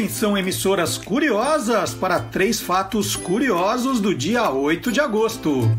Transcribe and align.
Atenção, 0.00 0.38
emissoras 0.38 0.96
curiosas, 0.96 1.92
para 1.92 2.18
três 2.18 2.58
fatos 2.58 3.14
curiosos 3.14 4.00
do 4.00 4.14
dia 4.14 4.50
8 4.50 4.90
de 4.90 4.98
agosto. 4.98 5.70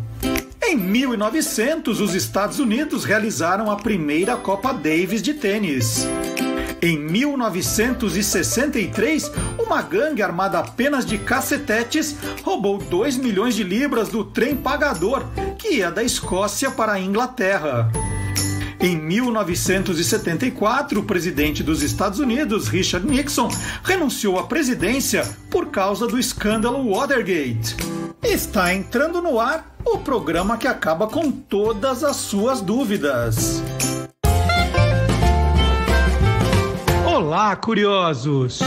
Em 0.61 0.77
1900, 0.77 1.99
os 1.99 2.13
Estados 2.13 2.59
Unidos 2.59 3.03
realizaram 3.03 3.71
a 3.71 3.77
primeira 3.77 4.37
Copa 4.37 4.73
Davis 4.73 5.23
de 5.23 5.33
tênis. 5.33 6.07
Em 6.79 6.99
1963, 6.99 9.31
uma 9.57 9.81
gangue 9.81 10.21
armada 10.21 10.59
apenas 10.59 11.03
de 11.03 11.17
cacetetes 11.17 12.15
roubou 12.43 12.77
2 12.77 13.17
milhões 13.17 13.55
de 13.55 13.63
libras 13.63 14.09
do 14.09 14.23
trem 14.23 14.55
pagador 14.55 15.25
que 15.57 15.77
ia 15.77 15.89
da 15.89 16.03
Escócia 16.03 16.69
para 16.69 16.91
a 16.91 16.99
Inglaterra. 16.99 17.91
Em 18.81 18.97
1974, 18.97 20.99
o 20.99 21.03
presidente 21.03 21.61
dos 21.61 21.83
Estados 21.83 22.17
Unidos, 22.17 22.67
Richard 22.67 23.05
Nixon, 23.05 23.47
renunciou 23.83 24.39
à 24.39 24.43
presidência 24.43 25.23
por 25.51 25.67
causa 25.67 26.07
do 26.07 26.17
escândalo 26.17 26.89
Watergate. 26.89 27.75
Está 28.23 28.73
entrando 28.73 29.21
no 29.21 29.39
ar 29.39 29.75
o 29.85 29.99
programa 29.99 30.57
que 30.57 30.67
acaba 30.67 31.05
com 31.05 31.31
todas 31.31 32.03
as 32.03 32.15
suas 32.15 32.59
dúvidas. 32.59 33.61
Olá, 37.05 37.55
curiosos! 37.55 38.61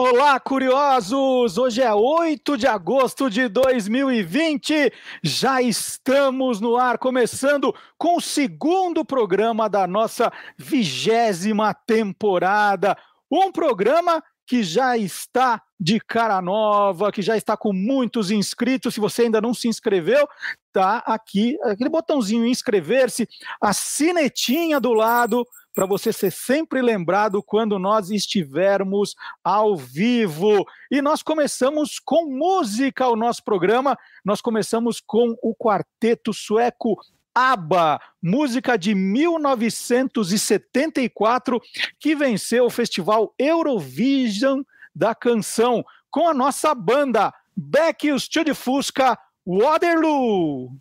Olá, 0.00 0.38
curiosos! 0.38 1.58
Hoje 1.58 1.82
é 1.82 1.92
8 1.92 2.56
de 2.56 2.68
agosto 2.68 3.28
de 3.28 3.48
2020. 3.48 4.92
Já 5.24 5.60
estamos 5.60 6.60
no 6.60 6.76
ar, 6.76 6.98
começando 6.98 7.74
com 7.98 8.16
o 8.16 8.20
segundo 8.20 9.04
programa 9.04 9.68
da 9.68 9.88
nossa 9.88 10.32
vigésima 10.56 11.74
temporada. 11.74 12.96
Um 13.28 13.50
programa 13.50 14.22
que 14.46 14.62
já 14.62 14.96
está 14.96 15.60
de 15.80 15.98
cara 15.98 16.40
nova, 16.40 17.10
que 17.10 17.20
já 17.20 17.36
está 17.36 17.56
com 17.56 17.72
muitos 17.72 18.30
inscritos. 18.30 18.94
Se 18.94 19.00
você 19.00 19.22
ainda 19.22 19.40
não 19.40 19.52
se 19.52 19.66
inscreveu, 19.66 20.28
tá 20.72 20.98
aqui 20.98 21.58
aquele 21.64 21.90
botãozinho 21.90 22.46
inscrever-se, 22.46 23.28
a 23.60 23.72
sinetinha 23.72 24.78
do 24.78 24.92
lado 24.92 25.44
para 25.78 25.86
você 25.86 26.12
ser 26.12 26.32
sempre 26.32 26.82
lembrado 26.82 27.40
quando 27.40 27.78
nós 27.78 28.10
estivermos 28.10 29.14
ao 29.44 29.76
vivo. 29.76 30.66
E 30.90 31.00
nós 31.00 31.22
começamos 31.22 32.00
com 32.00 32.26
música 32.26 33.06
o 33.06 33.14
nosso 33.14 33.44
programa. 33.44 33.96
Nós 34.24 34.40
começamos 34.40 35.00
com 35.00 35.36
o 35.40 35.54
quarteto 35.54 36.34
sueco 36.34 36.98
ABBA, 37.32 38.00
música 38.20 38.76
de 38.76 38.92
1974, 38.92 41.60
que 42.00 42.16
venceu 42.16 42.64
o 42.64 42.70
festival 42.70 43.32
Eurovision 43.38 44.62
da 44.92 45.14
canção, 45.14 45.84
com 46.10 46.26
a 46.26 46.34
nossa 46.34 46.74
banda 46.74 47.32
Beck 47.56 48.10
os 48.10 48.26
Tio 48.26 48.44
de 48.44 48.52
Fusca, 48.52 49.16
Waterloo. 49.46 50.72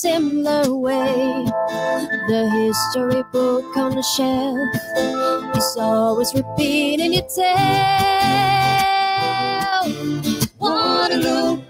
Similar 0.00 0.74
way. 0.74 1.44
The 2.28 2.48
history 2.58 3.22
book 3.32 3.76
on 3.76 3.94
the 3.96 4.02
shelf 4.02 5.56
is 5.56 5.76
always 5.78 6.32
repeating 6.34 7.12
your 7.12 7.28
tale. 7.28 7.50
Waterloo, 10.58 11.62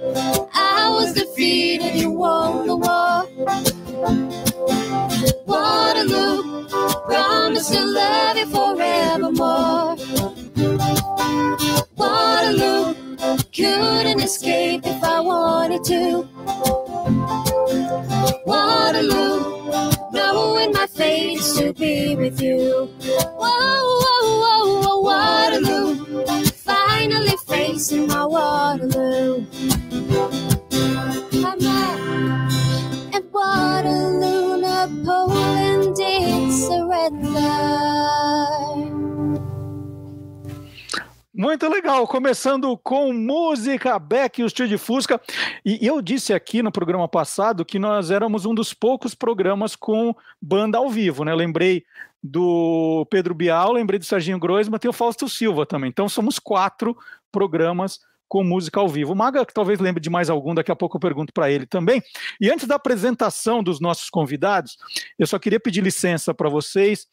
I 0.55 0.91
was 0.95 1.13
defeated, 1.13 1.97
you 1.97 2.13
won 2.13 2.69
the 2.69 2.77
war. 2.77 3.27
Waterloo, 5.47 6.69
promise 7.07 7.69
to 7.71 7.85
love 7.85 8.37
you 8.37 8.47
forevermore. 8.47 9.97
Waterloo, 11.97 12.95
couldn't 13.53 14.21
escape 14.21 14.83
if 14.85 15.03
I 15.03 15.21
wanted 15.21 15.83
to. 15.85 16.29
Waterloo, 18.47 19.91
knowing 20.13 20.73
my 20.73 20.87
fate 20.87 21.39
is 21.39 21.57
to 21.59 21.73
be 21.73 22.15
with 22.15 22.41
you. 22.41 22.89
Whoa, 23.39 23.99
whoa, 24.03 24.41
whoa, 24.43 24.81
whoa, 24.83 25.01
Waterloo, 25.01 26.45
finally 26.47 27.37
facing 27.49 28.07
my 28.07 28.25
Waterloo. 28.25 29.47
I'm 31.45 31.67
at 33.13 33.25
Waterloo, 33.33 34.61
Napoleon 34.61 35.93
did 35.95 36.53
surrender. 36.53 38.50
Muito 41.41 41.67
legal, 41.71 42.07
começando 42.07 42.77
com 42.77 43.15
música, 43.15 43.99
Beck 43.99 44.43
e 44.43 44.45
o 44.45 44.51
Tio 44.51 44.69
de 44.69 44.77
Fusca. 44.77 45.19
E 45.65 45.87
eu 45.87 46.03
disse 46.03 46.35
aqui 46.35 46.63
no 46.63 46.71
programa 46.71 47.09
passado 47.09 47.65
que 47.65 47.79
nós 47.79 48.11
éramos 48.11 48.45
um 48.45 48.55
dos 48.55 48.75
poucos 48.75 49.15
programas 49.15 49.75
com 49.75 50.15
banda 50.39 50.77
ao 50.77 50.91
vivo, 50.91 51.25
né? 51.25 51.35
Lembrei 51.35 51.83
do 52.23 53.07
Pedro 53.11 53.33
Bial, 53.33 53.73
lembrei 53.73 53.99
do 53.99 54.05
Serginho 54.05 54.39
Groisman, 54.39 54.79
tem 54.79 54.91
o 54.91 54.93
Fausto 54.93 55.31
Silva 55.31 55.65
também. 55.65 55.89
Então 55.89 56.11
somos 56.11 56.39
quatro 56.39 56.95
programas 57.33 58.01
com 58.29 58.45
música 58.45 58.79
ao 58.79 58.87
vivo. 58.87 59.15
O 59.15 59.17
Maga, 59.17 59.47
que 59.47 59.55
talvez 59.55 59.81
lembre 59.81 60.03
de 60.03 60.11
mais 60.11 60.29
algum, 60.29 60.55
daqui 60.55 60.71
a 60.71 60.77
pouco 60.77 60.99
eu 60.99 61.01
pergunto 61.01 61.33
para 61.33 61.51
ele 61.51 61.65
também. 61.65 62.03
E 62.39 62.51
antes 62.51 62.69
da 62.69 62.75
apresentação 62.75 63.63
dos 63.63 63.81
nossos 63.81 64.11
convidados, 64.11 64.77
eu 65.19 65.27
só 65.27 65.39
queria 65.39 65.59
pedir 65.59 65.83
licença 65.83 66.35
para 66.35 66.51
vocês 66.51 67.09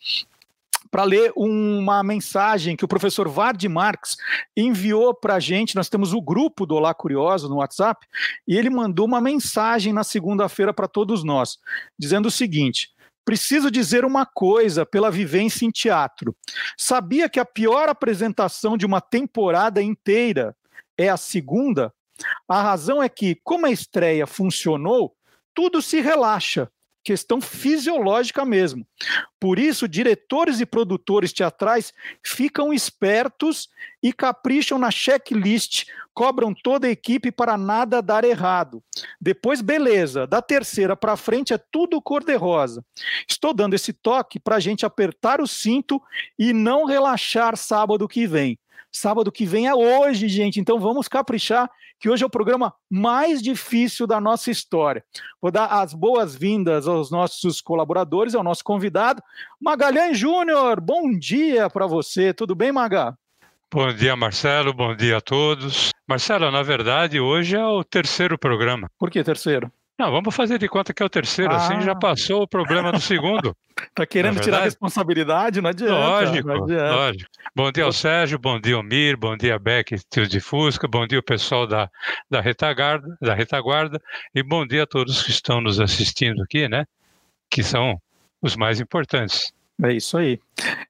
para 0.90 1.04
ler 1.04 1.32
uma 1.36 2.04
mensagem 2.04 2.76
que 2.76 2.86
o 2.86 2.88
professor 2.88 3.28
Vard 3.28 3.64
Marx 3.68 4.18
enviou 4.56 5.14
para 5.14 5.36
a 5.36 5.40
gente. 5.40 5.76
Nós 5.76 5.90
temos 5.90 6.14
o 6.14 6.22
grupo 6.22 6.66
do 6.66 6.76
Olá 6.76 6.94
Curioso 6.94 7.50
no 7.50 7.58
WhatsApp 7.58 8.06
e 8.48 8.58
ele 8.58 8.70
mandou 8.70 9.06
uma 9.06 9.22
mensagem 9.22 9.94
na 9.94 10.04
segunda-feira 10.04 10.74
para 10.74 10.88
todos 10.88 11.24
nós, 11.24 11.58
dizendo 11.98 12.28
o 12.28 12.32
seguinte. 12.32 12.90
Preciso 13.26 13.70
dizer 13.70 14.06
uma 14.06 14.26
coisa 14.26 14.86
pela 14.86 15.12
vivência 15.12 15.66
em 15.66 15.70
teatro. 15.70 16.36
Sabia 16.78 17.28
que 17.28 17.40
a 17.40 17.46
pior 17.46 17.90
apresentação 17.90 18.78
de 18.78 18.86
uma 18.86 19.02
temporada 19.02 19.82
inteira 19.82 20.56
é 20.98 21.10
a 21.10 21.18
segunda? 21.18 21.94
A 22.48 22.62
razão 22.62 23.04
é 23.04 23.10
que, 23.10 23.36
como 23.44 23.66
a 23.66 23.72
estreia 23.72 24.26
funcionou, 24.26 25.14
tudo 25.54 25.82
se 25.82 26.00
relaxa 26.00 26.72
questão 27.08 27.40
fisiológica 27.40 28.44
mesmo. 28.44 28.86
Por 29.40 29.58
isso, 29.58 29.88
diretores 29.88 30.60
e 30.60 30.66
produtores 30.66 31.32
teatrais 31.32 31.94
ficam 32.22 32.74
espertos 32.74 33.70
e 34.04 34.12
capricham 34.12 34.78
na 34.78 34.92
checklist, 34.92 35.86
cobram 36.14 36.54
toda 36.54 36.86
a 36.86 36.90
equipe 36.90 37.32
para 37.32 37.58
nada 37.58 38.02
dar 38.02 38.26
errado. 38.26 38.84
Depois, 39.22 39.62
beleza, 39.62 40.28
da 40.28 40.42
terceira 40.42 40.98
para 40.98 41.16
frente 41.16 41.54
é 41.54 41.58
tudo 41.58 42.02
cor-de-rosa. 42.02 42.84
Estou 43.26 43.54
dando 43.54 43.74
esse 43.74 43.94
toque 43.94 44.38
para 44.38 44.58
a 44.58 44.60
gente 44.60 44.86
apertar 44.86 45.40
o 45.40 45.48
cinto 45.48 46.02
e 46.38 46.52
não 46.52 46.84
relaxar 46.84 47.56
sábado 47.56 48.06
que 48.06 48.28
vem. 48.28 48.60
Sábado 48.92 49.32
que 49.32 49.46
vem 49.46 49.68
é 49.68 49.76
hoje, 49.76 50.28
gente, 50.28 50.60
então 50.60 50.80
vamos 50.80 51.08
caprichar 51.08 51.70
que 52.00 52.10
hoje 52.10 52.24
é 52.24 52.28
o 52.28 52.30
programa 52.30 52.74
mais 52.90 53.42
difícil 53.42 54.08
da 54.08 54.22
nossa 54.22 54.52
história. 54.52 55.04
Vou 55.42 55.52
dar 55.52 55.66
as 55.66 55.94
boas-vindas 55.94 56.88
aos 56.88 57.12
nossos 57.12 57.62
colaboradores, 57.62 58.36
ao 58.36 58.44
nosso 58.44 58.64
convidado, 58.64 59.22
Magalhães 59.60 60.18
Júnior. 60.18 60.80
Bom 60.80 61.12
dia 61.18 61.70
para 61.70 61.88
você, 61.88 62.34
tudo 62.34 62.56
bem, 62.56 62.72
Maga? 62.72 63.18
Bom 63.72 63.94
dia, 63.94 64.16
Marcelo. 64.16 64.74
Bom 64.74 64.96
dia 64.96 65.18
a 65.18 65.22
todos. 65.22 65.90
Marcelo, 66.08 66.50
na 66.50 66.64
verdade, 66.64 67.20
hoje 67.20 67.58
é 67.58 67.66
o 67.66 67.84
terceiro 67.84 68.38
programa. 68.38 68.90
Por 68.98 69.12
que 69.12 69.22
terceiro? 69.24 69.70
Não, 69.98 70.12
vamos 70.12 70.36
fazer 70.36 70.60
de 70.60 70.68
conta 70.68 70.94
que 70.94 71.02
é 71.02 71.06
o 71.06 71.10
terceiro, 71.10 71.52
ah. 71.52 71.58
assim 71.58 71.82
já 71.82 71.94
ah. 71.94 72.00
passou 72.00 72.44
o 72.44 72.48
problema 72.48 72.92
do 72.92 73.02
segundo. 73.02 73.58
tá 73.96 74.06
querendo 74.06 74.38
é 74.38 74.42
tirar 74.42 74.60
a 74.60 74.64
responsabilidade? 74.64 75.60
Não 75.60 75.72
adianta. 75.72 75.94
Lógico, 75.94 76.48
não 76.48 76.64
adianta. 76.64 76.96
lógico. 76.96 77.30
Bom 77.56 77.72
dia 77.72 77.84
ao 77.84 77.92
Sérgio, 77.92 78.38
bom 78.38 78.60
dia 78.60 78.76
ao 78.76 78.84
Mir, 78.84 79.18
bom 79.18 79.36
dia 79.36 79.58
Beck, 79.58 80.00
tio 80.08 80.28
de 80.28 80.40
Fusca, 80.40 80.88
bom 80.88 81.08
dia 81.08 81.18
ao 81.18 81.24
pessoal 81.24 81.66
da, 81.66 81.90
da, 82.30 82.40
retaguarda, 82.40 83.18
da 83.20 83.34
retaguarda 83.34 84.00
e 84.36 84.44
bom 84.44 84.68
dia 84.68 84.84
a 84.84 84.88
todos 84.88 85.24
que 85.24 85.32
estão 85.32 85.60
nos 85.60 85.80
assistindo 85.80 86.44
aqui, 86.44 86.70
né? 86.70 86.86
Que 87.50 87.64
são 87.64 88.00
os 88.40 88.56
mais 88.56 88.80
importantes. 88.80 89.52
É 89.84 89.94
isso 89.94 90.18
aí. 90.18 90.40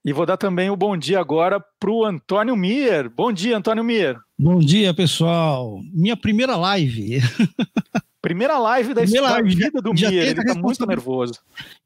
E 0.03 0.11
vou 0.11 0.25
dar 0.25 0.37
também 0.37 0.69
o 0.69 0.75
bom 0.75 0.97
dia 0.97 1.19
agora 1.19 1.63
para 1.79 1.91
o 1.91 2.05
Antônio 2.05 2.55
Mir. 2.55 3.09
Bom 3.09 3.31
dia, 3.31 3.57
Antônio 3.57 3.83
Mir. 3.83 4.17
Bom 4.39 4.59
dia, 4.59 4.93
pessoal. 4.93 5.79
Minha 5.93 6.15
primeira 6.15 6.55
live. 6.55 7.19
Primeira 8.21 8.57
live 8.57 8.93
da 8.93 9.01
Primeira 9.03 9.29
live, 9.31 9.49
vida 9.49 9.71
já- 9.73 9.79
do 9.81 9.95
já 9.95 10.11
ele 10.11 10.43
tá 10.43 10.55
muito 10.55 10.85
nervoso. 10.85 11.33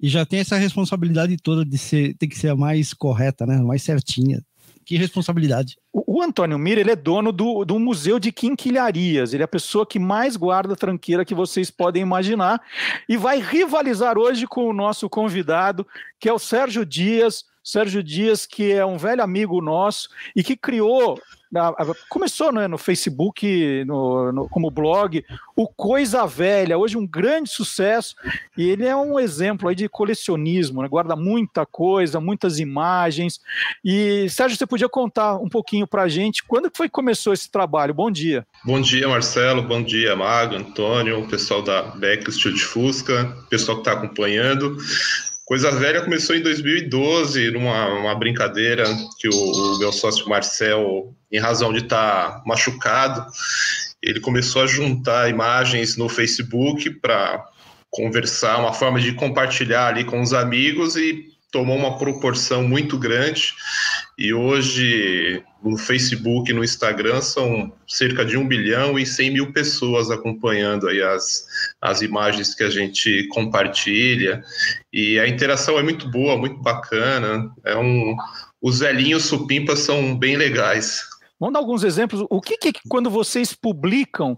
E 0.02 0.08
já 0.08 0.26
tem 0.26 0.40
essa 0.40 0.56
responsabilidade 0.58 1.36
toda 1.38 1.64
de 1.66 1.78
ser, 1.78 2.16
tem 2.16 2.28
que 2.30 2.38
ser 2.38 2.50
a 2.50 2.56
mais 2.56 2.94
correta, 2.94 3.46
né? 3.46 3.58
A 3.58 3.64
mais 3.64 3.84
certinha. 3.84 4.42
Que 4.84 4.98
responsabilidade. 4.98 5.78
O, 5.94 6.18
o 6.20 6.24
Antônio 6.24 6.58
Mir, 6.58 6.78
ele 6.78 6.92
é 6.92 6.96
dono 6.96 7.32
do, 7.32 7.64
do 7.64 7.78
Museu 7.78 8.18
de 8.20 8.32
Quinquilharias. 8.32 9.34
Ele 9.34 9.44
é 9.44 9.46
a 9.46 9.48
pessoa 9.48 9.86
que 9.86 10.00
mais 10.00 10.36
guarda 10.36 10.76
tranqueira 10.76 11.24
que 11.24 11.36
vocês 11.36 11.70
podem 11.70 12.02
imaginar. 12.02 12.60
E 13.08 13.16
vai 13.16 13.40
rivalizar 13.40 14.18
hoje 14.18 14.48
com 14.48 14.68
o 14.68 14.74
nosso 14.74 15.08
convidado, 15.10 15.86
que 16.20 16.28
é 16.28 16.34
o 16.34 16.40
Sérgio 16.40 16.86
Dias. 16.86 17.46
Sérgio 17.64 18.02
Dias, 18.02 18.48
que 18.48 18.72
é 18.72 18.84
um 18.86 18.98
velho 18.98 19.22
amigo 19.22 19.62
nosso 19.62 20.10
e 20.36 20.44
que 20.44 20.58
criou, 20.58 21.20
começou 22.10 22.52
né, 22.52 22.68
no 22.68 22.78
Facebook, 22.78 23.84
no, 23.86 24.32
no- 24.32 24.50
como 24.50 24.72
blog, 24.72 25.24
o 25.56 25.68
Coisa 25.68 26.26
Velha, 26.26 26.78
hoje 26.78 26.98
um 26.98 27.06
grande 27.06 27.50
sucesso. 27.50 28.16
E 28.58 28.70
ele 28.70 28.86
é 28.86 28.96
um 28.96 29.20
exemplo 29.20 29.68
aí 29.68 29.76
de 29.76 29.88
colecionismo, 29.90 30.82
né, 30.82 30.88
guarda 30.88 31.16
muita 31.16 31.66
coisa, 31.66 32.20
muitas 32.20 32.60
imagens. 32.60 33.40
E, 33.84 34.28
Sérgio, 34.30 34.58
você 34.58 34.66
podia 34.66 34.90
contar 34.90 35.38
um 35.38 35.50
pouquinho 35.50 35.86
para 35.88 36.04
a 36.04 36.08
gente 36.10 36.44
quando 36.44 36.72
foi 36.76 36.88
que 36.88 36.94
começou 36.94 37.34
esse 37.34 37.50
trabalho? 37.50 37.94
Bom 37.94 38.10
dia. 38.10 38.46
Bom 38.64 38.80
dia, 38.80 39.08
Marcelo. 39.08 39.62
Bom 39.64 39.84
dia, 39.84 40.16
Mago, 40.16 40.56
Antônio, 40.56 41.20
o 41.20 41.28
pessoal 41.28 41.62
da 41.62 41.82
Beck 41.84 42.30
Estúdio 42.30 42.58
de 42.58 42.64
Fusca, 42.64 43.36
pessoal 43.50 43.78
que 43.78 43.82
está 43.90 43.94
acompanhando. 44.00 44.78
Coisa 45.52 45.70
Velha 45.70 46.02
começou 46.02 46.34
em 46.34 46.42
2012, 46.42 47.52
numa 47.52 47.90
uma 47.90 48.16
brincadeira 48.16 48.86
que 49.20 49.28
o, 49.28 49.34
o 49.34 49.80
meu 49.80 49.92
sócio 49.92 50.30
Marcel, 50.30 51.14
em 51.30 51.40
razão 51.40 51.74
de 51.74 51.80
estar 51.80 52.42
machucado, 52.46 53.26
ele 54.02 54.22
começou 54.22 54.62
a 54.62 54.66
juntar 54.66 55.30
imagens 55.30 55.98
no 55.98 56.08
Facebook 56.08 56.90
para 57.02 57.46
conversar, 57.90 58.60
uma 58.60 58.72
forma 58.72 59.02
de 59.02 59.12
compartilhar 59.12 59.88
ali 59.88 60.06
com 60.06 60.22
os 60.22 60.32
amigos 60.32 60.96
e 60.96 61.26
tomou 61.52 61.76
uma 61.76 61.98
proporção 61.98 62.64
muito 62.64 62.98
grande. 62.98 63.54
E 64.24 64.36
hoje 64.36 65.44
no 65.64 65.76
Facebook 65.76 66.52
e 66.52 66.54
no 66.54 66.64
Instagram 66.64 67.22
são 67.22 67.74
cerca 67.88 68.24
de 68.24 68.38
1 68.38 68.48
bilhão 68.48 69.00
e 69.00 69.04
100 69.04 69.32
mil 69.32 69.52
pessoas 69.52 70.12
acompanhando 70.12 70.88
aí 70.88 71.02
as, 71.02 71.48
as 71.82 72.04
imagens 72.04 72.54
que 72.54 72.62
a 72.62 72.70
gente 72.70 73.28
compartilha. 73.30 74.44
E 74.94 75.20
a 75.20 75.28
interação 75.28 75.80
é 75.80 75.82
muito 75.82 76.08
boa, 76.08 76.38
muito 76.38 76.62
bacana. 76.62 77.52
É 77.66 77.76
um, 77.76 78.16
os 78.62 78.78
velhinhos 78.78 79.26
supimpas 79.26 79.80
são 79.80 80.16
bem 80.16 80.38
legais. 80.38 81.02
Vamos 81.40 81.54
dar 81.54 81.60
alguns 81.60 81.84
exemplos. 81.84 82.24
O 82.30 82.40
que, 82.40 82.58
que 82.58 82.74
quando 82.88 83.10
vocês 83.10 83.56
publicam 83.56 84.38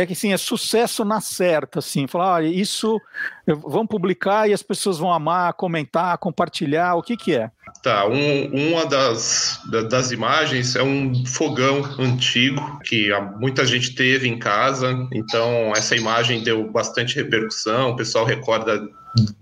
é 0.00 0.06
que 0.06 0.12
assim, 0.12 0.32
é 0.32 0.36
sucesso 0.36 1.04
na 1.04 1.20
certa, 1.20 1.78
assim, 1.78 2.06
falar, 2.06 2.34
olha, 2.34 2.46
isso 2.48 3.00
vamos 3.46 3.88
publicar 3.88 4.48
e 4.48 4.52
as 4.52 4.62
pessoas 4.62 4.98
vão 4.98 5.12
amar, 5.12 5.54
comentar, 5.54 6.18
compartilhar, 6.18 6.94
o 6.96 7.02
que 7.02 7.16
que 7.16 7.34
é? 7.34 7.50
Tá, 7.82 8.06
um, 8.06 8.70
uma 8.70 8.84
das, 8.84 9.60
da- 9.70 9.82
das 9.82 10.10
imagens 10.10 10.76
é 10.76 10.82
um 10.82 11.24
fogão 11.26 11.82
antigo 11.98 12.80
que 12.84 13.10
muita 13.38 13.64
gente 13.64 13.94
teve 13.94 14.28
em 14.28 14.38
casa, 14.38 14.92
então 15.12 15.72
essa 15.74 15.96
imagem 15.96 16.42
deu 16.42 16.70
bastante 16.70 17.16
repercussão, 17.16 17.90
o 17.90 17.96
pessoal 17.96 18.24
recorda 18.24 18.86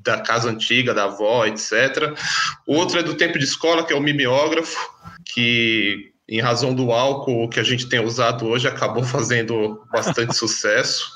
da 0.04 0.20
casa 0.20 0.50
antiga, 0.50 0.94
da 0.94 1.04
avó, 1.04 1.44
etc. 1.46 2.14
Outra 2.66 3.00
é 3.00 3.02
do 3.02 3.14
tempo 3.14 3.38
de 3.38 3.44
escola, 3.44 3.84
que 3.84 3.92
é 3.92 3.96
o 3.96 4.00
mimeógrafo, 4.00 4.78
que 5.24 6.12
em 6.34 6.40
razão 6.40 6.74
do 6.74 6.90
álcool 6.90 7.48
que 7.48 7.60
a 7.60 7.62
gente 7.62 7.88
tem 7.88 8.00
usado 8.00 8.46
hoje 8.46 8.66
acabou 8.66 9.02
fazendo 9.04 9.82
bastante 9.90 10.34
sucesso. 10.36 11.06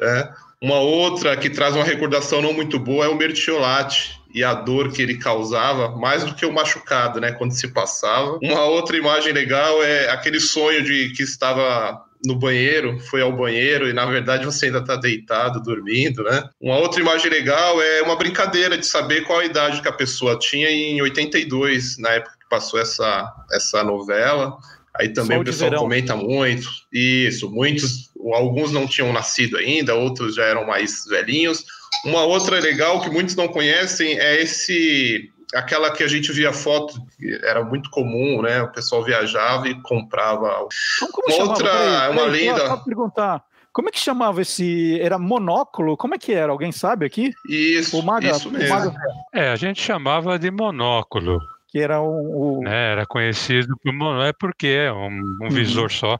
né? 0.00 0.32
Uma 0.60 0.78
outra 0.78 1.36
que 1.36 1.50
traz 1.50 1.76
uma 1.76 1.84
recordação 1.84 2.40
não 2.40 2.52
muito 2.52 2.78
boa 2.78 3.04
é 3.04 3.08
o 3.08 3.16
mertiolate 3.16 4.18
e 4.34 4.42
a 4.42 4.54
dor 4.54 4.90
que 4.90 5.02
ele 5.02 5.18
causava, 5.18 5.94
mais 5.96 6.24
do 6.24 6.34
que 6.34 6.44
o 6.44 6.52
machucado, 6.52 7.20
né, 7.20 7.30
quando 7.30 7.52
se 7.52 7.68
passava. 7.68 8.38
Uma 8.42 8.64
outra 8.64 8.96
imagem 8.96 9.32
legal 9.32 9.82
é 9.84 10.10
aquele 10.10 10.40
sonho 10.40 10.82
de 10.82 11.10
que 11.10 11.22
estava 11.22 12.02
no 12.24 12.34
banheiro, 12.34 12.98
foi 12.98 13.20
ao 13.20 13.30
banheiro 13.30 13.88
e 13.88 13.92
na 13.92 14.06
verdade 14.06 14.46
você 14.46 14.66
ainda 14.66 14.78
está 14.78 14.96
deitado, 14.96 15.62
dormindo, 15.62 16.22
né? 16.22 16.48
Uma 16.60 16.78
outra 16.78 17.00
imagem 17.00 17.30
legal 17.30 17.80
é 17.82 18.02
uma 18.02 18.16
brincadeira 18.16 18.78
de 18.78 18.86
saber 18.86 19.24
qual 19.24 19.40
a 19.40 19.44
idade 19.44 19.82
que 19.82 19.88
a 19.88 19.92
pessoa 19.92 20.38
tinha 20.38 20.70
em 20.70 21.00
82, 21.02 21.98
na 21.98 22.10
época 22.10 22.34
passou 22.54 22.78
essa, 22.80 23.32
essa 23.52 23.82
novela. 23.82 24.56
Aí 24.96 25.08
também 25.12 25.36
Sol 25.38 25.42
o 25.42 25.44
pessoal 25.44 25.70
verão. 25.70 25.82
comenta 25.82 26.14
muito. 26.14 26.68
Isso, 26.92 27.50
muitos, 27.50 28.10
alguns 28.32 28.70
não 28.70 28.86
tinham 28.86 29.12
nascido 29.12 29.56
ainda, 29.56 29.94
outros 29.94 30.36
já 30.36 30.44
eram 30.44 30.64
mais 30.66 31.04
velhinhos. 31.08 31.64
Uma 32.04 32.22
outra 32.22 32.60
legal 32.60 33.00
que 33.00 33.10
muitos 33.10 33.34
não 33.34 33.48
conhecem 33.48 34.18
é 34.20 34.40
esse 34.40 35.30
aquela 35.54 35.90
que 35.92 36.02
a 36.02 36.08
gente 36.08 36.32
via 36.32 36.52
foto, 36.52 36.94
que 37.18 37.40
era 37.44 37.64
muito 37.64 37.88
comum, 37.90 38.42
né? 38.42 38.62
O 38.62 38.70
pessoal 38.72 39.02
viajava 39.04 39.68
e 39.68 39.80
comprava. 39.82 40.66
Então, 40.96 41.08
como 41.12 41.26
Uma 41.28 41.36
chamava? 41.36 41.50
outra- 41.52 41.70
Peraí, 41.70 42.10
uma 42.10 42.24
peraí, 42.24 42.40
linda- 42.40 42.58
Só, 42.60 42.66
só 42.68 42.76
perguntar. 42.78 43.42
Como 43.72 43.88
é 43.88 43.92
que 43.92 43.98
chamava 43.98 44.42
esse? 44.42 45.00
Era 45.00 45.18
monóculo? 45.18 45.96
Como 45.96 46.14
é 46.14 46.18
que 46.18 46.32
era? 46.32 46.52
Alguém 46.52 46.70
sabe 46.70 47.04
aqui? 47.06 47.32
Isso, 47.48 47.98
O 47.98 48.02
Maga, 48.04 48.30
isso 48.30 48.48
o 48.48 48.52
mesmo. 48.52 48.68
Maga 48.68 48.94
É, 49.32 49.48
a 49.48 49.56
gente 49.56 49.80
chamava 49.82 50.38
de 50.38 50.48
monóculo, 50.50 51.40
que 51.74 51.80
era 51.80 52.00
o, 52.00 52.60
o- 52.60 52.62
né? 52.62 52.92
Era 52.92 53.04
conhecido 53.04 53.74
por 53.82 53.92
monóculo, 53.92 54.22
é 54.22 54.32
porque 54.32 54.68
é 54.68 54.92
um, 54.92 55.20
um 55.42 55.48
visor 55.50 55.90
só. 55.90 56.16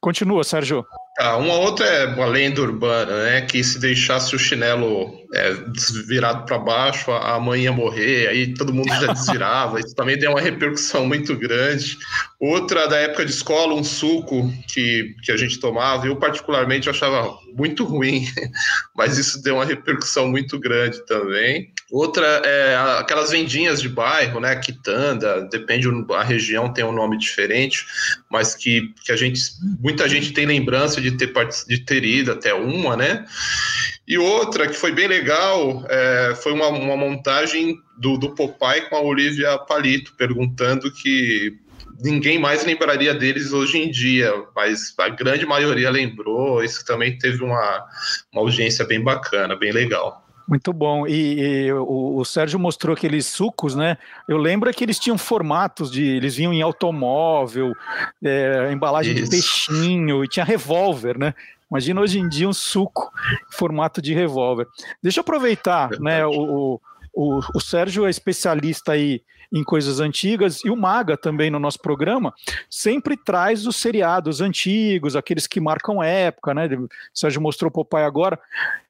Continua, 0.00 0.42
Sérgio. 0.42 0.86
Tá, 1.18 1.36
uma 1.36 1.54
outra 1.54 1.84
é 1.86 2.06
uma 2.06 2.26
lenda 2.26 2.62
urbana, 2.62 3.24
né? 3.24 3.42
Que 3.42 3.62
se 3.62 3.78
deixasse 3.78 4.34
o 4.34 4.38
chinelo 4.38 5.12
é, 5.34 5.52
virado 6.06 6.44
para 6.46 6.58
baixo, 6.58 7.10
a 7.10 7.34
a 7.34 7.40
mãe 7.40 7.62
ia 7.64 7.72
morrer, 7.72 8.28
aí 8.28 8.54
todo 8.54 8.72
mundo 8.72 8.88
já 8.88 9.12
desvirava. 9.12 9.80
Isso 9.80 9.94
também 9.94 10.18
deu 10.18 10.30
uma 10.30 10.40
repercussão 10.40 11.06
muito 11.06 11.36
grande. 11.36 11.98
Outra 12.40 12.86
da 12.86 12.96
época 12.98 13.24
de 13.26 13.32
escola, 13.32 13.74
um 13.74 13.84
suco 13.84 14.50
que, 14.72 15.14
que 15.22 15.30
a 15.32 15.36
gente 15.36 15.58
tomava, 15.60 16.06
eu 16.06 16.16
particularmente 16.16 16.88
achava 16.88 17.34
muito 17.54 17.84
ruim, 17.84 18.24
mas 18.96 19.18
isso 19.18 19.42
deu 19.42 19.56
uma 19.56 19.64
repercussão 19.64 20.28
muito 20.28 20.58
grande 20.58 21.04
também. 21.06 21.70
Outra 21.90 22.26
é 22.44 22.74
a- 22.74 22.98
aquelas 23.00 23.30
vendinhas 23.30 23.80
de 23.80 23.88
bairro, 23.88 24.40
né? 24.40 24.56
Quitanda, 24.56 25.42
depende 25.42 25.88
da 26.06 26.22
região, 26.22 26.72
tem 26.72 26.84
um 26.84 26.92
nome 26.92 27.16
diferente, 27.16 27.86
mas 28.30 28.54
que, 28.54 28.92
que 29.04 29.12
a 29.12 29.16
gente, 29.16 29.40
muita 29.80 30.08
gente 30.08 30.32
tem 30.32 30.46
lembrança 30.46 31.00
de 31.00 31.12
ter, 31.12 31.32
de 31.68 31.78
ter 31.78 32.04
ido 32.04 32.32
até 32.32 32.52
uma, 32.52 32.96
né? 32.96 33.24
E 34.06 34.18
outra 34.18 34.66
que 34.66 34.74
foi 34.74 34.92
bem 34.92 35.06
legal 35.06 35.84
é, 35.88 36.34
foi 36.42 36.52
uma, 36.52 36.68
uma 36.68 36.96
montagem 36.96 37.76
do, 37.96 38.16
do 38.16 38.34
Popeye 38.34 38.88
com 38.88 38.96
a 38.96 39.00
Olivia 39.00 39.56
Palito, 39.58 40.14
perguntando 40.16 40.92
que 40.92 41.56
ninguém 42.02 42.38
mais 42.38 42.64
lembraria 42.64 43.14
deles 43.14 43.52
hoje 43.52 43.78
em 43.78 43.90
dia, 43.90 44.32
mas 44.54 44.92
a 44.98 45.08
grande 45.08 45.46
maioria 45.46 45.90
lembrou. 45.90 46.62
Isso 46.62 46.84
também 46.84 47.16
teve 47.16 47.42
uma, 47.42 47.84
uma 48.32 48.42
audiência 48.42 48.84
bem 48.84 49.00
bacana, 49.00 49.56
bem 49.56 49.72
legal. 49.72 50.25
Muito 50.48 50.72
bom. 50.72 51.06
E, 51.06 51.66
e 51.66 51.72
o, 51.72 52.18
o 52.18 52.24
Sérgio 52.24 52.58
mostrou 52.58 52.94
aqueles 52.94 53.26
sucos, 53.26 53.74
né? 53.74 53.98
Eu 54.28 54.36
lembro 54.36 54.72
que 54.72 54.84
eles 54.84 54.98
tinham 54.98 55.18
formatos 55.18 55.90
de. 55.90 56.04
Eles 56.04 56.36
vinham 56.36 56.52
em 56.52 56.62
automóvel, 56.62 57.72
é, 58.22 58.70
embalagem 58.72 59.14
de 59.14 59.22
Isso. 59.22 59.30
peixinho, 59.30 60.24
e 60.24 60.28
tinha 60.28 60.44
revólver, 60.44 61.18
né? 61.18 61.34
Imagina 61.68 62.00
hoje 62.00 62.20
em 62.20 62.28
dia 62.28 62.48
um 62.48 62.52
suco 62.52 63.10
em 63.48 63.56
formato 63.56 64.00
de 64.00 64.14
revólver. 64.14 64.68
Deixa 65.02 65.18
eu 65.18 65.22
aproveitar, 65.22 65.90
né? 65.98 66.24
O, 66.24 66.80
o, 67.12 67.40
o 67.54 67.60
Sérgio 67.60 68.06
é 68.06 68.10
especialista 68.10 68.92
aí 68.92 69.22
em 69.52 69.64
coisas 69.64 70.00
antigas 70.00 70.60
e 70.64 70.70
o 70.70 70.76
Maga 70.76 71.16
também 71.16 71.50
no 71.50 71.58
nosso 71.58 71.78
programa 71.78 72.34
sempre 72.68 73.16
traz 73.16 73.66
os 73.66 73.76
seriados 73.76 74.40
antigos, 74.40 75.16
aqueles 75.16 75.46
que 75.46 75.60
marcam 75.60 76.02
época, 76.02 76.52
né? 76.54 76.66
O 76.66 76.88
Sérgio 77.14 77.40
mostrou 77.40 77.68
o 77.68 77.72
Popeye 77.72 78.04
agora. 78.04 78.38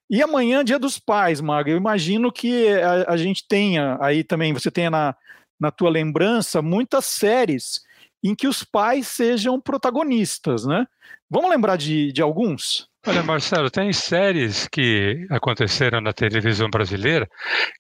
E 0.09 0.23
amanhã, 0.23 0.65
dia 0.65 0.79
dos 0.79 0.99
pais, 0.99 1.41
Maga, 1.41 1.71
eu 1.71 1.77
imagino 1.77 2.31
que 2.31 2.69
a, 2.69 3.13
a 3.13 3.17
gente 3.17 3.47
tenha 3.49 3.99
aí 4.01 4.23
também, 4.23 4.53
você 4.53 4.71
tenha 4.71 4.91
na, 4.91 5.17
na 5.59 5.71
tua 5.71 5.91
lembrança 5.91 6.63
muitas 6.63 7.05
séries 7.07 7.81
em 8.23 8.35
que 8.35 8.47
os 8.47 8.63
pais 8.63 9.09
sejam 9.09 9.61
protagonistas, 9.61 10.65
né? 10.65 10.87
Vamos 11.29 11.51
lembrar 11.51 11.77
de, 11.77 12.13
de 12.13 12.23
alguns? 12.23 12.89
Olha, 13.07 13.23
Marcelo, 13.23 13.71
tem 13.71 13.93
séries 13.93 14.69
que 14.69 15.27
aconteceram 15.31 16.01
na 16.01 16.13
televisão 16.13 16.69
brasileira 16.69 17.29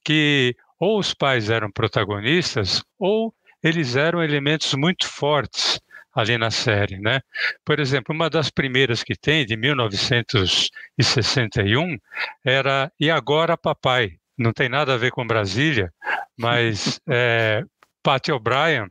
que 0.04 0.54
ou 0.78 0.98
os 0.98 1.14
pais 1.14 1.50
eram 1.50 1.70
protagonistas 1.70 2.82
ou 2.98 3.34
eles 3.62 3.96
eram 3.96 4.22
elementos 4.22 4.72
muito 4.74 5.08
fortes 5.08 5.80
ali 6.16 6.36
na 6.38 6.50
série, 6.50 6.98
né? 6.98 7.20
Por 7.62 7.78
exemplo, 7.78 8.14
uma 8.14 8.30
das 8.30 8.48
primeiras 8.48 9.04
que 9.04 9.14
tem, 9.14 9.44
de 9.44 9.54
1961, 9.54 11.98
era 12.42 12.90
E 12.98 13.10
Agora 13.10 13.58
Papai. 13.58 14.12
Não 14.38 14.50
tem 14.50 14.70
nada 14.70 14.94
a 14.94 14.96
ver 14.96 15.10
com 15.10 15.26
Brasília, 15.26 15.92
mas 16.38 16.98
é, 17.06 17.62
Pat 18.02 18.26
O'Brien, 18.30 18.86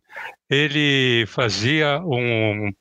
ele 0.47 1.25
fazia 1.27 1.99
um... 2.01 2.71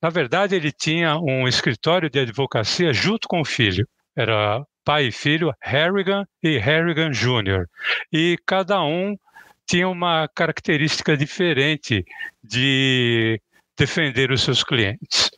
Na 0.00 0.08
verdade, 0.08 0.56
ele 0.56 0.72
tinha 0.72 1.18
um 1.18 1.46
escritório 1.46 2.08
de 2.08 2.18
advocacia 2.18 2.94
junto 2.94 3.28
com 3.28 3.42
o 3.42 3.44
filho. 3.44 3.86
era 4.16 4.64
pai 4.84 5.08
e 5.08 5.12
filho, 5.12 5.52
Harrigan 5.60 6.26
e 6.42 6.56
Harrigan 6.58 7.10
Jr. 7.10 7.66
E 8.10 8.38
cada 8.46 8.82
um 8.82 9.18
tinha 9.66 9.86
uma 9.88 10.28
característica 10.34 11.14
diferente 11.16 12.04
de 12.42 13.40
defender 13.76 14.30
os 14.30 14.42
seus 14.42 14.62
clientes. 14.62 15.30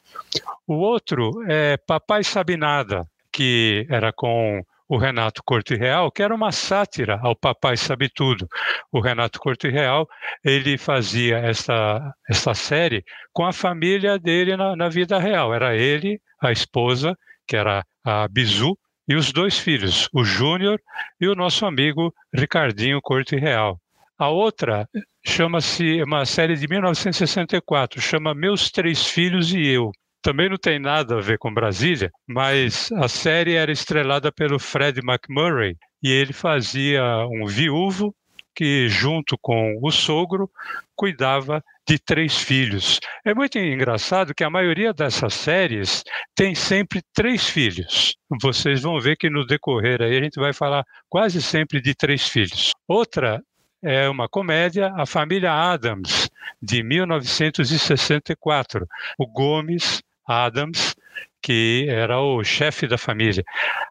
O 0.67 0.75
outro 0.75 1.43
é 1.49 1.77
Papai 1.77 2.25
Sabe 2.25 2.57
Nada, 2.57 3.07
que 3.33 3.87
era 3.91 4.13
com 4.13 4.63
o 4.89 4.97
Renato 4.97 5.43
Corte 5.45 5.75
Real, 5.75 6.11
que 6.11 6.23
era 6.23 6.35
uma 6.35 6.53
sátira 6.53 7.19
ao 7.23 7.35
Papai 7.35 7.77
Sabe 7.77 8.09
Tudo. 8.09 8.49
O 8.93 9.01
Renato 9.01 9.41
Corte 9.41 9.69
Real, 9.69 10.09
ele 10.45 10.77
fazia 10.77 11.39
essa, 11.39 12.15
essa 12.29 12.55
série 12.55 13.05
com 13.33 13.45
a 13.45 13.53
família 13.53 14.19
dele 14.19 14.57
na, 14.57 14.77
na 14.77 14.89
vida 14.89 15.19
real. 15.19 15.55
Era 15.55 15.75
ele, 15.75 16.21
a 16.41 16.53
esposa, 16.53 17.17
que 17.47 17.57
era 17.57 17.85
a 18.05 18.29
Bizu, 18.29 18.77
e 19.07 19.15
os 19.15 19.33
dois 19.33 19.59
filhos, 19.59 20.09
o 20.15 20.25
Júnior 20.25 20.81
e 21.21 21.29
o 21.29 21.35
nosso 21.35 21.67
amigo 21.67 22.15
Ricardinho 22.33 23.01
Corte 23.03 23.37
Real. 23.37 23.79
A 24.25 24.31
outra 24.31 24.89
chama-se 25.23 26.03
uma 26.03 26.25
série 26.25 26.57
de 26.57 26.67
1964, 26.67 28.01
chama 28.01 28.35
Meus 28.35 28.71
Três 28.71 29.07
Filhos 29.07 29.53
e 29.53 29.67
Eu. 29.67 29.93
Também 30.23 30.49
não 30.49 30.57
tem 30.57 30.79
nada 30.79 31.19
a 31.19 31.21
ver 31.21 31.37
com 31.37 31.53
Brasília, 31.53 32.11
mas 32.27 32.91
a 32.93 33.07
série 33.07 33.53
era 33.53 33.71
estrelada 33.71 34.33
pelo 34.33 34.59
Fred 34.59 34.99
McMurray 35.01 35.77
e 36.03 36.11
ele 36.11 36.33
fazia 36.33 37.03
um 37.27 37.45
viúvo 37.45 38.17
que, 38.57 38.89
junto 38.89 39.37
com 39.43 39.79
o 39.83 39.91
sogro, 39.91 40.51
cuidava 40.97 41.63
de 41.87 41.99
três 41.99 42.39
filhos. 42.39 43.01
É 43.27 43.35
muito 43.35 43.59
engraçado 43.59 44.35
que 44.35 44.43
a 44.43 44.49
maioria 44.49 44.95
dessas 44.95 45.35
séries 45.35 46.03
tem 46.35 46.55
sempre 46.55 47.03
três 47.13 47.47
filhos. 47.47 48.17
Vocês 48.41 48.81
vão 48.81 48.99
ver 48.99 49.19
que 49.19 49.29
no 49.29 49.47
decorrer 49.47 50.01
aí 50.01 50.17
a 50.17 50.23
gente 50.23 50.41
vai 50.41 50.55
falar 50.55 50.83
quase 51.11 51.43
sempre 51.43 51.79
de 51.79 51.95
três 51.95 52.27
filhos. 52.27 52.73
Outra 52.89 53.43
é 53.85 54.09
uma 54.09 54.29
comédia, 54.29 54.93
A 54.97 55.05
Família 55.05 55.53
Adams, 55.53 56.31
de 56.61 56.83
1964. 56.83 58.89
O 59.19 59.27
Gomes 59.27 60.03
Adams, 60.27 60.97
que 61.43 61.87
era 61.89 62.19
o 62.19 62.43
chefe 62.43 62.87
da 62.87 62.97
família. 62.97 63.45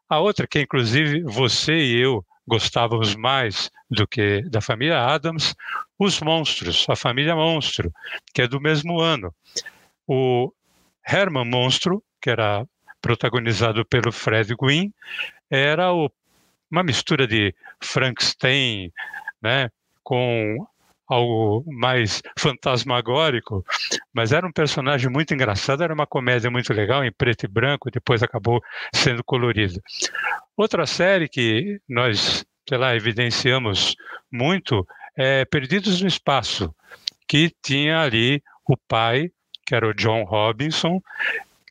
A 0.09 0.19
outra, 0.19 0.47
que 0.47 0.61
inclusive 0.61 1.21
você 1.21 1.77
e 1.77 2.01
eu 2.01 2.25
gostávamos 2.47 3.15
mais 3.15 3.69
do 3.89 4.07
que 4.07 4.41
da 4.49 4.59
família 4.59 5.05
Adams, 5.05 5.55
Os 5.97 6.19
Monstros, 6.19 6.85
a 6.89 6.95
família 6.95 7.35
Monstro, 7.35 7.93
que 8.33 8.41
é 8.41 8.47
do 8.47 8.59
mesmo 8.59 8.99
ano. 8.99 9.33
O 10.07 10.51
Herman 11.07 11.45
Monstro, 11.45 12.03
que 12.19 12.31
era 12.31 12.65
protagonizado 12.99 13.85
pelo 13.85 14.11
Fred 14.11 14.55
Gwynn, 14.55 14.91
era 15.49 15.93
o, 15.93 16.11
uma 16.71 16.83
mistura 16.83 17.27
de 17.27 17.53
Frankenstein, 17.79 18.91
né, 19.41 19.69
com 20.03 20.57
algo 21.07 21.63
mais 21.71 22.21
fantasmagórico, 22.37 23.65
mas 24.13 24.31
era 24.31 24.47
um 24.47 24.51
personagem 24.51 25.09
muito 25.09 25.33
engraçado, 25.33 25.83
era 25.83 25.93
uma 25.93 26.07
comédia 26.07 26.49
muito 26.49 26.73
legal, 26.73 27.03
em 27.03 27.11
preto 27.11 27.43
e 27.43 27.47
branco, 27.47 27.91
depois 27.91 28.23
acabou 28.23 28.61
sendo 28.93 29.23
colorido. 29.23 29.81
Outra 30.55 30.85
série 30.85 31.27
que 31.27 31.79
nós, 31.87 32.45
sei 32.67 32.77
lá, 32.77 32.95
evidenciamos 32.95 33.95
muito 34.31 34.87
é 35.15 35.45
Perdidos 35.45 36.01
no 36.01 36.07
Espaço, 36.07 36.73
que 37.27 37.51
tinha 37.61 38.01
ali 38.01 38.41
o 38.67 38.75
pai, 38.75 39.29
que 39.65 39.75
era 39.75 39.87
o 39.87 39.93
John 39.93 40.23
Robinson, 40.23 41.01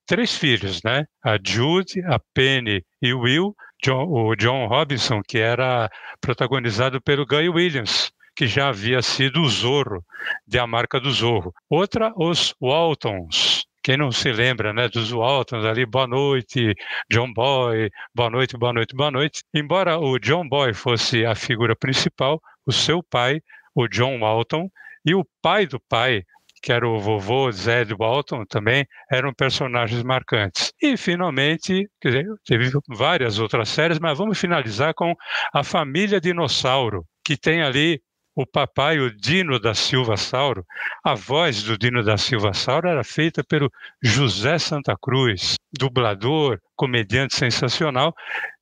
três 0.07 0.37
filhos, 0.37 0.83
né? 0.83 1.07
A 1.23 1.39
Jude, 1.43 2.03
a 2.05 2.21
Penny 2.35 2.85
e 3.01 3.13
o 3.13 3.21
Will, 3.21 3.57
John, 3.83 4.07
o 4.09 4.37
John 4.37 4.67
Robinson, 4.67 5.23
que 5.27 5.39
era 5.39 5.91
protagonizado 6.21 7.01
pelo 7.01 7.27
Guy 7.27 7.49
Williams, 7.49 8.13
que 8.35 8.47
já 8.47 8.69
havia 8.69 9.03
sido 9.03 9.41
o 9.43 9.49
Zorro, 9.49 10.05
de 10.47 10.59
A 10.59 10.67
Marca 10.67 11.01
do 11.01 11.11
Zorro. 11.11 11.53
Outra, 11.69 12.13
os 12.17 12.55
Waltons. 12.61 13.65
Quem 13.83 13.97
não 13.97 14.13
se 14.13 14.31
lembra 14.33 14.73
né, 14.73 14.89
dos 14.89 15.11
Waltons 15.11 15.65
ali, 15.65 15.85
boa 15.85 16.07
noite, 16.07 16.75
John 17.11 17.33
Boy, 17.33 17.91
boa 18.15 18.31
noite, 18.31 18.57
boa 18.57 18.73
noite, 18.73 18.95
boa 18.95 19.11
noite. 19.11 19.43
Embora 19.53 19.99
o 19.99 20.19
John 20.19 20.49
Boy 20.49 20.73
fosse 20.73 21.27
a 21.27 21.35
figura 21.35 21.75
principal, 21.75 22.41
o 22.65 22.71
seu 22.71 23.03
pai, 23.03 23.41
o 23.75 23.89
John 23.89 24.21
Walton, 24.21 24.71
e 25.05 25.15
o 25.15 25.27
pai 25.43 25.67
do 25.67 25.81
pai, 25.89 26.23
que 26.63 26.73
era 26.73 26.89
o 26.89 27.01
vovô 27.01 27.51
Zed 27.51 27.93
Walton, 27.93 28.45
também 28.47 28.87
eram 29.11 29.35
personagens 29.35 30.03
marcantes. 30.05 30.73
E, 30.81 30.97
finalmente, 30.97 31.89
dizer, 32.01 32.25
teve 32.47 32.71
várias 32.89 33.41
outras 33.41 33.69
séries, 33.69 33.99
mas 33.99 34.17
vamos 34.17 34.39
finalizar 34.39 34.95
com 34.95 35.13
A 35.53 35.65
Família 35.65 36.21
Dinossauro, 36.21 37.05
que 37.25 37.37
tem 37.37 37.63
ali 37.63 38.01
o 38.35 38.47
papai, 38.47 38.99
o 38.99 39.15
Dino 39.15 39.59
da 39.61 39.75
Silva 39.75 40.17
Sauro, 40.17 40.67
a 41.05 41.15
voz 41.15 41.63
do 41.63 41.77
Dino 41.77 42.03
da 42.03 42.17
Silva 42.17 42.55
Sauro 42.55 42.89
era 42.89 43.05
feita 43.05 43.45
pelo 43.45 43.71
José 44.03 44.59
Santa 44.59 44.97
Cruz, 44.97 45.57
dublador, 45.73 46.59
comediante 46.75 47.35
sensacional, 47.35 48.15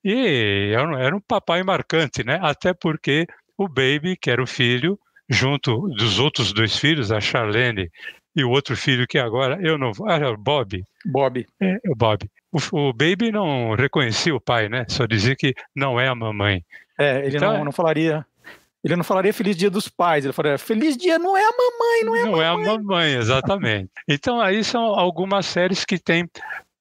e 0.04 0.72
era 0.74 1.14
um 1.14 1.20
papai 1.20 1.62
marcante, 1.62 2.24
né? 2.24 2.38
Até 2.42 2.74
porque 2.74 3.26
o 3.56 3.68
Baby, 3.68 4.16
que 4.20 4.30
era 4.30 4.42
o 4.42 4.46
filho, 4.46 4.98
junto 5.28 5.88
dos 5.90 6.18
outros 6.18 6.52
dois 6.52 6.76
filhos, 6.76 7.12
a 7.12 7.20
Charlene 7.20 7.90
e 8.34 8.44
o 8.44 8.50
outro 8.50 8.76
filho 8.76 9.06
que 9.06 9.18
agora 9.18 9.58
eu 9.62 9.78
não 9.78 9.92
ah, 10.06 10.16
é 10.16 10.36
Bob. 10.36 10.84
Bob. 11.04 11.46
É, 11.60 11.78
o 11.88 11.94
Bob. 11.94 12.28
O, 12.52 12.88
o, 12.88 12.92
Baby 12.92 13.30
não 13.30 13.74
reconhecia 13.74 14.34
o 14.34 14.40
pai, 14.40 14.68
né? 14.68 14.84
Só 14.88 15.06
dizia 15.06 15.36
que 15.36 15.54
não 15.74 16.00
é 16.00 16.08
a 16.08 16.14
mamãe. 16.14 16.64
É, 16.98 17.26
ele 17.26 17.36
então, 17.36 17.58
não, 17.58 17.66
não 17.66 17.72
falaria 17.72 18.26
ele 18.82 18.96
não 18.96 19.04
falaria 19.04 19.32
Feliz 19.32 19.56
Dia 19.56 19.70
dos 19.70 19.88
Pais, 19.88 20.24
ele 20.24 20.32
falaria 20.32 20.58
Feliz 20.58 20.96
Dia 20.96 21.18
não 21.18 21.36
é 21.36 21.42
a 21.42 21.50
mamãe, 21.50 22.04
não 22.04 22.16
é 22.16 22.20
a 22.20 22.24
não 22.24 22.32
mamãe. 22.32 22.40
Não 22.40 22.42
é 22.42 22.48
a 22.48 22.78
mamãe, 22.78 23.14
exatamente. 23.14 23.90
Então 24.08 24.40
aí 24.40 24.64
são 24.64 24.82
algumas 24.82 25.46
séries 25.46 25.84
que 25.84 25.98
têm 25.98 26.28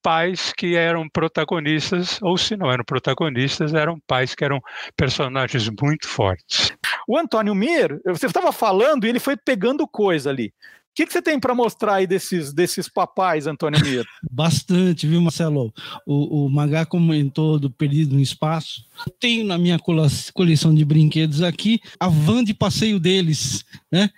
pais 0.02 0.54
que 0.54 0.76
eram 0.76 1.10
protagonistas, 1.10 2.20
ou 2.22 2.38
se 2.38 2.56
não 2.56 2.72
eram 2.72 2.84
protagonistas, 2.86 3.74
eram 3.74 4.00
pais 4.08 4.34
que 4.34 4.46
eram 4.46 4.62
personagens 4.96 5.70
muito 5.70 6.08
fortes. 6.08 6.72
O 7.08 7.18
Antônio 7.18 7.54
Mir, 7.54 8.00
você 8.06 8.28
estava 8.28 8.52
falando 8.52 9.06
e 9.06 9.10
ele 9.10 9.20
foi 9.20 9.36
pegando 9.36 9.88
coisa 9.88 10.30
ali 10.30 10.54
que, 11.00 11.06
que 11.06 11.14
você 11.14 11.22
tem 11.22 11.40
para 11.40 11.56
mostrar 11.56 11.96
aí 11.96 12.08
desses, 12.08 12.52
desses 12.52 12.90
papais, 12.90 13.48
Antônio 13.48 13.80
Miro? 13.82 14.08
Bastante, 14.30 15.08
viu, 15.08 15.22
Marcelo? 15.22 15.74
O, 16.06 16.46
o 16.46 16.50
Magá 16.50 16.86
comentou 16.86 17.58
do 17.58 17.70
Perdido 17.70 18.16
no 18.16 18.22
Espaço. 18.22 18.84
Tenho 19.18 19.46
na 19.46 19.58
minha 19.58 19.80
coleção 19.80 20.76
de 20.76 20.84
brinquedos 20.84 21.42
aqui 21.42 21.80
a 21.98 22.10
van 22.10 22.44
de 22.44 22.54
passeio 22.54 23.00
deles, 23.00 23.64
né? 23.90 24.10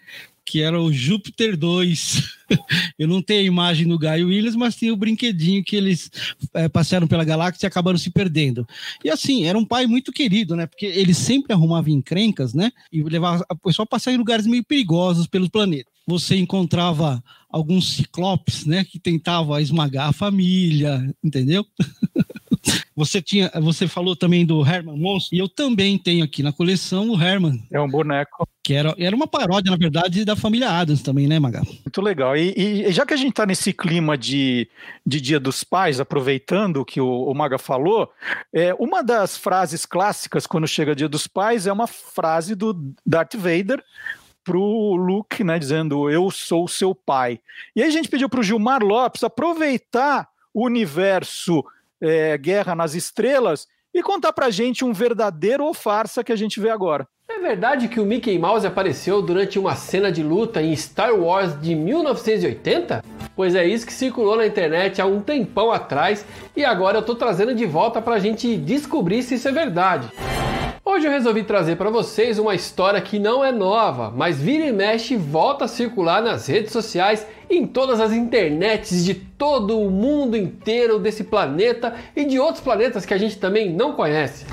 que 0.44 0.62
era 0.62 0.82
o 0.82 0.92
Júpiter 0.92 1.56
2. 1.56 2.24
Eu 2.98 3.08
não 3.08 3.22
tenho 3.22 3.42
a 3.42 3.46
imagem 3.46 3.88
do 3.88 3.98
Guy 3.98 4.24
Williams, 4.24 4.56
mas 4.56 4.76
tem 4.76 4.92
o 4.92 4.98
brinquedinho 4.98 5.64
que 5.64 5.76
eles 5.76 6.10
é, 6.56 6.68
passaram 6.68 7.08
pela 7.08 7.24
galáxia 7.24 7.66
e 7.66 7.68
acabaram 7.68 7.98
se 7.98 8.10
perdendo. 8.10 8.68
E 9.04 9.10
assim, 9.10 9.46
era 9.46 9.58
um 9.58 9.64
pai 9.64 9.86
muito 9.86 10.12
querido, 10.12 10.56
né? 10.56 10.66
Porque 10.66 10.88
ele 10.88 11.14
sempre 11.14 11.54
arrumava 11.54 11.92
encrencas, 11.92 12.54
né? 12.54 12.72
E 12.92 13.04
levava 13.04 13.46
a 13.48 13.56
pessoa 13.56 13.84
a 13.84 13.88
passar 13.88 14.12
em 14.12 14.18
lugares 14.18 14.48
meio 14.48 14.64
perigosos 14.64 15.28
pelo 15.28 15.50
planeta. 15.50 15.91
Você 16.08 16.36
encontrava 16.36 17.24
alguns 17.50 17.96
ciclopes, 17.96 18.66
né? 18.66 18.84
Que 18.84 19.00
tentavam 19.00 19.60
esmagar 19.60 20.10
a 20.10 20.14
família, 20.14 21.14
entendeu? 21.24 21.66
Você 22.96 23.22
tinha, 23.22 23.50
você 23.62 23.88
falou 23.88 24.16
também 24.16 24.46
do 24.46 24.66
Herman 24.66 24.98
Monstro, 24.98 25.36
e 25.36 25.40
eu 25.40 25.50
também 25.50 25.98
tenho 25.98 26.24
aqui 26.24 26.44
na 26.44 26.52
coleção 26.52 27.10
o 27.10 27.20
Herman. 27.20 27.66
É 27.72 27.80
um 27.80 27.90
boneco. 27.90 28.48
Que 28.62 28.74
era, 28.74 28.94
era 28.98 29.16
uma 29.16 29.26
paródia, 29.26 29.72
na 29.72 29.78
verdade, 29.78 30.24
da 30.24 30.36
família 30.36 30.70
Adams 30.70 31.02
também, 31.02 31.26
né, 31.26 31.40
Magal? 31.40 31.64
Muito 31.66 32.02
legal. 32.02 32.38
E, 32.38 32.54
e, 32.56 32.92
já 32.92 33.06
que 33.06 33.14
a 33.14 33.18
gente 33.18 33.32
está 33.32 33.46
nesse 33.46 33.74
clima 33.74 34.18
de, 34.18 34.70
de 35.06 35.20
Dia 35.20 35.40
dos 35.40 35.64
Pais, 35.64 36.00
aproveitando 36.00 36.78
o 36.78 36.86
que 36.86 37.02
o, 37.02 37.24
o 37.24 37.34
Maga 37.34 37.58
falou, 37.58 38.12
é, 38.54 38.74
uma 38.76 39.02
das 39.02 39.36
frases 39.36 39.86
clássicas 39.86 40.46
quando 40.46 40.68
chega 40.68 40.96
Dia 40.96 41.10
dos 41.10 41.26
Pais 41.26 41.66
é 41.66 41.74
uma 41.74 41.88
frase 41.88 42.54
do 42.54 42.94
Darth 43.06 43.36
Vader, 43.36 43.84
pro 44.44 44.96
Luke, 44.96 45.44
né, 45.44 45.58
dizendo 45.60 46.10
eu 46.10 46.30
sou 46.32 46.68
seu 46.68 46.94
pai. 46.94 47.40
E 47.76 47.82
aí 47.82 47.88
a 47.88 47.92
gente 47.92 48.10
pediu 48.10 48.30
para 48.30 48.40
o 48.40 48.44
Gilmar 48.44 48.84
Lopes 48.84 49.24
aproveitar 49.24 50.28
o 50.54 50.66
universo 50.66 51.64
é, 52.02 52.38
Guerra 52.38 52.76
nas 52.76 52.96
Estrelas 52.96 53.68
e 53.94 54.02
contar 54.02 54.34
pra 54.34 54.50
gente 54.50 54.86
um 54.86 54.94
verdadeiro 54.94 55.66
ou 55.66 55.74
farsa 55.74 56.24
que 56.24 56.32
a 56.32 56.36
gente 56.36 56.60
vê 56.60 56.70
agora. 56.70 57.08
É 57.30 57.40
verdade 57.40 57.88
que 57.88 58.00
o 58.00 58.06
Mickey 58.06 58.38
Mouse 58.38 58.68
apareceu 58.68 59.22
durante 59.22 59.58
uma 59.58 59.76
cena 59.76 60.12
de 60.12 60.22
luta 60.22 60.62
em 60.62 60.76
Star 60.76 61.16
Wars 61.16 61.60
de 61.62 61.74
1980? 61.74 63.04
Pois 63.36 63.56
é 63.56 63.66
isso 63.66 63.86
que 63.86 63.94
circulou 63.94 64.36
na 64.36 64.46
internet 64.46 65.02
há 65.02 65.06
um 65.06 65.22
tempão 65.22 65.72
atrás 65.72 66.26
e 66.56 66.66
agora 66.66 66.98
eu 66.98 67.02
tô 67.02 67.16
trazendo 67.16 67.56
de 67.56 67.66
volta 67.66 68.02
pra 68.02 68.20
gente 68.20 68.58
descobrir 68.58 69.24
se 69.24 69.36
isso 69.36 69.48
é 69.48 69.52
verdade. 69.52 70.10
Hoje 70.94 71.08
eu 71.08 71.12
resolvi 71.12 71.44
trazer 71.44 71.78
para 71.78 71.90
vocês 71.90 72.38
uma 72.38 72.54
história 72.54 73.00
que 73.00 73.18
não 73.18 73.46
é 73.46 73.50
nova, 73.50 74.12
mas 74.14 74.42
vira 74.42 74.66
e 74.66 74.74
mexe 74.74 75.16
volta 75.16 75.64
a 75.64 75.68
circular 75.68 76.22
nas 76.22 76.48
redes 76.48 76.74
sociais 76.74 77.26
em 77.50 77.66
todas 77.66 78.02
as 78.02 78.12
internets 78.12 79.06
de 79.06 79.14
todo 79.14 79.80
o 79.80 79.90
mundo 79.90 80.36
inteiro 80.36 81.00
desse 81.00 81.24
planeta 81.24 81.96
e 82.14 82.26
de 82.26 82.38
outros 82.38 82.62
planetas 82.62 83.06
que 83.06 83.14
a 83.14 83.18
gente 83.18 83.38
também 83.38 83.72
não 83.72 83.94
conhece. 83.94 84.46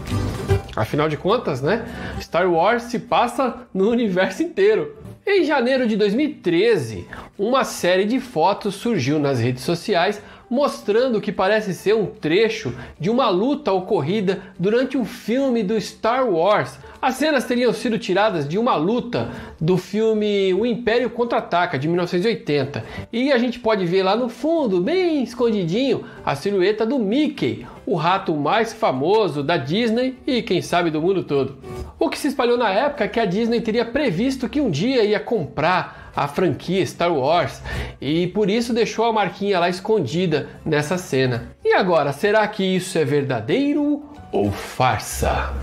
Afinal 0.76 1.08
de 1.08 1.16
contas, 1.16 1.60
né? 1.60 1.84
Star 2.20 2.48
Wars 2.48 2.84
se 2.84 3.00
passa 3.00 3.66
no 3.74 3.90
universo 3.90 4.40
inteiro. 4.40 4.96
Em 5.26 5.42
janeiro 5.42 5.88
de 5.88 5.96
2013, 5.96 7.08
uma 7.36 7.64
série 7.64 8.04
de 8.04 8.20
fotos 8.20 8.76
surgiu 8.76 9.18
nas 9.18 9.40
redes 9.40 9.64
sociais 9.64 10.22
mostrando 10.50 11.18
o 11.18 11.20
que 11.20 11.32
parece 11.32 11.74
ser 11.74 11.94
um 11.94 12.06
trecho 12.06 12.74
de 12.98 13.10
uma 13.10 13.28
luta 13.28 13.72
ocorrida 13.72 14.42
durante 14.58 14.96
um 14.96 15.04
filme 15.04 15.62
do 15.62 15.80
Star 15.80 16.28
Wars. 16.28 16.78
As 17.00 17.14
cenas 17.14 17.44
teriam 17.44 17.72
sido 17.72 17.98
tiradas 17.98 18.48
de 18.48 18.58
uma 18.58 18.74
luta 18.74 19.30
do 19.60 19.76
filme 19.76 20.52
O 20.54 20.66
Império 20.66 21.10
Contra-Ataca 21.10 21.78
de 21.78 21.86
1980. 21.86 22.84
E 23.12 23.30
a 23.30 23.38
gente 23.38 23.60
pode 23.60 23.86
ver 23.86 24.02
lá 24.02 24.16
no 24.16 24.28
fundo, 24.28 24.80
bem 24.80 25.22
escondidinho, 25.22 26.04
a 26.24 26.34
silhueta 26.34 26.84
do 26.84 26.98
Mickey, 26.98 27.66
o 27.88 27.96
rato 27.96 28.36
mais 28.36 28.72
famoso 28.72 29.42
da 29.42 29.56
Disney 29.56 30.18
e 30.26 30.42
quem 30.42 30.60
sabe 30.60 30.90
do 30.90 31.00
mundo 31.00 31.24
todo. 31.24 31.56
O 31.98 32.10
que 32.10 32.18
se 32.18 32.28
espalhou 32.28 32.58
na 32.58 32.68
época 32.68 33.04
é 33.04 33.08
que 33.08 33.18
a 33.18 33.24
Disney 33.24 33.62
teria 33.62 33.84
previsto 33.84 34.48
que 34.48 34.60
um 34.60 34.70
dia 34.70 35.02
ia 35.04 35.18
comprar 35.18 36.12
a 36.14 36.28
franquia 36.28 36.84
Star 36.84 37.12
Wars 37.12 37.62
e 37.98 38.26
por 38.26 38.50
isso 38.50 38.74
deixou 38.74 39.06
a 39.06 39.12
marquinha 39.12 39.58
lá 39.58 39.70
escondida 39.70 40.48
nessa 40.64 40.98
cena. 40.98 41.52
E 41.64 41.72
agora, 41.72 42.12
será 42.12 42.46
que 42.46 42.62
isso 42.62 42.98
é 42.98 43.04
verdadeiro 43.04 44.02
ou 44.30 44.52
farsa? 44.52 45.54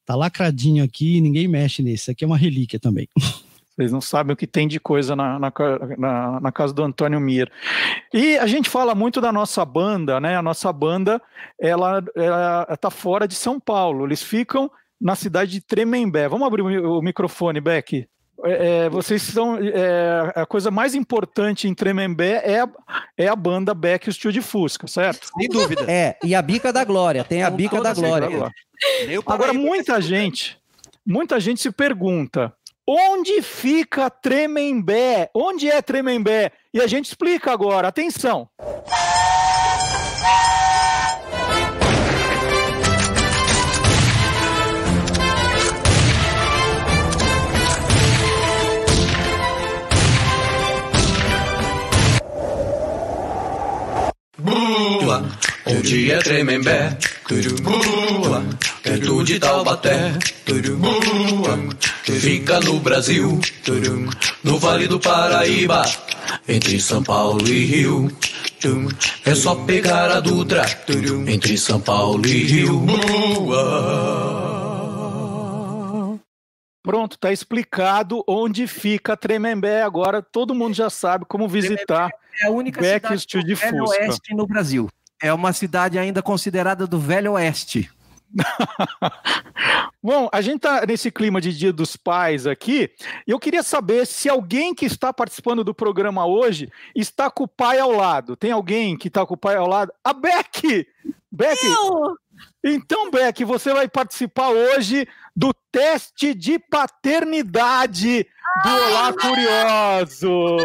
Tá 0.04 0.16
lacradinho 0.16 0.84
aqui, 0.84 1.22
ninguém 1.22 1.48
mexe 1.48 1.84
nesse. 1.84 2.10
Aqui 2.10 2.24
é 2.24 2.28
uma 2.28 2.38
relíquia 2.38 2.80
também. 2.80 3.08
Vocês 3.76 3.92
não 3.92 4.02
sabem 4.02 4.34
o 4.34 4.38
que 4.38 4.48
tem 4.48 4.68
de 4.68 4.80
coisa 4.80 5.16
na, 5.16 5.38
na, 5.38 5.54
na, 5.98 6.40
na, 6.40 6.52
casa 6.52 6.74
do 6.74 6.82
Antônio 6.82 7.20
Mir. 7.20 7.52
E 8.14 8.38
a 8.38 8.48
gente 8.48 8.70
fala 8.70 8.96
muito 8.96 9.20
da 9.20 9.34
nossa 9.34 9.64
banda, 9.66 10.20
né? 10.20 10.38
A 10.38 10.42
nossa 10.42 10.72
banda, 10.72 11.22
ela, 11.60 12.04
ela 12.16 12.78
tá 12.78 12.90
fora 12.90 13.28
de 13.28 13.36
São 13.36 13.60
Paulo. 13.60 14.06
Eles 14.06 14.24
ficam 14.24 14.72
na 15.00 15.16
cidade 15.16 15.52
de 15.52 15.62
Tremembé. 15.62 16.28
Vamos 16.28 16.48
abrir 16.48 16.62
o 16.62 17.02
microfone, 17.02 17.60
Beck. 17.60 18.08
É, 18.44 18.86
é, 18.86 18.90
vocês 18.90 19.22
são. 19.22 19.58
É, 19.58 20.32
a 20.36 20.46
coisa 20.46 20.70
mais 20.70 20.94
importante 20.94 21.68
em 21.68 21.74
Tremembé 21.74 22.42
é 22.44 22.62
a, 22.62 22.70
é 23.18 23.28
a 23.28 23.36
banda 23.36 23.74
Beck 23.74 24.08
e 24.08 24.10
o 24.10 24.14
Tio 24.14 24.32
de 24.32 24.42
Fusca, 24.42 24.88
certo? 24.88 25.30
Sem 25.38 25.48
dúvida. 25.48 25.90
É, 25.90 26.18
e 26.24 26.36
a 26.36 26.42
Bica 26.42 26.74
da 26.74 26.84
Glória, 26.84 27.24
tem 27.24 27.44
a 27.44 27.50
Bica 27.50 27.82
da 27.82 27.94
Glória. 27.94 28.28
Agora, 29.26 29.54
muita 29.54 30.02
gente, 30.02 30.60
muita 31.06 31.40
gente 31.40 31.62
se 31.62 31.72
pergunta: 31.72 32.54
onde 32.88 33.42
fica 33.42 34.10
Tremembé? 34.10 35.30
Onde 35.34 35.70
é 35.70 35.82
Tremembé? 35.82 36.52
E 36.74 36.82
a 36.82 36.88
gente 36.88 37.06
explica 37.06 37.52
agora, 37.52 37.88
atenção. 37.88 38.50
Bua, 54.46 55.26
onde 55.66 56.12
é 56.12 56.20
Tremembé, 56.20 56.96
Bua, 57.64 58.46
perto 58.84 59.24
de 59.24 59.40
Taubaté, 59.40 60.14
fica 62.04 62.60
no 62.60 62.80
Brasil, 62.80 63.40
no 64.44 64.60
Vale 64.60 64.88
do 64.88 65.00
Paraíba, 65.00 65.82
entre 66.48 66.80
São 66.80 67.02
Paulo 67.02 67.48
e 67.48 67.66
Rio. 67.66 68.12
É 69.26 69.34
só 69.34 69.56
pegar 69.56 70.12
a 70.12 70.20
Dutra, 70.20 70.64
entre 71.28 71.58
São 71.58 71.80
Paulo 71.82 72.26
e 72.28 72.44
Rio. 72.44 72.86
Pronto, 76.84 77.16
está 77.16 77.32
explicado 77.32 78.24
onde 78.28 78.68
fica 78.68 79.18
Tremembé. 79.18 79.82
Agora 79.82 80.22
todo 80.22 80.54
mundo 80.54 80.76
já 80.76 80.88
sabe 80.88 81.26
como 81.28 81.48
visitar. 81.48 82.12
É 82.42 82.48
a 82.48 82.50
única 82.50 82.82
Beck 82.82 83.08
cidade 83.20 83.48
do 83.48 83.56
Velho 83.56 83.78
Fusca. 83.80 84.02
Oeste 84.02 84.36
no 84.36 84.48
Brasil. 84.48 84.90
É 85.22 85.34
uma 85.34 85.54
cidade 85.54 85.98
ainda 85.98 86.22
considerada 86.22 86.86
do 86.86 87.00
Velho 87.00 87.34
Oeste. 87.34 87.90
Bom, 90.04 90.30
a 90.32 90.42
gente 90.42 90.58
está 90.58 90.86
nesse 90.86 91.10
clima 91.10 91.40
de 91.40 91.56
Dia 91.56 91.72
dos 91.72 91.96
Pais 91.96 92.46
aqui. 92.46 92.92
E 93.26 93.32
eu 93.32 93.40
queria 93.40 93.64
saber 93.64 94.06
se 94.06 94.30
alguém 94.30 94.74
que 94.74 94.86
está 94.86 95.14
participando 95.14 95.64
do 95.64 95.74
programa 95.74 96.26
hoje 96.26 96.70
está 96.94 97.30
com 97.30 97.46
o 97.46 97.48
pai 97.48 97.80
ao 97.80 97.92
lado. 97.92 98.36
Tem 98.36 98.52
alguém 98.52 98.98
que 98.98 99.08
está 99.08 99.26
com 99.26 99.34
o 99.34 99.38
pai 99.38 99.56
ao 99.56 99.68
lado? 99.68 99.92
A 100.04 100.14
Beck! 100.14 100.88
Beck! 101.32 101.58
Eu! 101.66 102.16
Então, 102.64 103.10
Beck, 103.10 103.44
você 103.46 103.74
vai 103.74 103.88
participar 103.88 104.50
hoje 104.50 105.08
do 105.36 105.54
teste 105.72 106.34
de 106.34 106.58
paternidade 106.58 108.26
do 108.64 108.70
Olá 108.70 109.12
Curiosos. 109.14 110.62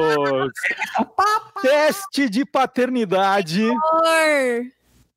teste 1.60 2.28
de 2.28 2.44
paternidade. 2.44 3.68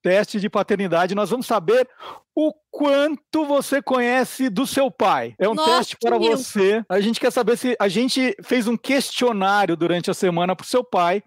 Teste 0.02 0.40
de 0.40 0.50
paternidade. 0.50 1.14
Nós 1.14 1.30
vamos 1.30 1.46
saber 1.46 1.88
o 2.36 2.52
quanto 2.72 3.46
você 3.46 3.82
conhece 3.82 4.50
do 4.50 4.66
seu 4.66 4.90
pai. 4.90 5.36
É 5.38 5.48
um 5.48 5.54
Nossa, 5.54 5.78
teste 5.78 5.98
para 6.02 6.18
você. 6.18 6.84
A 6.90 7.00
gente 7.00 7.20
quer 7.20 7.32
saber 7.32 7.56
se 7.58 7.76
a 7.80 7.88
gente 7.88 8.36
fez 8.44 8.68
um 8.68 8.76
questionário 8.76 9.78
durante 9.78 10.10
a 10.10 10.14
semana 10.14 10.56
para 10.56 10.64
o 10.64 10.68
seu 10.68 10.84
pai 10.84 11.22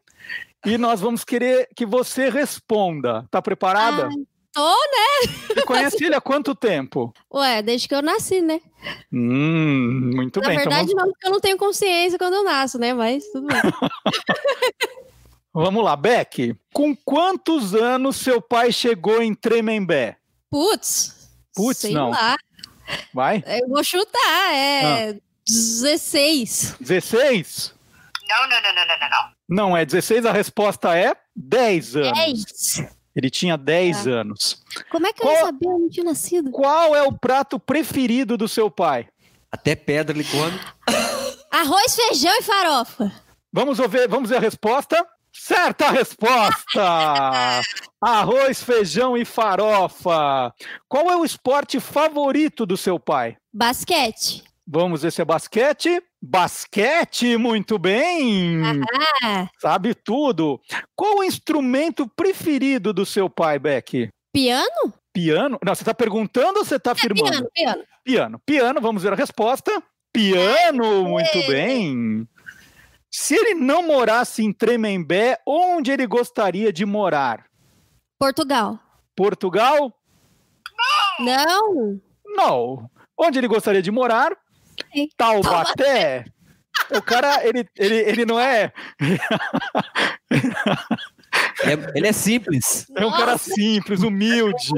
e 0.64 0.76
nós 0.76 1.00
vamos 1.00 1.22
querer 1.22 1.68
que 1.76 1.86
você 1.86 2.28
responda. 2.28 3.24
Tá 3.30 3.40
preparada? 3.40 4.08
Ai. 4.08 4.26
Tô, 4.56 4.70
né? 4.70 5.34
Você 5.48 5.62
conhece 5.66 6.02
ele 6.02 6.14
há 6.14 6.20
quanto 6.20 6.54
tempo? 6.54 7.12
Ué, 7.30 7.60
desde 7.60 7.86
que 7.86 7.94
eu 7.94 8.00
nasci, 8.00 8.40
né? 8.40 8.58
Hum, 9.12 10.12
muito 10.14 10.40
Na 10.40 10.46
bem. 10.48 10.56
Na 10.56 10.62
então 10.62 10.72
verdade, 10.72 10.92
então 10.92 10.96
vamos... 10.96 10.96
não, 10.96 11.12
porque 11.12 11.26
eu 11.26 11.30
não 11.30 11.40
tenho 11.40 11.58
consciência 11.58 12.18
quando 12.18 12.34
eu 12.36 12.44
nasço, 12.44 12.78
né? 12.78 12.94
Mas 12.94 13.26
tudo 13.30 13.48
bem. 13.48 13.60
Vamos 15.52 15.84
lá, 15.84 15.94
Beck. 15.94 16.56
Com 16.72 16.96
quantos 16.96 17.74
anos 17.74 18.16
seu 18.16 18.40
pai 18.40 18.72
chegou 18.72 19.22
em 19.22 19.34
Tremembé? 19.34 20.16
Putz. 20.50 21.30
Putz, 21.54 21.80
sei 21.80 21.92
não. 21.92 22.10
lá. 22.10 22.36
Vai? 23.12 23.44
Eu 23.46 23.68
vou 23.68 23.84
chutar, 23.84 24.54
é 24.54 25.18
16. 25.46 26.76
16? 26.80 27.74
Não, 28.26 28.48
não, 28.48 28.62
não, 28.62 28.74
não, 28.74 28.86
não, 28.86 28.98
não, 28.98 29.10
não. 29.10 29.30
Não 29.48 29.76
é 29.76 29.84
16, 29.84 30.24
a 30.24 30.32
resposta 30.32 30.96
é 30.96 31.14
10 31.34 31.96
anos. 31.96 32.18
10. 32.18 32.95
Ele 33.16 33.30
tinha 33.30 33.56
10 33.56 34.06
anos. 34.06 34.62
Como 34.90 35.06
é 35.06 35.12
que 35.12 35.22
eu 35.22 35.26
Qual- 35.26 35.34
ia 35.36 35.44
saber? 35.46 35.66
Eu 35.66 35.78
não 35.78 35.88
tinha 35.88 36.04
nascido. 36.04 36.50
Qual 36.50 36.94
é 36.94 37.02
o 37.02 37.12
prato 37.12 37.58
preferido 37.58 38.36
do 38.36 38.46
seu 38.46 38.70
pai? 38.70 39.08
Até 39.50 39.74
pedra 39.74 40.14
ele 40.14 40.24
come. 40.24 40.60
Arroz, 41.50 41.96
feijão 41.96 42.34
e 42.38 42.42
farofa. 42.42 43.10
Vamos 43.50 43.78
ver, 43.78 44.06
vamos 44.06 44.28
ver 44.28 44.36
a 44.36 44.40
resposta? 44.40 45.06
Certa 45.32 45.90
resposta! 45.90 46.82
Arroz, 48.00 48.62
feijão 48.62 49.16
e 49.16 49.24
farofa. 49.24 50.52
Qual 50.88 51.10
é 51.10 51.16
o 51.16 51.24
esporte 51.24 51.80
favorito 51.80 52.66
do 52.66 52.76
seu 52.76 52.98
pai? 53.00 53.36
Basquete. 53.52 54.44
Vamos 54.66 55.02
ver 55.02 55.12
se 55.12 55.22
é 55.22 55.24
basquete. 55.24 56.02
Basquete, 56.28 57.36
muito 57.36 57.78
bem! 57.78 58.60
Sabe 59.60 59.94
tudo. 59.94 60.60
Qual 60.94 61.18
o 61.18 61.24
instrumento 61.24 62.08
preferido 62.16 62.92
do 62.92 63.06
seu 63.06 63.30
pai, 63.30 63.58
Beck? 63.58 64.08
piano? 64.32 64.92
Piano? 65.14 65.58
Não, 65.64 65.74
você 65.74 65.82
está 65.82 65.94
perguntando 65.94 66.58
ou 66.58 66.64
você 66.64 66.76
está 66.76 66.92
afirmando? 66.92 67.30
Piano, 67.30 67.50
piano. 67.54 67.84
Piano. 68.04 68.40
Piano, 68.44 68.80
vamos 68.82 69.02
ver 69.02 69.12
a 69.14 69.16
resposta. 69.16 69.82
Piano, 70.12 71.04
muito 71.04 71.46
bem. 71.46 72.28
Se 73.10 73.34
ele 73.34 73.54
não 73.54 73.86
morasse 73.86 74.44
em 74.44 74.52
Tremembé, 74.52 75.38
onde 75.46 75.90
ele 75.90 76.06
gostaria 76.06 76.70
de 76.70 76.84
morar? 76.84 77.46
Portugal. 78.18 78.78
Portugal? 79.16 79.90
Não. 81.18 81.98
Não. 82.26 82.90
Onde 83.18 83.38
ele 83.38 83.48
gostaria 83.48 83.80
de 83.80 83.90
morar? 83.90 84.36
Taubaté. 85.16 86.24
O 86.90 87.00
cara, 87.02 87.46
ele, 87.46 87.66
ele, 87.76 87.94
ele 87.96 88.24
não 88.26 88.38
é. 88.38 88.72
É- 91.64 91.92
ele 91.94 92.06
é 92.06 92.12
simples. 92.12 92.86
É 92.96 93.04
um 93.04 93.10
cara 93.10 93.38
simples, 93.38 94.02
humilde. 94.02 94.68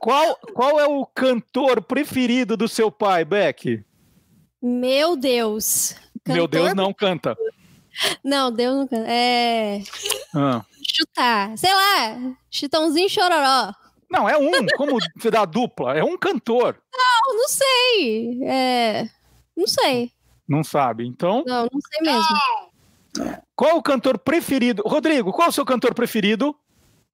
Qual, 0.00 0.36
qual 0.54 0.80
é 0.80 0.86
o 0.86 1.04
cantor 1.06 1.82
preferido 1.82 2.56
do 2.56 2.68
seu 2.68 2.90
pai, 2.90 3.24
Beck? 3.24 3.84
Meu 4.62 5.16
Deus. 5.16 5.94
Meu 6.26 6.46
Deus, 6.48 6.68
Cantor? 6.68 6.76
não 6.76 6.92
canta. 6.92 7.36
Não, 8.24 8.52
Deus 8.52 8.76
não 8.76 8.86
canta. 8.88 9.10
É. 9.10 9.82
Ah. 10.34 10.64
Chutar. 10.82 11.56
Sei 11.56 11.72
lá. 11.74 12.34
Chitãozinho 12.50 13.08
chororó. 13.08 13.72
Não, 14.10 14.28
é 14.28 14.36
um, 14.38 14.50
como 14.76 14.98
você 15.16 15.30
dá 15.30 15.44
dupla, 15.44 15.96
é 15.96 16.02
um 16.02 16.16
cantor. 16.16 16.80
Não, 16.94 17.36
não 17.36 17.48
sei. 17.48 18.42
É. 18.44 19.08
Não 19.56 19.66
sei. 19.66 20.10
Não 20.48 20.64
sabe. 20.64 21.06
Então, 21.06 21.44
Não, 21.46 21.68
não 21.70 21.80
sei 21.80 22.00
mesmo. 22.00 23.38
qual 23.54 23.76
o 23.76 23.82
cantor 23.82 24.18
preferido? 24.18 24.82
Rodrigo, 24.86 25.32
qual 25.32 25.46
é 25.46 25.50
o 25.50 25.52
seu 25.52 25.64
cantor 25.66 25.94
preferido? 25.94 26.56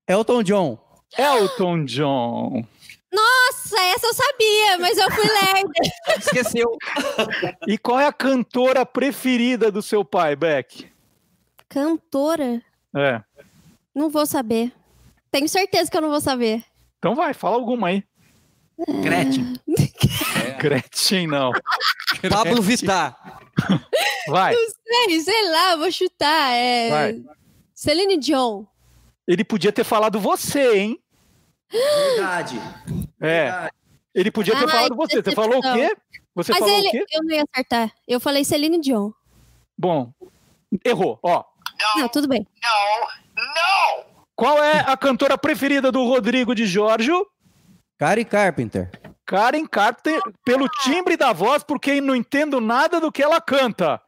Elton 0.07 0.42
John. 0.42 0.78
Elton 1.18 1.85
John. 1.85 2.64
Nossa, 3.12 3.80
essa 3.94 4.07
eu 4.09 4.14
sabia, 4.14 4.78
mas 4.80 4.98
eu 4.98 5.11
fui 5.11 5.24
lerda. 5.24 5.72
Esqueceu. 6.18 6.76
E 7.66 7.78
qual 7.78 8.00
é 8.00 8.07
a 8.07 8.12
cantora 8.12 8.85
preferida 8.85 9.70
do 9.70 9.80
seu 9.83 10.04
pai, 10.04 10.35
Beck? 10.37 10.88
Cantora? 11.68 12.61
É. 12.96 13.22
Não 13.94 14.11
vou 14.11 14.26
saber. 14.26 14.72
Tenho 15.30 15.48
certeza 15.48 15.90
que 15.90 15.96
eu 15.96 16.00
não 16.02 16.11
vou 16.11 16.20
saber. 16.20 16.64
Então 17.05 17.14
vai, 17.14 17.35
fala 17.35 17.57
alguma 17.57 17.88
aí. 17.88 18.03
Gretchen. 19.03 19.61
Gretchen, 20.59 21.27
não. 21.27 21.53
Pablo 22.31 22.62
Vittar. 22.62 23.43
Vai. 24.27 24.55
Sei, 24.55 25.21
sei 25.21 25.51
lá, 25.51 25.77
vou 25.77 25.93
chutar. 25.93 26.53
É. 26.53 26.88
Vai. 26.88 27.23
Celine 27.75 28.17
Dion. 28.17 28.64
Ele 29.29 29.45
podia 29.45 29.71
ter 29.71 29.85
falado 29.85 30.19
você, 30.19 30.79
hein? 30.79 30.99
Verdade. 31.71 32.59
É. 33.21 33.69
Ele 34.14 34.31
podia 34.31 34.55
ter 34.55 34.64
Ai, 34.64 34.71
falado 34.71 34.97
você. 34.97 35.23
Você 35.23 35.33
falou 35.33 35.59
o 35.59 35.75
quê? 35.75 35.95
Você 36.35 36.53
Mas 36.53 36.59
falou 36.59 36.75
ele, 36.75 36.88
o 36.88 36.90
quê? 36.90 37.05
eu 37.12 37.23
não 37.23 37.35
ia 37.35 37.45
acertar. 37.53 37.93
Eu 38.09 38.19
falei 38.19 38.47
Celine 38.47 38.81
Dion. 38.81 39.11
Bom, 39.77 40.11
errou. 40.83 41.19
Ó, 41.23 41.45
Não, 41.99 42.09
tudo 42.09 42.27
bem. 42.27 42.47
Não, 42.62 43.45
não. 43.45 44.13
Qual 44.37 44.62
é 44.62 44.81
a 44.81 44.97
cantora 44.97 45.38
preferida 45.38 45.92
do 45.92 46.05
Rodrigo 46.05 46.55
de 46.55 46.66
Giorgio? 46.66 47.27
Karen 47.99 48.25
Carpenter. 48.25 48.90
Karen 49.27 49.66
Carpenter, 49.66 50.20
pelo 50.44 50.68
timbre 50.83 51.16
da 51.16 51.33
voz, 51.33 51.62
porque 51.62 52.01
não 52.01 52.14
entendo 52.14 52.61
nada 52.61 53.01
do 53.01 53.11
que 53.11 53.23
ela 53.23 53.40
canta. 53.40 54.01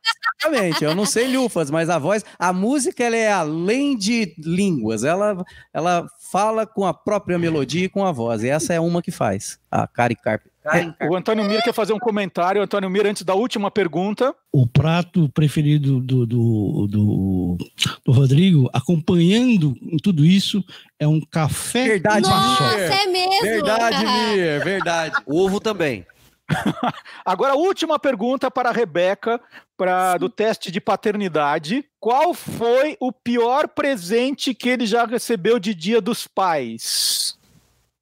Exatamente, 0.44 0.84
eu 0.84 0.94
não 0.94 1.06
sei 1.06 1.34
lufas, 1.34 1.70
mas 1.70 1.88
a 1.88 1.98
voz, 1.98 2.24
a 2.38 2.52
música 2.52 3.02
ela 3.02 3.16
é 3.16 3.32
além 3.32 3.96
de 3.96 4.34
línguas, 4.38 5.04
ela, 5.04 5.42
ela 5.72 6.06
fala 6.30 6.66
com 6.66 6.84
a 6.84 6.92
própria 6.92 7.38
melodia 7.38 7.86
e 7.86 7.88
com 7.88 8.04
a 8.04 8.12
voz, 8.12 8.42
e 8.42 8.48
essa 8.48 8.74
é 8.74 8.80
uma 8.80 9.00
que 9.00 9.10
faz, 9.10 9.58
a 9.70 9.86
Karen 9.86 10.16
Carpenter. 10.16 10.52
Karen 10.66 10.92
Carpenter. 10.92 11.10
O 11.10 11.16
Antônio 11.16 11.44
Mir 11.44 11.62
quer 11.62 11.72
fazer 11.72 11.92
um 11.92 11.98
comentário. 11.98 12.62
Antônio 12.62 12.90
Mir, 12.90 13.06
antes 13.06 13.22
da 13.22 13.34
última 13.34 13.70
pergunta. 13.70 14.34
O 14.52 14.66
prato 14.66 15.28
preferido 15.30 16.00
do, 16.00 16.26
do, 16.26 16.86
do, 16.86 17.58
do 18.04 18.12
Rodrigo, 18.12 18.68
acompanhando 18.72 19.74
tudo 20.02 20.24
isso, 20.24 20.64
é 20.98 21.06
um 21.06 21.20
café 21.20 21.84
Verdade, 21.84 22.22
com 22.22 22.30
Nossa, 22.30 22.64
é 22.64 23.06
mesmo. 23.06 23.42
Verdade, 23.42 24.04
cara. 24.04 24.32
Mir, 24.34 24.64
verdade. 24.64 25.14
Ovo 25.26 25.60
também. 25.60 26.06
Agora, 27.24 27.54
a 27.54 27.56
última 27.56 27.98
pergunta 27.98 28.50
para 28.50 28.70
a 28.70 28.72
Rebeca, 28.72 29.40
pra, 29.76 30.16
do 30.16 30.28
teste 30.28 30.70
de 30.70 30.80
paternidade. 30.80 31.84
Qual 32.00 32.32
foi 32.32 32.96
o 33.00 33.12
pior 33.12 33.68
presente 33.68 34.54
que 34.54 34.68
ele 34.68 34.86
já 34.86 35.04
recebeu 35.04 35.58
de 35.58 35.74
Dia 35.74 36.00
dos 36.00 36.26
Pais? 36.26 37.36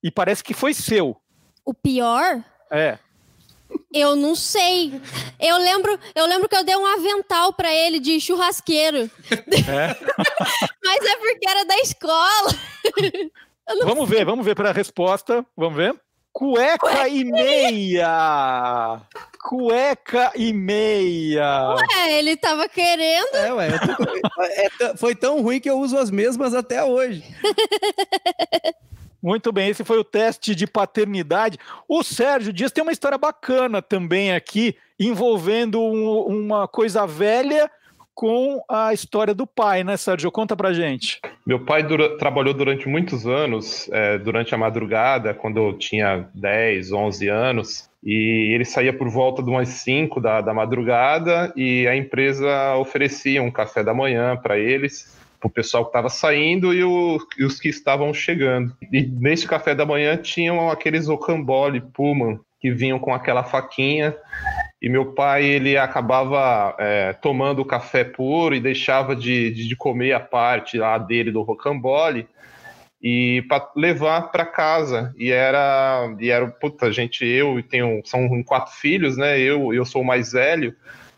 E 0.03 0.11
parece 0.11 0.45
que 0.45 0.53
foi 0.53 0.75
seu. 0.75 1.17
O 1.65 1.73
pior? 1.73 2.45
É. 2.71 2.99
Eu 3.93 4.15
não 4.15 4.35
sei. 4.37 5.01
Eu 5.41 5.57
lembro, 5.59 5.99
eu 6.15 6.27
lembro 6.27 6.49
que 6.49 6.57
eu 6.57 6.65
dei 6.65 6.77
um 6.77 6.87
avental 6.87 7.53
pra 7.53 7.73
ele 7.73 7.99
de 7.99 8.21
churrasqueiro. 8.21 9.11
É. 9.31 9.97
Mas 10.85 11.05
é 11.05 11.17
porque 11.17 11.49
era 11.49 11.65
da 11.65 11.77
escola. 11.79 12.55
Vamos 13.85 14.07
ver, 14.09 14.27
vamos 14.27 14.45
ver 14.45 14.55
para 14.55 14.69
a 14.69 14.73
resposta. 14.73 15.45
Vamos 15.57 15.75
ver. 15.77 15.99
Cueca 16.33 17.09
e 17.09 17.25
meia! 17.25 19.01
Cueca 19.41 20.33
e 20.35 20.53
meia! 20.53 21.75
É, 21.97 22.19
ele 22.19 22.37
tava 22.37 22.69
querendo. 22.69 23.35
É, 23.37 23.53
ué, 23.55 23.69
tô- 23.79 24.43
é 24.43 24.97
foi 24.99 25.15
tão 25.15 25.41
ruim 25.41 25.61
que 25.61 25.71
eu 25.71 25.79
uso 25.79 25.97
as 25.97 26.11
mesmas 26.11 26.53
até 26.53 26.85
hoje. 26.85 27.25
Muito 29.25 29.51
bem, 29.51 29.71
esse 29.71 29.83
foi 29.85 29.99
o 29.99 30.05
teste 30.05 30.55
de 30.55 30.67
paternidade. 30.67 31.57
O 31.89 32.03
Sérgio 32.03 32.53
Dias 32.53 32.71
tem 32.71 32.83
uma 32.83 32.93
história 32.93 33.17
bacana 33.17 33.81
também 33.81 34.35
aqui, 34.35 34.77
envolvendo 35.01 35.81
um- 35.81 36.27
uma 36.27 36.69
coisa 36.69 37.07
velha 37.07 37.71
com 38.15 38.63
a 38.69 38.93
história 38.93 39.33
do 39.35 39.47
pai, 39.47 39.83
né, 39.83 39.97
Sérgio? 39.97 40.31
Conta 40.31 40.55
pra 40.55 40.75
gente. 40.75 41.23
Meu 41.47 41.59
pai 41.65 41.83
dura- 41.83 42.19
trabalhou 42.19 42.53
durante 42.53 42.87
muitos 42.87 43.27
anos, 43.27 43.89
é, 43.91 44.19
durante 44.19 44.55
a 44.55 44.59
madrugada, 44.59 45.33
quando 45.33 45.57
eu 45.57 45.73
tinha 45.73 46.29
10, 46.35 46.93
11 46.93 47.27
anos, 47.29 47.89
e 48.05 48.53
ele 48.55 48.67
saía 48.67 48.93
por 48.93 49.09
volta 49.09 49.43
de 49.43 49.49
umas 49.49 49.69
5 49.71 50.21
da, 50.21 50.43
da 50.43 50.53
madrugada 50.53 51.51
e 51.57 51.89
a 51.89 51.97
empresa 51.97 52.75
oferecia 52.77 53.43
um 53.43 53.51
café 53.51 53.83
da 53.83 53.95
manhã 53.95 54.37
para 54.37 54.59
eles, 54.59 55.17
o 55.45 55.51
pessoal 55.51 55.85
que 55.85 55.91
estava 55.91 56.09
saindo 56.09 56.73
e, 56.73 56.83
o- 56.83 57.19
e 57.39 57.45
os 57.45 57.61
que 57.61 57.69
estavam 57.69 58.13
chegando. 58.15 58.75
E 58.91 59.03
nesse 59.03 59.47
café 59.47 59.75
da 59.75 59.85
manhã 59.85 60.17
tinham 60.17 60.71
aqueles 60.71 61.09
ocambole 61.09 61.81
Pullman 61.81 62.41
que 62.61 62.71
vinham 62.71 62.99
com 62.99 63.13
aquela 63.13 63.45
faquinha. 63.45 64.17
E 64.81 64.89
meu 64.89 65.13
pai 65.13 65.45
ele 65.45 65.77
acabava 65.77 66.75
é, 66.79 67.13
tomando 67.13 67.61
o 67.61 67.65
café 67.65 68.05
puro 68.05 68.55
e 68.55 68.61
deixava 68.61 69.15
de, 69.15 69.51
de, 69.51 69.69
de 69.69 69.77
comer 69.77 70.13
a 70.15 70.21
parte 70.21 70.79
lá 70.79 70.97
dele 70.97 71.31
do 71.31 71.43
rocambole 71.43 72.27
e 73.03 73.43
para 73.49 73.71
levar 73.77 74.31
para 74.31 74.47
casa. 74.47 75.15
E 75.19 75.31
era 75.31 76.15
e 76.19 76.31
era 76.31 76.47
puta 76.47 76.91
gente 76.91 77.25
eu 77.27 77.63
tenho 77.63 78.01
são 78.05 78.43
quatro 78.45 78.73
filhos 78.75 79.17
né? 79.19 79.39
Eu 79.39 79.75
eu 79.75 79.85
sou 79.85 80.01
o 80.01 80.07
mais 80.07 80.33
velho. 80.33 80.75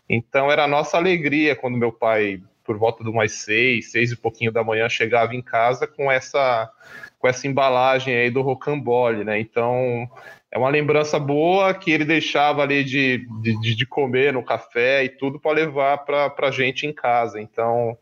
Então 0.09 0.51
era 0.51 0.65
a 0.65 0.67
nossa 0.67 0.97
alegria 0.97 1.55
quando 1.55 1.77
meu 1.77 1.91
pai 1.93 2.41
por 2.67 2.77
volta 2.77 3.03
de 3.03 3.09
umas 3.09 3.31
seis 3.31 3.89
seis 3.91 4.11
e 4.11 4.15
pouquinho 4.15 4.51
da 4.51 4.63
manhã 4.63 4.87
chegava 4.87 5.33
em 5.33 5.41
casa 5.41 5.87
com 5.87 6.11
essa 6.11 6.69
com 7.17 7.27
essa 7.27 7.47
embalagem 7.47 8.15
aí 8.15 8.29
do 8.29 8.43
rocambole 8.43 9.23
né 9.23 9.39
então 9.39 10.07
é 10.51 10.57
uma 10.57 10.69
lembrança 10.69 11.19
boa 11.19 11.73
que 11.73 11.91
ele 11.91 12.05
deixava 12.05 12.61
ali 12.63 12.83
de, 12.83 13.27
de, 13.41 13.75
de 13.75 13.85
comer 13.85 14.31
no 14.33 14.43
café 14.43 15.03
e 15.03 15.09
tudo 15.09 15.39
para 15.39 15.51
levar 15.51 15.97
para 15.99 16.33
a 16.41 16.51
gente 16.51 16.87
em 16.87 16.93
casa. 16.93 17.41
Então 17.41 17.97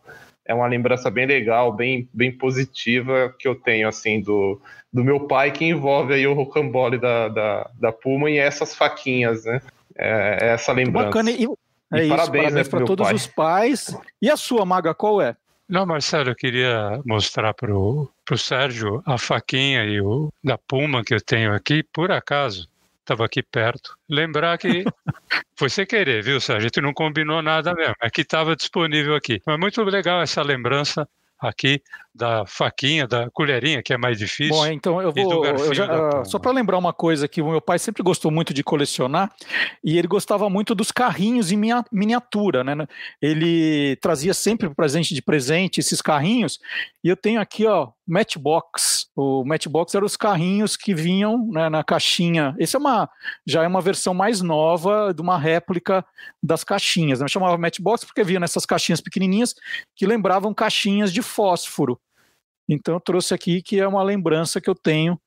é 0.45 0.54
uma 0.54 0.67
lembrança 0.67 1.10
bem 1.10 1.25
legal, 1.25 1.73
bem, 1.73 2.08
bem 2.13 2.32
positiva 2.32 3.34
que 3.39 3.47
eu 3.47 3.56
tenho 3.56 3.88
assim 3.88 4.21
do, 4.21 4.62
do 4.93 5.04
meu 5.04 5.21
pai 5.21 5.51
que 5.51 5.65
envolve 5.65 6.13
aí 6.13 6.28
o 6.28 6.34
rocambole 6.34 6.99
da, 6.99 7.30
da, 7.30 7.69
da 7.80 7.91
Puma 7.91 8.30
e 8.30 8.38
essas 8.38 8.75
faquinhas, 8.75 9.43
né? 9.45 9.60
É, 9.97 10.38
é 10.41 10.47
essa 10.49 10.71
lembrança. 10.71 11.08
Bacana. 11.08 11.32
E, 11.32 11.47
é 11.93 11.98
e 11.98 12.02
isso, 12.02 12.10
parabéns, 12.10 12.43
parabéns 12.43 12.54
né, 12.54 12.63
para 12.63 12.86
todos 12.86 13.06
pai. 13.06 13.15
os 13.15 13.28
pais. 13.28 13.98
E 14.21 14.30
a 14.30 14.38
sua, 14.38 14.65
Maga, 14.65 14.93
qual 14.93 15.21
é? 15.21 15.36
Não, 15.67 15.86
Marcelo, 15.86 16.30
eu 16.30 16.36
queria 16.36 17.02
mostrar 17.06 17.54
para 17.54 17.74
o 17.74 18.10
Sérgio 18.38 19.02
a 19.06 19.17
faquinha 19.17 19.84
e 19.84 20.00
o 20.00 20.32
da 20.43 20.58
Puma 20.58 21.04
que 21.04 21.13
eu 21.13 21.21
tenho 21.21 21.54
aqui, 21.54 21.82
por 21.82 22.12
acaso, 22.12 22.69
estava 23.00 23.26
aqui 23.26 23.41
perto. 23.41 23.98
Lembrar 24.08 24.58
que 24.60 24.84
foi 25.58 25.69
sem 25.69 25.86
querer, 25.86 26.24
viu, 26.24 26.39
Sérgio? 26.39 26.65
A 26.65 26.67
gente 26.67 26.82
não 26.82 26.93
combinou 26.93 27.41
nada 27.41 27.74
mesmo, 27.74 27.95
é 28.02 28.10
que 28.12 28.21
estava 28.21 28.56
disponível 28.56 29.15
aqui. 29.15 29.41
Mas 29.45 29.60
muito 29.60 29.82
legal 29.84 30.21
essa 30.21 30.43
lembrança 30.43 31.08
aqui 31.39 31.82
da 32.15 32.45
faquinha, 32.45 33.06
da 33.06 33.30
colherinha, 33.32 33.84
que 33.84 33.93
é 33.93 33.97
mais 33.97 34.17
difícil. 34.17 34.56
Bom, 34.56 34.65
então 34.67 35.01
eu 35.01 35.12
vou. 35.12 35.45
Eu 35.45 35.73
já, 35.73 36.21
uh, 36.21 36.25
só 36.25 36.39
para 36.39 36.51
lembrar 36.51 36.78
uma 36.78 36.93
coisa 36.93 37.28
que 37.28 37.41
o 37.41 37.51
meu 37.51 37.62
pai 37.62 37.78
sempre 37.78 38.01
gostou 38.01 38.32
muito 38.32 38.54
de 38.54 38.63
colecionar 38.63 39.30
e 39.84 39.97
ele 39.97 40.08
gostava 40.08 40.49
muito 40.49 40.73
dos 40.73 40.91
carrinhos 40.91 41.51
em 41.51 41.60
miniatura, 41.91 42.63
né? 42.63 42.88
Ele 43.21 43.97
trazia 43.97 44.34
sempre 44.34 44.73
para 44.73 44.88
gente 44.88 45.13
de 45.13 45.21
presente 45.21 45.82
esses 45.82 46.01
carrinhos 46.01 46.60
e 47.04 47.10
eu 47.10 47.17
tenho 47.17 47.41
aqui, 47.41 47.65
ó, 47.65 47.89
Matchbox. 48.08 49.08
O 49.15 49.43
Matchbox 49.43 49.93
eram 49.93 50.06
os 50.06 50.15
carrinhos 50.15 50.78
que 50.78 50.93
vinham 50.93 51.47
né, 51.51 51.69
na 51.69 51.84
caixinha. 51.84 52.56
Esse 52.58 52.75
é 52.75 52.80
uma 52.80 53.10
já 53.45 53.63
é 53.63 53.67
uma 53.67 53.82
versão 53.82 54.13
mais 54.13 54.41
nova 54.41 55.13
de 55.13 55.21
uma 55.21 55.38
réplica 55.38 56.06
das 56.41 56.63
caixinhas. 56.63 57.19
Né? 57.19 57.25
Eu 57.25 57.30
chamava 57.30 57.58
Matchbox 57.58 58.06
porque 58.06 58.23
vinha 58.23 58.39
nessas 58.39 58.65
caixinhas 58.65 59.01
pequenininhas 59.01 59.54
que 59.95 60.06
lembravam 60.06 60.54
caixinhas 60.54 61.12
de 61.12 61.21
fósforo. 61.21 61.99
Então 62.67 62.95
eu 62.95 62.99
trouxe 62.99 63.34
aqui 63.34 63.62
que 63.62 63.80
é 63.80 63.88
uma 63.88 64.04
lembrança 64.04 64.60
que 64.60 64.69
eu 64.69 64.75
tenho 64.75 65.19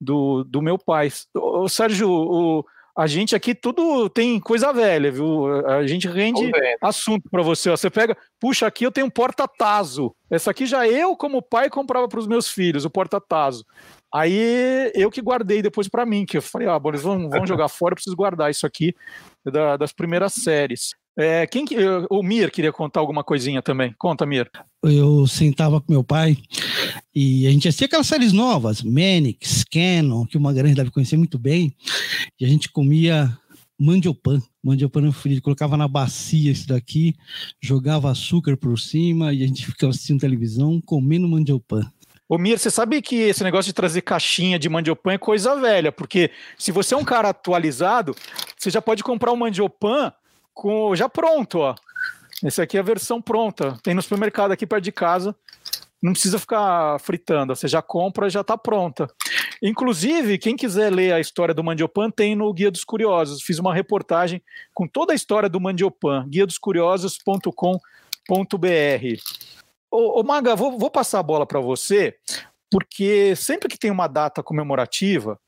do, 0.00 0.44
do 0.44 0.62
meu 0.62 0.78
pai. 0.78 1.10
O, 1.34 1.68
Sérgio, 1.68 2.10
o, 2.10 2.64
a 2.96 3.06
gente 3.06 3.36
aqui 3.36 3.54
tudo 3.54 4.08
tem 4.08 4.40
coisa 4.40 4.72
velha, 4.72 5.10
viu? 5.10 5.46
A 5.66 5.86
gente 5.86 6.08
rende 6.08 6.50
assunto 6.80 7.28
para 7.30 7.42
você. 7.42 7.70
Ó. 7.70 7.76
Você 7.76 7.90
pega, 7.90 8.16
puxa, 8.40 8.66
aqui 8.66 8.84
eu 8.84 8.92
tenho 8.92 9.06
um 9.06 9.10
porta-tazo. 9.10 10.14
Essa 10.30 10.50
aqui 10.50 10.66
já 10.66 10.88
eu, 10.88 11.16
como 11.16 11.42
pai, 11.42 11.68
comprava 11.70 12.08
para 12.08 12.18
os 12.18 12.26
meus 12.26 12.48
filhos, 12.48 12.84
o 12.84 12.90
porta-tazo. 12.90 13.64
Aí 14.12 14.90
eu 14.94 15.10
que 15.10 15.20
guardei 15.20 15.60
depois 15.60 15.86
para 15.86 16.06
mim, 16.06 16.24
que 16.24 16.38
eu 16.38 16.42
falei, 16.42 16.66
ah, 16.66 16.78
vão, 16.78 17.28
vão 17.28 17.46
jogar 17.46 17.68
fora, 17.68 17.92
eu 17.92 17.96
preciso 17.96 18.16
guardar 18.16 18.50
isso 18.50 18.66
aqui 18.66 18.94
da, 19.44 19.76
das 19.76 19.92
primeiras 19.92 20.32
séries. 20.32 20.94
É, 21.20 21.48
quem 21.48 21.64
o 22.08 22.22
Mir 22.22 22.48
queria 22.48 22.72
contar 22.72 23.00
alguma 23.00 23.24
coisinha 23.24 23.60
também. 23.60 23.92
Conta, 23.98 24.24
Mir. 24.24 24.48
Eu 24.84 25.26
sentava 25.26 25.80
com 25.80 25.90
meu 25.92 26.04
pai 26.04 26.36
e 27.12 27.44
a 27.44 27.50
gente 27.50 27.66
assistia 27.66 27.88
aquelas 27.88 28.06
séries 28.06 28.32
novas, 28.32 28.84
Manix, 28.84 29.64
Canon, 29.64 30.24
que 30.24 30.36
o 30.36 30.40
Magalhães 30.40 30.76
deve 30.76 30.92
conhecer 30.92 31.16
muito 31.16 31.36
bem, 31.36 31.74
e 32.38 32.44
a 32.44 32.48
gente 32.48 32.70
comia 32.70 33.36
mandiopan, 33.76 34.40
mandiopan 34.62 35.10
frito, 35.10 35.42
colocava 35.42 35.76
na 35.76 35.88
bacia 35.88 36.52
isso 36.52 36.68
daqui, 36.68 37.16
jogava 37.60 38.12
açúcar 38.12 38.56
por 38.56 38.78
cima 38.78 39.32
e 39.32 39.42
a 39.42 39.46
gente 39.46 39.66
ficava 39.66 39.90
assistindo 39.90 40.20
televisão 40.20 40.80
comendo 40.80 41.26
mandiopan. 41.26 41.82
Ô 42.28 42.38
Mir, 42.38 42.60
você 42.60 42.70
sabe 42.70 43.02
que 43.02 43.16
esse 43.16 43.42
negócio 43.42 43.70
de 43.70 43.74
trazer 43.74 44.02
caixinha 44.02 44.56
de 44.56 44.68
mandiopan 44.68 45.14
é 45.14 45.18
coisa 45.18 45.56
velha, 45.56 45.90
porque 45.90 46.30
se 46.56 46.70
você 46.70 46.94
é 46.94 46.96
um 46.96 47.04
cara 47.04 47.30
atualizado, 47.30 48.14
você 48.56 48.70
já 48.70 48.80
pode 48.80 49.02
comprar 49.02 49.32
um 49.32 49.36
mandiopan 49.36 50.12
com 50.58 50.94
já 50.96 51.08
pronto, 51.08 51.60
ó. 51.60 51.76
Esse 52.42 52.60
aqui 52.60 52.76
é 52.76 52.80
a 52.80 52.82
versão 52.82 53.22
pronta. 53.22 53.78
Tem 53.80 53.94
no 53.94 54.02
supermercado 54.02 54.50
aqui 54.50 54.66
perto 54.66 54.82
de 54.82 54.90
casa. 54.90 55.34
Não 56.02 56.12
precisa 56.12 56.38
ficar 56.38 56.98
fritando, 57.00 57.54
você 57.54 57.68
já 57.68 57.80
compra, 57.80 58.28
já 58.28 58.40
está 58.40 58.58
pronta. 58.58 59.08
Inclusive, 59.62 60.36
quem 60.38 60.56
quiser 60.56 60.92
ler 60.92 61.12
a 61.12 61.20
história 61.20 61.54
do 61.54 61.62
Mandiopan 61.62 62.10
tem 62.10 62.34
no 62.34 62.52
Guia 62.52 62.72
dos 62.72 62.84
Curiosos. 62.84 63.42
Fiz 63.42 63.58
uma 63.58 63.72
reportagem 63.74 64.42
com 64.74 64.86
toda 64.86 65.12
a 65.12 65.16
história 65.16 65.48
do 65.48 65.60
Mandiopan, 65.60 66.28
guiadoscuriosos.com.br. 66.28 67.78
Ô, 69.90 70.20
ô 70.20 70.22
Maga, 70.24 70.56
vou, 70.56 70.76
vou 70.78 70.90
passar 70.90 71.20
a 71.20 71.24
bola 71.24 71.46
para 71.46 71.60
você, 71.60 72.16
porque 72.70 73.34
sempre 73.34 73.68
que 73.68 73.78
tem 73.78 73.90
uma 73.90 74.06
data 74.06 74.42
comemorativa, 74.42 75.38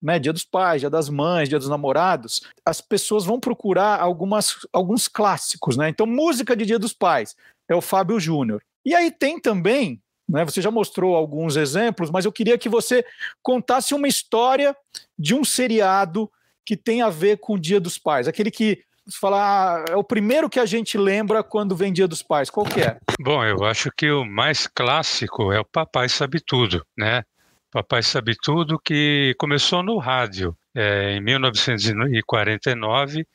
né, 0.00 0.18
Dia 0.18 0.32
dos 0.32 0.44
Pais, 0.44 0.80
Dia 0.80 0.90
das 0.90 1.08
Mães, 1.08 1.48
Dia 1.48 1.58
dos 1.58 1.68
Namorados, 1.68 2.42
as 2.64 2.80
pessoas 2.80 3.24
vão 3.24 3.40
procurar 3.40 4.00
algumas, 4.00 4.66
alguns 4.72 5.08
clássicos, 5.08 5.76
né? 5.76 5.88
Então, 5.88 6.06
música 6.06 6.56
de 6.56 6.64
Dia 6.64 6.78
dos 6.78 6.92
Pais 6.92 7.34
é 7.68 7.74
o 7.74 7.80
Fábio 7.80 8.18
Júnior. 8.18 8.62
E 8.84 8.94
aí 8.94 9.10
tem 9.10 9.40
também, 9.40 10.00
né, 10.28 10.44
você 10.44 10.62
já 10.62 10.70
mostrou 10.70 11.16
alguns 11.16 11.56
exemplos, 11.56 12.10
mas 12.10 12.24
eu 12.24 12.32
queria 12.32 12.56
que 12.56 12.68
você 12.68 13.04
contasse 13.42 13.94
uma 13.94 14.08
história 14.08 14.76
de 15.18 15.34
um 15.34 15.44
seriado 15.44 16.30
que 16.64 16.76
tem 16.76 17.02
a 17.02 17.10
ver 17.10 17.38
com 17.38 17.54
o 17.54 17.58
Dia 17.58 17.80
dos 17.80 17.98
Pais, 17.98 18.28
aquele 18.28 18.50
que 18.50 18.82
falar 19.10 19.80
ah, 19.80 19.84
é 19.92 19.96
o 19.96 20.04
primeiro 20.04 20.50
que 20.50 20.60
a 20.60 20.66
gente 20.66 20.98
lembra 20.98 21.42
quando 21.42 21.74
vem 21.74 21.92
Dia 21.92 22.06
dos 22.06 22.22
Pais. 22.22 22.50
Qual 22.50 22.66
que 22.66 22.80
é? 22.80 22.98
Bom, 23.20 23.44
eu 23.44 23.64
acho 23.64 23.90
que 23.96 24.10
o 24.10 24.24
mais 24.24 24.66
clássico 24.66 25.52
é 25.52 25.58
o 25.58 25.64
Papai 25.64 26.08
Sabe 26.08 26.40
Tudo, 26.40 26.84
né? 26.96 27.22
Papai 27.70 28.02
Sabe 28.02 28.34
Tudo, 28.42 28.78
que 28.78 29.34
começou 29.38 29.82
no 29.82 29.98
rádio 29.98 30.56
é, 30.74 31.16
em 31.16 31.20
1949, 31.20 33.26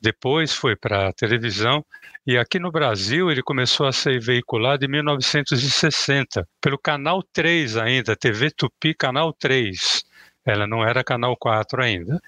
depois 0.00 0.54
foi 0.54 0.76
para 0.76 1.08
a 1.08 1.12
televisão 1.12 1.84
e 2.26 2.38
aqui 2.38 2.60
no 2.60 2.70
Brasil 2.70 3.30
ele 3.30 3.42
começou 3.42 3.86
a 3.86 3.92
ser 3.92 4.20
veiculado 4.20 4.84
em 4.84 4.88
1960 4.88 6.46
pelo 6.60 6.78
Canal 6.78 7.22
3 7.32 7.76
ainda, 7.76 8.14
TV 8.14 8.50
Tupi 8.50 8.94
Canal 8.94 9.32
3. 9.32 10.04
Ela 10.46 10.66
não 10.66 10.84
era 10.84 11.02
Canal 11.02 11.36
4 11.36 11.82
ainda. 11.82 12.20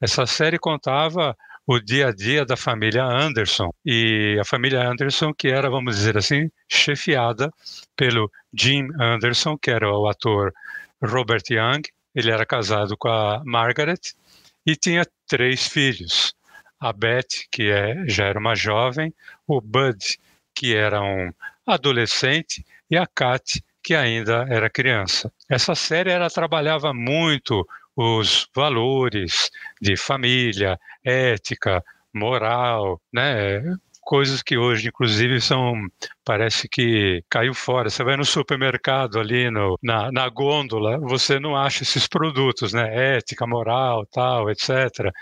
Essa 0.00 0.26
série 0.26 0.58
contava 0.58 1.36
o 1.66 1.80
dia 1.80 2.08
a 2.08 2.12
dia 2.12 2.44
da 2.44 2.56
família 2.56 3.04
Anderson 3.04 3.70
e 3.84 4.38
a 4.40 4.44
família 4.44 4.88
Anderson 4.88 5.32
que 5.34 5.48
era, 5.48 5.68
vamos 5.68 5.96
dizer 5.96 6.16
assim, 6.16 6.48
chefiada 6.68 7.50
pelo 7.96 8.30
Jim 8.52 8.88
Anderson, 9.00 9.58
que 9.58 9.70
era 9.70 9.90
o 9.90 10.08
ator 10.08 10.52
Robert 11.02 11.42
Young, 11.50 11.82
ele 12.14 12.30
era 12.30 12.44
casado 12.44 12.96
com 12.96 13.08
a 13.08 13.42
Margaret 13.44 14.00
e 14.66 14.76
tinha 14.76 15.06
três 15.26 15.66
filhos. 15.66 16.34
A 16.78 16.92
Beth, 16.92 17.46
que 17.50 17.70
é, 17.70 18.04
já 18.06 18.26
era 18.26 18.38
uma 18.38 18.54
jovem, 18.54 19.12
o 19.46 19.60
Bud, 19.60 19.98
que 20.54 20.74
era 20.74 21.02
um 21.02 21.32
adolescente, 21.66 22.64
e 22.90 22.96
a 22.96 23.06
Kat, 23.06 23.62
que 23.82 23.94
ainda 23.94 24.46
era 24.48 24.70
criança. 24.70 25.32
Essa 25.48 25.74
série 25.74 26.10
ela 26.10 26.28
trabalhava 26.30 26.92
muito 26.92 27.66
os 27.94 28.48
valores 28.54 29.50
de 29.80 29.96
família, 29.96 30.78
ética, 31.04 31.84
moral, 32.12 33.00
né? 33.12 33.60
Coisas 34.10 34.42
que 34.42 34.58
hoje, 34.58 34.88
inclusive, 34.88 35.40
são. 35.40 35.86
Parece 36.24 36.68
que 36.68 37.22
caiu 37.30 37.54
fora. 37.54 37.88
Você 37.88 38.02
vai 38.02 38.16
no 38.16 38.24
supermercado 38.24 39.20
ali, 39.20 39.48
no, 39.52 39.78
na, 39.80 40.10
na 40.10 40.28
gôndola, 40.28 40.98
você 40.98 41.38
não 41.38 41.56
acha 41.56 41.84
esses 41.84 42.08
produtos, 42.08 42.72
né? 42.72 43.16
Ética, 43.16 43.46
moral, 43.46 44.04
tal, 44.06 44.50
etc. 44.50 45.12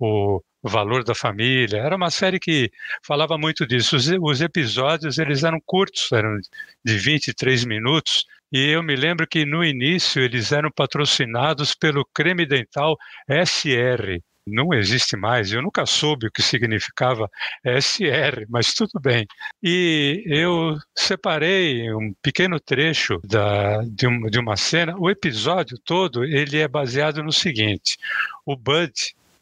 O, 0.00 0.42
valor 0.66 1.04
da 1.04 1.14
família. 1.14 1.76
Era 1.78 1.94
uma 1.94 2.10
série 2.10 2.40
que 2.40 2.70
falava 3.06 3.38
muito 3.38 3.66
disso. 3.66 3.96
Os, 3.96 4.08
os, 4.08 4.40
episódios 4.40 5.18
eles 5.18 5.44
eram 5.44 5.60
curtos, 5.64 6.10
eram 6.10 6.38
de 6.84 6.96
23 6.96 7.64
minutos. 7.66 8.24
E 8.50 8.70
eu 8.70 8.82
me 8.82 8.96
lembro 8.96 9.26
que 9.28 9.44
no 9.44 9.62
início 9.62 10.22
eles 10.22 10.52
eram 10.52 10.70
patrocinados 10.70 11.74
pelo 11.74 12.04
creme 12.14 12.46
dental 12.46 12.96
SR, 13.28 14.20
não 14.46 14.72
existe 14.74 15.16
mais. 15.16 15.52
Eu 15.52 15.62
nunca 15.62 15.86
soube 15.86 16.26
o 16.26 16.30
que 16.30 16.42
significava 16.42 17.30
SR, 17.64 18.46
mas 18.48 18.74
tudo 18.74 19.00
bem. 19.00 19.26
E 19.62 20.22
eu 20.26 20.76
separei 20.96 21.92
um 21.92 22.14
pequeno 22.22 22.60
trecho 22.60 23.20
da, 23.24 23.82
de, 23.82 24.06
um, 24.06 24.22
de 24.22 24.38
uma 24.38 24.56
cena. 24.56 24.94
O 24.98 25.10
episódio 25.10 25.78
todo 25.78 26.24
ele 26.24 26.58
é 26.58 26.68
baseado 26.68 27.22
no 27.22 27.32
seguinte: 27.32 27.96
o 28.44 28.56
Bud, 28.56 28.92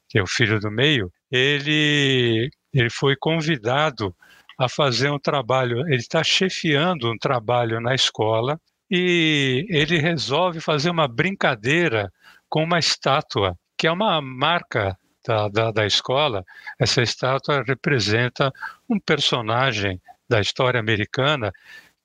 que 0.08 0.18
é 0.18 0.22
o 0.22 0.26
filho 0.26 0.60
do 0.60 0.70
meio, 0.70 1.12
ele 1.30 2.50
ele 2.72 2.90
foi 2.90 3.14
convidado 3.16 4.14
a 4.58 4.68
fazer 4.68 5.10
um 5.10 5.18
trabalho. 5.18 5.80
Ele 5.88 5.96
está 5.96 6.22
chefiando 6.24 7.10
um 7.10 7.18
trabalho 7.18 7.80
na 7.80 7.94
escola 7.94 8.58
e 8.90 9.66
ele 9.68 9.98
resolve 9.98 10.60
fazer 10.60 10.90
uma 10.90 11.08
brincadeira 11.08 12.10
com 12.48 12.64
uma 12.64 12.78
estátua 12.78 13.56
que 13.83 13.88
é 13.88 13.90
uma 13.90 14.23
marca 14.23 14.97
da, 15.27 15.49
da, 15.49 15.73
da 15.73 15.85
escola, 15.85 16.45
essa 16.79 17.03
estátua 17.03 17.64
representa 17.66 18.53
um 18.88 18.97
personagem 18.97 20.01
da 20.31 20.40
história 20.40 20.79
americana 20.79 21.53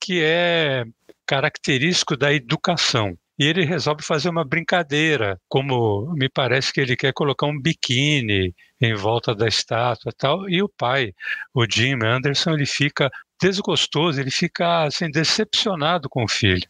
que 0.02 0.24
é 0.24 0.86
característico 1.24 2.18
da 2.18 2.34
educação. 2.34 3.16
e 3.38 3.46
ele 3.46 3.64
resolve 3.64 4.02
fazer 4.02 4.28
uma 4.28 4.44
brincadeira, 4.44 5.40
como 5.48 6.12
me 6.16 6.28
parece 6.28 6.74
que 6.74 6.82
ele 6.82 6.96
quer 6.96 7.14
colocar 7.14 7.46
um 7.46 7.62
biquíni 7.62 8.56
em 8.82 8.96
volta 8.96 9.36
da 9.36 9.48
estátua 9.48 10.12
tal, 10.18 10.50
e 10.50 10.64
o 10.64 10.68
pai, 10.68 11.14
o 11.54 11.64
Jim 11.72 12.00
Anderson, 12.04 12.54
ele 12.54 12.66
fica 12.66 13.08
desgostoso, 13.40 14.20
ele 14.20 14.32
fica 14.32 14.86
assim, 14.86 15.12
decepcionado 15.12 16.10
com 16.10 16.24
o 16.24 16.28
filho. 16.28 16.68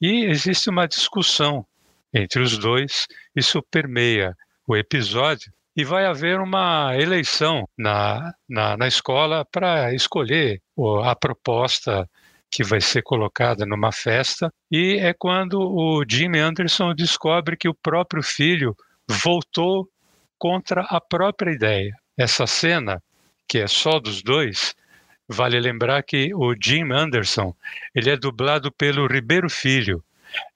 E 0.00 0.24
existe 0.24 0.68
uma 0.68 0.88
discussão 0.88 1.64
entre 2.12 2.42
os 2.42 2.58
dois, 2.58 3.06
isso 3.34 3.62
permeia 3.70 4.34
o 4.66 4.76
episódio, 4.76 5.52
e 5.76 5.84
vai 5.84 6.04
haver 6.04 6.40
uma 6.40 6.96
eleição 6.96 7.68
na, 7.78 8.32
na, 8.48 8.76
na 8.76 8.86
escola 8.88 9.44
para 9.50 9.94
escolher 9.94 10.60
a 11.04 11.14
proposta 11.14 12.08
que 12.50 12.64
vai 12.64 12.80
ser 12.80 13.02
colocada 13.02 13.64
numa 13.64 13.92
festa, 13.92 14.52
e 14.70 14.98
é 14.98 15.14
quando 15.14 15.60
o 15.60 16.04
Jim 16.08 16.36
Anderson 16.36 16.92
descobre 16.94 17.56
que 17.56 17.68
o 17.68 17.74
próprio 17.74 18.22
filho 18.22 18.76
voltou 19.08 19.88
contra 20.36 20.82
a 20.82 21.00
própria 21.00 21.52
ideia. 21.52 21.94
Essa 22.18 22.46
cena, 22.46 23.02
que 23.48 23.58
é 23.58 23.66
só 23.66 24.00
dos 24.00 24.22
dois, 24.22 24.74
vale 25.28 25.60
lembrar 25.60 26.02
que 26.02 26.34
o 26.34 26.54
Jim 26.60 26.90
Anderson, 26.92 27.54
ele 27.94 28.10
é 28.10 28.16
dublado 28.16 28.72
pelo 28.72 29.06
Ribeiro 29.06 29.48
Filho. 29.48 30.02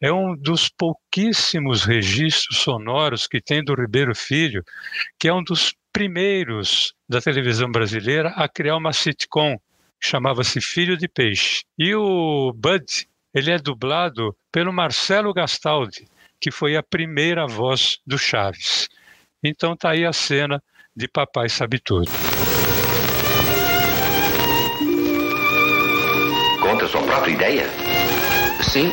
É 0.01 0.13
um 0.13 0.37
dos 0.37 0.69
pouquíssimos 0.69 1.85
registros 1.85 2.59
sonoros 2.59 3.27
que 3.27 3.41
tem 3.41 3.63
do 3.63 3.75
Ribeiro 3.75 4.15
Filho, 4.15 4.63
que 5.19 5.29
é 5.29 5.35
um 5.35 5.43
dos 5.43 5.75
primeiros 5.93 6.95
da 7.09 7.21
televisão 7.21 7.71
brasileira 7.71 8.31
a 8.31 8.49
criar 8.49 8.77
uma 8.77 8.93
sitcom 8.93 9.57
chamava-se 10.05 10.61
Filho 10.61 10.97
de 10.97 11.09
Peixe. 11.09 11.65
E 11.79 11.95
o 11.95 12.53
Bud, 12.55 12.85
ele 13.33 13.51
é 13.51 13.59
dublado 13.59 14.37
pelo 14.53 14.73
Marcelo 14.73 15.33
Gastaldi, 15.33 16.07
que 16.41 16.51
foi 16.51 16.77
a 16.77 16.83
primeira 16.83 17.47
voz 17.47 17.99
do 18.07 18.19
Chaves. 18.19 18.89
Então 19.43 19.77
tá 19.77 19.91
aí 19.91 20.05
a 20.05 20.13
cena 20.13 20.63
de 20.95 21.09
Papai 21.09 21.49
Sabe 21.49 21.79
Tudo. 21.79 22.11
Conta 26.61 26.87
sua 26.87 27.03
própria 27.03 27.33
ideia? 27.33 27.67
Sim. 28.63 28.91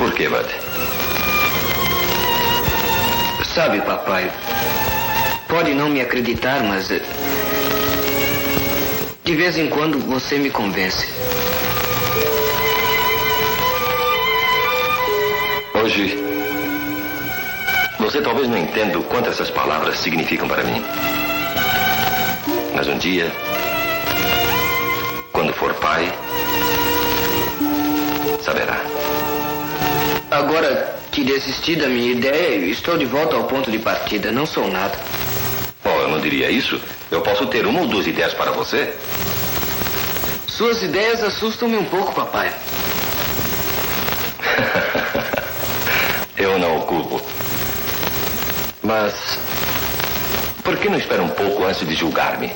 Por 0.00 0.12
que, 0.14 0.28
Bud? 0.30 0.48
Sabe, 3.44 3.82
papai, 3.82 4.32
pode 5.46 5.74
não 5.74 5.90
me 5.90 6.00
acreditar, 6.00 6.62
mas 6.62 6.88
de 6.88 7.02
vez 9.36 9.58
em 9.58 9.68
quando 9.68 9.98
você 9.98 10.38
me 10.38 10.48
convence. 10.48 11.06
Hoje, 15.74 16.18
você 17.98 18.22
talvez 18.22 18.48
não 18.48 18.56
entenda 18.56 18.98
o 18.98 19.02
quanto 19.02 19.28
essas 19.28 19.50
palavras 19.50 19.98
significam 19.98 20.48
para 20.48 20.64
mim. 20.64 20.82
Mas 22.74 22.88
um 22.88 22.96
dia, 22.96 23.30
quando 25.30 25.52
for 25.52 25.74
pai, 25.74 26.10
saberá. 28.40 28.80
Agora 30.30 30.96
que 31.10 31.24
desisti 31.24 31.74
da 31.74 31.88
minha 31.88 32.12
ideia, 32.12 32.64
estou 32.66 32.96
de 32.96 33.04
volta 33.04 33.34
ao 33.34 33.44
ponto 33.48 33.68
de 33.68 33.80
partida. 33.80 34.30
Não 34.30 34.46
sou 34.46 34.70
nada. 34.70 34.96
Oh, 35.84 36.02
eu 36.02 36.08
não 36.08 36.20
diria 36.20 36.48
isso. 36.48 36.80
Eu 37.10 37.20
posso 37.20 37.48
ter 37.48 37.66
uma 37.66 37.80
ou 37.80 37.88
duas 37.88 38.06
ideias 38.06 38.32
para 38.32 38.52
você? 38.52 38.94
Suas 40.46 40.84
ideias 40.84 41.24
assustam-me 41.24 41.76
um 41.76 41.84
pouco, 41.84 42.14
papai. 42.14 42.54
eu 46.38 46.60
não 46.60 46.78
o 46.78 46.82
culpo. 46.82 47.20
Mas. 48.84 49.36
Por 50.62 50.76
que 50.76 50.88
não 50.88 50.98
espera 50.98 51.22
um 51.22 51.28
pouco 51.30 51.64
antes 51.64 51.84
de 51.84 51.94
julgar-me? 51.96 52.52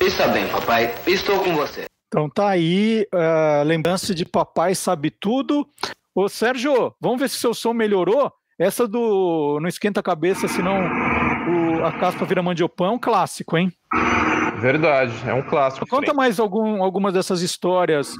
Está 0.00 0.28
bem, 0.28 0.48
papai. 0.48 0.94
Estou 1.06 1.40
com 1.40 1.54
você. 1.56 1.84
Então 2.08 2.30
tá 2.30 2.48
aí, 2.48 3.06
uh, 3.12 3.64
lembrança 3.64 4.14
de 4.14 4.24
papai 4.24 4.74
sabe 4.74 5.10
tudo. 5.10 5.68
Ô 6.16 6.30
Sérgio, 6.30 6.94
vamos 6.98 7.20
ver 7.20 7.28
se 7.28 7.36
seu 7.36 7.52
som 7.52 7.74
melhorou. 7.74 8.32
Essa 8.58 8.88
do 8.88 9.58
Não 9.60 9.68
Esquenta 9.68 10.00
a 10.00 10.02
Cabeça, 10.02 10.48
senão 10.48 10.78
o, 10.80 11.84
a 11.84 11.92
caspa 11.92 12.24
vira 12.24 12.42
mandiopão, 12.42 12.86
é 12.86 12.90
um 12.90 12.98
clássico, 12.98 13.54
hein? 13.58 13.70
Verdade, 14.58 15.12
é 15.26 15.34
um 15.34 15.42
clássico. 15.42 15.86
Conta 15.86 16.14
mais 16.14 16.40
algum, 16.40 16.82
algumas 16.82 17.12
dessas 17.12 17.42
histórias 17.42 18.14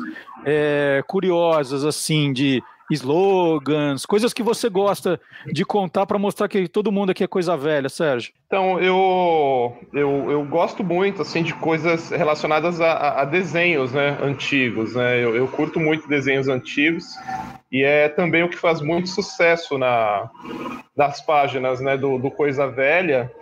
é, 0.44 1.02
curiosas, 1.08 1.86
assim, 1.86 2.34
de 2.34 2.62
slogans, 2.90 4.04
coisas 4.04 4.34
que 4.34 4.42
você 4.42 4.68
gosta 4.68 5.18
de 5.46 5.64
contar 5.64 6.04
para 6.04 6.18
mostrar 6.18 6.48
que 6.48 6.68
todo 6.68 6.92
mundo 6.92 7.12
aqui 7.12 7.24
é 7.24 7.26
coisa 7.26 7.56
velha, 7.56 7.88
Sérgio. 7.88 8.30
Então, 8.46 8.80
eu, 8.80 9.76
eu, 9.92 10.30
eu 10.30 10.44
gosto 10.44 10.84
muito 10.84 11.20
assim 11.20 11.42
de 11.42 11.52
coisas 11.52 12.10
relacionadas 12.10 12.80
a, 12.80 13.22
a 13.22 13.24
desenhos 13.24 13.92
né, 13.92 14.16
antigos. 14.22 14.94
Né? 14.94 15.18
Eu, 15.22 15.34
eu 15.34 15.48
curto 15.48 15.80
muito 15.80 16.08
desenhos 16.08 16.46
antigos 16.46 17.06
e 17.72 17.82
é 17.82 18.08
também 18.08 18.44
o 18.44 18.48
que 18.48 18.56
faz 18.56 18.80
muito 18.80 19.08
sucesso 19.08 19.76
na, 19.76 20.30
nas 20.96 21.20
páginas 21.20 21.80
né, 21.80 21.96
do, 21.96 22.18
do 22.18 22.30
Coisa 22.30 22.68
Velha 22.68 23.32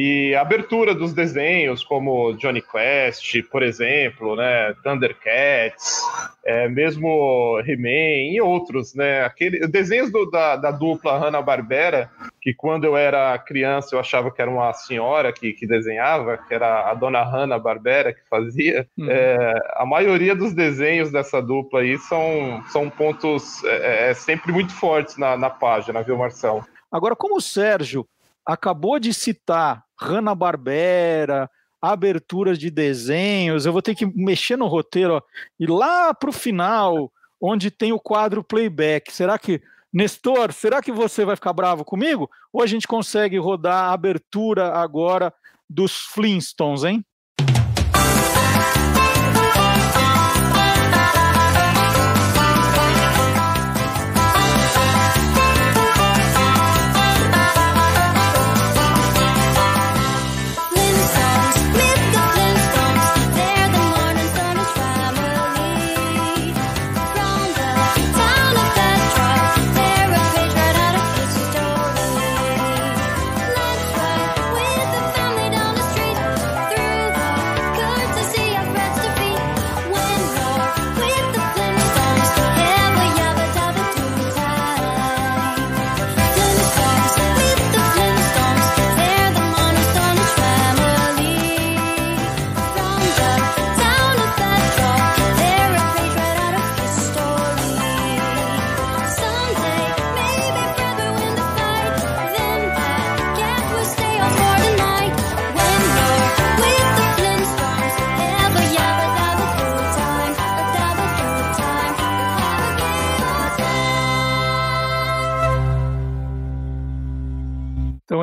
e 0.00 0.34
a 0.34 0.42
abertura 0.42 0.94
dos 0.94 1.12
desenhos, 1.12 1.82
como 1.82 2.32
Johnny 2.34 2.62
Quest, 2.62 3.42
por 3.50 3.62
exemplo, 3.62 4.36
né, 4.36 4.74
Thundercats, 4.84 6.00
é, 6.44 6.68
mesmo 6.68 7.60
He-Man 7.66 8.32
e 8.32 8.40
outros. 8.40 8.94
Né, 8.94 9.24
aquele, 9.24 9.66
desenhos 9.66 10.12
do, 10.12 10.30
da, 10.30 10.54
da 10.54 10.70
dupla 10.70 11.18
Hanna-Barbera, 11.18 12.10
que 12.40 12.54
quando 12.54 12.84
eu 12.84 12.96
era 12.96 13.36
criança 13.38 13.94
eu 13.94 14.00
achava 14.00 14.30
que 14.30 14.40
era 14.40 14.47
uma 14.48 14.72
senhora 14.72 15.32
que, 15.32 15.52
que 15.52 15.66
desenhava, 15.66 16.38
que 16.38 16.54
era 16.54 16.90
a 16.90 16.94
dona 16.94 17.22
Hanna-Barbera 17.22 18.12
que 18.12 18.26
fazia, 18.28 18.88
uhum. 18.96 19.10
é, 19.10 19.52
a 19.74 19.86
maioria 19.86 20.34
dos 20.34 20.52
desenhos 20.54 21.12
dessa 21.12 21.40
dupla 21.40 21.80
aí 21.80 21.98
são, 21.98 22.62
são 22.68 22.90
pontos 22.90 23.62
é, 23.64 24.10
é, 24.10 24.14
sempre 24.14 24.52
muito 24.52 24.72
fortes 24.72 25.16
na, 25.16 25.36
na 25.36 25.50
página, 25.50 26.02
viu, 26.02 26.16
Marcelo? 26.16 26.64
Agora, 26.90 27.14
como 27.14 27.36
o 27.36 27.40
Sérgio 27.40 28.06
acabou 28.44 28.98
de 28.98 29.12
citar 29.12 29.84
Hanna-Barbera, 30.00 31.50
aberturas 31.80 32.58
de 32.58 32.70
desenhos, 32.70 33.66
eu 33.66 33.72
vou 33.72 33.82
ter 33.82 33.94
que 33.94 34.06
mexer 34.06 34.56
no 34.56 34.66
roteiro 34.66 35.14
ó, 35.14 35.22
e 35.60 35.66
lá 35.66 36.12
para 36.12 36.30
o 36.30 36.32
final, 36.32 37.12
onde 37.40 37.70
tem 37.70 37.92
o 37.92 38.00
quadro 38.00 38.42
playback. 38.42 39.12
Será 39.12 39.38
que, 39.38 39.62
Nestor, 39.92 40.52
será 40.52 40.82
que 40.82 40.92
você 40.92 41.24
vai 41.24 41.34
ficar 41.34 41.52
bravo 41.52 41.84
comigo? 41.84 42.30
Ou 42.52 42.62
a 42.62 42.66
gente 42.66 42.86
consegue 42.86 43.38
rodar 43.38 43.84
a 43.84 43.92
abertura 43.92 44.72
agora 44.74 45.32
dos 45.68 45.92
Flintstones, 46.12 46.84
hein? 46.84 47.04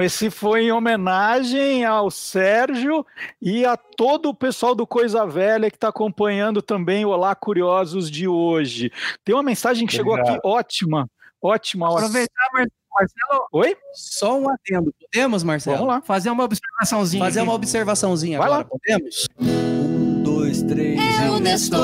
Esse 0.05 0.29
foi 0.29 0.65
em 0.65 0.71
homenagem 0.71 1.83
ao 1.83 2.11
Sérgio 2.11 3.05
e 3.41 3.65
a 3.65 3.75
todo 3.75 4.29
o 4.29 4.33
pessoal 4.35 4.75
do 4.75 4.85
Coisa 4.85 5.25
Velha 5.25 5.69
que 5.69 5.77
está 5.77 5.87
acompanhando 5.87 6.61
também 6.61 7.03
o 7.05 7.09
Olá 7.09 7.33
Curiosos 7.35 8.09
de 8.09 8.27
hoje. 8.27 8.91
Tem 9.23 9.33
uma 9.35 9.43
mensagem 9.43 9.87
que 9.87 9.93
chegou 9.93 10.13
Obrigado. 10.13 10.37
aqui 10.37 10.47
ótima, 10.47 11.09
ótima. 11.41 11.87
ótima. 11.87 11.99
Aproveitar, 11.99 12.49
Mar- 12.53 12.67
Marcelo. 12.97 13.47
Oi? 13.51 13.75
Só 13.93 14.39
um 14.39 14.47
adendo. 14.49 14.93
Podemos, 15.01 15.43
Marcelo? 15.43 15.77
Vamos 15.77 15.93
lá. 15.93 16.01
Fazer 16.01 16.29
uma 16.29 16.43
observaçãozinha. 16.43 17.23
Fazer 17.23 17.39
aqui. 17.39 17.49
uma 17.49 17.55
observaçãozinha 17.55 18.37
Vai 18.37 18.47
agora. 18.47 18.63
lá. 18.63 18.69
Podemos? 18.69 19.27
Um, 19.39 20.23
dois, 20.23 20.61
três. 20.63 20.99
É 21.21 21.29
o 21.29 21.39
Nestor, 21.39 21.79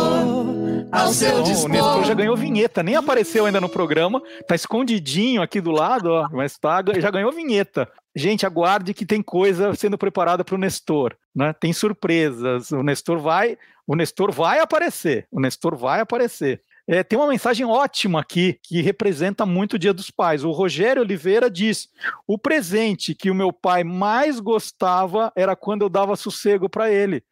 ao 0.92 1.08
seu 1.10 1.32
Bom, 1.38 1.40
o 1.42 1.44
dispor. 1.44 1.70
Nestor 1.70 2.04
já 2.06 2.14
ganhou 2.14 2.38
vinheta, 2.38 2.84
nem 2.84 2.96
apareceu 2.96 3.46
ainda 3.46 3.60
no 3.60 3.68
programa, 3.68 4.22
tá 4.48 4.56
escondidinho 4.56 5.42
aqui 5.42 5.60
do 5.60 5.72
lado, 5.72 6.10
ó, 6.12 6.28
mas 6.32 6.58
tá, 6.58 6.84
já 7.00 7.10
ganhou 7.12 7.32
vinheta. 7.32 7.90
Gente, 8.16 8.46
aguarde 8.46 8.94
que 8.94 9.06
tem 9.06 9.22
coisa 9.22 9.74
sendo 9.74 9.98
preparada 9.98 10.44
para 10.44 10.56
o 10.56 10.58
Nestor, 10.58 11.16
né? 11.34 11.54
Tem 11.54 11.72
surpresas. 11.72 12.72
O 12.72 12.84
Nestor 12.84 13.20
vai, 13.20 13.58
o 13.88 13.96
Nestor 13.96 14.32
vai 14.32 14.60
aparecer. 14.60 15.28
O 15.32 15.40
Nestor 15.40 15.78
vai 15.78 16.02
aparecer. 16.02 16.62
É, 16.88 17.04
tem 17.04 17.18
uma 17.18 17.28
mensagem 17.30 17.66
ótima 17.66 18.20
aqui 18.20 18.60
que 18.64 18.82
representa 18.82 19.46
muito 19.46 19.74
o 19.74 19.80
Dia 19.80 19.94
dos 19.94 20.12
Pais. 20.12 20.44
O 20.44 20.52
Rogério 20.52 21.02
Oliveira 21.02 21.50
diz: 21.50 21.88
o 22.28 22.38
presente 22.38 23.16
que 23.16 23.32
o 23.32 23.36
meu 23.36 23.54
pai 23.54 23.84
mais 23.84 24.40
gostava 24.40 25.32
era 25.36 25.56
quando 25.56 25.84
eu 25.84 25.90
dava 25.90 26.18
sossego 26.18 26.68
para 26.68 26.92
ele. 26.92 27.24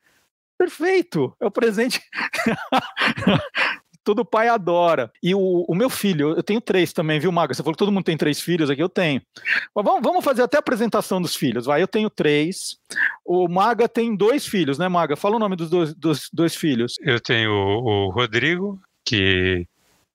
Perfeito, 0.58 1.36
é 1.42 1.46
o 1.46 1.52
presente. 1.52 2.02
Todo 4.10 4.26
pai 4.26 4.48
adora. 4.48 5.12
E 5.22 5.36
o, 5.36 5.66
o 5.68 5.76
meu 5.76 5.88
filho, 5.88 6.30
eu 6.36 6.42
tenho 6.42 6.60
três 6.60 6.92
também, 6.92 7.20
viu, 7.20 7.32
Maga? 7.32 7.54
Você 7.54 7.62
falou 7.62 7.76
que 7.76 7.78
todo 7.78 7.92
mundo 7.92 8.06
tem 8.06 8.18
três 8.18 8.42
filhos 8.42 8.68
aqui, 8.68 8.82
eu 8.82 8.90
tenho. 8.90 9.22
Mas 9.76 9.86
vamos, 9.86 10.02
vamos 10.02 10.26
fazer 10.26 10.42
até 10.42 10.58
a 10.58 10.62
apresentação 10.62 11.22
dos 11.22 11.36
filhos. 11.36 11.68
Vai, 11.68 11.80
eu 11.80 11.88
tenho 11.88 12.10
três. 12.10 12.76
O 13.24 13.48
Maga 13.48 13.88
tem 13.88 14.16
dois 14.16 14.48
filhos, 14.48 14.80
né, 14.80 14.88
Maga? 14.88 15.16
Fala 15.16 15.36
o 15.36 15.40
nome 15.40 15.56
dos 15.56 15.70
dois, 15.70 15.94
dos 15.94 16.28
dois 16.34 16.56
filhos. 16.56 16.96
Eu 17.02 17.20
tenho 17.20 17.52
o, 17.52 18.08
o 18.08 18.10
Rodrigo, 18.10 18.82
que 19.06 19.68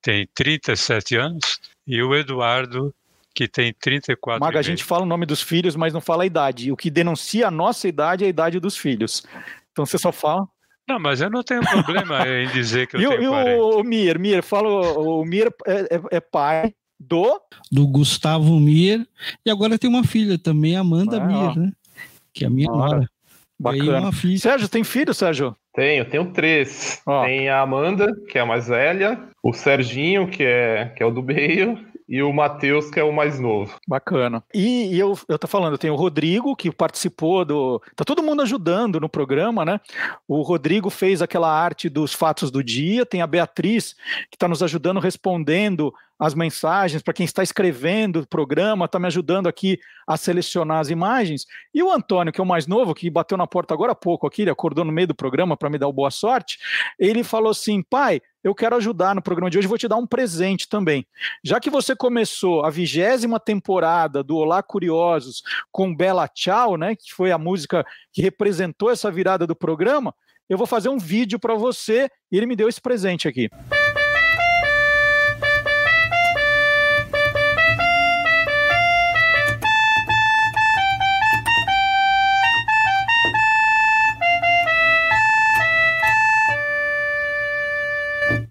tem 0.02 0.26
37 0.34 1.14
anos, 1.14 1.60
e 1.86 2.02
o 2.02 2.16
Eduardo, 2.16 2.92
que 3.32 3.46
tem 3.46 3.72
34 3.72 4.44
Maga, 4.44 4.58
a 4.58 4.62
gente 4.62 4.82
fala 4.82 5.04
o 5.04 5.06
nome 5.06 5.24
dos 5.24 5.40
filhos, 5.40 5.76
mas 5.76 5.92
não 5.92 6.00
fala 6.00 6.24
a 6.24 6.26
idade. 6.26 6.72
O 6.72 6.76
que 6.76 6.90
denuncia 6.90 7.46
a 7.46 7.50
nossa 7.52 7.86
idade 7.86 8.24
é 8.24 8.26
a 8.26 8.30
idade 8.30 8.58
dos 8.58 8.76
filhos. 8.76 9.24
Então 9.70 9.86
você 9.86 9.98
só 9.98 10.10
fala. 10.10 10.48
Não, 10.88 10.98
mas 10.98 11.20
eu 11.20 11.30
não 11.30 11.42
tenho 11.42 11.62
problema 11.62 12.26
em 12.28 12.48
dizer 12.48 12.86
que 12.86 12.96
eu 12.96 13.00
E, 13.00 13.08
tenho 13.08 13.22
e 13.22 13.26
40. 13.28 13.56
o, 13.62 13.80
o 13.80 13.84
Mir, 13.84 14.18
Mir, 14.18 14.42
fala, 14.42 14.68
o, 14.68 15.24
Mir 15.24 15.52
é, 15.66 15.96
é- 15.96 16.16
é 16.16 16.20
pai 16.20 16.74
do. 17.00 17.40
Do 17.72 17.86
Gustavo 17.86 18.58
Mir. 18.60 19.06
E 19.44 19.50
agora 19.50 19.78
tem 19.78 19.88
uma 19.88 20.04
filha 20.04 20.38
também, 20.38 20.76
Amanda 20.76 21.16
Ah, 21.22 21.26
Mir, 21.26 21.34
ó. 21.36 21.54
né? 21.54 21.72
Que 22.32 22.44
é 22.44 22.46
a 22.48 22.50
minha 22.50 22.70
Ora, 22.70 22.78
nora. 22.96 23.00
E 23.00 23.68
aí 23.68 23.78
Bacana. 23.78 24.00
uma 24.00 24.12
filha. 24.12 24.38
Sérgio, 24.38 24.68
tem 24.68 24.84
filho, 24.84 25.14
Sérgio? 25.14 25.56
Tenho, 25.74 26.04
tenho 26.04 26.32
três. 26.32 27.00
Ó. 27.06 27.24
Tem 27.24 27.48
a 27.48 27.60
Amanda, 27.60 28.06
que 28.28 28.36
é 28.36 28.40
a 28.42 28.46
mais 28.46 28.68
velha, 28.68 29.20
o 29.42 29.52
Serginho, 29.52 30.28
que 30.28 30.42
é, 30.42 30.92
que 30.96 31.02
é 31.02 31.06
o 31.06 31.10
do 31.10 31.22
meio, 31.22 31.78
e 32.08 32.22
o 32.22 32.32
Matheus, 32.32 32.90
que 32.90 33.00
é 33.00 33.04
o 33.04 33.12
mais 33.12 33.40
novo. 33.40 33.78
Bacana. 33.88 34.42
E, 34.52 34.94
e 34.94 34.98
eu, 34.98 35.18
eu 35.28 35.38
tô 35.38 35.46
falando, 35.46 35.78
tenho 35.78 35.94
o 35.94 35.96
Rodrigo, 35.96 36.54
que 36.54 36.70
participou 36.70 37.44
do. 37.44 37.82
Tá 37.96 38.04
todo 38.04 38.22
mundo 38.22 38.42
ajudando 38.42 39.00
no 39.00 39.08
programa, 39.08 39.64
né? 39.64 39.80
O 40.28 40.42
Rodrigo 40.42 40.90
fez 40.90 41.22
aquela 41.22 41.50
arte 41.50 41.88
dos 41.88 42.12
fatos 42.12 42.50
do 42.50 42.62
dia, 42.62 43.06
tem 43.06 43.22
a 43.22 43.26
Beatriz, 43.26 43.94
que 44.30 44.36
está 44.36 44.46
nos 44.46 44.62
ajudando 44.62 45.00
respondendo 45.00 45.92
as 46.18 46.34
mensagens, 46.34 47.02
para 47.02 47.12
quem 47.12 47.24
está 47.24 47.42
escrevendo 47.42 48.20
o 48.20 48.26
programa, 48.26 48.84
está 48.84 48.98
me 48.98 49.06
ajudando 49.06 49.48
aqui 49.48 49.78
a 50.06 50.16
selecionar 50.16 50.78
as 50.78 50.88
imagens. 50.88 51.46
E 51.72 51.82
o 51.82 51.90
Antônio, 51.90 52.32
que 52.32 52.40
é 52.40 52.44
o 52.44 52.46
mais 52.46 52.66
novo, 52.66 52.94
que 52.94 53.10
bateu 53.10 53.36
na 53.36 53.46
porta 53.46 53.74
agora 53.74 53.92
há 53.92 53.96
pouco 53.96 54.26
aqui, 54.26 54.42
ele 54.42 54.50
acordou 54.50 54.84
no 54.84 54.92
meio 54.92 55.08
do 55.08 55.14
programa 55.14 55.56
para 55.56 55.68
me 55.68 55.78
dar 55.78 55.90
boa 55.90 56.10
sorte, 56.10 56.58
ele 56.98 57.24
falou 57.24 57.50
assim: 57.50 57.82
pai, 57.82 58.20
eu 58.44 58.54
quero 58.54 58.76
ajudar 58.76 59.14
no 59.14 59.22
programa 59.22 59.50
de 59.50 59.56
hoje, 59.56 59.66
vou 59.66 59.78
te 59.78 59.88
dar 59.88 59.96
um 59.96 60.06
presente 60.06 60.68
também. 60.68 61.06
Já 61.42 61.58
que 61.58 61.70
você 61.70 61.96
começou 61.96 62.62
a 62.62 62.70
vigésima 62.70 63.40
temporada 63.40 64.22
do 64.22 64.36
Olá 64.36 64.62
Curiosos 64.62 65.42
com 65.72 65.96
Bela 65.96 66.28
Tchau, 66.28 66.76
né, 66.76 66.94
que 66.94 67.12
foi 67.14 67.32
a 67.32 67.38
música 67.38 67.84
que 68.12 68.20
representou 68.20 68.90
essa 68.90 69.10
virada 69.10 69.46
do 69.46 69.56
programa, 69.56 70.14
eu 70.46 70.58
vou 70.58 70.66
fazer 70.66 70.90
um 70.90 70.98
vídeo 70.98 71.38
para 71.38 71.54
você 71.54 72.10
e 72.30 72.36
ele 72.36 72.44
me 72.44 72.54
deu 72.54 72.68
esse 72.68 72.80
presente 72.80 73.26
aqui. 73.26 73.48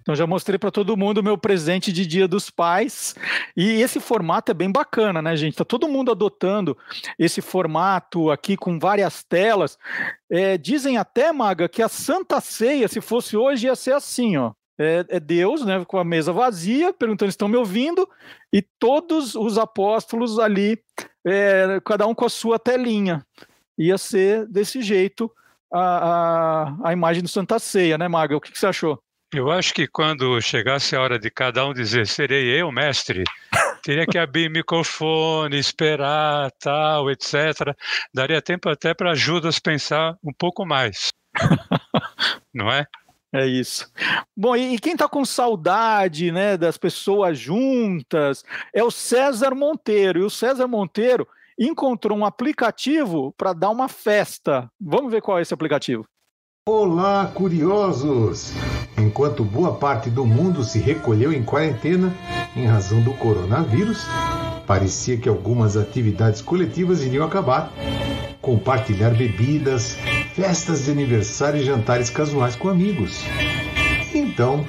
Então 0.04 0.14
já 0.14 0.28
mostrei 0.28 0.60
para 0.60 0.70
todo 0.70 0.98
mundo 0.98 1.20
o 1.20 1.24
meu 1.24 1.38
presente 1.38 1.92
de 1.92 2.06
Dia 2.06 2.28
dos 2.28 2.50
Pais. 2.50 3.16
E 3.56 3.82
esse 3.82 4.02
formato 4.02 4.52
é 4.52 4.54
bem 4.54 4.70
bacana, 4.70 5.22
né, 5.22 5.34
gente? 5.38 5.56
Tá 5.56 5.64
todo 5.64 5.88
mundo 5.88 6.12
adotando 6.12 6.78
esse 7.18 7.42
formato 7.42 8.30
aqui 8.30 8.58
com 8.58 8.78
várias 8.78 9.24
telas. 9.24 9.78
É, 10.30 10.58
dizem 10.58 10.98
até, 10.98 11.32
Maga, 11.32 11.70
que 11.70 11.82
a 11.82 11.88
Santa 11.88 12.42
Ceia, 12.42 12.90
se 12.90 13.00
fosse 13.00 13.38
hoje, 13.38 13.68
ia 13.68 13.76
ser 13.76 13.94
assim, 13.94 14.36
ó. 14.36 14.52
É, 14.78 15.06
é 15.08 15.20
Deus, 15.20 15.64
né, 15.64 15.86
com 15.86 15.98
a 15.98 16.04
mesa 16.04 16.34
vazia, 16.34 16.92
perguntando 16.92 17.32
se 17.32 17.36
estão 17.36 17.48
me 17.48 17.56
ouvindo, 17.56 18.10
e 18.52 18.62
todos 18.62 19.36
os 19.36 19.58
apóstolos 19.58 20.40
ali, 20.40 20.80
é, 21.26 21.80
cada 21.86 22.08
um 22.08 22.14
com 22.14 22.26
a 22.26 22.30
sua 22.30 22.60
telinha. 22.60 23.26
Ia 23.78 23.98
ser 23.98 24.48
desse 24.48 24.82
jeito 24.82 25.32
a, 25.72 25.80
a, 25.82 26.90
a 26.90 26.94
imagem 26.94 27.24
do 27.24 27.30
Santa 27.30 27.58
Ceia, 27.60 27.98
né, 27.98 28.08
Maga? 28.08 28.36
O 28.36 28.42
que, 28.42 28.52
que 28.52 28.60
você 28.60 28.68
achou? 28.68 29.03
Eu 29.34 29.50
acho 29.50 29.74
que 29.74 29.88
quando 29.88 30.40
chegasse 30.40 30.96
a 30.96 31.02
hora 31.02 31.18
de 31.18 31.32
cada 31.32 31.66
um 31.66 31.74
dizer 31.74 32.06
serei 32.06 32.62
eu, 32.62 32.72
mestre, 32.72 33.24
teria 33.82 34.06
que 34.06 34.18
abrir 34.20 34.48
microfone, 34.48 35.58
esperar, 35.58 36.52
tal, 36.60 37.10
etc. 37.10 37.76
Daria 38.14 38.40
tempo 38.44 38.70
até 38.70 38.94
para 38.94 39.16
Judas 39.16 39.58
pensar 39.58 40.16
um 40.24 40.32
pouco 40.32 40.64
mais. 40.66 41.10
Não 42.54 42.72
é? 42.72 42.86
É 43.34 43.48
isso. 43.48 43.92
Bom, 44.38 44.56
e, 44.56 44.78
quem 44.78 44.96
tá 44.96 45.08
com 45.10 45.26
saudade, 45.26 46.32
né, 46.32 46.56
das 46.56 46.78
pessoas 46.78 47.40
juntas, 47.40 48.46
é 48.72 48.84
o 48.84 48.92
César 48.92 49.56
Monteiro. 49.56 50.20
E 50.20 50.24
o 50.24 50.30
César 50.30 50.68
Monteiro 50.68 51.28
encontrou 51.58 52.16
um 52.16 52.26
aplicativo 52.26 53.34
para 53.36 53.52
dar 53.52 53.72
uma 53.72 53.90
festa. 53.90 54.70
Vamos 54.80 55.12
ver 55.12 55.22
qual 55.22 55.40
é 55.40 55.42
esse 55.42 55.54
aplicativo. 55.54 56.06
Olá, 56.70 57.32
curiosos! 57.34 58.54
Enquanto 58.98 59.44
boa 59.44 59.74
parte 59.74 60.10
do 60.10 60.26
mundo 60.26 60.64
se 60.64 60.80
recolheu 60.80 61.34
em 61.34 61.44
quarentena 61.44 62.14
em 62.56 62.66
razão 62.66 63.02
do 63.02 63.14
coronavírus, 63.14 64.06
parecia 64.68 65.18
que 65.18 65.28
algumas 65.28 65.76
atividades 65.76 66.42
coletivas 66.42 67.02
iriam 67.02 67.26
acabar. 67.26 67.74
Compartilhar 68.42 69.12
bebidas, 69.12 69.98
festas 70.36 70.86
de 70.86 70.92
aniversário 70.92 71.62
e 71.62 71.66
jantares 71.66 72.10
casuais 72.10 72.56
com 72.56 72.70
amigos. 72.70 73.24
Então, 74.14 74.66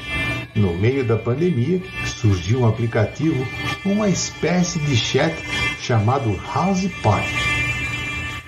no 0.55 0.73
meio 0.75 1.05
da 1.05 1.17
pandemia, 1.17 1.83
surgiu 2.07 2.61
um 2.61 2.67
aplicativo, 2.67 3.45
uma 3.85 4.09
espécie 4.09 4.79
de 4.79 4.97
chat 4.97 5.35
chamado 5.81 6.41
House 6.55 6.87
Party. 7.03 7.35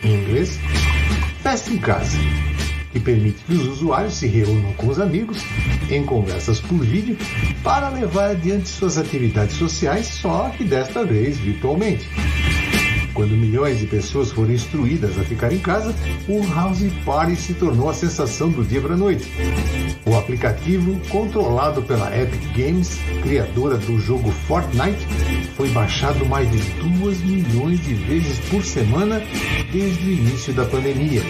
Em 0.03 0.23
inglês, 0.23 0.59
festa 1.43 1.71
em 1.71 1.79
casa 1.79 2.17
que 2.97 3.01
permite 3.01 3.45
que 3.45 3.53
os 3.53 3.67
usuários 3.67 4.15
se 4.15 4.27
reúnam 4.27 4.73
com 4.73 4.89
os 4.89 4.99
amigos 4.99 5.39
em 5.91 6.03
conversas 6.03 6.61
por 6.61 6.79
vídeo 6.79 7.17
para 7.63 7.91
levar 7.91 8.31
adiante 8.31 8.69
suas 8.69 8.97
atividades 8.97 9.57
sociais, 9.57 10.07
só 10.07 10.49
que 10.57 10.65
desta 10.65 11.05
vez 11.05 11.37
virtualmente. 11.37 12.09
Quando 13.17 13.31
milhões 13.31 13.81
de 13.81 13.87
pessoas 13.87 14.31
foram 14.31 14.53
instruídas 14.53 15.19
a 15.19 15.25
ficar 15.25 15.51
em 15.51 15.59
casa, 15.59 15.95
o 16.29 16.47
House 16.53 16.85
Party 17.03 17.35
se 17.35 17.55
tornou 17.55 17.89
a 17.89 17.95
sensação 17.95 18.51
do 18.51 18.63
dia 18.63 18.79
para 18.79 18.93
a 18.93 18.97
noite. 18.97 19.33
O 20.05 20.15
aplicativo, 20.15 21.01
controlado 21.09 21.81
pela 21.83 22.15
Epic 22.15 22.43
Games, 22.55 23.01
criadora 23.23 23.79
do 23.79 23.99
jogo 23.99 24.31
Fortnite, 24.31 25.07
foi 25.57 25.71
baixado 25.71 26.27
mais 26.27 26.51
de 26.51 26.59
2 26.99 27.21
milhões 27.23 27.83
de 27.83 27.95
vezes 27.95 28.39
por 28.51 28.63
semana 28.63 29.23
desde 29.73 30.05
o 30.05 30.13
início 30.13 30.53
da 30.53 30.67
pandemia. 30.67 31.23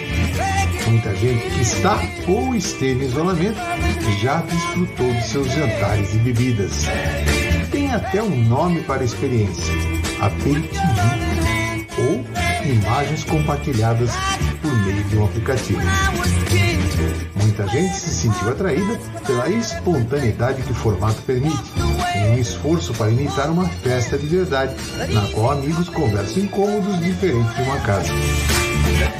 Muita 0.89 1.15
gente 1.15 1.49
que 1.49 1.61
está 1.61 2.01
ou 2.27 2.53
esteve 2.53 3.05
em 3.05 3.07
isolamento 3.07 3.59
já 4.21 4.41
desfrutou 4.41 5.13
de 5.13 5.23
seus 5.25 5.47
jantares 5.53 6.13
e 6.13 6.17
bebidas. 6.17 6.83
Tem 7.71 7.93
até 7.93 8.21
um 8.21 8.43
nome 8.43 8.81
para 8.81 9.03
a 9.03 9.05
experiência: 9.05 9.73
aperitivo 10.19 11.26
ou 11.97 12.23
imagens 12.65 13.23
compartilhadas 13.23 14.11
por 14.61 14.73
meio 14.85 15.03
de 15.05 15.17
um 15.17 15.25
aplicativo. 15.25 15.81
Muita 17.35 17.67
gente 17.67 17.95
se 17.95 18.09
sentiu 18.09 18.49
atraída 18.49 18.99
pela 19.25 19.49
espontaneidade 19.49 20.61
que 20.63 20.71
o 20.71 20.75
formato 20.75 21.21
permite. 21.23 21.86
Em 22.15 22.31
um 22.31 22.37
esforço 22.37 22.93
para 22.93 23.11
imitar 23.11 23.49
uma 23.49 23.67
festa 23.67 24.17
de 24.17 24.27
verdade, 24.27 24.75
na 25.13 25.27
qual 25.31 25.51
amigos 25.51 25.89
conversam 25.89 26.43
em 26.43 26.47
cômodos 26.47 26.99
diferentes 26.99 27.55
de 27.55 27.61
uma 27.63 27.79
casa. 27.79 28.11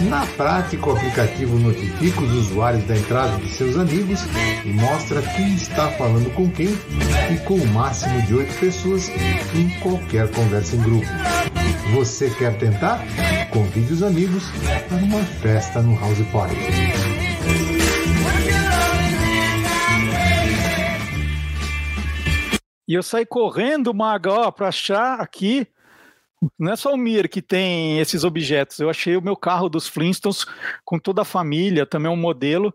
Na 0.09 0.25
prática, 0.25 0.89
o 0.89 0.93
aplicativo 0.93 1.57
notifica 1.59 2.21
os 2.21 2.31
usuários 2.31 2.83
da 2.85 2.95
entrada 2.95 3.37
de 3.37 3.49
seus 3.49 3.77
amigos 3.77 4.21
e 4.63 4.69
mostra 4.69 5.21
quem 5.21 5.55
está 5.55 5.89
falando 5.91 6.33
com 6.33 6.49
quem 6.49 6.77
e 7.31 7.37
com 7.45 7.55
o 7.55 7.67
máximo 7.67 8.21
de 8.23 8.35
oito 8.35 8.53
pessoas 8.59 9.09
em 9.53 9.69
qualquer 9.79 10.29
conversa 10.31 10.75
em 10.75 10.81
grupo. 10.81 11.07
Você 11.93 12.29
quer 12.29 12.57
tentar? 12.57 13.03
Convide 13.51 13.93
os 13.93 14.03
amigos 14.03 14.43
para 14.87 14.97
uma 14.97 15.23
festa 15.23 15.81
no 15.81 15.99
House 15.99 16.19
Party. 16.31 17.16
E 22.87 22.93
eu 22.93 23.03
saí 23.03 23.25
correndo, 23.25 23.93
Maga, 23.93 24.31
ó, 24.31 24.53
achar 24.63 25.19
aqui. 25.19 25.67
Não 26.57 26.71
é 26.71 26.75
só 26.75 26.93
o 26.93 26.97
Mir 26.97 27.27
que 27.27 27.41
tem 27.41 27.99
esses 27.99 28.23
objetos. 28.23 28.79
Eu 28.79 28.89
achei 28.89 29.17
o 29.17 29.21
meu 29.21 29.35
carro 29.35 29.67
dos 29.67 29.87
Flintstones 29.87 30.45
com 30.85 30.99
toda 30.99 31.23
a 31.23 31.25
família, 31.25 31.85
também 31.85 32.11
um 32.11 32.15
modelo. 32.15 32.73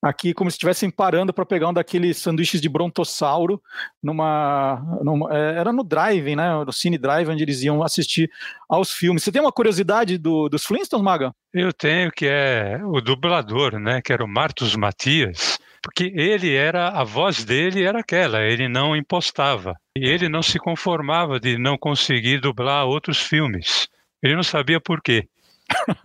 Aqui, 0.00 0.34
como 0.34 0.50
se 0.50 0.56
estivessem 0.56 0.90
parando 0.90 1.32
para 1.32 1.46
pegar 1.46 1.68
um 1.68 1.72
daqueles 1.72 2.18
sanduíches 2.18 2.60
de 2.60 2.68
brontossauro 2.68 3.60
numa, 4.02 5.00
numa. 5.02 5.34
é, 5.34 5.58
era 5.58 5.72
no 5.72 5.82
drive, 5.82 6.36
né? 6.36 6.62
No 6.62 6.72
Cine 6.72 6.98
Drive, 6.98 7.30
onde 7.30 7.42
eles 7.42 7.62
iam 7.62 7.82
assistir 7.82 8.30
aos 8.68 8.92
filmes. 8.92 9.24
Você 9.24 9.32
tem 9.32 9.40
uma 9.40 9.50
curiosidade 9.50 10.18
do, 10.18 10.48
dos 10.50 10.64
Flintstones, 10.64 11.04
Maga? 11.04 11.34
Eu 11.54 11.72
tenho, 11.72 12.12
que 12.12 12.26
é 12.26 12.80
o 12.84 13.00
dublador, 13.00 13.78
né? 13.78 14.02
Que 14.02 14.12
era 14.12 14.22
o 14.22 14.28
Martus 14.28 14.76
Matias. 14.76 15.58
Porque 15.84 16.10
ele 16.16 16.54
era, 16.54 16.88
a 16.88 17.04
voz 17.04 17.44
dele 17.44 17.84
era 17.84 18.00
aquela, 18.00 18.42
ele 18.42 18.68
não 18.68 18.96
impostava. 18.96 19.78
Ele 19.94 20.30
não 20.30 20.42
se 20.42 20.58
conformava 20.58 21.38
de 21.38 21.58
não 21.58 21.76
conseguir 21.76 22.40
dublar 22.40 22.86
outros 22.86 23.20
filmes. 23.20 23.86
Ele 24.22 24.34
não 24.34 24.42
sabia 24.42 24.80
por 24.80 25.02
quê. 25.02 25.28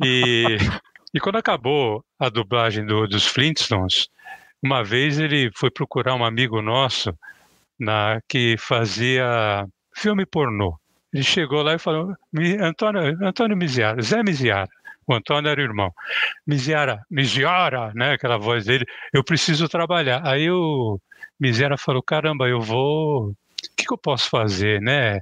E, 0.04 0.58
e 1.16 1.20
quando 1.22 1.38
acabou 1.38 2.04
a 2.20 2.28
dublagem 2.28 2.86
do, 2.86 3.08
dos 3.08 3.26
Flintstones, 3.26 4.10
uma 4.62 4.84
vez 4.84 5.18
ele 5.18 5.50
foi 5.56 5.72
procurar 5.72 6.14
um 6.14 6.26
amigo 6.26 6.62
nosso 6.62 7.18
na, 7.80 8.20
que 8.28 8.58
fazia 8.58 9.66
filme 9.96 10.26
pornô. 10.26 10.78
Ele 11.14 11.24
chegou 11.24 11.64
lá 11.64 11.76
e 11.76 11.80
falou: 11.80 12.14
Antônio, 12.60 13.18
Antônio 13.26 13.56
Miziara, 13.56 14.02
Zé 14.02 14.22
Miziara. 14.24 14.70
O 15.10 15.14
Antônio 15.16 15.50
era 15.50 15.60
o 15.60 15.64
irmão. 15.64 15.92
Miziara, 16.46 17.04
Miziara, 17.10 17.92
né? 17.96 18.14
Aquela 18.14 18.38
voz 18.38 18.66
dele. 18.66 18.86
Eu 19.12 19.24
preciso 19.24 19.68
trabalhar. 19.68 20.22
Aí 20.24 20.52
o 20.52 21.00
Miziara 21.40 21.80
falou: 21.80 22.04
Caramba, 22.04 22.48
eu 22.48 22.62
vou. 22.62 23.30
O 23.30 23.36
que, 23.76 23.88
que 23.88 23.92
eu 23.94 23.98
posso 23.98 24.30
fazer, 24.30 24.80
né? 24.80 25.20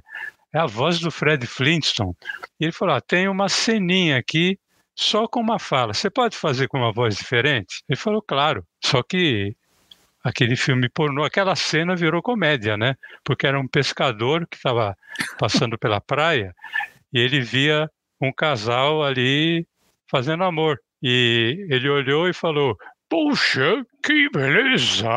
É 0.52 0.58
a 0.58 0.66
voz 0.66 1.00
do 1.00 1.10
Fred 1.10 1.46
Flintstone. 1.46 2.12
E 2.60 2.64
ele 2.66 2.72
falou: 2.72 2.94
ah, 2.96 3.00
tem 3.00 3.28
uma 3.28 3.48
ceninha 3.48 4.18
aqui 4.18 4.58
só 4.94 5.26
com 5.26 5.40
uma 5.40 5.58
fala. 5.58 5.94
Você 5.94 6.10
pode 6.10 6.36
fazer 6.36 6.68
com 6.68 6.76
uma 6.76 6.92
voz 6.92 7.16
diferente? 7.16 7.82
Ele 7.88 7.98
falou: 7.98 8.20
Claro. 8.20 8.62
Só 8.84 9.02
que 9.02 9.56
aquele 10.22 10.54
filme 10.54 10.90
pornô, 10.90 11.24
aquela 11.24 11.56
cena 11.56 11.96
virou 11.96 12.20
comédia, 12.20 12.76
né? 12.76 12.94
Porque 13.24 13.46
era 13.46 13.58
um 13.58 13.66
pescador 13.66 14.46
que 14.46 14.56
estava 14.58 14.94
passando 15.38 15.78
pela 15.78 15.98
praia 15.98 16.54
e 17.10 17.18
ele 17.18 17.40
via 17.40 17.90
um 18.20 18.30
casal 18.30 19.02
ali 19.02 19.66
fazendo 20.10 20.44
amor. 20.44 20.78
E 21.02 21.66
ele 21.70 21.88
olhou 21.88 22.28
e 22.28 22.32
falou: 22.32 22.76
Puxa, 23.08 23.84
que 24.02 24.28
beleza! 24.30 25.08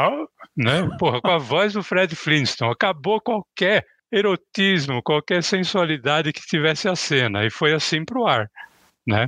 Né? 0.56 0.88
Porra, 1.00 1.22
com 1.22 1.32
a 1.32 1.38
voz 1.38 1.74
do 1.74 1.84
Fred 1.84 2.16
Flintstone, 2.16 2.72
acabou 2.72 3.20
qualquer 3.22 3.86
erotismo, 4.12 5.02
qualquer 5.02 5.42
sensualidade 5.42 6.34
que 6.34 6.42
tivesse 6.42 6.88
a 6.90 6.96
cena, 6.96 7.46
e 7.46 7.50
foi 7.50 7.74
assim 7.74 8.04
para 8.04 8.20
o 8.20 8.28
ar. 8.28 8.50
Né? 9.08 9.28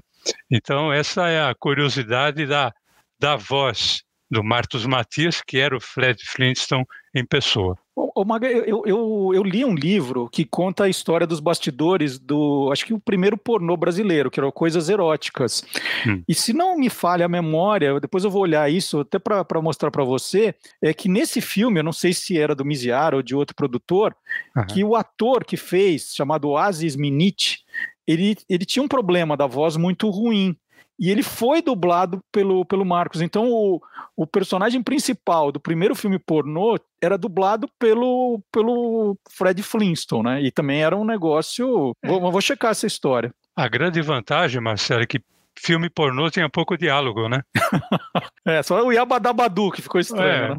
Então, 0.51 0.91
essa 0.91 1.27
é 1.29 1.41
a 1.41 1.55
curiosidade 1.57 2.45
da, 2.45 2.71
da 3.19 3.35
voz 3.35 4.03
do 4.33 4.43
Martus 4.43 4.85
Matias, 4.85 5.41
que 5.41 5.59
era 5.59 5.77
o 5.77 5.79
Fred 5.79 6.19
Flintstone 6.25 6.85
em 7.15 7.23
pessoa. 7.25 7.77
Ô, 7.95 8.25
Maga, 8.25 8.47
eu, 8.47 8.83
eu, 8.85 9.31
eu, 9.35 9.43
li 9.43 9.63
um 9.63 9.75
livro 9.75 10.27
que 10.27 10.43
conta 10.43 10.85
a 10.85 10.89
história 10.89 11.27
dos 11.27 11.39
bastidores 11.39 12.17
do, 12.17 12.69
acho 12.71 12.85
que 12.85 12.93
o 12.93 12.99
primeiro 12.99 13.37
pornô 13.37 13.77
brasileiro, 13.77 14.31
que 14.31 14.39
era 14.39 14.51
Coisas 14.51 14.89
Eróticas. 14.89 15.63
Hum. 16.07 16.23
E 16.27 16.33
se 16.33 16.53
não 16.53 16.75
me 16.75 16.89
falha 16.89 17.27
a 17.27 17.29
memória, 17.29 17.99
depois 17.99 18.23
eu 18.23 18.31
vou 18.31 18.41
olhar 18.41 18.69
isso 18.71 19.01
até 19.01 19.19
para 19.19 19.61
mostrar 19.61 19.91
para 19.91 20.03
você, 20.03 20.55
é 20.81 20.91
que 20.91 21.07
nesse 21.07 21.39
filme, 21.39 21.79
eu 21.79 21.83
não 21.83 21.93
sei 21.93 22.13
se 22.13 22.37
era 22.37 22.55
do 22.55 22.65
Miziara 22.65 23.15
ou 23.15 23.21
de 23.21 23.35
outro 23.35 23.55
produtor, 23.55 24.15
uhum. 24.57 24.65
que 24.65 24.83
o 24.83 24.95
ator 24.95 25.45
que 25.45 25.55
fez, 25.55 26.13
chamado 26.15 26.57
Aziz 26.57 26.95
Minit, 26.95 27.59
ele, 28.07 28.35
ele 28.49 28.65
tinha 28.65 28.81
um 28.81 28.87
problema 28.87 29.37
da 29.37 29.45
voz 29.45 29.77
muito 29.77 30.09
ruim 30.09 30.57
e 31.03 31.11
ele 31.11 31.21
foi 31.21 31.61
dublado 31.61 32.23
pelo, 32.31 32.63
pelo 32.63 32.85
Marcos. 32.85 33.19
Então, 33.19 33.51
o, 33.51 33.81
o 34.15 34.25
personagem 34.25 34.81
principal 34.81 35.51
do 35.51 35.59
primeiro 35.59 35.93
filme 35.93 36.17
pornô 36.17 36.79
era 37.01 37.17
dublado 37.17 37.67
pelo, 37.77 38.41
pelo 38.49 39.17
Fred 39.29 39.61
Flintstone, 39.61 40.23
né? 40.23 40.41
E 40.41 40.49
também 40.49 40.81
era 40.81 40.95
um 40.95 41.03
negócio. 41.03 41.93
É. 42.01 42.07
Vou, 42.07 42.31
vou 42.31 42.39
checar 42.39 42.71
essa 42.71 42.87
história. 42.87 43.33
A 43.53 43.67
grande 43.67 44.01
vantagem, 44.01 44.61
Marcelo, 44.61 45.03
é 45.03 45.05
que 45.05 45.19
filme 45.59 45.89
pornô 45.89 46.29
tinha 46.29 46.47
pouco 46.49 46.77
diálogo, 46.77 47.27
né? 47.27 47.41
é, 48.47 48.63
só 48.63 48.81
o 48.81 48.93
Yabadabadu 48.93 49.71
que 49.71 49.81
ficou 49.81 49.99
estranho, 49.99 50.45
é. 50.45 50.49
né? 50.51 50.57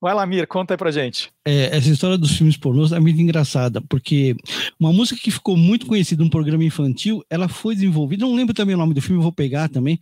Vai 0.00 0.14
lá, 0.14 0.26
Mir, 0.26 0.46
conta 0.46 0.74
aí 0.74 0.78
pra 0.78 0.90
gente. 0.90 1.30
É, 1.46 1.76
essa 1.76 1.88
história 1.88 2.18
dos 2.18 2.36
filmes 2.36 2.56
pornôs 2.56 2.92
é 2.92 3.00
muito 3.00 3.20
engraçada, 3.20 3.80
porque 3.88 4.36
uma 4.78 4.92
música 4.92 5.20
que 5.20 5.30
ficou 5.30 5.56
muito 5.56 5.86
conhecida 5.86 6.22
num 6.22 6.30
programa 6.30 6.64
infantil, 6.64 7.22
ela 7.30 7.48
foi 7.48 7.74
desenvolvida, 7.74 8.24
não 8.24 8.34
lembro 8.34 8.54
também 8.54 8.74
o 8.74 8.78
nome 8.78 8.94
do 8.94 9.02
filme, 9.02 9.22
vou 9.22 9.32
pegar 9.32 9.68
também, 9.68 9.98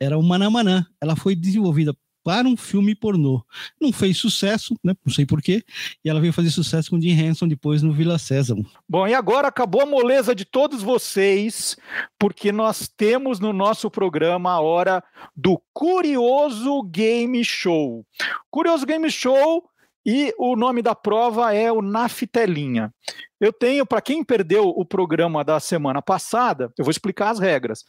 era 0.00 0.18
o 0.18 0.22
Manamanã. 0.22 0.86
Ela 1.00 1.16
foi 1.16 1.34
desenvolvida 1.34 1.94
para 2.22 2.46
um 2.46 2.56
filme 2.56 2.94
pornô. 2.94 3.44
Não 3.80 3.92
fez 3.92 4.18
sucesso, 4.18 4.76
né? 4.82 4.94
Não 5.04 5.12
sei 5.12 5.26
porquê. 5.26 5.62
E 6.04 6.08
ela 6.08 6.20
veio 6.20 6.32
fazer 6.32 6.50
sucesso 6.50 6.90
com 6.90 7.00
Jim 7.00 7.18
Henson 7.18 7.48
depois 7.48 7.82
no 7.82 7.92
Vila 7.92 8.18
Sésamo. 8.18 8.66
Bom, 8.88 9.06
e 9.06 9.14
agora 9.14 9.48
acabou 9.48 9.82
a 9.82 9.86
moleza 9.86 10.34
de 10.34 10.44
todos 10.44 10.82
vocês, 10.82 11.76
porque 12.18 12.52
nós 12.52 12.88
temos 12.88 13.40
no 13.40 13.52
nosso 13.52 13.90
programa 13.90 14.52
a 14.52 14.60
hora 14.60 15.02
do 15.36 15.60
Curioso 15.72 16.82
Game 16.84 17.44
Show. 17.44 18.06
Curioso 18.50 18.86
Game 18.86 19.10
Show 19.10 19.64
e 20.04 20.34
o 20.36 20.56
nome 20.56 20.82
da 20.82 20.94
prova 20.94 21.54
é 21.54 21.70
o 21.70 21.80
Naftelinha. 21.80 22.92
Eu 23.40 23.52
tenho, 23.52 23.84
para 23.84 24.00
quem 24.00 24.22
perdeu 24.22 24.68
o 24.68 24.84
programa 24.84 25.44
da 25.44 25.58
semana 25.58 26.00
passada, 26.00 26.72
eu 26.78 26.84
vou 26.84 26.90
explicar 26.90 27.30
as 27.30 27.38
regras. 27.38 27.84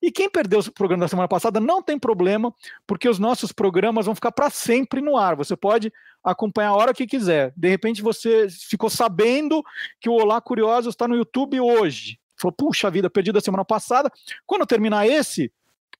E 0.00 0.10
quem 0.10 0.30
perdeu 0.30 0.60
o 0.60 0.72
programa 0.72 1.04
da 1.04 1.08
semana 1.08 1.28
passada 1.28 1.60
não 1.60 1.82
tem 1.82 1.98
problema, 1.98 2.54
porque 2.86 3.08
os 3.08 3.18
nossos 3.18 3.52
programas 3.52 4.06
vão 4.06 4.14
ficar 4.14 4.32
para 4.32 4.48
sempre 4.50 5.00
no 5.00 5.16
ar. 5.16 5.36
Você 5.36 5.56
pode 5.56 5.92
acompanhar 6.22 6.70
a 6.70 6.76
hora 6.76 6.94
que 6.94 7.06
quiser. 7.06 7.52
De 7.56 7.68
repente 7.68 8.02
você 8.02 8.48
ficou 8.48 8.88
sabendo 8.88 9.62
que 10.00 10.08
o 10.08 10.14
Olá 10.14 10.40
Curiosos 10.40 10.92
está 10.94 11.06
no 11.06 11.16
YouTube 11.16 11.60
hoje. 11.60 12.18
Falou, 12.36 12.52
puxa 12.52 12.90
vida, 12.90 13.10
perdi 13.10 13.32
da 13.32 13.40
semana 13.40 13.64
passada. 13.64 14.10
Quando 14.46 14.66
terminar 14.66 15.06
esse, 15.06 15.52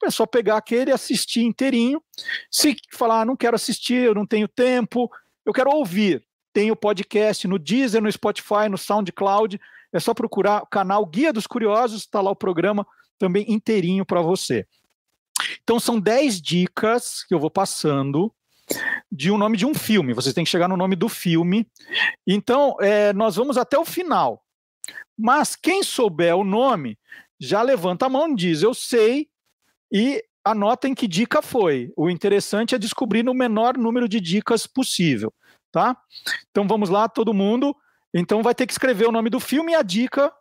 é 0.02 0.10
só 0.10 0.26
pegar 0.26 0.56
aquele 0.56 0.90
e 0.90 0.94
assistir 0.94 1.42
inteirinho. 1.42 2.02
Se 2.50 2.76
falar, 2.92 3.20
ah, 3.20 3.24
não 3.24 3.36
quero 3.36 3.54
assistir, 3.54 4.02
eu 4.02 4.14
não 4.14 4.26
tenho 4.26 4.48
tempo, 4.48 5.10
eu 5.44 5.52
quero 5.52 5.70
ouvir. 5.70 6.24
Tem 6.52 6.70
o 6.70 6.76
podcast 6.76 7.48
no 7.48 7.58
Deezer, 7.58 8.02
no 8.02 8.10
Spotify, 8.10 8.68
no 8.70 8.78
SoundCloud. 8.78 9.60
É 9.92 10.00
só 10.00 10.14
procurar 10.14 10.62
o 10.62 10.66
canal 10.66 11.04
Guia 11.04 11.32
dos 11.32 11.46
Curiosos, 11.46 12.02
está 12.02 12.20
lá 12.20 12.30
o 12.30 12.36
programa 12.36 12.86
também 13.18 13.44
inteirinho 13.48 14.04
para 14.04 14.20
você. 14.20 14.66
Então 15.62 15.80
são 15.80 15.98
10 15.98 16.40
dicas 16.40 17.24
que 17.24 17.34
eu 17.34 17.40
vou 17.40 17.50
passando 17.50 18.32
de 19.10 19.30
um 19.30 19.38
nome 19.38 19.56
de 19.56 19.66
um 19.66 19.74
filme. 19.74 20.14
Vocês 20.14 20.34
têm 20.34 20.44
que 20.44 20.50
chegar 20.50 20.68
no 20.68 20.76
nome 20.76 20.96
do 20.96 21.08
filme. 21.08 21.66
Então, 22.26 22.76
é, 22.80 23.12
nós 23.12 23.36
vamos 23.36 23.56
até 23.58 23.78
o 23.78 23.84
final. 23.84 24.42
Mas 25.16 25.54
quem 25.54 25.82
souber 25.82 26.36
o 26.36 26.44
nome, 26.44 26.98
já 27.38 27.62
levanta 27.62 28.06
a 28.06 28.08
mão 28.08 28.30
e 28.30 28.34
diz: 28.34 28.62
Eu 28.62 28.74
sei, 28.74 29.28
e 29.92 30.24
anotem 30.44 30.94
que 30.94 31.08
dica 31.08 31.40
foi. 31.40 31.92
O 31.96 32.10
interessante 32.10 32.74
é 32.74 32.78
descobrir 32.78 33.22
no 33.22 33.32
menor 33.32 33.76
número 33.76 34.08
de 34.08 34.20
dicas 34.20 34.66
possível, 34.66 35.32
tá? 35.72 35.96
Então 36.50 36.68
vamos 36.68 36.90
lá, 36.90 37.08
todo 37.08 37.32
mundo. 37.32 37.74
Então 38.12 38.42
vai 38.42 38.54
ter 38.54 38.66
que 38.66 38.72
escrever 38.72 39.08
o 39.08 39.12
nome 39.12 39.30
do 39.30 39.40
filme 39.40 39.72
e 39.72 39.74
a 39.74 39.82
dica 39.82 40.32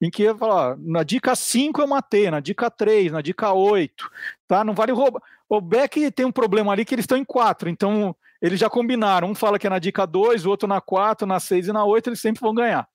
em 0.00 0.10
que 0.10 0.32
falar, 0.34 0.76
na 0.78 1.02
dica 1.02 1.34
5 1.34 1.80
eu 1.80 1.86
matei, 1.86 2.30
na 2.30 2.38
dica 2.38 2.70
3, 2.70 3.12
na 3.12 3.22
dica 3.22 3.52
8, 3.52 4.10
tá? 4.46 4.62
Não 4.62 4.74
vale 4.74 4.92
roubar. 4.92 5.22
O 5.48 5.60
Beck 5.60 6.10
tem 6.10 6.26
um 6.26 6.32
problema 6.32 6.72
ali 6.72 6.84
que 6.84 6.94
eles 6.94 7.04
estão 7.04 7.16
em 7.16 7.24
4, 7.24 7.70
então 7.70 8.14
eles 8.42 8.60
já 8.60 8.68
combinaram. 8.68 9.30
Um 9.30 9.34
fala 9.34 9.58
que 9.58 9.66
é 9.66 9.70
na 9.70 9.78
dica 9.78 10.06
2, 10.06 10.44
o 10.44 10.50
outro 10.50 10.68
na 10.68 10.80
4, 10.80 11.26
na 11.26 11.40
6 11.40 11.68
e 11.68 11.72
na 11.72 11.84
8, 11.84 12.10
eles 12.10 12.20
sempre 12.20 12.40
vão 12.40 12.54
ganhar. 12.54 12.86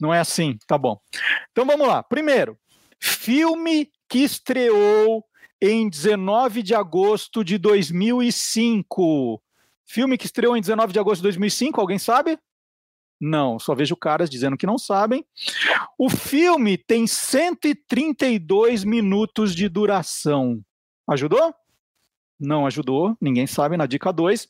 Não 0.00 0.14
é 0.14 0.20
assim, 0.20 0.58
tá 0.66 0.78
bom. 0.78 0.98
Então 1.52 1.66
vamos 1.66 1.86
lá. 1.86 2.02
Primeiro, 2.02 2.58
filme 2.98 3.90
que 4.08 4.20
estreou 4.20 5.24
em 5.60 5.88
19 5.88 6.62
de 6.62 6.74
agosto 6.74 7.44
de 7.44 7.58
2005. 7.58 9.42
Filme 9.84 10.16
que 10.16 10.26
estreou 10.26 10.56
em 10.56 10.60
19 10.60 10.92
de 10.92 10.98
agosto 10.98 11.16
de 11.16 11.24
2005, 11.24 11.80
alguém 11.80 11.98
sabe? 11.98 12.38
Não, 13.20 13.58
só 13.58 13.74
vejo 13.74 13.94
caras 13.94 14.30
dizendo 14.30 14.56
que 14.56 14.66
não 14.66 14.78
sabem. 14.78 15.26
O 15.98 16.08
filme 16.08 16.78
tem 16.78 17.06
132 17.06 18.84
minutos 18.84 19.54
de 19.54 19.68
duração. 19.68 20.60
Ajudou? 21.08 21.54
Não 22.38 22.64
ajudou, 22.66 23.14
ninguém 23.20 23.46
sabe 23.46 23.76
na 23.76 23.84
dica 23.84 24.10
2. 24.10 24.48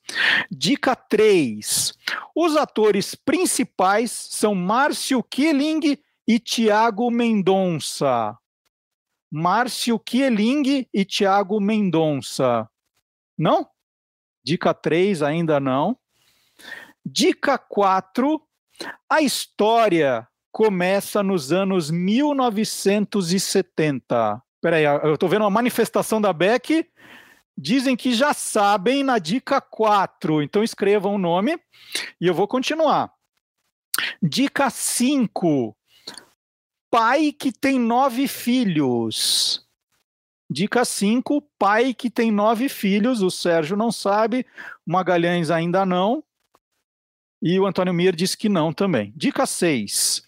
Dica 0.48 0.94
3. 0.94 1.92
Os 2.36 2.54
atores 2.54 3.16
principais 3.16 4.12
são 4.12 4.54
Márcio 4.54 5.20
Kieling 5.24 5.98
e 6.28 6.38
Tiago 6.38 7.10
Mendonça. 7.10 8.38
Márcio 9.30 9.98
Kieling 9.98 10.86
e 10.92 11.04
Tiago 11.04 11.60
Mendonça. 11.60 12.68
Não? 13.38 13.68
Dica 14.42 14.74
3 14.74 15.22
ainda 15.22 15.60
não. 15.60 15.96
Dica 17.04 17.56
4. 17.56 18.42
A 19.08 19.20
história 19.20 20.26
começa 20.50 21.22
nos 21.22 21.52
anos 21.52 21.88
1970. 21.90 24.42
Peraí, 24.60 24.82
eu 24.84 25.14
estou 25.14 25.28
vendo 25.28 25.42
uma 25.42 25.50
manifestação 25.50 26.20
da 26.20 26.32
Beck. 26.32 26.84
Dizem 27.56 27.96
que 27.96 28.12
já 28.14 28.32
sabem 28.32 29.04
na 29.04 29.18
dica 29.18 29.60
4. 29.60 30.42
Então 30.42 30.64
escrevam 30.64 31.14
o 31.14 31.18
nome 31.18 31.56
e 32.20 32.26
eu 32.26 32.34
vou 32.34 32.48
continuar. 32.48 33.12
Dica 34.22 34.70
5. 34.70 35.76
Pai 36.90 37.32
que 37.32 37.52
tem 37.52 37.78
nove 37.78 38.26
filhos. 38.26 39.64
Dica 40.50 40.84
5, 40.84 41.40
pai 41.56 41.94
que 41.94 42.10
tem 42.10 42.32
nove 42.32 42.68
filhos, 42.68 43.22
o 43.22 43.30
Sérgio 43.30 43.76
não 43.76 43.92
sabe, 43.92 44.44
o 44.84 44.90
Magalhães 44.90 45.48
ainda 45.48 45.86
não, 45.86 46.24
e 47.40 47.58
o 47.60 47.66
Antônio 47.66 47.94
Mir 47.94 48.16
disse 48.16 48.36
que 48.36 48.48
não 48.48 48.72
também. 48.72 49.12
Dica 49.16 49.46
6. 49.46 50.22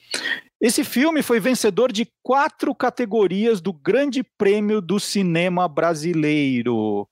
Esse 0.60 0.84
filme 0.84 1.22
foi 1.22 1.40
vencedor 1.40 1.90
de 1.90 2.06
quatro 2.22 2.72
categorias 2.72 3.60
do 3.60 3.72
Grande 3.72 4.22
Prêmio 4.22 4.80
do 4.80 5.00
Cinema 5.00 5.66
Brasileiro. 5.66 7.08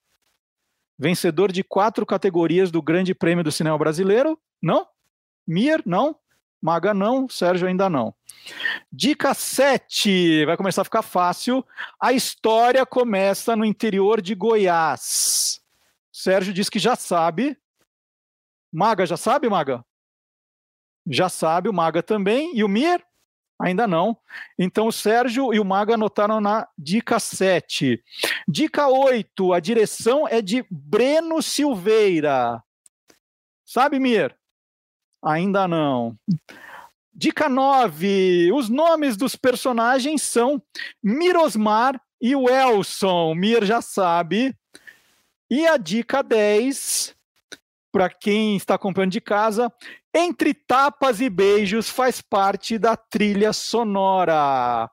Vencedor 0.97 1.51
de 1.51 1.65
quatro 1.65 2.07
categorias 2.07 2.71
do 2.71 2.81
Grande 2.81 3.13
Prêmio 3.13 3.43
do 3.43 3.51
Cinema 3.51 3.77
Brasileiro? 3.77 4.39
Não? 4.63 4.87
Mir? 5.47 5.83
Não? 5.85 6.17
Maga 6.61 6.93
não, 6.93 7.29
Sérgio 7.29 7.67
ainda 7.67 7.89
não. 7.89 8.15
Dica 8.93 9.35
7, 9.35 10.45
vai 10.45 10.57
começar 10.57 10.83
a 10.83 10.85
ficar 10.85 11.03
fácil. 11.03 11.65
A 12.01 12.13
história 12.13 12.85
começa 12.85 13.57
no 13.57 13.65
interior 13.65 14.21
de 14.21 14.35
Goiás. 14.35 15.61
Sérgio 16.13 16.53
diz 16.53 16.69
que 16.69 16.79
já 16.79 16.97
sabe. 16.97 17.57
Maga 18.73 19.07
já 19.07 19.17
sabe, 19.17 19.49
Maga? 19.49 19.85
Já 21.07 21.29
sabe, 21.29 21.69
o 21.69 21.73
Maga 21.73 22.03
também. 22.03 22.57
E 22.57 22.63
o 22.63 22.69
Mir? 22.69 23.05
Ainda 23.61 23.87
não. 23.87 24.17
Então 24.59 24.87
o 24.87 24.93
Sérgio 24.93 25.53
e 25.53 25.61
o 25.61 25.65
Maga 25.65 25.95
anotaram 25.95 26.41
na 26.41 26.67
dica 26.79 27.19
7. 27.19 28.03
Dica 28.49 28.89
8, 28.89 29.53
a 29.53 29.61
direção 29.61 30.27
é 30.27 30.41
de 30.41 30.65
Breno 30.71 31.43
Silveira. 31.43 32.63
Sabe, 33.67 33.99
Mir? 33.99 34.40
Ainda 35.23 35.69
não. 35.69 36.17
Dica 37.13 37.49
9. 37.49 38.53
Os 38.53 38.69
nomes 38.69 39.17
dos 39.17 39.37
personagens 39.37 40.23
são 40.23 40.63
Mirosmar 41.03 42.01
e 42.21 42.35
Welson. 42.35 43.35
Mir 43.35 43.65
já 43.65 43.83
sabe. 43.83 44.55
E 45.51 45.67
a 45.67 45.77
dica 45.77 46.23
10, 46.23 47.15
para 47.91 48.09
quem 48.09 48.57
está 48.57 48.77
acompanhando 48.77 49.13
de 49.13 49.21
casa, 49.21 49.73
Entre 50.15 50.55
Tapas 50.55 51.21
e 51.21 51.29
Beijos 51.29 51.89
faz 51.89 52.21
parte 52.21 52.79
da 52.79 52.97
trilha 52.97 53.53
sonora. 53.53 54.91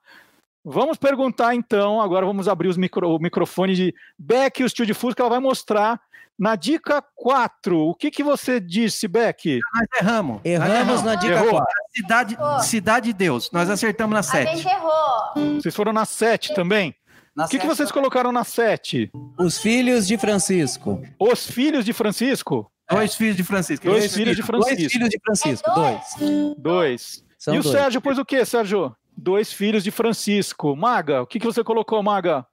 Vamos 0.69 0.97
perguntar 0.97 1.55
então, 1.55 2.01
agora 2.01 2.25
vamos 2.25 2.45
abrir 2.45 2.67
os 2.67 2.75
micro, 2.75 3.15
o 3.15 3.19
microfone 3.19 3.73
de 3.73 3.95
Beck 4.19 4.59
e 4.59 4.63
o 4.65 4.69
Steel 4.69 4.85
de 4.85 4.93
Fusca, 4.93 5.23
ela 5.23 5.29
vai 5.29 5.39
mostrar 5.39 5.97
na 6.37 6.57
dica 6.57 7.01
4, 7.15 7.79
o 7.79 7.95
que, 7.95 8.11
que 8.11 8.21
você 8.21 8.59
disse, 8.59 9.07
Beck? 9.07 9.59
Nós 9.73 9.87
erramos. 10.01 10.41
Erramos 10.43 11.03
na 11.03 11.15
dica 11.15 11.35
Errou. 11.35 11.51
4. 11.51 11.65
Cidade, 11.95 12.37
Cidade 12.63 13.05
de 13.07 13.13
Deus. 13.13 13.49
Nós 13.51 13.69
acertamos 13.69 14.13
na 14.13 14.19
A 14.19 14.23
7. 14.23 14.57
gente 14.57 14.67
errou. 14.67 15.55
Vocês 15.55 15.73
foram 15.73 15.93
na 15.93 16.03
7 16.03 16.53
também? 16.53 16.93
Na 17.33 17.45
O 17.45 17.47
que, 17.47 17.59
que 17.59 17.65
vocês 17.65 17.89
colocaram 17.89 18.33
na 18.33 18.43
7? 18.43 19.09
Os 19.39 19.57
filhos 19.59 20.05
de 20.05 20.17
Francisco. 20.17 21.01
Os 21.17 21.49
filhos 21.49 21.85
de 21.85 21.93
Francisco? 21.93 22.69
Dois 22.89 23.15
filhos 23.15 23.37
de 23.37 23.43
Francisco. 23.43 23.85
Dois 23.85 24.13
filhos 24.13 24.35
de. 24.35 24.43
Francisco. 24.43 24.77
Dois 24.77 24.91
filhos 24.91 25.09
de 25.09 25.19
Francisco. 25.19 25.71
Dois. 25.73 26.55
Dois. 26.57 27.23
São 27.37 27.55
e 27.55 27.59
o 27.59 27.63
dois. 27.63 27.75
Sérgio 27.75 28.01
pôs 28.01 28.17
o 28.17 28.25
quê, 28.25 28.43
Sérgio? 28.45 28.95
Dois 29.17 29.51
filhos 29.51 29.83
de 29.83 29.89
Francisco. 29.91 30.75
Maga, 30.75 31.21
o 31.23 31.27
que, 31.27 31.39
que 31.39 31.45
você 31.45 31.63
colocou, 31.63 32.01
Maga? 32.03 32.45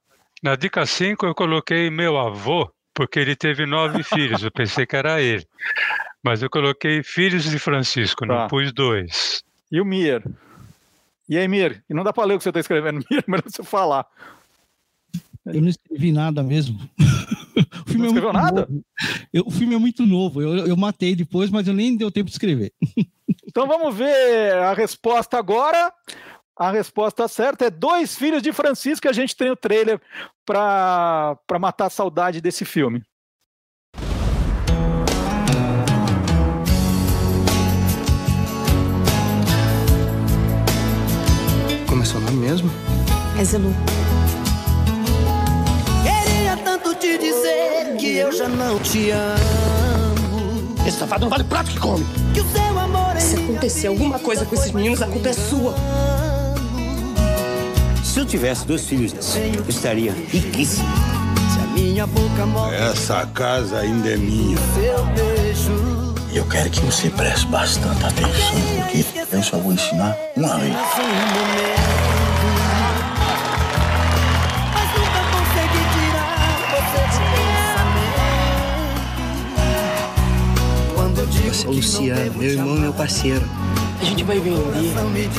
Na 0.42 0.56
dica 0.56 0.84
5 0.86 1.26
eu 1.26 1.34
coloquei 1.34 1.90
meu 1.90 2.18
avô, 2.18 2.70
porque 2.94 3.18
ele 3.18 3.36
teve 3.36 3.66
nove 3.66 4.02
filhos. 4.04 4.42
Eu 4.42 4.50
pensei 4.50 4.86
que 4.86 4.96
era 4.96 5.20
ele. 5.20 5.46
Mas 6.22 6.42
eu 6.42 6.48
coloquei 6.48 7.02
filhos 7.02 7.44
de 7.44 7.58
Francisco, 7.58 8.26
Tá. 8.26 8.34
não 8.42 8.48
pus 8.48 8.72
dois. 8.72 9.42
E 9.70 9.80
o 9.80 9.84
Mir? 9.84 10.24
E 11.28 11.36
aí, 11.38 11.46
Mir? 11.48 11.84
E 11.88 11.94
não 11.94 12.02
dá 12.02 12.12
pra 12.12 12.24
ler 12.24 12.34
o 12.34 12.38
que 12.38 12.44
você 12.44 12.52
tá 12.52 12.60
escrevendo, 12.60 13.04
Mir, 13.10 13.24
melhor 13.26 13.44
você 13.46 13.62
falar. 13.62 14.06
Eu 15.46 15.60
não 15.60 15.68
escrevi 15.68 16.12
nada 16.12 16.42
mesmo. 16.42 16.78
o 17.86 17.90
filme 17.90 17.98
Não 17.98 18.04
é 18.06 18.08
escreveu 18.08 18.32
muito 18.32 18.32
nada? 18.32 18.60
novo. 18.62 18.84
Eu- 19.32 19.44
o 19.46 19.50
filme 19.50 19.74
é 19.74 19.78
muito 19.78 20.06
novo. 20.06 20.40
Eu, 20.40 20.66
eu 20.66 20.76
matei 20.76 21.14
depois, 21.14 21.50
mas 21.50 21.68
eu 21.68 21.74
nem 21.74 21.94
deu 21.96 22.10
tempo 22.10 22.26
de 22.26 22.32
escrever. 22.32 22.72
Então 23.46 23.66
vamos 23.68 23.94
ver 23.94 24.54
a 24.54 24.72
resposta 24.72 25.36
agora. 25.38 25.92
A 26.56 26.70
resposta 26.70 27.26
certa 27.26 27.64
é 27.64 27.70
Dois 27.70 28.14
Filhos 28.14 28.40
de 28.40 28.52
Francisco. 28.52 29.08
A 29.08 29.12
gente 29.12 29.34
tem 29.34 29.50
o 29.50 29.56
trailer 29.56 30.00
para 30.46 31.36
matar 31.60 31.86
a 31.86 31.90
saudade 31.90 32.40
desse 32.40 32.64
filme. 32.64 33.02
Como 41.88 42.02
é 42.02 42.04
seu 42.04 42.20
nome 42.20 42.36
mesmo? 42.36 42.70
É 43.36 43.44
Zelu. 43.44 43.74
Queria 46.04 46.56
tanto 46.58 46.94
te 46.94 47.18
dizer 47.18 47.96
que 47.98 48.16
eu 48.16 48.30
já 48.30 48.48
não 48.48 48.78
te 48.78 49.10
amo. 49.10 50.76
Esse 50.86 50.98
safado 50.98 51.22
não 51.22 51.30
vale 51.30 51.42
prato 51.42 51.68
que 51.70 51.80
come. 51.80 52.04
Que 52.32 52.40
o 52.40 52.48
seu 52.48 52.78
amor 52.78 53.18
Se 53.18 53.34
acontecer 53.36 53.88
alguma 53.88 54.20
coisa 54.20 54.44
com 54.44 54.54
esses 54.54 54.70
meninos, 54.70 55.02
a 55.02 55.08
culpa 55.08 55.30
é 55.30 55.32
sua. 55.32 55.74
Se 58.14 58.20
eu 58.20 58.24
tivesse 58.24 58.64
dois 58.64 58.86
filhos 58.86 59.12
desses, 59.12 59.34
eu 59.34 59.64
estaria 59.68 60.12
riquíssimo. 60.12 60.86
Se 61.52 61.58
a 61.58 61.66
minha 61.74 62.06
boca 62.06 62.46
morre 62.46 62.76
Essa 62.76 63.26
casa 63.26 63.80
ainda 63.80 64.08
é 64.10 64.16
minha. 64.16 64.56
E 66.30 66.36
eu 66.36 66.46
quero 66.46 66.70
que 66.70 66.78
você 66.82 67.10
preste 67.10 67.44
bastante 67.48 68.04
atenção, 68.04 68.60
porque 68.76 69.04
eu 69.32 69.42
só 69.42 69.58
vou 69.58 69.72
ensinar 69.72 70.16
uma 70.36 70.56
vez. 70.58 70.76
Um 80.96 81.14
Você 81.52 81.66
é 81.66 81.68
Luciano, 81.68 82.38
meu 82.38 82.50
irmão 82.50 82.76
meu 82.76 82.92
parceiro. 82.92 83.44
A 84.04 84.06
gente 84.06 84.22
vai 84.22 84.38
vender 84.38 84.92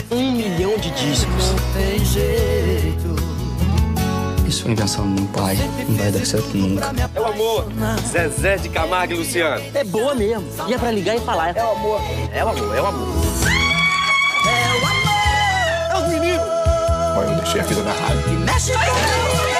um 0.09 0.32
milhão 0.32 0.76
de 0.80 0.89
discos. 0.89 1.51
não 1.51 1.74
tem 1.74 2.03
jeito. 2.03 3.16
Isso 4.47 4.63
foi 4.63 4.72
invenção 4.72 5.07
do 5.07 5.22
meu 5.22 5.32
pai. 5.32 5.55
Não 5.88 5.95
vai 5.95 6.11
dar 6.11 6.26
certo 6.26 6.57
nunca. 6.57 6.91
É 7.13 7.22
o 7.22 7.26
amor. 7.28 7.68
Zezé 8.09 8.57
de 8.57 8.68
Camargo 8.70 9.13
e 9.13 9.18
Luciano. 9.18 9.63
É 9.72 9.84
boa 9.84 10.16
mesmo. 10.16 10.47
E 10.68 10.74
é 10.74 10.80
pra 10.80 10.89
ligar 10.89 11.16
e 11.16 11.20
falar. 11.20 11.55
É 11.55 11.63
o 11.63 11.74
amor. 11.74 12.01
É 12.34 12.43
o 12.43 12.49
amor, 12.49 12.76
é 12.76 12.82
o 12.82 12.86
amor. 12.88 13.07
É 15.91 15.97
os 15.99 16.07
meninos. 16.07 16.47
Olha, 17.18 17.28
eu 17.28 17.36
deixei 17.36 17.61
a 17.61 17.63
vida 17.66 17.84
na 17.84 17.91
rádio. 17.91 19.55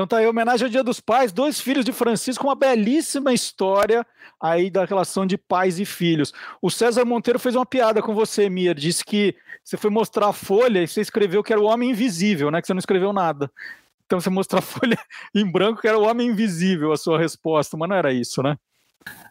Então 0.00 0.06
tá 0.06 0.16
aí, 0.16 0.26
homenagem 0.26 0.64
ao 0.64 0.70
Dia 0.70 0.82
dos 0.82 0.98
Pais, 0.98 1.30
dois 1.30 1.60
filhos 1.60 1.84
de 1.84 1.92
Francisco, 1.92 2.46
uma 2.46 2.54
belíssima 2.54 3.34
história 3.34 4.06
aí 4.40 4.70
da 4.70 4.86
relação 4.86 5.26
de 5.26 5.36
pais 5.36 5.78
e 5.78 5.84
filhos. 5.84 6.32
O 6.62 6.70
César 6.70 7.04
Monteiro 7.04 7.38
fez 7.38 7.54
uma 7.54 7.66
piada 7.66 8.00
com 8.00 8.14
você, 8.14 8.48
Mir, 8.48 8.74
disse 8.74 9.04
que 9.04 9.36
você 9.62 9.76
foi 9.76 9.90
mostrar 9.90 10.28
a 10.28 10.32
folha 10.32 10.82
e 10.82 10.88
você 10.88 11.02
escreveu 11.02 11.42
que 11.42 11.52
era 11.52 11.60
o 11.60 11.66
Homem 11.66 11.90
Invisível, 11.90 12.50
né, 12.50 12.62
que 12.62 12.66
você 12.66 12.72
não 12.72 12.78
escreveu 12.78 13.12
nada. 13.12 13.52
Então 14.06 14.18
você 14.18 14.30
mostrou 14.30 14.60
a 14.60 14.62
folha 14.64 14.98
em 15.34 15.44
branco 15.44 15.82
que 15.82 15.88
era 15.88 15.98
o 15.98 16.04
Homem 16.04 16.28
Invisível, 16.28 16.92
a 16.92 16.96
sua 16.96 17.18
resposta, 17.18 17.76
mas 17.76 17.90
não 17.90 17.96
era 17.96 18.10
isso, 18.10 18.42
né? 18.42 18.56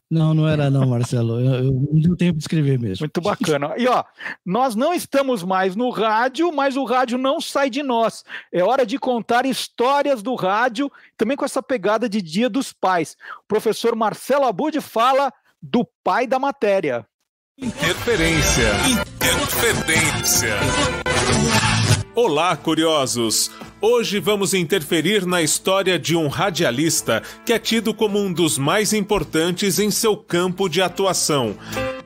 Não, 0.10 0.34
não 0.34 0.47
era 0.47 0.72
não, 0.72 0.88
Marcelo. 0.88 1.39
Eu, 1.39 1.66
eu 1.66 1.72
não 1.72 2.01
deu 2.01 2.18
tempo 2.18 2.38
de 2.38 2.43
escrever 2.43 2.80
mesmo. 2.80 3.03
Muito 3.03 3.22
bacana. 3.22 3.76
E 3.78 3.88
ó, 3.88 4.03
nós 4.43 4.76
não 4.76 4.91
estamos 4.91 5.43
mais 5.43 5.76
no 5.76 5.91
rádio, 5.91 6.51
mas 6.51 6.76
o 6.76 6.84
rádio 6.84 7.18
não 7.18 7.39
sai 7.39 7.70
de 7.70 7.84
nós. 7.84 8.24
É 8.51 8.64
hora 8.64 8.88
de 8.88 8.97
contar 8.97 9.45
histórias 9.45 10.24
do 10.24 10.34
rádio, 10.34 10.91
também 11.16 11.38
com 11.38 11.45
essa 11.45 11.62
pegada 11.62 12.10
de 12.10 12.24
Dia 12.24 12.49
dos 12.49 12.74
Pais. 12.74 13.16
O 13.43 13.47
professor 13.47 13.95
Marcelo 13.95 14.45
Abud 14.45 14.82
fala 14.82 15.32
do 15.62 15.88
pai 16.03 16.26
da 16.26 16.39
matéria. 16.39 17.05
Interferência. 17.55 18.72
Interferência. 19.22 20.55
Olá, 22.16 22.57
curiosos! 22.57 23.51
Hoje 23.82 24.19
vamos 24.19 24.53
interferir 24.53 25.25
na 25.25 25.41
história 25.41 25.97
de 25.97 26.13
um 26.13 26.27
radialista 26.27 27.23
que 27.45 27.53
é 27.53 27.59
tido 27.59 27.93
como 27.93 28.19
um 28.19 28.34
dos 28.34 28.57
mais 28.57 28.91
importantes 28.91 29.80
em 29.80 29.89
seu 29.89 30.17
campo 30.17 30.67
de 30.67 30.82
atuação. 30.82 31.55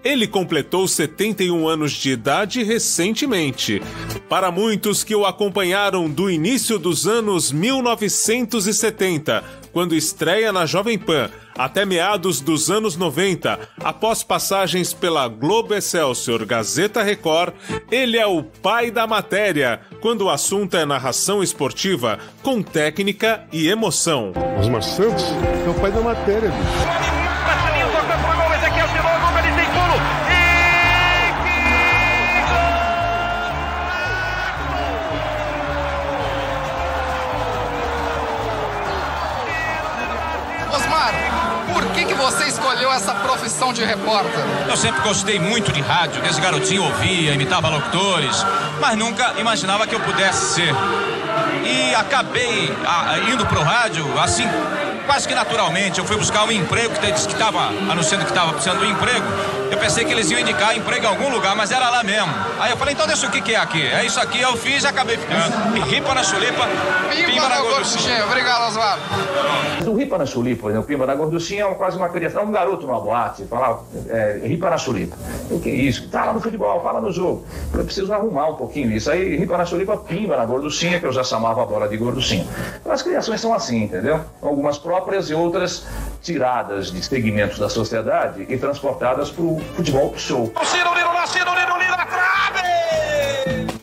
Ele 0.04 0.28
completou 0.28 0.88
71 0.88 1.68
anos 1.68 1.94
de 1.94 2.12
idade 2.12 2.62
recentemente. 2.62 3.82
Para 4.30 4.52
muitos 4.52 5.04
que 5.04 5.16
o 5.16 5.26
acompanharam 5.26 6.08
do 6.08 6.30
início 6.30 6.78
dos 6.78 7.08
anos 7.08 7.52
1970, 7.52 9.44
quando 9.72 9.96
estreia 9.96 10.52
na 10.52 10.68
Jovem 10.68 11.00
Pan, 11.00 11.32
até 11.58 11.86
meados 11.86 12.42
dos 12.42 12.70
anos 12.70 12.96
90, 12.96 13.60
após 13.84 14.24
passagens 14.24 14.94
pela 14.94 15.28
Globo 15.28 15.74
Excelsior 15.74 16.46
Gazeta 16.46 17.04
Record, 17.04 17.54
ele 17.92 18.18
é 18.18 18.26
o 18.26 18.44
pai 18.44 18.92
da 18.92 19.08
matéria, 19.08 19.82
quando 20.02 20.24
o 20.24 20.30
assunto 20.30 20.76
é 20.76 20.86
narração 20.86 21.44
esportiva 21.44 22.20
com 22.42 22.62
técnica 22.62 23.44
e 23.52 23.68
emoção. 23.68 24.34
Osmar 24.60 24.84
Santos 24.84 25.26
é 25.66 25.70
o 25.70 25.74
pai 25.80 25.92
da 25.92 26.02
matéria, 26.02 26.50
bicho. 26.50 27.23
Profissão 43.44 43.74
de 43.74 43.84
repórter? 43.84 44.42
Eu 44.70 44.78
sempre 44.78 45.02
gostei 45.02 45.38
muito 45.38 45.70
de 45.74 45.82
rádio, 45.82 46.22
desde 46.22 46.42
garotinho 46.42 46.84
ouvia, 46.84 47.34
imitava 47.34 47.68
locutores, 47.68 48.46
mas 48.80 48.98
nunca 48.98 49.34
imaginava 49.38 49.86
que 49.86 49.94
eu 49.94 50.00
pudesse 50.00 50.56
ser. 50.56 50.74
E 51.66 51.94
acabei 51.94 52.74
a, 52.86 53.20
indo 53.30 53.46
pro 53.46 53.62
rádio, 53.62 54.06
assim, 54.18 54.48
quase 55.04 55.28
que 55.28 55.36
naturalmente. 55.36 56.00
Eu 56.00 56.06
fui 56.06 56.18
buscar 56.18 56.46
um 56.46 56.52
emprego 56.52 56.94
que 56.96 57.12
disse 57.12 57.28
que 57.28 57.34
estava 57.34 57.68
anunciando 57.92 58.26
que 58.26 58.32
estava 58.32 58.52
precisando 58.54 58.80
de 58.80 58.86
um 58.86 58.92
emprego. 58.92 59.26
Eu 59.72 59.78
pensei 59.78 60.06
que 60.06 60.12
eles 60.12 60.30
iam 60.30 60.40
indicar 60.40 60.78
emprego 60.78 61.04
em 61.06 61.08
algum 61.08 61.30
lugar, 61.30 61.56
mas 61.56 61.72
era 61.72 61.90
lá 61.90 62.04
mesmo. 62.04 62.32
Aí 62.60 62.72
eu 62.72 62.78
falei, 62.78 62.94
então 62.94 63.08
deixa 63.08 63.26
o 63.26 63.32
que, 63.32 63.42
que 63.42 63.56
é 63.56 63.58
aqui. 63.58 63.82
É 63.82 64.06
isso 64.06 64.20
aqui, 64.20 64.40
eu 64.40 64.56
fiz 64.56 64.84
e 64.84 64.88
acabei 64.88 65.18
ficando. 65.18 65.76
E 65.76 65.80
ripa 65.80 66.14
na 66.14 66.24
chulipa, 66.24 66.68
pimba, 67.10 67.28
pimba 67.28 67.50
na 67.50 67.62
gorduchinha. 67.62 68.26
Obrigado, 68.26 68.68
Oswaldo. 68.68 69.02
O 69.88 69.96
ripa 69.96 70.18
na 70.18 70.26
chulipa, 70.26 70.70
né? 70.70 70.80
o 70.80 70.84
pimba 70.84 71.06
na 71.06 71.16
gorduchinha 71.16 71.66
é 71.66 71.74
quase 71.74 71.98
uma 71.98 72.08
criança, 72.10 72.40
é 72.40 72.44
um 72.44 72.52
garoto 72.52 72.86
numa 72.86 73.00
boate, 73.00 73.46
falava, 73.46 73.84
é, 74.10 74.42
ripa 74.44 74.70
na 74.70 74.78
chulipa. 74.78 75.18
O 75.50 75.60
que 75.60 75.70
é 75.70 75.74
isso? 75.74 76.08
Tá 76.10 76.26
lá 76.26 76.34
no 76.34 76.40
futebol, 76.42 76.82
fala 76.82 77.02
no 77.02 77.12
jogo. 77.12 77.46
Eu 77.74 77.84
preciso 77.84 78.14
arrumar 78.14 78.50
um 78.50 78.56
pouquinho 78.56 78.92
isso. 78.92 79.10
Aí 79.10 79.38
ripa 79.38 79.58
na 79.58 79.66
chulipa, 79.66 79.98
pimba 79.98 80.38
na 80.38 80.46
gorduchinha, 80.46 81.00
que 81.00 81.06
eu 81.06 81.12
já 81.12 81.24
chamava 81.24 81.64
a 81.64 81.66
bola 81.66 81.88
de 81.88 81.98
gorduchinha. 81.98 82.46
Então, 82.80 82.92
as 82.92 83.02
criações 83.02 83.42
são 83.42 83.54
assim, 83.54 83.84
entendeu? 83.84 84.22
Algumas 84.42 84.78
próprias 84.94 85.28
e 85.28 85.34
outras 85.34 85.88
tiradas 86.22 86.92
de 86.92 87.04
segmentos 87.04 87.58
da 87.58 87.68
sociedade 87.68 88.46
e 88.48 88.58
transportadas 88.58 89.32
para 89.32 89.44
o 89.44 89.60
futebol 89.76 90.14
show. 90.16 90.54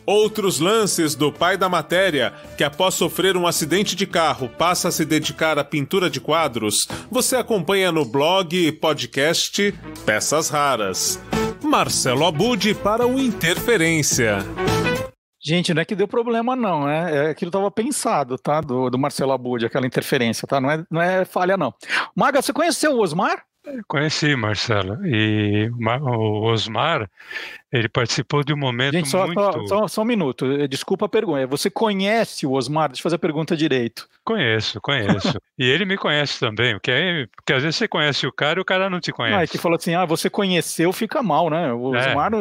Outros 0.05 0.59
lances 0.59 1.13
do 1.13 1.31
pai 1.31 1.57
da 1.57 1.67
matéria, 1.67 2.33
que 2.57 2.63
após 2.63 2.95
sofrer 2.95 3.35
um 3.35 3.45
acidente 3.45 3.93
de 3.93 4.07
carro 4.07 4.49
passa 4.57 4.87
a 4.87 4.91
se 4.91 5.03
dedicar 5.03 5.59
à 5.59 5.63
pintura 5.65 6.09
de 6.09 6.21
quadros, 6.21 6.87
você 7.09 7.35
acompanha 7.35 7.91
no 7.91 8.05
blog 8.05 8.55
e 8.55 8.71
podcast 8.71 9.73
Peças 10.05 10.49
Raras. 10.49 11.19
Marcelo 11.61 12.25
Abude 12.25 12.73
para 12.73 13.05
o 13.05 13.19
Interferência. 13.19 14.37
Gente, 15.43 15.73
não 15.73 15.81
é 15.81 15.85
que 15.85 15.95
deu 15.95 16.07
problema, 16.07 16.55
não. 16.55 16.87
É, 16.87 17.27
é 17.27 17.29
aquilo 17.31 17.49
estava 17.49 17.71
pensado, 17.71 18.37
tá? 18.37 18.61
Do, 18.61 18.89
do 18.89 18.99
Marcelo 18.99 19.31
Abud, 19.31 19.65
aquela 19.65 19.87
interferência, 19.87 20.47
tá? 20.47 20.61
Não 20.61 20.69
é, 20.69 20.85
não 20.89 21.01
é 21.01 21.25
falha, 21.25 21.57
não. 21.57 21.73
Maga, 22.15 22.41
você 22.41 22.53
conheceu 22.53 22.93
o 22.93 22.99
Osmar? 22.99 23.43
Conheci, 23.87 24.35
Marcelo. 24.35 25.05
E 25.05 25.69
o 25.69 26.43
Osmar, 26.45 27.09
ele 27.71 27.87
participou 27.87 28.43
de 28.43 28.53
um 28.53 28.57
momento 28.57 28.93
Gente, 28.93 29.07
só, 29.07 29.25
muito... 29.25 29.67
Só, 29.67 29.87
só, 29.87 30.01
um 30.01 30.05
minuto. 30.05 30.45
Eh, 30.45 30.67
desculpa 30.67 31.05
a 31.05 31.09
pergunta. 31.09 31.45
Você 31.45 31.69
conhece 31.69 32.45
o 32.47 32.53
Osmar? 32.53 32.89
Deixa 32.89 33.01
eu 33.01 33.03
fazer 33.03 33.17
a 33.17 33.19
pergunta 33.19 33.55
direito. 33.55 34.09
Conheço, 34.25 34.81
conheço. 34.81 35.39
e 35.57 35.63
ele 35.63 35.85
me 35.85 35.95
conhece 35.95 36.39
também. 36.39 36.73
Porque, 36.73 36.91
é, 36.91 37.27
porque 37.35 37.53
às 37.53 37.61
vezes 37.61 37.75
você 37.75 37.87
conhece 37.87 38.25
o 38.25 38.33
cara 38.33 38.59
e 38.59 38.61
o 38.61 38.65
cara 38.65 38.89
não 38.89 38.99
te 38.99 39.11
conhece. 39.11 39.37
Ah, 39.37 39.43
é 39.43 39.47
que 39.47 39.59
falou 39.59 39.75
assim, 39.75 39.93
ah, 39.93 40.05
você 40.05 40.29
conheceu, 40.29 40.91
fica 40.91 41.21
mal, 41.21 41.49
né? 41.49 41.71
O 41.71 41.95
é. 41.95 42.09
Osmar, 42.09 42.31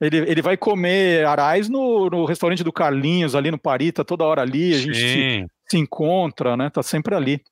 ele, 0.00 0.16
ele 0.18 0.42
vai 0.42 0.56
comer 0.56 1.26
arais 1.26 1.68
no, 1.68 2.08
no 2.08 2.24
restaurante 2.24 2.62
do 2.62 2.72
Carlinhos, 2.72 3.34
ali 3.34 3.50
no 3.50 3.58
Parita, 3.58 4.04
toda 4.04 4.24
hora 4.24 4.42
ali. 4.42 4.74
A 4.74 4.78
gente 4.78 4.96
se, 4.96 5.46
se 5.66 5.76
encontra, 5.76 6.56
né? 6.56 6.70
Tá 6.70 6.84
sempre 6.84 7.16
ali. 7.16 7.42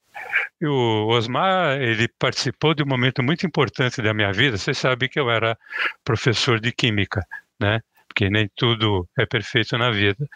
O 0.62 1.06
Osmar, 1.08 1.80
ele 1.80 2.08
participou 2.18 2.74
de 2.74 2.82
um 2.82 2.86
momento 2.86 3.22
muito 3.22 3.46
importante 3.46 4.00
da 4.02 4.14
minha 4.14 4.32
vida. 4.32 4.56
Você 4.56 4.72
sabe 4.72 5.08
que 5.08 5.20
eu 5.20 5.30
era 5.30 5.56
professor 6.04 6.60
de 6.60 6.72
química, 6.72 7.26
né? 7.60 7.80
Porque 8.08 8.30
nem 8.30 8.50
tudo 8.56 9.08
é 9.18 9.26
perfeito 9.26 9.76
na 9.76 9.90
vida. 9.90 10.26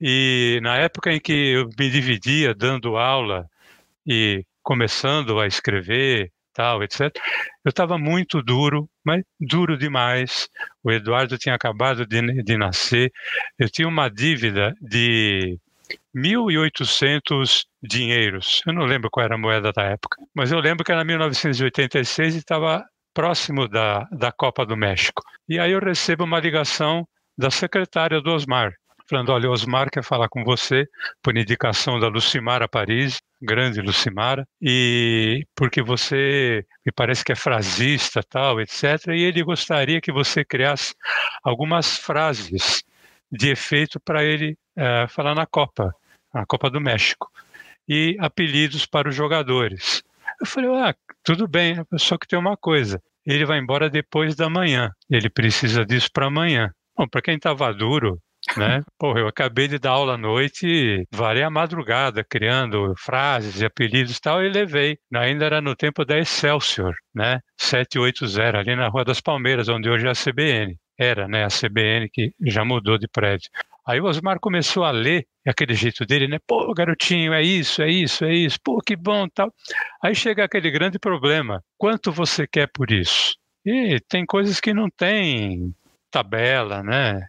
E 0.00 0.60
na 0.62 0.76
época 0.76 1.12
em 1.12 1.20
que 1.20 1.32
eu 1.32 1.68
me 1.78 1.90
dividia 1.90 2.54
dando 2.54 2.96
aula 2.96 3.48
e 4.06 4.44
começando 4.62 5.40
a 5.40 5.46
escrever, 5.46 6.30
tal, 6.58 6.82
etc. 6.82 7.02
Eu 7.64 7.70
estava 7.70 7.96
muito 7.96 8.42
duro, 8.42 8.88
mas 9.04 9.22
duro 9.40 9.78
demais. 9.78 10.48
O 10.82 10.90
Eduardo 10.90 11.38
tinha 11.38 11.54
acabado 11.54 12.04
de, 12.04 12.42
de 12.42 12.56
nascer. 12.56 13.12
Eu 13.58 13.70
tinha 13.70 13.86
uma 13.86 14.08
dívida 14.08 14.74
de 14.80 15.56
1.800 16.14 17.64
dinheiros. 17.82 18.62
Eu 18.66 18.72
não 18.72 18.84
lembro 18.84 19.10
qual 19.10 19.24
era 19.24 19.34
a 19.34 19.38
moeda 19.38 19.72
da 19.72 19.82
época, 19.84 20.16
mas 20.34 20.52
eu 20.52 20.58
lembro 20.58 20.84
que 20.84 20.92
era 20.92 21.04
1986 21.04 22.34
e 22.34 22.38
estava 22.38 22.84
próximo 23.14 23.68
da, 23.68 24.06
da 24.12 24.30
Copa 24.30 24.64
do 24.64 24.76
México. 24.76 25.22
E 25.48 25.58
aí 25.58 25.72
eu 25.72 25.80
recebo 25.80 26.24
uma 26.24 26.38
ligação 26.38 27.06
da 27.36 27.50
secretária 27.50 28.20
do 28.20 28.30
Osmar, 28.30 28.72
falando: 29.08 29.30
olha, 29.30 29.50
Osmar 29.50 29.90
quer 29.90 30.02
falar 30.02 30.28
com 30.28 30.44
você 30.44 30.86
por 31.22 31.36
indicação 31.36 31.98
da 31.98 32.08
Lucimara 32.08 32.68
Paris, 32.68 33.20
grande 33.40 33.80
Lucimara, 33.80 34.46
e 34.60 35.44
porque 35.56 35.82
você 35.82 36.64
me 36.84 36.92
parece 36.92 37.24
que 37.24 37.32
é 37.32 37.36
frasista, 37.36 38.22
tal, 38.22 38.60
etc. 38.60 39.08
E 39.08 39.22
ele 39.22 39.42
gostaria 39.42 40.00
que 40.00 40.12
você 40.12 40.44
criasse 40.44 40.94
algumas 41.42 41.96
frases 41.96 42.84
de 43.30 43.50
efeito 43.50 44.00
para 44.00 44.24
ele 44.24 44.56
é, 44.78 45.06
falar 45.08 45.34
na 45.34 45.44
Copa, 45.44 45.92
na 46.32 46.46
Copa 46.46 46.70
do 46.70 46.80
México, 46.80 47.28
e 47.88 48.16
apelidos 48.20 48.86
para 48.86 49.08
os 49.08 49.14
jogadores. 49.14 50.02
Eu 50.40 50.46
falei, 50.46 50.70
ah, 50.70 50.94
tudo 51.24 51.48
bem, 51.48 51.84
só 51.96 52.16
que 52.16 52.28
tem 52.28 52.38
uma 52.38 52.56
coisa, 52.56 53.02
ele 53.26 53.44
vai 53.44 53.58
embora 53.58 53.90
depois 53.90 54.36
da 54.36 54.48
manhã, 54.48 54.92
ele 55.10 55.28
precisa 55.28 55.84
disso 55.84 56.08
para 56.12 56.26
amanhã. 56.26 56.70
Bom, 56.96 57.08
para 57.08 57.22
quem 57.22 57.34
estava 57.34 57.72
duro, 57.74 58.18
né? 58.56 58.82
Porra, 58.98 59.20
eu 59.20 59.28
acabei 59.28 59.68
de 59.68 59.78
dar 59.78 59.90
aula 59.90 60.14
à 60.14 60.16
noite, 60.16 61.06
varei 61.12 61.42
a 61.42 61.50
madrugada 61.50 62.24
criando 62.24 62.94
frases 62.96 63.60
e 63.60 63.64
apelidos 63.64 64.16
e 64.16 64.20
tal, 64.20 64.42
e 64.42 64.48
levei. 64.48 64.98
Ainda 65.14 65.44
era 65.44 65.60
no 65.60 65.74
tempo 65.74 66.04
da 66.04 66.18
Excelsior, 66.18 66.94
né? 67.14 67.40
780, 67.56 68.58
ali 68.58 68.76
na 68.76 68.88
Rua 68.88 69.04
das 69.04 69.20
Palmeiras, 69.20 69.68
onde 69.68 69.90
hoje 69.90 70.06
é 70.06 70.10
a 70.10 70.14
CBN. 70.14 70.76
Era, 70.98 71.28
né? 71.28 71.44
A 71.44 71.48
CBN 71.48 72.08
que 72.10 72.32
já 72.42 72.64
mudou 72.64 72.98
de 72.98 73.08
prédio. 73.08 73.50
Aí 73.88 74.02
o 74.02 74.04
Osmar 74.04 74.38
começou 74.38 74.84
a 74.84 74.90
ler, 74.90 75.26
aquele 75.46 75.72
jeito 75.72 76.04
dele, 76.04 76.28
né? 76.28 76.38
Pô, 76.46 76.74
garotinho, 76.74 77.32
é 77.32 77.42
isso, 77.42 77.80
é 77.80 77.88
isso, 77.88 78.22
é 78.22 78.34
isso, 78.34 78.58
pô, 78.62 78.82
que 78.84 78.94
bom, 78.94 79.26
tal. 79.26 79.50
Aí 80.02 80.14
chega 80.14 80.44
aquele 80.44 80.70
grande 80.70 80.98
problema: 80.98 81.64
quanto 81.78 82.12
você 82.12 82.46
quer 82.46 82.68
por 82.70 82.90
isso? 82.90 83.34
E 83.64 83.98
tem 84.06 84.26
coisas 84.26 84.60
que 84.60 84.74
não 84.74 84.90
tem 84.90 85.74
tabela, 86.10 86.82
né? 86.82 87.28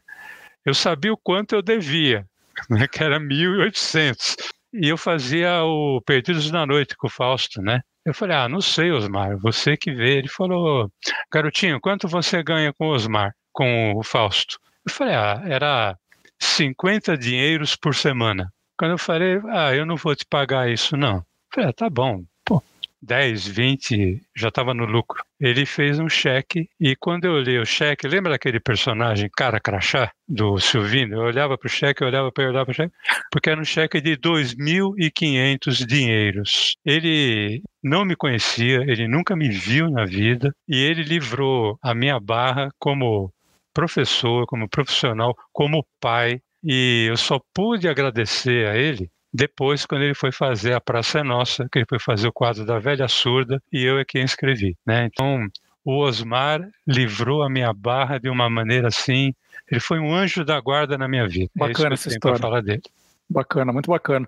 Eu 0.65 0.73
sabia 0.73 1.13
o 1.13 1.17
quanto 1.17 1.55
eu 1.55 1.61
devia, 1.61 2.27
né? 2.69 2.89
que 2.89 3.01
era 3.01 3.21
1.800. 3.21 4.35
E 4.73 4.89
eu 4.89 4.97
fazia 4.97 5.63
o 5.63 6.01
Perdidos 6.01 6.51
na 6.51 6.65
Noite 6.65 6.93
com 6.97 7.07
o 7.07 7.09
Fausto, 7.09 7.61
né? 7.61 7.79
Eu 8.05 8.13
falei, 8.13 8.35
ah, 8.35 8.49
não 8.49 8.59
sei, 8.59 8.91
Osmar, 8.91 9.37
você 9.37 9.77
que 9.77 9.93
vê. 9.93 10.17
Ele 10.17 10.27
falou, 10.27 10.91
garotinho, 11.31 11.79
quanto 11.79 12.05
você 12.05 12.43
ganha 12.43 12.73
com 12.73 12.87
o 12.87 12.93
Osmar, 12.93 13.33
com 13.53 13.93
o 13.95 14.03
Fausto? 14.03 14.59
Eu 14.85 14.91
falei, 14.91 15.15
ah, 15.15 15.41
era 15.45 15.97
50 16.39 17.17
dinheiros 17.17 17.75
por 17.75 17.93
semana. 17.95 18.51
Quando 18.77 18.91
eu 18.91 18.97
falei, 18.97 19.39
ah, 19.49 19.75
eu 19.75 19.85
não 19.85 19.97
vou 19.97 20.15
te 20.15 20.25
pagar 20.25 20.69
isso, 20.69 20.95
não. 20.95 21.17
Eu 21.17 21.23
falei, 21.53 21.69
ah, 21.69 21.73
tá 21.73 21.89
bom. 21.89 22.23
Pô, 22.45 22.63
10, 23.01 23.47
20, 23.47 24.21
já 24.35 24.49
estava 24.49 24.73
no 24.73 24.85
lucro. 24.85 25.23
Ele 25.39 25.65
fez 25.65 25.99
um 25.99 26.09
cheque 26.09 26.69
e 26.79 26.95
quando 26.95 27.25
eu 27.25 27.33
olhei 27.33 27.59
o 27.59 27.65
cheque, 27.65 28.07
lembra 28.07 28.31
daquele 28.31 28.59
personagem 28.59 29.29
cara 29.35 29.59
crachá 29.59 30.11
do 30.27 30.59
Silvino? 30.59 31.15
Eu 31.15 31.21
olhava 31.21 31.57
para 31.57 31.67
o 31.67 31.69
cheque, 31.69 32.03
eu 32.03 32.07
olhava 32.07 32.31
para 32.31 32.43
ele, 32.43 32.51
olhava 32.51 32.65
para 32.65 32.71
o 32.71 32.75
cheque, 32.75 32.95
porque 33.31 33.49
era 33.49 33.59
um 33.59 33.65
cheque 33.65 34.01
de 34.01 34.17
2.500 34.17 35.85
dinheiros. 35.85 36.75
Ele 36.85 37.61
não 37.83 38.03
me 38.03 38.15
conhecia, 38.15 38.81
ele 38.87 39.07
nunca 39.07 39.35
me 39.35 39.49
viu 39.49 39.89
na 39.89 40.05
vida 40.05 40.53
e 40.67 40.77
ele 40.77 41.03
livrou 41.03 41.77
a 41.81 41.93
minha 41.93 42.19
barra 42.19 42.69
como 42.77 43.31
professor, 43.79 44.45
como 44.45 44.67
profissional, 44.67 45.33
como 45.53 45.85
pai, 46.01 46.41
e 46.61 47.07
eu 47.09 47.15
só 47.15 47.39
pude 47.53 47.87
agradecer 47.87 48.67
a 48.67 48.75
ele 48.75 49.09
depois, 49.33 49.85
quando 49.85 50.01
ele 50.01 50.13
foi 50.13 50.33
fazer 50.33 50.73
a 50.73 50.81
Praça 50.81 51.19
é 51.19 51.23
Nossa, 51.23 51.69
que 51.71 51.79
ele 51.79 51.85
foi 51.87 51.99
fazer 51.99 52.27
o 52.27 52.33
quadro 52.33 52.65
da 52.65 52.77
Velha 52.77 53.07
Surda, 53.07 53.61
e 53.71 53.85
eu 53.85 53.97
é 53.97 54.03
quem 54.03 54.23
escrevi. 54.23 54.75
Né? 54.85 55.05
Então, 55.05 55.47
o 55.85 55.99
Osmar 55.99 56.67
livrou 56.85 57.41
a 57.41 57.49
minha 57.49 57.71
barra 57.71 58.17
de 58.17 58.27
uma 58.27 58.49
maneira 58.49 58.89
assim. 58.89 59.33
Ele 59.71 59.79
foi 59.79 59.99
um 59.99 60.13
anjo 60.13 60.43
da 60.43 60.59
guarda 60.59 60.97
na 60.97 61.07
minha 61.07 61.27
vida. 61.27 61.49
Bacana 61.55 61.91
é 61.91 61.93
essa 61.93 62.09
história. 62.09 62.39
falar 62.39 62.61
dele. 62.61 62.81
Bacana, 63.29 63.71
muito 63.71 63.91
bacana. 63.91 64.27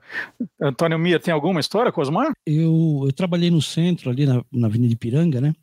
Antônio 0.61 0.99
Mia, 0.99 1.19
tem 1.19 1.33
alguma 1.33 1.59
história 1.59 1.91
com 1.91 2.01
Osmar? 2.01 2.31
Eu, 2.45 3.01
eu 3.05 3.11
trabalhei 3.11 3.49
no 3.49 3.61
centro, 3.61 4.11
ali 4.11 4.27
na, 4.27 4.43
na 4.51 4.67
Avenida 4.67 4.93
Ipiranga, 4.93 5.41
né? 5.41 5.53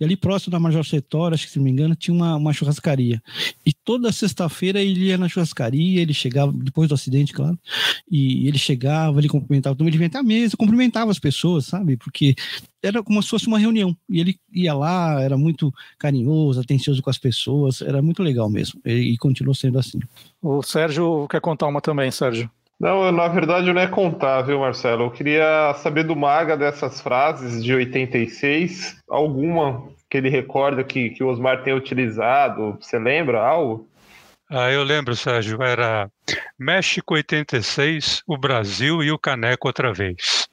E 0.00 0.04
ali 0.04 0.16
próximo 0.16 0.50
da 0.50 0.58
Major 0.58 0.84
Setor, 0.84 1.32
acho 1.32 1.46
que 1.46 1.52
se 1.52 1.58
não 1.58 1.64
me 1.64 1.70
engano, 1.70 1.94
tinha 1.94 2.12
uma, 2.12 2.34
uma 2.34 2.52
churrascaria. 2.52 3.22
E 3.64 3.72
toda 3.72 4.10
sexta-feira 4.10 4.80
ele 4.80 5.04
ia 5.04 5.16
na 5.16 5.28
churrascaria, 5.28 6.02
ele 6.02 6.12
chegava, 6.12 6.52
depois 6.52 6.88
do 6.88 6.94
acidente, 6.94 7.32
claro, 7.32 7.56
e 8.10 8.48
ele 8.48 8.58
chegava, 8.58 9.20
ele 9.20 9.28
cumprimentava, 9.28 9.76
ele 9.80 9.96
vinha 9.96 10.08
até 10.08 10.18
a 10.18 10.22
mesa, 10.22 10.56
cumprimentava 10.56 11.12
as 11.12 11.18
pessoas, 11.20 11.66
sabe? 11.66 11.96
Porque 11.96 12.34
era 12.82 13.04
como 13.04 13.22
se 13.22 13.28
fosse 13.28 13.46
uma 13.46 13.58
reunião. 13.58 13.96
E 14.08 14.20
ele 14.20 14.36
ia 14.52 14.74
lá, 14.74 15.22
era 15.22 15.36
muito 15.36 15.72
carinhoso, 15.96 16.60
atencioso 16.60 17.02
com 17.02 17.10
as 17.10 17.18
pessoas, 17.18 17.82
era 17.82 18.02
muito 18.02 18.20
legal 18.20 18.50
mesmo. 18.50 18.80
E, 18.84 19.12
e 19.12 19.16
continuou 19.18 19.54
sendo 19.54 19.78
assim. 19.78 20.00
O 20.42 20.60
Sérgio 20.62 21.28
quer 21.28 21.40
contar 21.40 21.68
uma 21.68 21.80
também, 21.80 22.10
Sérgio. 22.10 22.50
Não, 22.80 23.12
na 23.12 23.28
verdade 23.28 23.70
não 23.70 23.80
é 23.80 23.86
contar, 23.86 24.40
viu, 24.40 24.60
Marcelo? 24.60 25.04
Eu 25.04 25.10
queria 25.10 25.74
saber 25.82 26.02
do 26.02 26.16
Maga 26.16 26.56
dessas 26.56 26.98
frases 26.98 27.62
de 27.62 27.74
86, 27.74 28.96
alguma 29.06 29.86
que 30.08 30.16
ele 30.16 30.30
recorda 30.30 30.82
que, 30.82 31.10
que 31.10 31.22
o 31.22 31.28
Osmar 31.28 31.62
tenha 31.62 31.76
utilizado. 31.76 32.78
Você 32.80 32.98
lembra 32.98 33.46
algo? 33.46 33.86
Ah, 34.48 34.72
eu 34.72 34.82
lembro, 34.82 35.14
Sérgio, 35.14 35.62
era 35.62 36.10
México 36.58 37.14
86, 37.14 38.22
o 38.26 38.38
Brasil 38.38 39.02
e 39.02 39.12
o 39.12 39.18
Caneco 39.18 39.68
outra 39.68 39.92
vez. 39.92 40.48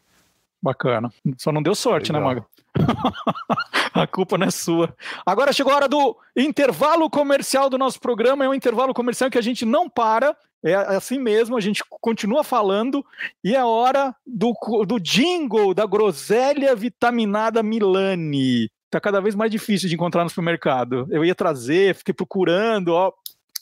Bacana. 0.61 1.09
Só 1.37 1.51
não 1.53 1.63
deu 1.63 1.73
sorte, 1.73 2.11
Legal. 2.11 2.27
né, 2.27 2.35
Maga? 2.35 2.45
a 3.93 4.05
culpa 4.05 4.37
não 4.37 4.47
é 4.47 4.51
sua. 4.51 4.93
Agora 5.25 5.53
chegou 5.53 5.71
a 5.71 5.77
hora 5.77 5.87
do 5.87 6.15
intervalo 6.35 7.09
comercial 7.09 7.69
do 7.69 7.77
nosso 7.77 7.99
programa. 7.99 8.43
É 8.43 8.49
um 8.49 8.53
intervalo 8.53 8.93
comercial 8.93 9.31
que 9.31 9.37
a 9.37 9.41
gente 9.41 9.65
não 9.65 9.89
para. 9.89 10.35
É 10.63 10.73
assim 10.73 11.19
mesmo, 11.19 11.55
a 11.55 11.61
gente 11.61 11.83
continua 12.01 12.43
falando 12.43 13.05
e 13.43 13.55
é 13.55 13.63
hora 13.63 14.15
do, 14.25 14.53
do 14.85 14.99
jingle 14.99 15.73
da 15.73 15.85
groselha 15.85 16.75
vitaminada 16.75 17.61
Milani. 17.61 18.69
Tá 18.89 18.99
cada 18.99 19.21
vez 19.21 19.35
mais 19.35 19.51
difícil 19.51 19.87
de 19.87 19.95
encontrar 19.95 20.23
no 20.23 20.29
supermercado. 20.29 21.07
Eu 21.11 21.23
ia 21.23 21.35
trazer, 21.35 21.93
fiquei 21.95 22.13
procurando, 22.13 22.89
ó, 22.89 23.11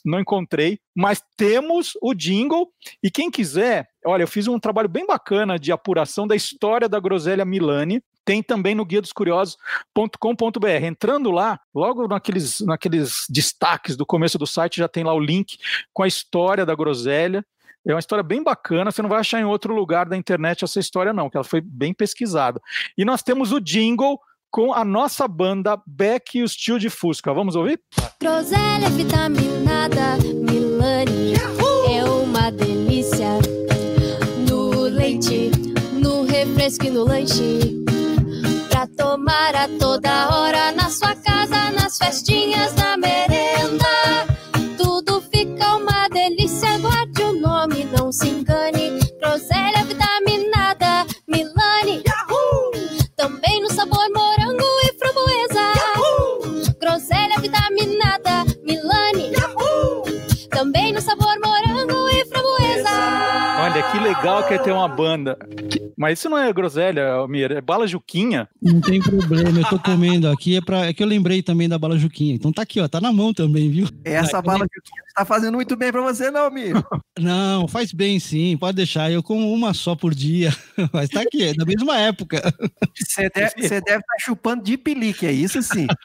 não 0.04 0.20
encontrei, 0.20 0.78
mas 0.94 1.22
temos 1.36 1.98
o 2.00 2.14
jingle 2.14 2.70
e 3.02 3.10
quem 3.10 3.30
quiser, 3.30 3.88
olha, 4.04 4.22
eu 4.22 4.28
fiz 4.28 4.46
um 4.46 4.58
trabalho 4.58 4.88
bem 4.88 5.04
bacana 5.04 5.58
de 5.58 5.72
apuração 5.72 6.26
da 6.26 6.36
história 6.36 6.88
da 6.88 7.00
groselha 7.00 7.44
Milani, 7.44 8.02
tem 8.26 8.42
também 8.42 8.74
no 8.74 8.84
guia 8.84 9.00
dos 9.00 9.12
curiosos.com.br. 9.12 10.66
Entrando 10.82 11.30
lá, 11.30 11.58
logo 11.72 12.08
naqueles, 12.08 12.60
naqueles 12.60 13.24
destaques 13.30 13.96
do 13.96 14.04
começo 14.04 14.36
do 14.36 14.46
site, 14.46 14.78
já 14.78 14.88
tem 14.88 15.04
lá 15.04 15.14
o 15.14 15.20
link 15.20 15.56
com 15.94 16.02
a 16.02 16.08
história 16.08 16.66
da 16.66 16.74
groselha. 16.74 17.46
É 17.86 17.94
uma 17.94 18.00
história 18.00 18.24
bem 18.24 18.42
bacana, 18.42 18.90
você 18.90 19.00
não 19.00 19.08
vai 19.08 19.20
achar 19.20 19.40
em 19.40 19.44
outro 19.44 19.72
lugar 19.72 20.06
da 20.08 20.16
internet 20.16 20.64
essa 20.64 20.80
história, 20.80 21.12
não, 21.12 21.30
que 21.30 21.36
ela 21.36 21.44
foi 21.44 21.60
bem 21.60 21.94
pesquisada. 21.94 22.60
E 22.98 23.04
nós 23.04 23.22
temos 23.22 23.52
o 23.52 23.60
jingle 23.60 24.18
com 24.50 24.74
a 24.74 24.84
nossa 24.84 25.28
banda 25.28 25.80
Beck 25.86 26.36
e 26.36 26.42
o 26.42 26.48
Tio 26.48 26.80
de 26.80 26.90
Fusca. 26.90 27.32
Vamos 27.32 27.54
ouvir? 27.54 27.80
Groselha 28.20 28.90
vitaminada, 28.90 30.16
Milani, 30.50 31.34
é 31.94 32.04
uma 32.04 32.50
delícia. 32.50 33.38
No 34.48 34.80
leite, 34.80 35.52
no 35.92 36.24
refresco 36.24 36.86
e 36.86 36.90
no 36.90 37.04
lanche 37.04 37.75
pra 39.26 39.50
tomar 39.50 39.56
a 39.56 39.68
toda 39.78 40.28
hora 40.28 40.72
na 40.72 40.88
sua 40.88 41.14
casa, 41.16 41.70
nas 41.72 41.98
festinhas, 41.98 42.72
na 42.74 42.96
merenda. 42.96 44.35
Legal 64.16 64.46
que 64.46 64.54
é 64.54 64.58
ter 64.58 64.72
uma 64.72 64.88
banda. 64.88 65.38
Mas 65.96 66.18
isso 66.18 66.28
não 66.28 66.36
é 66.36 66.52
groselha, 66.52 67.08
Almir, 67.12 67.52
é 67.52 67.60
bala 67.60 67.86
Juquinha. 67.86 68.48
Não 68.60 68.80
tem 68.80 69.00
problema, 69.00 69.58
eu 69.60 69.68
tô 69.68 69.78
comendo 69.78 70.28
aqui, 70.28 70.56
é, 70.56 70.60
pra, 70.60 70.86
é 70.86 70.92
que 70.92 71.02
eu 71.02 71.06
lembrei 71.06 71.42
também 71.42 71.68
da 71.68 71.78
bala 71.78 71.96
Juquinha. 71.98 72.34
Então 72.34 72.52
tá 72.52 72.62
aqui, 72.62 72.80
ó, 72.80 72.86
tá 72.88 73.00
na 73.00 73.12
mão 73.12 73.32
também, 73.32 73.70
viu? 73.70 73.88
Essa 74.04 74.38
Ah, 74.38 74.42
bala 74.42 74.64
eu- 74.64 74.68
Juquinha 74.74 75.02
tá 75.14 75.24
fazendo 75.24 75.54
muito 75.54 75.74
bem 75.76 75.90
pra 75.90 76.02
você, 76.02 76.30
não, 76.30 76.50
Mir? 76.50 76.74
Não, 77.18 77.66
faz 77.66 77.92
bem 77.94 78.20
sim, 78.20 78.58
pode 78.58 78.76
deixar. 78.76 79.10
Eu 79.10 79.22
como 79.22 79.50
uma 79.50 79.72
só 79.72 79.94
por 79.96 80.14
dia, 80.14 80.50
mas 80.92 81.08
tá 81.08 81.22
aqui, 81.22 81.42
é 81.44 81.54
da 81.54 81.64
mesma 81.64 81.96
época. 81.98 82.42
Você 82.94 83.30
deve 83.30 83.46
estar 83.56 84.18
chupando 84.20 84.62
de 84.62 84.76
pelique, 84.76 85.24
é 85.26 85.32
isso 85.32 85.62
sim. 85.62 85.86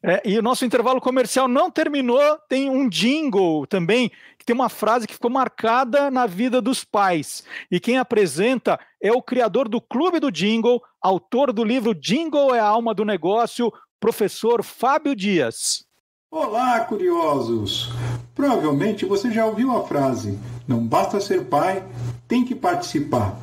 É, 0.00 0.22
e 0.24 0.38
o 0.38 0.42
nosso 0.42 0.64
intervalo 0.64 1.00
comercial 1.00 1.48
não 1.48 1.68
terminou, 1.72 2.38
tem 2.48 2.70
um 2.70 2.88
jingle 2.88 3.66
também, 3.66 4.12
tem 4.48 4.54
uma 4.54 4.70
frase 4.70 5.06
que 5.06 5.12
ficou 5.12 5.30
marcada 5.30 6.10
na 6.10 6.24
vida 6.24 6.62
dos 6.62 6.82
pais. 6.82 7.44
E 7.70 7.78
quem 7.78 7.98
apresenta 7.98 8.80
é 8.98 9.12
o 9.12 9.20
criador 9.20 9.68
do 9.68 9.78
Clube 9.78 10.18
do 10.18 10.32
Jingle, 10.32 10.80
autor 11.02 11.52
do 11.52 11.62
livro 11.62 11.94
Jingle 11.94 12.54
é 12.54 12.58
a 12.58 12.64
Alma 12.64 12.94
do 12.94 13.04
Negócio, 13.04 13.70
professor 14.00 14.64
Fábio 14.64 15.14
Dias. 15.14 15.84
Olá, 16.30 16.80
curiosos! 16.80 17.90
Provavelmente 18.34 19.04
você 19.04 19.30
já 19.30 19.44
ouviu 19.44 19.76
a 19.76 19.86
frase: 19.86 20.38
não 20.66 20.80
basta 20.80 21.20
ser 21.20 21.44
pai, 21.44 21.84
tem 22.26 22.42
que 22.42 22.54
participar. 22.54 23.38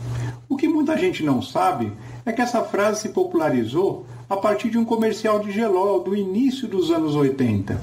O 0.49 0.58
que 0.58 0.68
muita 0.68 0.97
gente 0.97 1.22
não 1.22 1.39
sabe 1.39 1.93
é 2.26 2.32
que 2.32 2.41
essa 2.41 2.64
frase 2.64 3.01
se 3.01 3.10
popularizou 3.10 4.08
a 4.28 4.36
partir 4.36 4.72
de 4.72 4.78
um 4.80 4.86
comercial 4.86 5.39
de 5.39 5.51
gelol 5.51 6.03
do 6.03 6.16
início 6.16 6.68
dos 6.68 6.89
anos 6.89 7.14
80. 7.14 7.80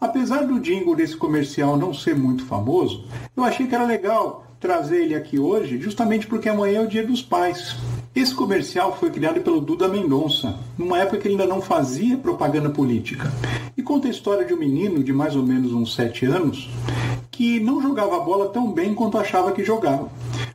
Apesar 0.00 0.46
do 0.46 0.58
jingle 0.58 0.96
desse 0.96 1.14
comercial 1.14 1.76
não 1.76 1.92
ser 1.92 2.16
muito 2.16 2.46
famoso, 2.46 3.04
eu 3.36 3.44
achei 3.44 3.66
que 3.66 3.74
era 3.74 3.84
legal 3.84 4.46
trazer 4.58 5.02
ele 5.02 5.14
aqui 5.14 5.38
hoje, 5.38 5.78
justamente 5.78 6.26
porque 6.26 6.48
amanhã 6.48 6.80
é 6.80 6.84
o 6.84 6.88
Dia 6.88 7.06
dos 7.06 7.20
Pais. 7.20 7.76
Esse 8.16 8.34
comercial 8.34 8.96
foi 8.96 9.10
criado 9.10 9.42
pelo 9.42 9.60
Duda 9.60 9.88
Mendonça, 9.88 10.58
numa 10.78 10.98
época 10.98 11.18
que 11.18 11.28
ele 11.28 11.34
ainda 11.34 11.46
não 11.46 11.60
fazia 11.60 12.16
propaganda 12.16 12.70
política, 12.70 13.30
e 13.76 13.82
conta 13.82 14.08
a 14.08 14.10
história 14.10 14.46
de 14.46 14.54
um 14.54 14.58
menino 14.58 15.04
de 15.04 15.12
mais 15.12 15.36
ou 15.36 15.42
menos 15.42 15.72
uns 15.72 15.94
7 15.94 16.24
anos 16.24 16.70
que 17.30 17.60
não 17.60 17.82
jogava 17.82 18.20
bola 18.20 18.48
tão 18.48 18.72
bem 18.72 18.94
quanto 18.94 19.18
achava 19.18 19.52
que 19.52 19.64
jogava. 19.64 20.08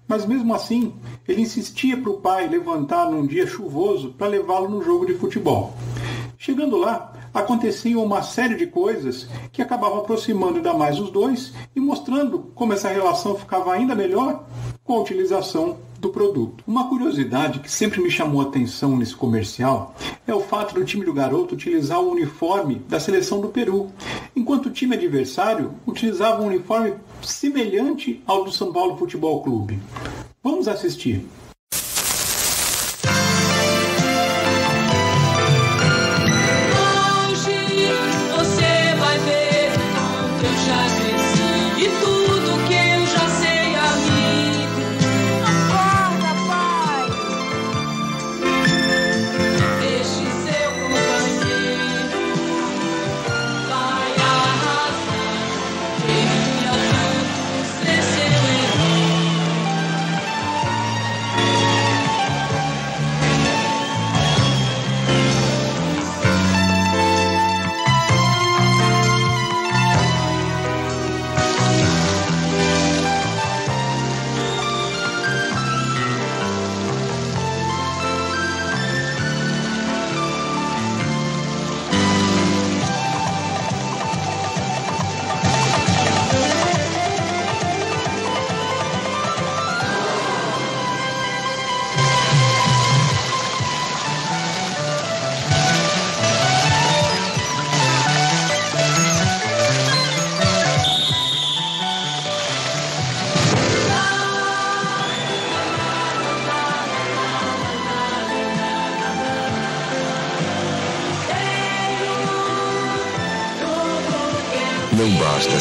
Mas 0.08 0.26
mesmo 0.26 0.54
assim, 0.54 0.94
ele 1.28 1.42
insistia 1.42 1.98
para 1.98 2.12
o 2.12 2.18
pai 2.18 2.48
levantar 2.48 3.10
num 3.10 3.26
dia 3.26 3.46
chuvoso 3.48 4.10
para 4.18 4.28
levá-lo 4.28 4.70
no 4.70 4.84
jogo 4.84 5.06
de 5.06 5.14
futebol. 5.14 5.76
Chegando 6.38 6.78
lá, 6.78 7.12
aconteciam 7.36 8.04
uma 8.04 8.24
série 8.24 8.56
de 8.56 8.66
coisas 8.66 9.28
que 9.52 9.62
acabavam 9.62 10.00
aproximando 10.00 10.56
ainda 10.56 10.74
mais 10.74 11.00
os 11.00 11.12
dois 11.12 11.54
e 11.76 11.80
mostrando 11.80 12.40
como 12.56 12.74
essa 12.74 12.90
relação 12.90 13.36
ficava 13.36 13.74
ainda 13.74 13.94
melhor 13.94 14.46
com 14.84 14.94
a 14.94 15.02
utilização 15.02 15.78
do 16.00 16.10
produto. 16.10 16.64
Uma 16.66 16.88
curiosidade 16.88 17.60
que 17.60 17.72
sempre 17.72 18.02
me 18.02 18.10
chamou 18.10 18.42
a 18.42 18.46
atenção 18.46 18.96
nesse 18.96 19.16
comercial 19.16 19.96
é 20.26 20.34
o 20.34 20.40
fato 20.40 20.76
do 20.76 20.86
time 20.86 21.04
do 21.04 21.14
garoto 21.14 21.56
utilizar 21.56 22.00
o 22.00 22.12
uniforme 22.12 22.76
da 22.88 23.00
seleção 23.00 23.42
do 23.42 23.50
Peru, 23.50 23.92
enquanto 24.36 24.68
o 24.68 24.72
time 24.72 24.96
adversário 24.96 25.74
utilizava 25.86 26.42
um 26.42 26.48
uniforme 26.48 26.94
semelhante 27.22 28.22
ao 28.26 28.44
do 28.44 28.52
São 28.52 28.72
Paulo 28.72 28.98
Futebol 28.98 29.42
Clube. 29.44 29.80
Vamos 30.44 30.68
assistir. 30.68 31.26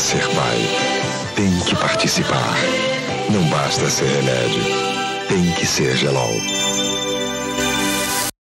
Ser 0.05 0.23
pai, 0.35 0.59
tem 1.35 1.51
que 1.67 1.75
participar. 1.75 2.55
Não 3.33 3.49
basta 3.49 3.89
ser 3.89 4.05
remédio, 4.05 4.63
tem 5.27 5.51
que 5.55 5.65
ser 5.65 5.97
gelol. 5.97 6.35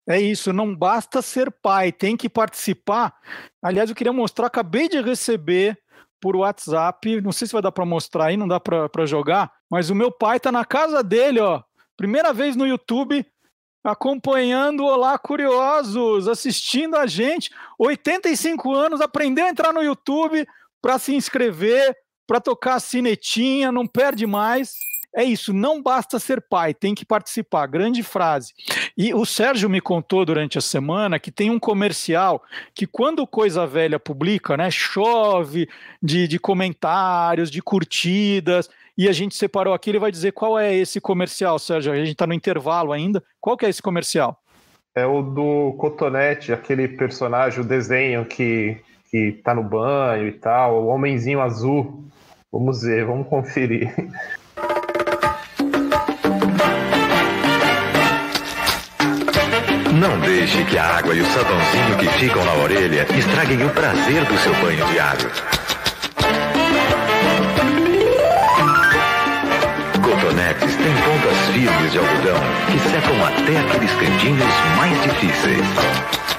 É 0.10 0.20
isso, 0.20 0.52
não 0.52 0.76
basta 0.76 1.22
ser 1.22 1.52
pai, 1.52 1.92
tem 1.92 2.18
que 2.18 2.28
participar. 2.28 3.14
Aliás, 3.62 3.92
eu 3.92 3.96
queria 3.96 4.12
mostrar, 4.12 4.48
acabei 4.48 4.90
de 4.90 5.00
receber 5.02 5.78
por 6.20 6.36
WhatsApp, 6.36 7.22
não 7.22 7.32
sei 7.32 7.46
se 7.46 7.54
vai 7.54 7.62
dar 7.62 7.72
para 7.72 7.86
mostrar 7.86 8.26
aí, 8.26 8.38
não 8.38 8.48
dá 8.48 8.60
para 8.60 9.06
jogar, 9.06 9.52
mas 9.70 9.92
o 9.92 9.96
meu 9.96 10.12
pai 10.12 10.40
tá 10.40 10.52
na 10.52 10.66
casa 10.66 11.04
dele, 11.04 11.40
ó. 11.40 11.62
Primeira 11.96 12.34
vez 12.34 12.56
no 12.56 12.66
YouTube, 12.66 13.24
acompanhando 13.84 14.84
Olá 14.84 15.16
Curiosos, 15.20 16.28
assistindo 16.28 16.96
a 16.96 17.06
gente. 17.06 17.52
85 17.78 18.74
anos, 18.74 19.00
aprendeu 19.00 19.46
a 19.46 19.50
entrar 19.50 19.72
no 19.72 19.84
YouTube 19.84 20.44
para 20.82 20.98
se 20.98 21.14
inscrever, 21.14 21.96
para 22.28 22.40
tocar 22.40 22.76
a 22.76 22.80
sinetinha, 22.80 23.72
não 23.72 23.86
perde 23.86 24.26
mais. 24.26 24.74
É 25.14 25.24
isso, 25.26 25.52
não 25.52 25.84
basta 25.84 26.18
ser 26.20 26.40
pai, 26.40 26.74
tem 26.74 26.96
que 26.96 27.04
participar. 27.04 27.68
Grande 27.68 28.02
frase. 28.02 28.54
E 28.98 29.14
o 29.14 29.26
Sérgio 29.26 29.70
me 29.70 29.82
contou 29.82 30.24
durante 30.24 30.58
a 30.58 30.62
semana 30.62 31.20
que 31.20 31.30
tem 31.30 31.50
um 31.50 31.60
comercial 31.60 32.42
que, 32.74 32.88
quando 32.88 33.28
Coisa 33.28 33.68
Velha 33.68 34.00
publica, 34.00 34.56
né, 34.56 34.72
chove 34.72 35.68
de, 36.02 36.30
de 36.30 36.40
comentários, 36.40 37.52
de 37.52 37.62
curtidas, 37.62 38.70
e 38.98 39.10
a 39.10 39.12
gente 39.12 39.36
separou 39.36 39.74
aqui. 39.74 39.90
Ele 39.90 40.00
vai 40.00 40.12
dizer 40.12 40.32
qual 40.32 40.58
é 40.58 40.74
esse 40.74 41.02
comercial, 41.02 41.60
Sérgio. 41.60 41.92
A 41.92 41.98
gente 41.98 42.12
está 42.12 42.26
no 42.26 42.34
intervalo 42.34 42.94
ainda. 42.94 43.22
Qual 43.42 43.58
que 43.58 43.66
é 43.66 43.70
esse 43.70 43.82
comercial? 43.82 44.40
É 44.96 45.06
o 45.06 45.22
do 45.22 45.74
Cotonete, 45.78 46.54
aquele 46.54 46.88
personagem, 46.88 47.60
o 47.60 47.66
desenho 47.66 48.26
que, 48.26 48.78
que 49.12 49.34
tá 49.44 49.54
no 49.54 49.64
banho 49.64 50.30
e 50.30 50.32
tal, 50.32 50.84
o 50.84 50.88
homenzinho 50.88 51.42
azul. 51.42 52.06
Vamos 52.50 52.82
ver, 52.82 53.06
vamos 53.06 53.28
conferir. 53.28 53.94
Não 59.94 60.20
deixe 60.22 60.64
que 60.64 60.78
a 60.78 60.98
água 60.98 61.14
e 61.14 61.22
o 61.22 61.26
sabãozinho 61.26 61.98
que 62.00 62.08
ficam 62.20 62.44
na 62.44 62.54
orelha 62.54 63.06
estraguem 63.16 63.64
o 63.66 63.70
prazer 63.70 64.26
do 64.26 64.38
seu 64.38 64.54
banho 64.56 64.86
diário. 64.88 65.30
Cotonetes 70.02 70.76
tem 70.76 70.94
pontas 71.04 71.38
firmes 71.54 71.92
de 71.92 72.00
algodão 72.00 72.40
que 72.72 72.80
secam 72.90 73.26
até 73.26 73.60
aqueles 73.60 73.92
cantinhos 73.92 74.54
mais 74.78 75.04
difíceis. 75.04 76.31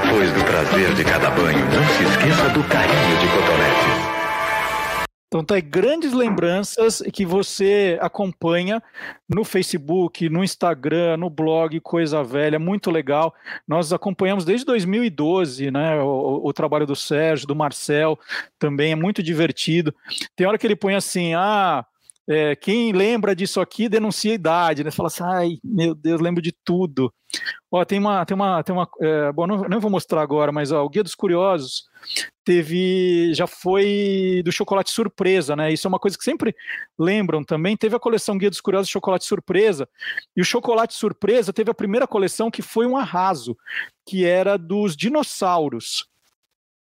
Depois 0.00 0.32
do 0.32 0.44
prazer 0.44 0.94
de 0.94 1.02
cada 1.02 1.28
banho, 1.30 1.58
não 1.58 1.84
se 1.88 2.04
esqueça 2.04 2.48
do 2.50 2.62
carinho 2.68 3.18
de 3.18 3.26
cotonetes. 3.26 5.08
Então 5.26 5.44
tá 5.44 5.56
aí 5.56 5.60
grandes 5.60 6.12
lembranças 6.12 7.02
que 7.12 7.26
você 7.26 7.98
acompanha 8.00 8.80
no 9.28 9.42
Facebook, 9.42 10.28
no 10.28 10.44
Instagram, 10.44 11.16
no 11.16 11.28
blog 11.28 11.80
Coisa 11.80 12.22
Velha, 12.22 12.60
muito 12.60 12.92
legal. 12.92 13.34
Nós 13.66 13.92
acompanhamos 13.92 14.44
desde 14.44 14.64
2012, 14.66 15.68
né, 15.72 16.00
o, 16.00 16.42
o 16.44 16.52
trabalho 16.52 16.86
do 16.86 16.94
Sérgio, 16.94 17.48
do 17.48 17.56
Marcel, 17.56 18.16
também 18.56 18.92
é 18.92 18.96
muito 18.96 19.20
divertido. 19.20 19.92
Tem 20.36 20.46
hora 20.46 20.56
que 20.56 20.66
ele 20.66 20.76
põe 20.76 20.94
assim, 20.94 21.34
ah, 21.34 21.84
é, 22.28 22.54
quem 22.54 22.92
lembra 22.92 23.34
disso 23.34 23.58
aqui 23.58 23.88
denuncia 23.88 24.32
a 24.32 24.34
idade, 24.34 24.84
né? 24.84 24.90
Fala 24.90 25.06
assim, 25.06 25.22
ai, 25.24 25.58
meu 25.64 25.94
Deus, 25.94 26.20
lembro 26.20 26.42
de 26.42 26.52
tudo. 26.62 27.10
Ó, 27.70 27.82
tem 27.86 27.98
uma, 27.98 28.24
tem 28.26 28.34
uma, 28.34 28.62
tem 28.62 28.74
uma, 28.74 28.86
é, 29.00 29.32
bom, 29.32 29.46
não, 29.46 29.62
não 29.62 29.80
vou 29.80 29.90
mostrar 29.90 30.20
agora, 30.20 30.52
mas 30.52 30.70
ó, 30.70 30.84
o 30.84 30.88
Guia 30.90 31.02
dos 31.02 31.14
Curiosos 31.14 31.84
teve, 32.44 33.32
já 33.32 33.46
foi 33.46 34.42
do 34.44 34.52
chocolate 34.52 34.90
surpresa, 34.90 35.56
né? 35.56 35.72
Isso 35.72 35.86
é 35.86 35.90
uma 35.90 35.98
coisa 35.98 36.18
que 36.18 36.24
sempre 36.24 36.54
lembram 36.98 37.42
também. 37.42 37.78
Teve 37.78 37.96
a 37.96 38.00
coleção 38.00 38.36
Guia 38.36 38.50
dos 38.50 38.60
Curiosos 38.60 38.90
Chocolate 38.90 39.24
Surpresa 39.24 39.88
e 40.36 40.42
o 40.42 40.44
chocolate 40.44 40.94
surpresa 40.94 41.50
teve 41.50 41.70
a 41.70 41.74
primeira 41.74 42.06
coleção 42.06 42.50
que 42.50 42.60
foi 42.60 42.86
um 42.86 42.96
arraso, 42.96 43.56
que 44.06 44.26
era 44.26 44.58
dos 44.58 44.94
dinossauros 44.94 46.06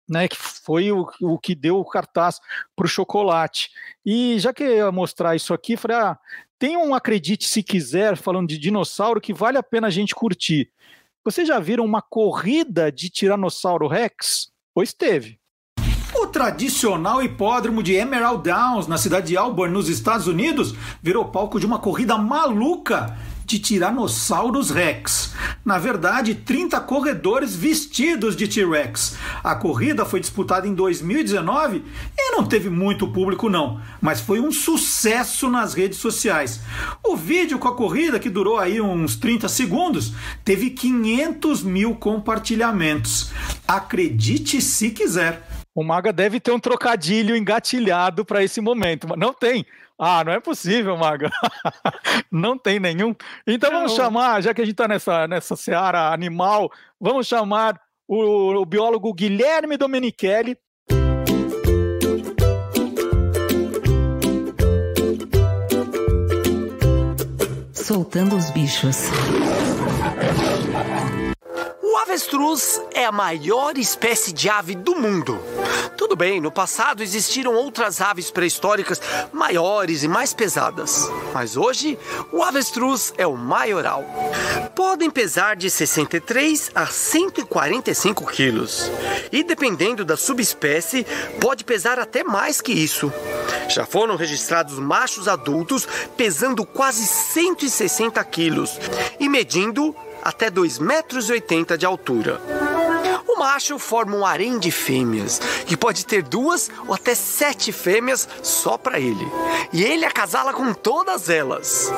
né, 0.10 0.28
que 0.28 0.38
foi 0.38 0.92
o, 0.92 1.08
o 1.22 1.38
que 1.38 1.54
deu 1.54 1.78
o 1.78 1.86
cartaz 1.86 2.40
para 2.76 2.86
o 2.86 2.90
chocolate. 2.90 3.70
E 4.06 4.40
já 4.40 4.54
que 4.54 4.64
eu 4.64 4.76
ia 4.76 4.92
mostrar 4.92 5.36
isso 5.36 5.54
aqui, 5.54 5.76
falei, 5.76 5.98
ah, 5.98 6.18
tem 6.58 6.78
um 6.78 6.96
Acredite 6.96 7.48
Se 7.48 7.62
Quiser, 7.62 8.18
falando 8.18 8.48
de 8.48 8.58
dinossauro, 8.58 9.22
que 9.22 9.34
vale 9.34 9.58
a 9.58 9.64
pena 9.64 9.88
a 9.88 9.92
gente 9.92 10.16
curtir. 10.16 10.72
Vocês 11.24 11.48
já 11.48 11.60
viram 11.60 11.84
uma 11.84 12.02
corrida 12.02 12.92
de 12.92 13.10
Tiranossauro 13.10 13.88
Rex? 13.88 14.50
Pois 14.74 14.94
teve. 14.94 15.38
O 16.16 16.26
tradicional 16.28 17.22
hipódromo 17.22 17.84
de 17.84 17.94
Emerald 17.94 18.50
Downs, 18.50 18.88
na 18.88 18.98
cidade 18.98 19.28
de 19.28 19.38
Auburn, 19.38 19.74
nos 19.74 19.90
Estados 19.90 20.26
Unidos, 20.26 20.74
virou 21.02 21.26
palco 21.26 21.60
de 21.60 21.66
uma 21.66 21.80
corrida 21.80 22.18
maluca 22.18 23.16
de 23.48 23.60
Tiranossauros 23.60 24.70
Rex. 24.70 25.34
Na 25.64 25.78
verdade, 25.78 26.36
30 26.36 26.82
corredores 26.82 27.56
vestidos 27.56 28.36
de 28.36 28.46
T-Rex. 28.46 29.16
A 29.42 29.56
corrida 29.56 30.04
foi 30.04 30.20
disputada 30.20 30.68
em 30.68 30.74
2019 30.74 31.82
e 32.18 32.32
não 32.32 32.46
teve 32.46 32.70
muito 32.70 33.08
público 33.08 33.50
não, 33.50 33.82
mas 34.02 34.20
foi 34.20 34.42
um 34.42 34.52
sucesso 34.52 35.50
nas 35.50 35.74
redes 35.74 35.98
sociais. 35.98 36.60
O 37.02 37.16
vídeo 37.16 37.58
com 37.58 37.70
a 37.70 37.76
corrida, 37.76 38.20
que 38.20 38.30
durou 38.30 38.58
aí 38.58 38.82
uns 38.82 39.16
30 39.16 39.48
segundos, 39.48 40.12
teve 40.44 40.72
500 40.72 41.64
mil 41.64 41.96
compartilhamentos. 41.96 43.32
Acredite 43.66 44.62
se 44.62 44.90
quiser. 44.90 45.48
O 45.74 45.84
Maga 45.84 46.12
deve 46.12 46.42
ter 46.42 46.52
um 46.52 46.60
trocadilho 46.60 47.34
engatilhado 47.34 48.26
para 48.26 48.44
esse 48.44 48.60
momento, 48.60 49.08
mas 49.08 49.18
não 49.18 49.34
tem. 49.34 49.66
Ah, 50.00 50.24
não 50.24 50.32
é 50.32 50.40
possível, 50.40 50.96
Maga. 50.96 51.32
não 52.32 52.58
tem 52.58 52.80
nenhum. 52.80 53.16
Então 53.48 53.72
vamos 53.72 53.94
chamar, 53.96 54.42
já 54.44 54.54
que 54.54 54.62
a 54.62 54.66
gente 54.66 54.74
está 54.74 54.88
nessa, 54.88 55.28
nessa 55.28 55.56
seara 55.56 56.14
animal, 56.14 56.72
vamos 57.02 57.26
chamar 57.26 57.80
o, 58.08 58.62
o 58.62 58.66
biólogo 58.66 59.12
Guilherme 59.14 59.76
Domenichelli. 59.76 60.58
Soltando 67.74 68.36
os 68.36 68.52
bichos. 68.52 69.10
O 71.98 72.00
avestruz 72.00 72.80
é 72.94 73.06
a 73.06 73.12
maior 73.12 73.76
espécie 73.76 74.32
de 74.32 74.48
ave 74.48 74.76
do 74.76 74.96
mundo. 74.96 75.40
Tudo 75.98 76.16
bem, 76.16 76.40
no 76.40 76.52
passado 76.52 77.02
existiram 77.02 77.56
outras 77.56 78.00
aves 78.02 78.30
pré-históricas 78.30 79.02
maiores 79.34 80.04
e 80.04 80.08
mais 80.08 80.32
pesadas, 80.32 81.10
mas 81.34 81.58
hoje 81.58 81.98
o 82.32 82.44
avestruz 82.44 83.16
é 83.18 83.26
o 83.26 83.36
maioral. 83.36 84.06
Podem 84.76 85.10
pesar 85.10 85.56
de 85.56 85.72
63 85.72 86.70
a 86.76 86.86
145 86.86 88.28
quilos 88.28 88.92
e, 89.32 89.44
dependendo 89.44 90.06
da 90.06 90.16
subespécie, 90.16 91.04
pode 91.42 91.64
pesar 91.64 91.98
até 91.98 92.24
mais 92.24 92.62
que 92.62 92.74
isso. 92.74 93.12
Já 93.70 93.88
foram 93.88 94.16
registrados 94.16 94.78
machos 94.78 95.28
adultos 95.28 95.88
pesando 96.16 96.64
quase 96.64 97.08
160 97.08 98.24
quilos 98.26 98.80
e 99.20 99.28
medindo 99.28 99.96
até 100.28 100.52
2,80 100.52 100.82
metros 100.82 101.26
de 101.80 101.86
altura. 101.86 102.42
O 103.26 103.40
macho 103.40 103.80
forma 103.80 104.14
um 104.14 104.26
harém 104.26 104.60
de 104.60 104.72
fêmeas, 104.72 105.40
que 105.66 105.78
pode 105.78 106.06
ter 106.06 106.22
duas 106.22 106.70
ou 106.86 106.94
até 106.94 107.16
sete 107.16 107.72
fêmeas 107.72 108.28
só 108.44 108.78
para 108.78 109.00
ele. 109.00 109.26
E 109.72 109.82
ele 109.82 110.04
acasala 110.04 110.52
com 110.52 110.74
todas 110.74 111.30
elas. 111.30 111.90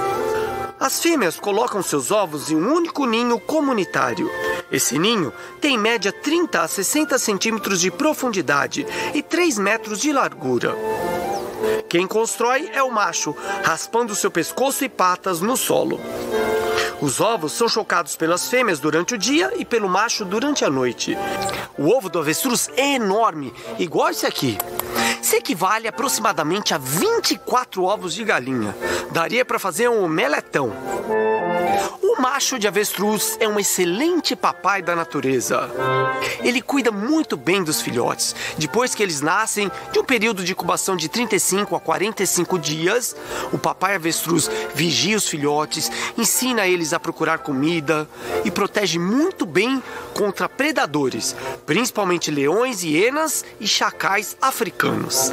As 0.79 1.01
fêmeas 1.01 1.39
colocam 1.39 1.81
seus 1.81 2.11
ovos 2.11 2.51
em 2.51 2.55
um 2.55 2.71
único 2.71 3.07
ninho 3.07 3.39
comunitário. 3.39 4.29
Esse 4.71 4.99
ninho 4.99 5.33
tem 5.59 5.73
em 5.73 5.79
média 5.79 6.11
30 6.11 6.61
a 6.61 6.67
60 6.67 7.17
centímetros 7.17 7.81
de 7.81 7.89
profundidade 7.89 8.85
e 9.11 9.23
3 9.23 9.57
metros 9.57 9.99
de 9.99 10.13
largura. 10.13 10.75
Quem 11.89 12.05
constrói 12.05 12.69
é 12.71 12.83
o 12.83 12.91
macho, 12.91 13.35
raspando 13.63 14.13
seu 14.13 14.29
pescoço 14.29 14.85
e 14.85 14.89
patas 14.89 15.41
no 15.41 15.57
solo. 15.57 15.99
Os 17.01 17.21
ovos 17.21 17.53
são 17.53 17.69
chocados 17.69 18.17
pelas 18.17 18.49
fêmeas 18.49 18.79
durante 18.79 19.13
o 19.13 19.17
dia 19.17 19.53
e 19.55 19.63
pelo 19.63 19.87
macho 19.87 20.25
durante 20.25 20.65
a 20.65 20.69
noite. 20.69 21.17
O 21.77 21.87
ovo 21.87 22.09
do 22.09 22.19
avestruz 22.19 22.69
é 22.75 22.95
enorme, 22.95 23.53
igual 23.77 24.09
esse 24.09 24.25
aqui. 24.25 24.57
Se 25.21 25.37
equivale 25.37 25.87
aproximadamente 25.87 26.73
a 26.73 26.77
24 26.77 27.83
ovos 27.83 28.13
de 28.13 28.23
galinha. 28.25 28.75
Daria 29.11 29.45
para 29.45 29.59
fazer 29.59 29.89
um 29.89 30.03
omeletão. 30.03 30.73
O 32.09 32.19
macho 32.19 32.57
de 32.57 32.67
avestruz 32.67 33.37
é 33.39 33.47
um 33.47 33.59
excelente 33.59 34.35
papai 34.35 34.81
da 34.81 34.95
natureza. 34.95 35.69
Ele 36.39 36.59
cuida 36.59 36.91
muito 36.91 37.37
bem 37.37 37.63
dos 37.63 37.83
filhotes. 37.83 38.35
Depois 38.57 38.95
que 38.95 39.03
eles 39.03 39.21
nascem, 39.21 39.71
de 39.91 39.99
um 39.99 40.03
período 40.03 40.43
de 40.43 40.53
incubação 40.53 40.97
de 40.97 41.07
35 41.07 41.75
a 41.75 41.79
45 41.79 42.57
dias, 42.57 43.15
o 43.53 43.59
papai 43.59 43.93
avestruz 43.93 44.49
vigia 44.73 45.17
os 45.17 45.29
filhotes, 45.29 45.91
ensina 46.17 46.65
eles 46.65 46.93
a 46.93 46.99
procurar 46.99 47.37
comida 47.37 48.09
e 48.43 48.49
protege 48.49 48.97
muito 48.97 49.45
bem 49.45 49.81
contra 50.15 50.49
predadores, 50.49 51.35
principalmente 51.67 52.31
leões, 52.31 52.83
hienas 52.83 53.45
e 53.59 53.67
chacais 53.67 54.35
africanos. 54.41 55.31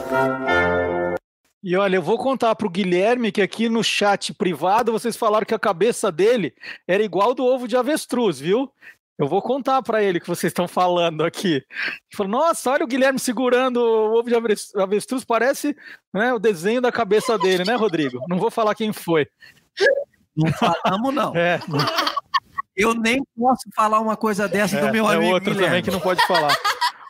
E 1.66 1.76
olha, 1.76 1.96
eu 1.96 2.02
vou 2.02 2.16
contar 2.16 2.54
para 2.54 2.64
o 2.68 2.70
Guilherme 2.70 3.32
que 3.32 3.42
aqui 3.42 3.68
no 3.68 3.82
chat 3.82 4.32
privado 4.32 4.92
vocês 4.92 5.16
falaram 5.16 5.44
que 5.44 5.52
a 5.52 5.58
cabeça 5.58 6.12
dele 6.12 6.54
era 6.86 7.02
igual 7.02 7.34
do 7.34 7.44
ovo 7.44 7.66
de 7.66 7.76
avestruz, 7.76 8.38
viu? 8.38 8.72
Eu 9.18 9.26
vou 9.26 9.42
contar 9.42 9.82
para 9.82 10.00
ele 10.00 10.20
que 10.20 10.28
vocês 10.28 10.52
estão 10.52 10.68
falando 10.68 11.24
aqui. 11.24 11.54
Ele 11.54 11.64
falou: 12.16 12.30
Nossa, 12.30 12.70
olha 12.70 12.84
o 12.84 12.86
Guilherme 12.86 13.18
segurando 13.18 13.78
o 13.78 14.16
ovo 14.16 14.28
de 14.28 14.36
avestruz, 14.80 15.24
parece 15.24 15.76
né, 16.14 16.32
o 16.32 16.38
desenho 16.38 16.80
da 16.80 16.92
cabeça 16.92 17.36
dele, 17.36 17.64
né, 17.64 17.74
Rodrigo? 17.74 18.20
Não 18.28 18.38
vou 18.38 18.48
falar 18.50 18.76
quem 18.76 18.92
foi. 18.92 19.26
Não 20.36 20.52
falamos, 20.52 21.12
não. 21.12 21.34
É. 21.34 21.58
Eu 22.76 22.94
nem 22.94 23.20
posso 23.36 23.68
falar 23.74 23.98
uma 23.98 24.16
coisa 24.16 24.46
dessa 24.46 24.76
É, 24.76 24.86
do 24.86 24.92
meu 24.92 25.10
é 25.10 25.16
amigo. 25.16 25.32
outro 25.32 25.50
Guilherme. 25.50 25.66
também 25.66 25.82
que 25.82 25.90
não 25.90 25.98
pode 25.98 26.24
falar. 26.28 26.56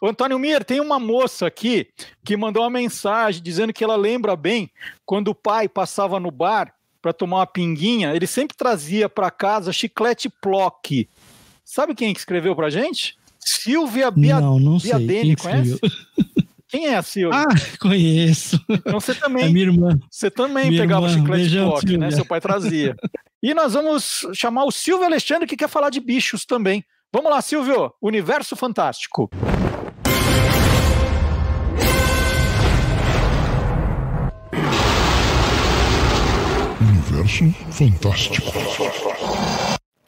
Antônio 0.03 0.39
Mir, 0.39 0.65
tem 0.65 0.81
uma 0.81 0.99
moça 0.99 1.47
aqui 1.47 1.89
que 2.25 2.37
mandou 2.37 2.63
uma 2.63 2.71
mensagem 2.71 3.43
dizendo 3.43 3.73
que 3.73 3.83
ela 3.83 3.97
lembra 3.97 4.37
bem 4.37 4.71
quando 5.05 5.29
o 5.29 5.35
pai 5.35 5.69
passava 5.69 6.21
no 6.21 6.31
bar 6.31 6.75
para 7.01 7.13
tomar 7.13 7.39
uma 7.39 7.47
pinguinha, 7.47 8.15
ele 8.15 8.27
sempre 8.27 8.57
trazia 8.57 9.09
para 9.09 9.31
casa 9.31 9.73
chiclete 9.73 10.29
Plock. 10.29 11.09
Sabe 11.65 11.95
quem 11.95 12.13
que 12.13 12.19
escreveu 12.19 12.55
pra 12.57 12.69
gente? 12.69 13.17
Silvia 13.39 14.11
Bia... 14.11 14.41
Não, 14.41 14.59
não 14.59 14.79
sei. 14.79 14.91
Biadene, 14.91 15.21
Quem 15.21 15.37
que 15.37 15.43
conhece? 15.43 15.81
Quem 16.69 16.87
é 16.89 16.97
a 16.97 17.03
Silvia? 17.03 17.43
Ah, 17.43 17.79
conheço. 17.81 18.61
Então 18.69 19.01
você 19.01 19.15
também. 19.15 19.45
É 19.45 19.49
minha 19.49 19.67
irmã. 19.67 19.99
Você 20.11 20.31
também 20.31 20.69
Minha 20.69 20.83
pegava 20.83 21.07
irmã, 21.07 21.19
chiclete 21.19 21.43
beijão, 21.43 21.71
Plock, 21.71 21.87
né? 21.87 21.91
Silvia. 21.93 22.11
Seu 22.11 22.27
pai 22.27 22.41
trazia. 22.41 22.97
E 23.43 23.55
nós 23.55 23.75
vamos 23.75 24.27
chamar 24.35 24.65
o 24.65 24.73
Silvio 24.73 25.07
Alexandre 25.07 25.47
que 25.47 25.57
quer 25.57 25.69
falar 25.69 25.91
de 25.91 26.01
bichos 26.01 26.45
também. 26.45 26.85
Vamos 27.13 27.31
lá, 27.31 27.41
Silvio. 27.41 27.93
Universo 28.03 28.57
Fantástico. 28.57 29.31
Universo 37.11 37.55
Fantástico. 37.71 38.53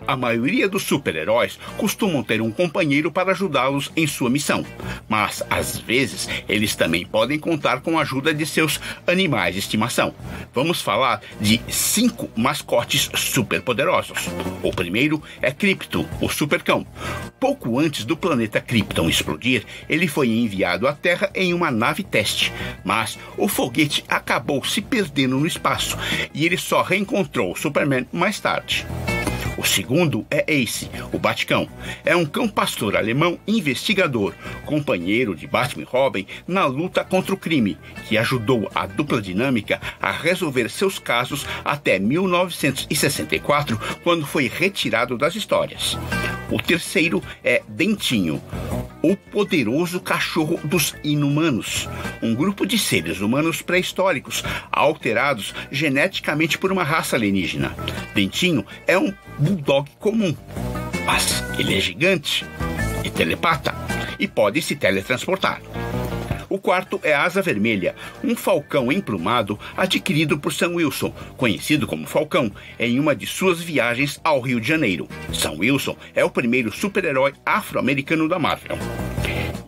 A 0.08 0.16
maioria 0.16 0.66
dos 0.66 0.84
super-heróis 0.84 1.58
costumam 1.76 2.22
ter 2.22 2.40
um 2.40 2.50
companheiro 2.50 3.12
para 3.12 3.32
ajudá-los 3.32 3.92
em 3.94 4.06
sua 4.06 4.30
missão, 4.30 4.64
mas 5.06 5.42
às 5.50 5.76
vezes 5.76 6.26
eles 6.48 6.74
também 6.74 7.04
podem 7.04 7.38
contar 7.38 7.82
com 7.82 7.98
a 7.98 8.00
ajuda 8.00 8.32
de 8.32 8.46
seus 8.46 8.80
animais 9.06 9.52
de 9.52 9.60
estimação. 9.60 10.14
Vamos 10.54 10.80
falar 10.80 11.20
de 11.38 11.60
cinco 11.68 12.30
mascotes 12.34 13.10
superpoderosos. 13.14 14.30
O 14.62 14.72
primeiro 14.72 15.22
é 15.42 15.52
Krypto, 15.52 16.08
o 16.22 16.30
supercão. 16.30 16.86
Pouco 17.38 17.78
antes 17.78 18.06
do 18.06 18.16
planeta 18.16 18.62
Krypton 18.62 19.10
explodir, 19.10 19.66
ele 19.90 20.08
foi 20.08 20.28
enviado 20.28 20.88
à 20.88 20.94
Terra 20.94 21.30
em 21.34 21.52
uma 21.52 21.70
nave 21.70 22.02
teste, 22.02 22.50
mas 22.82 23.18
o 23.36 23.46
foguete 23.46 24.02
acabou 24.08 24.64
se 24.64 24.80
perdendo 24.80 25.38
no 25.38 25.46
espaço 25.46 25.98
e 26.32 26.46
ele 26.46 26.56
só 26.56 26.80
reencontrou 26.80 27.52
o 27.52 27.56
Superman 27.56 28.06
mais 28.10 28.40
tarde. 28.40 28.86
O 29.58 29.64
segundo 29.64 30.24
é 30.30 30.44
Ace, 30.54 30.88
o 31.12 31.18
Baticão. 31.18 31.68
É 32.04 32.14
um 32.14 32.24
cão 32.24 32.48
pastor 32.48 32.96
alemão 32.96 33.40
investigador, 33.44 34.32
companheiro 34.64 35.34
de 35.34 35.48
Batman 35.48 35.82
e 35.82 35.84
Robin 35.84 36.26
na 36.46 36.64
luta 36.64 37.02
contra 37.02 37.34
o 37.34 37.36
crime, 37.36 37.76
que 38.06 38.16
ajudou 38.16 38.70
a 38.72 38.86
dupla 38.86 39.20
dinâmica 39.20 39.80
a 40.00 40.12
resolver 40.12 40.70
seus 40.70 41.00
casos 41.00 41.44
até 41.64 41.98
1964, 41.98 43.76
quando 44.04 44.24
foi 44.24 44.46
retirado 44.46 45.18
das 45.18 45.34
histórias. 45.34 45.98
O 46.52 46.62
terceiro 46.62 47.20
é 47.42 47.60
Dentinho, 47.66 48.40
o 49.02 49.16
poderoso 49.16 50.00
cachorro 50.00 50.58
dos 50.64 50.94
inumanos, 51.02 51.88
um 52.22 52.34
grupo 52.34 52.64
de 52.64 52.78
seres 52.78 53.20
humanos 53.20 53.60
pré-históricos, 53.60 54.42
alterados 54.70 55.52
geneticamente 55.70 56.56
por 56.56 56.72
uma 56.72 56.84
raça 56.84 57.16
alienígena. 57.16 57.74
Dentinho 58.14 58.64
é 58.86 58.96
um 58.96 59.12
bulldog 59.38 59.88
comum, 59.98 60.36
mas 61.06 61.42
ele 61.58 61.76
é 61.76 61.80
gigante 61.80 62.44
e 63.04 63.10
telepata 63.10 63.74
e 64.18 64.26
pode 64.26 64.60
se 64.60 64.76
teletransportar. 64.76 65.60
O 66.48 66.58
quarto 66.58 66.98
é 67.02 67.14
Asa 67.14 67.42
Vermelha, 67.42 67.94
um 68.24 68.34
falcão 68.34 68.90
emplumado 68.90 69.58
adquirido 69.76 70.38
por 70.38 70.52
Sam 70.52 70.74
Wilson, 70.76 71.12
conhecido 71.36 71.86
como 71.86 72.06
Falcão, 72.06 72.50
em 72.78 72.98
uma 72.98 73.14
de 73.14 73.26
suas 73.26 73.60
viagens 73.60 74.18
ao 74.24 74.40
Rio 74.40 74.60
de 74.60 74.66
Janeiro. 74.66 75.06
Sam 75.32 75.56
Wilson 75.58 75.96
é 76.14 76.24
o 76.24 76.30
primeiro 76.30 76.72
super-herói 76.72 77.34
afro-americano 77.44 78.28
da 78.28 78.38
Marvel. 78.38 78.78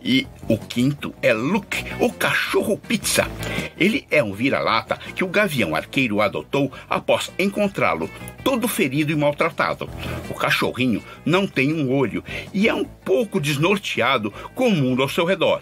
E 0.03 0.25
o 0.47 0.57
quinto 0.57 1.13
é 1.21 1.31
Luke, 1.31 1.85
o 1.99 2.11
cachorro 2.11 2.75
pizza. 2.75 3.29
Ele 3.77 4.07
é 4.09 4.23
um 4.23 4.33
vira-lata 4.33 4.97
que 5.15 5.23
o 5.23 5.27
gavião 5.27 5.75
arqueiro 5.75 6.19
adotou 6.19 6.71
após 6.89 7.31
encontrá-lo 7.37 8.09
todo 8.43 8.67
ferido 8.67 9.11
e 9.11 9.15
maltratado. 9.15 9.87
O 10.29 10.33
cachorrinho 10.33 11.03
não 11.23 11.45
tem 11.45 11.71
um 11.71 11.93
olho 11.93 12.23
e 12.51 12.67
é 12.67 12.73
um 12.73 12.83
pouco 12.83 13.39
desnorteado 13.39 14.33
com 14.55 14.69
o 14.69 14.75
mundo 14.75 15.03
ao 15.03 15.09
seu 15.09 15.25
redor. 15.25 15.61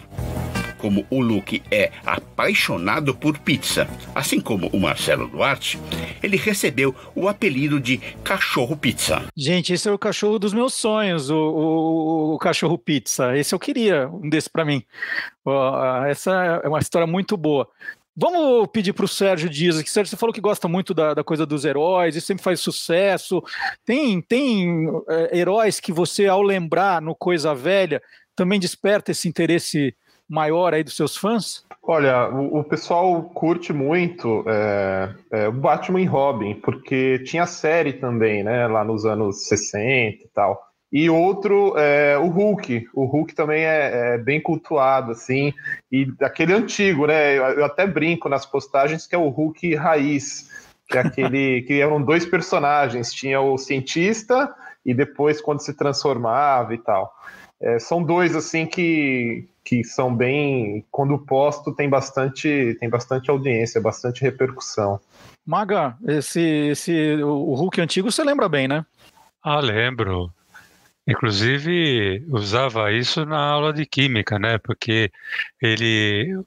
Como 0.80 1.06
o 1.10 1.22
Luke 1.22 1.62
é 1.70 1.92
apaixonado 2.06 3.14
por 3.14 3.38
pizza, 3.38 3.88
assim 4.16 4.40
como 4.40 4.68
o 4.70 4.80
Marcelo 4.80 5.28
Duarte, 5.28 5.78
ele 6.24 6.38
recebeu 6.38 6.96
o 7.14 7.28
apelido 7.28 7.80
de 7.80 7.98
Cachorro 8.24 8.76
Pizza. 8.78 9.24
Gente, 9.36 9.74
esse 9.74 9.88
é 9.88 9.92
o 9.92 10.00
cachorro 10.00 10.40
dos 10.40 10.54
meus 10.54 10.74
sonhos, 10.74 11.30
o, 11.30 11.36
o- 11.36 12.34
o 12.36 12.38
cachorro 12.38 12.78
pizza. 12.78 13.38
Esse 13.38 13.54
eu 13.54 13.60
queria, 13.60 14.08
um 14.10 14.30
desse 14.30 14.50
para 14.50 14.64
mim. 14.66 14.82
Essa 16.08 16.62
é 16.64 16.68
uma 16.68 16.80
história 16.80 17.08
muito 17.08 17.36
boa. 17.36 17.68
Vamos 18.16 18.68
pedir 18.74 18.94
para 18.94 19.06
o 19.06 19.08
Sérgio 19.08 19.50
Dias 19.50 19.78
aqui. 19.78 19.90
Sérgio, 19.90 20.10
você 20.12 20.18
falou 20.18 20.34
que 20.34 20.42
gosta 20.42 20.68
muito 20.68 20.94
da, 20.94 21.14
da 21.14 21.24
coisa 21.24 21.46
dos 21.46 21.64
heróis, 21.64 22.16
e 22.16 22.22
sempre 22.22 22.44
faz 22.44 22.60
sucesso. 22.60 23.42
Tem, 23.86 24.22
tem 24.22 24.88
é, 25.08 25.38
heróis 25.40 25.80
que 25.80 25.92
você, 25.94 26.28
ao 26.28 26.42
lembrar 26.42 27.02
no 27.02 27.16
Coisa 27.16 27.54
Velha, 27.56 28.02
também 28.36 28.60
desperta 28.60 29.12
esse 29.12 29.28
interesse 29.28 29.96
maior 30.30 30.74
aí 30.74 30.84
dos 30.84 30.96
seus 30.96 31.18
fãs? 31.18 31.66
Olha, 31.82 32.30
o, 32.30 32.60
o 32.60 32.64
pessoal 32.64 33.24
curte 33.24 33.74
muito 33.74 34.44
é, 34.48 35.10
é, 35.32 35.50
Batman 35.50 36.02
e 36.02 36.06
Robin, 36.06 36.54
porque 36.56 37.20
tinha 37.20 37.48
série 37.48 37.94
também, 37.94 38.44
né, 38.44 38.68
lá 38.68 38.84
nos 38.84 39.06
anos 39.06 39.48
60 39.48 40.24
e 40.24 40.30
tal. 40.34 40.70
E 40.92 41.10
outro 41.10 41.78
é 41.78 42.18
o 42.18 42.28
Hulk. 42.28 42.88
O 42.94 43.06
Hulk 43.06 43.36
também 43.36 43.64
é, 43.64 44.14
é 44.14 44.18
bem 44.18 44.42
cultuado, 44.42 45.12
assim, 45.12 45.54
e 45.92 46.06
daquele 46.06 46.54
antigo, 46.54 47.06
né? 47.06 47.38
Eu, 47.38 47.44
eu 47.44 47.66
até 47.66 47.86
brinco 47.86 48.28
nas 48.28 48.46
postagens 48.46 49.06
que 49.06 49.14
é 49.14 49.18
o 49.18 49.30
Hulk 49.30 49.76
raiz, 49.76 50.50
que 50.88 50.98
é 50.98 51.02
aquele 51.02 51.62
que 51.68 51.80
eram 51.80 52.02
dois 52.02 52.26
personagens, 52.26 53.14
tinha 53.14 53.40
o 53.40 53.58
cientista 53.58 54.54
e 54.84 54.94
depois 54.94 55.40
quando 55.40 55.60
se 55.60 55.74
transformava 55.76 56.74
e 56.74 56.80
tal. 56.80 57.14
É, 57.62 57.78
são 57.78 58.02
dois 58.02 58.36
assim 58.36 58.66
que, 58.66 59.48
que 59.70 59.84
são 59.84 60.16
bem 60.16 60.84
quando 60.90 61.20
posto 61.20 61.72
tem 61.76 61.88
bastante 61.88 62.76
tem 62.80 62.90
bastante 62.90 63.30
audiência, 63.30 63.80
bastante 63.80 64.24
repercussão. 64.24 65.00
Maga, 65.46 65.96
esse, 66.08 66.42
esse, 66.42 67.16
o 67.22 67.54
Hulk 67.54 67.80
antigo 67.80 68.12
você 68.12 68.24
lembra 68.24 68.50
bem, 68.50 68.68
né? 68.68 68.84
Ah, 69.44 69.60
lembro. 69.60 70.34
Inclusive, 71.08 72.26
usava 72.30 72.92
isso 72.92 73.24
na 73.26 73.40
aula 73.40 73.72
de 73.72 73.86
química, 73.86 74.40
né? 74.40 74.58
Porque 74.58 75.12
ele 75.62 76.44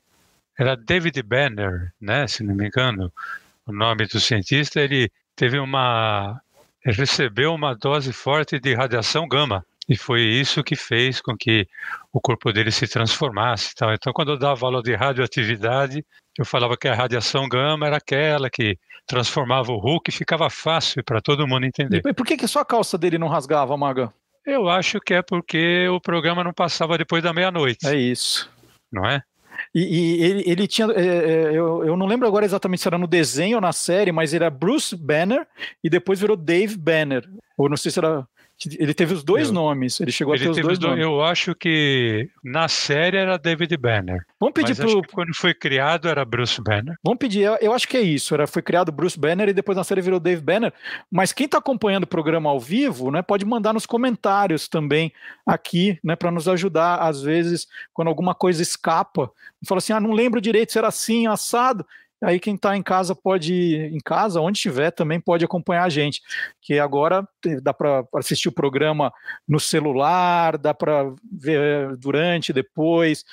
era 0.59 0.77
David 0.77 1.23
Banner, 1.23 1.93
né? 2.01 2.27
Se 2.27 2.43
não 2.43 2.57
me 2.57 2.66
engano, 2.66 3.12
o 3.65 3.73
nome 3.73 4.07
do 4.07 4.19
cientista. 4.19 4.81
Ele 4.81 5.09
teve 5.36 5.61
uma. 5.61 6.40
Ele 6.85 6.97
recebeu 6.97 7.55
uma 7.55 7.74
dose 7.74 8.12
forte 8.12 8.59
de 8.59 8.74
radiação 8.74 9.28
gama. 9.28 9.65
E 9.89 9.97
foi 9.97 10.23
isso 10.23 10.65
que 10.65 10.77
fez 10.77 11.20
com 11.20 11.36
que 11.36 11.69
o 12.12 12.20
corpo 12.20 12.52
dele 12.52 12.70
se 12.70 12.86
transformasse. 12.86 13.72
e 13.72 13.74
tal. 13.74 13.93
Então, 13.93 14.12
quando 14.12 14.32
eu 14.32 14.39
dava 14.39 14.66
aula 14.66 14.82
de 14.82 14.94
radioatividade, 14.94 16.05
eu 16.39 16.44
falava 16.44 16.76
que 16.76 16.89
a 16.89 16.94
radiação 16.94 17.48
gama 17.48 17.86
era 17.86 17.97
aquela 17.97 18.51
que 18.51 18.76
transformava 19.06 19.72
o 19.72 19.78
Hulk 19.78 20.10
e 20.10 20.12
ficava 20.12 20.48
fácil 20.51 21.02
para 21.02 21.20
todo 21.20 21.47
mundo 21.48 21.64
entender. 21.66 22.02
E 22.06 22.12
por 22.12 22.26
que, 22.26 22.36
que 22.36 22.47
só 22.47 22.60
a 22.60 22.64
calça 22.64 22.98
dele 22.98 23.18
não 23.18 23.28
rasgava, 23.28 23.76
Maga? 23.76 24.12
Eu 24.44 24.68
acho 24.68 25.01
que 25.01 25.14
é 25.14 25.22
porque 25.22 25.89
o 25.89 26.01
programa 26.01 26.44
não 26.44 26.52
passava 26.52 26.98
depois 26.98 27.22
da 27.22 27.32
meia-noite. 27.32 27.86
É 27.86 27.94
isso. 27.94 28.51
Não 28.90 29.06
é? 29.06 29.22
E, 29.74 29.80
e 29.80 30.22
ele, 30.22 30.43
ele, 30.47 30.66
tinha. 30.66 30.89
É, 30.89 31.01
é, 31.01 31.44
eu, 31.52 31.84
eu 31.84 31.97
não 31.97 32.06
lembro 32.06 32.26
agora 32.26 32.44
exatamente 32.44 32.82
se 32.82 32.89
era 32.89 32.98
no 32.98 33.06
desenho 33.06 33.56
ou 33.56 33.60
na 33.60 33.72
série, 33.72 34.10
mas 34.10 34.32
ele 34.32 34.44
era 34.44 34.51
Bruce 34.51 34.97
Banner 34.97 35.47
e 35.82 35.89
depois 35.89 36.18
virou 36.18 36.36
Dave 36.36 36.76
Banner. 36.76 37.28
Ou 37.56 37.68
não 37.68 37.76
sei 37.76 37.90
se 37.90 37.98
era 37.98 38.26
ele 38.78 38.94
teve 38.94 39.14
os 39.14 39.24
dois 39.24 39.48
eu, 39.48 39.54
nomes. 39.54 40.00
Ele 40.00 40.12
chegou 40.12 40.34
ele 40.34 40.44
a 40.44 40.52
ter 40.52 40.60
os 40.60 40.62
dois 40.62 40.78
nomes. 40.78 41.02
Eu 41.02 41.22
acho 41.22 41.54
que 41.54 42.28
na 42.44 42.68
série 42.68 43.16
era 43.16 43.36
David 43.36 43.76
Banner. 43.76 44.24
Vamos 44.38 44.54
pedir 44.54 44.76
pro. 44.76 45.02
quando 45.12 45.34
foi 45.34 45.52
criado 45.52 46.08
era 46.08 46.24
Bruce 46.24 46.60
Banner. 46.62 46.96
Vamos 47.02 47.18
pedir. 47.18 47.42
Eu, 47.42 47.56
eu, 47.60 47.72
acho 47.72 47.88
que 47.88 47.96
é 47.96 48.00
isso. 48.00 48.34
Era, 48.34 48.46
foi 48.46 48.62
criado 48.62 48.92
Bruce 48.92 49.18
Banner 49.18 49.48
e 49.48 49.52
depois 49.52 49.76
na 49.76 49.84
série 49.84 50.00
virou 50.00 50.20
Dave 50.20 50.40
Banner. 50.40 50.72
Mas 51.10 51.32
quem 51.32 51.46
está 51.46 51.58
acompanhando 51.58 52.04
o 52.04 52.08
programa 52.08 52.50
ao 52.50 52.60
vivo, 52.60 53.10
né, 53.10 53.22
pode 53.22 53.44
mandar 53.44 53.72
nos 53.72 53.86
comentários 53.86 54.68
também 54.68 55.12
aqui, 55.46 55.98
né, 56.02 56.14
para 56.14 56.30
nos 56.30 56.48
ajudar. 56.48 56.96
Às 56.96 57.22
vezes, 57.22 57.66
quando 57.92 58.08
alguma 58.08 58.34
coisa 58.34 58.62
escapa, 58.62 59.30
fala 59.66 59.78
assim: 59.78 59.92
ah, 59.92 60.00
não 60.00 60.12
lembro 60.12 60.40
direito 60.40 60.72
se 60.72 60.78
era 60.78 60.88
assim, 60.88 61.26
assado. 61.26 61.84
Aí 62.23 62.39
quem 62.39 62.55
está 62.55 62.77
em 62.77 62.82
casa 62.82 63.15
pode, 63.15 63.74
em 63.74 63.99
casa, 63.99 64.40
onde 64.40 64.59
estiver, 64.59 64.90
também 64.90 65.20
pode 65.20 65.44
acompanhar 65.44 65.85
a 65.85 65.89
gente. 65.89 66.20
Que 66.61 66.78
agora 66.78 67.27
dá 67.62 67.74
para 67.74 68.05
assistir 68.15 68.49
o 68.49 68.53
programa 68.53 69.12
no 69.47 69.59
celular, 69.59 70.57
dá 70.57 70.73
para 70.73 71.12
ver 71.31 71.97
durante, 71.97 72.53
depois. 72.53 73.24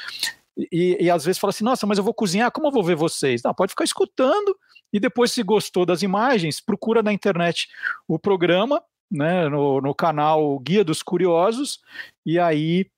E, 0.71 0.97
e, 0.99 1.09
às 1.09 1.23
vezes 1.23 1.39
fala 1.39 1.51
assim, 1.51 1.63
nossa, 1.63 1.87
mas 1.87 1.97
eu 1.97 2.03
vou 2.03 2.13
cozinhar, 2.13 2.51
como 2.51 2.67
eu 2.67 2.71
vou 2.71 2.83
ver 2.83 2.95
vocês? 2.95 3.41
Não, 3.43 3.53
pode 3.53 3.71
ficar 3.71 3.85
escutando 3.85 4.57
e 4.91 4.99
depois, 4.99 5.31
se 5.31 5.43
gostou 5.43 5.85
das 5.85 6.01
imagens, 6.01 6.59
procura 6.59 7.03
na 7.03 7.13
internet 7.13 7.67
o 8.07 8.17
programa, 8.17 8.81
né, 9.09 9.47
no, 9.47 9.79
no 9.81 9.93
canal 9.93 10.57
Guia 10.59 10.83
dos 10.83 11.01
Curiosos, 11.01 11.79
e 12.25 12.39
aí 12.39 12.89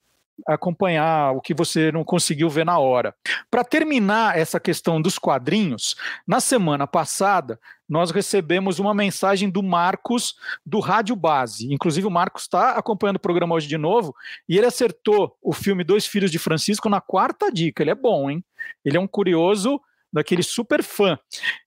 acompanhar 0.47 1.33
o 1.33 1.41
que 1.41 1.53
você 1.53 1.91
não 1.91 2.03
conseguiu 2.03 2.49
ver 2.49 2.65
na 2.65 2.77
hora. 2.79 3.13
Para 3.49 3.63
terminar 3.63 4.37
essa 4.37 4.59
questão 4.59 5.01
dos 5.01 5.17
quadrinhos, 5.17 5.95
na 6.27 6.39
semana 6.39 6.87
passada 6.87 7.59
nós 7.87 8.09
recebemos 8.09 8.79
uma 8.79 8.93
mensagem 8.93 9.49
do 9.49 9.61
Marcos 9.61 10.35
do 10.65 10.79
Rádio 10.79 11.13
Base. 11.13 11.73
Inclusive 11.73 12.07
o 12.07 12.11
Marcos 12.11 12.43
está 12.43 12.71
acompanhando 12.71 13.17
o 13.17 13.21
programa 13.21 13.53
hoje 13.53 13.67
de 13.67 13.77
novo 13.77 14.15
e 14.47 14.57
ele 14.57 14.65
acertou 14.65 15.35
o 15.41 15.51
filme 15.51 15.83
Dois 15.83 16.05
Filhos 16.05 16.31
de 16.31 16.39
Francisco 16.39 16.87
na 16.87 17.01
quarta 17.01 17.51
dica. 17.51 17.83
Ele 17.83 17.91
é 17.91 17.95
bom, 17.95 18.29
hein? 18.29 18.43
Ele 18.85 18.95
é 18.95 18.99
um 18.99 19.07
curioso 19.07 19.81
daquele 20.11 20.43
super 20.43 20.83
fã. 20.83 21.17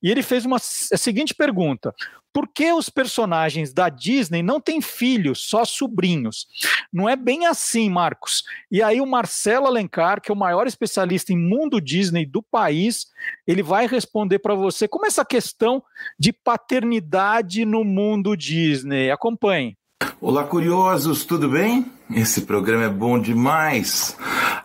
E 0.03 0.11
ele 0.11 0.23
fez 0.23 0.45
uma, 0.45 0.57
a 0.57 0.97
seguinte 0.97 1.35
pergunta: 1.35 1.95
por 2.35 2.49
que 2.49 2.73
os 2.73 2.91
personagens 2.91 3.73
da 3.73 3.89
Disney 3.89 4.43
não 4.43 4.61
têm 4.61 4.81
filhos, 4.81 5.47
só 5.47 5.65
sobrinhos? 5.65 6.49
Não 6.93 7.09
é 7.09 7.15
bem 7.15 7.47
assim, 7.47 7.89
Marcos. 7.89 8.43
E 8.69 8.83
aí 8.83 9.01
o 9.01 9.07
Marcelo 9.07 9.67
Alencar, 9.67 10.21
que 10.21 10.33
é 10.33 10.35
o 10.35 10.37
maior 10.37 10.67
especialista 10.67 11.33
em 11.33 11.39
mundo 11.39 11.81
Disney 11.81 12.27
do 12.27 12.43
país, 12.43 13.07
ele 13.47 13.63
vai 13.63 13.87
responder 13.87 14.41
para 14.41 14.57
você 14.57 14.89
como 14.89 15.07
essa 15.07 15.25
questão 15.25 15.81
de 16.19 16.33
paternidade 16.33 17.65
no 17.65 17.85
mundo 17.85 18.37
Disney. 18.37 19.13
Acompanhe. 19.13 19.77
Olá, 20.21 20.45
curiosos, 20.45 21.25
tudo 21.25 21.49
bem? 21.49 21.87
Esse 22.15 22.43
programa 22.43 22.85
é 22.85 22.89
bom 22.89 23.19
demais. 23.19 24.17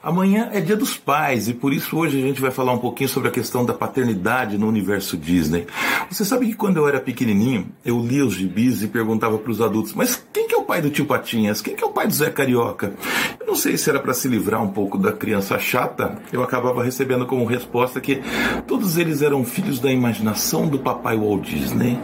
Amanhã 0.02 0.50
é 0.54 0.62
Dia 0.62 0.76
dos 0.76 0.98
Pais 0.98 1.48
e 1.50 1.54
por 1.54 1.74
isso 1.74 1.98
hoje 1.98 2.18
a 2.18 2.22
gente 2.22 2.42
vai 2.42 2.52
falar 2.52 2.74
um 2.74 2.78
pouquinho 2.78 3.10
sobre 3.10 3.30
a 3.30 3.32
questão 3.32 3.66
da 3.66 3.74
paternidade 3.74 4.58
no 4.58 4.68
universo 4.68 5.18
Disney. 5.18 5.68
Você 6.10 6.24
sabe 6.24 6.48
que 6.48 6.54
quando 6.54 6.78
eu 6.78 6.88
era 6.88 7.00
pequenininho, 7.00 7.68
eu 7.84 8.00
lia 8.00 8.26
os 8.26 8.34
gibis 8.34 8.82
e 8.82 8.88
perguntava 8.88 9.38
para 9.38 9.52
os 9.52 9.62
adultos: 9.62 9.94
mas 9.94 10.22
quem 10.32 10.48
que 10.48 10.56
é 10.56 10.58
o 10.58 10.64
pai 10.64 10.82
do 10.82 10.90
tio 10.90 11.06
Patinhas? 11.06 11.62
Quem 11.62 11.76
que 11.76 11.84
é 11.84 11.88
o 11.88 11.92
pai 11.92 12.08
do 12.08 12.14
Zé 12.14 12.30
Carioca? 12.30 12.94
Eu 13.40 13.46
não 13.46 13.56
sei 13.56 13.78
se 13.78 13.90
era 13.90 14.00
para 14.00 14.14
se 14.14 14.28
livrar 14.28 14.64
um 14.64 14.70
pouco 14.70 14.98
da 14.98 15.12
criança 15.12 15.60
chata, 15.60 16.22
eu 16.32 16.44
acabava 16.44 16.84
recebendo 16.84 17.26
como 17.26 17.46
resposta 17.46 18.00
que 18.00 18.22
todos 18.68 18.98
eles 18.98 19.22
eram 19.22 19.44
filhos 19.44 19.80
da 19.80 19.92
imaginação 19.92 20.68
do 20.68 20.80
papai 20.80 21.18
Walt 21.18 21.44
Disney. 21.44 22.00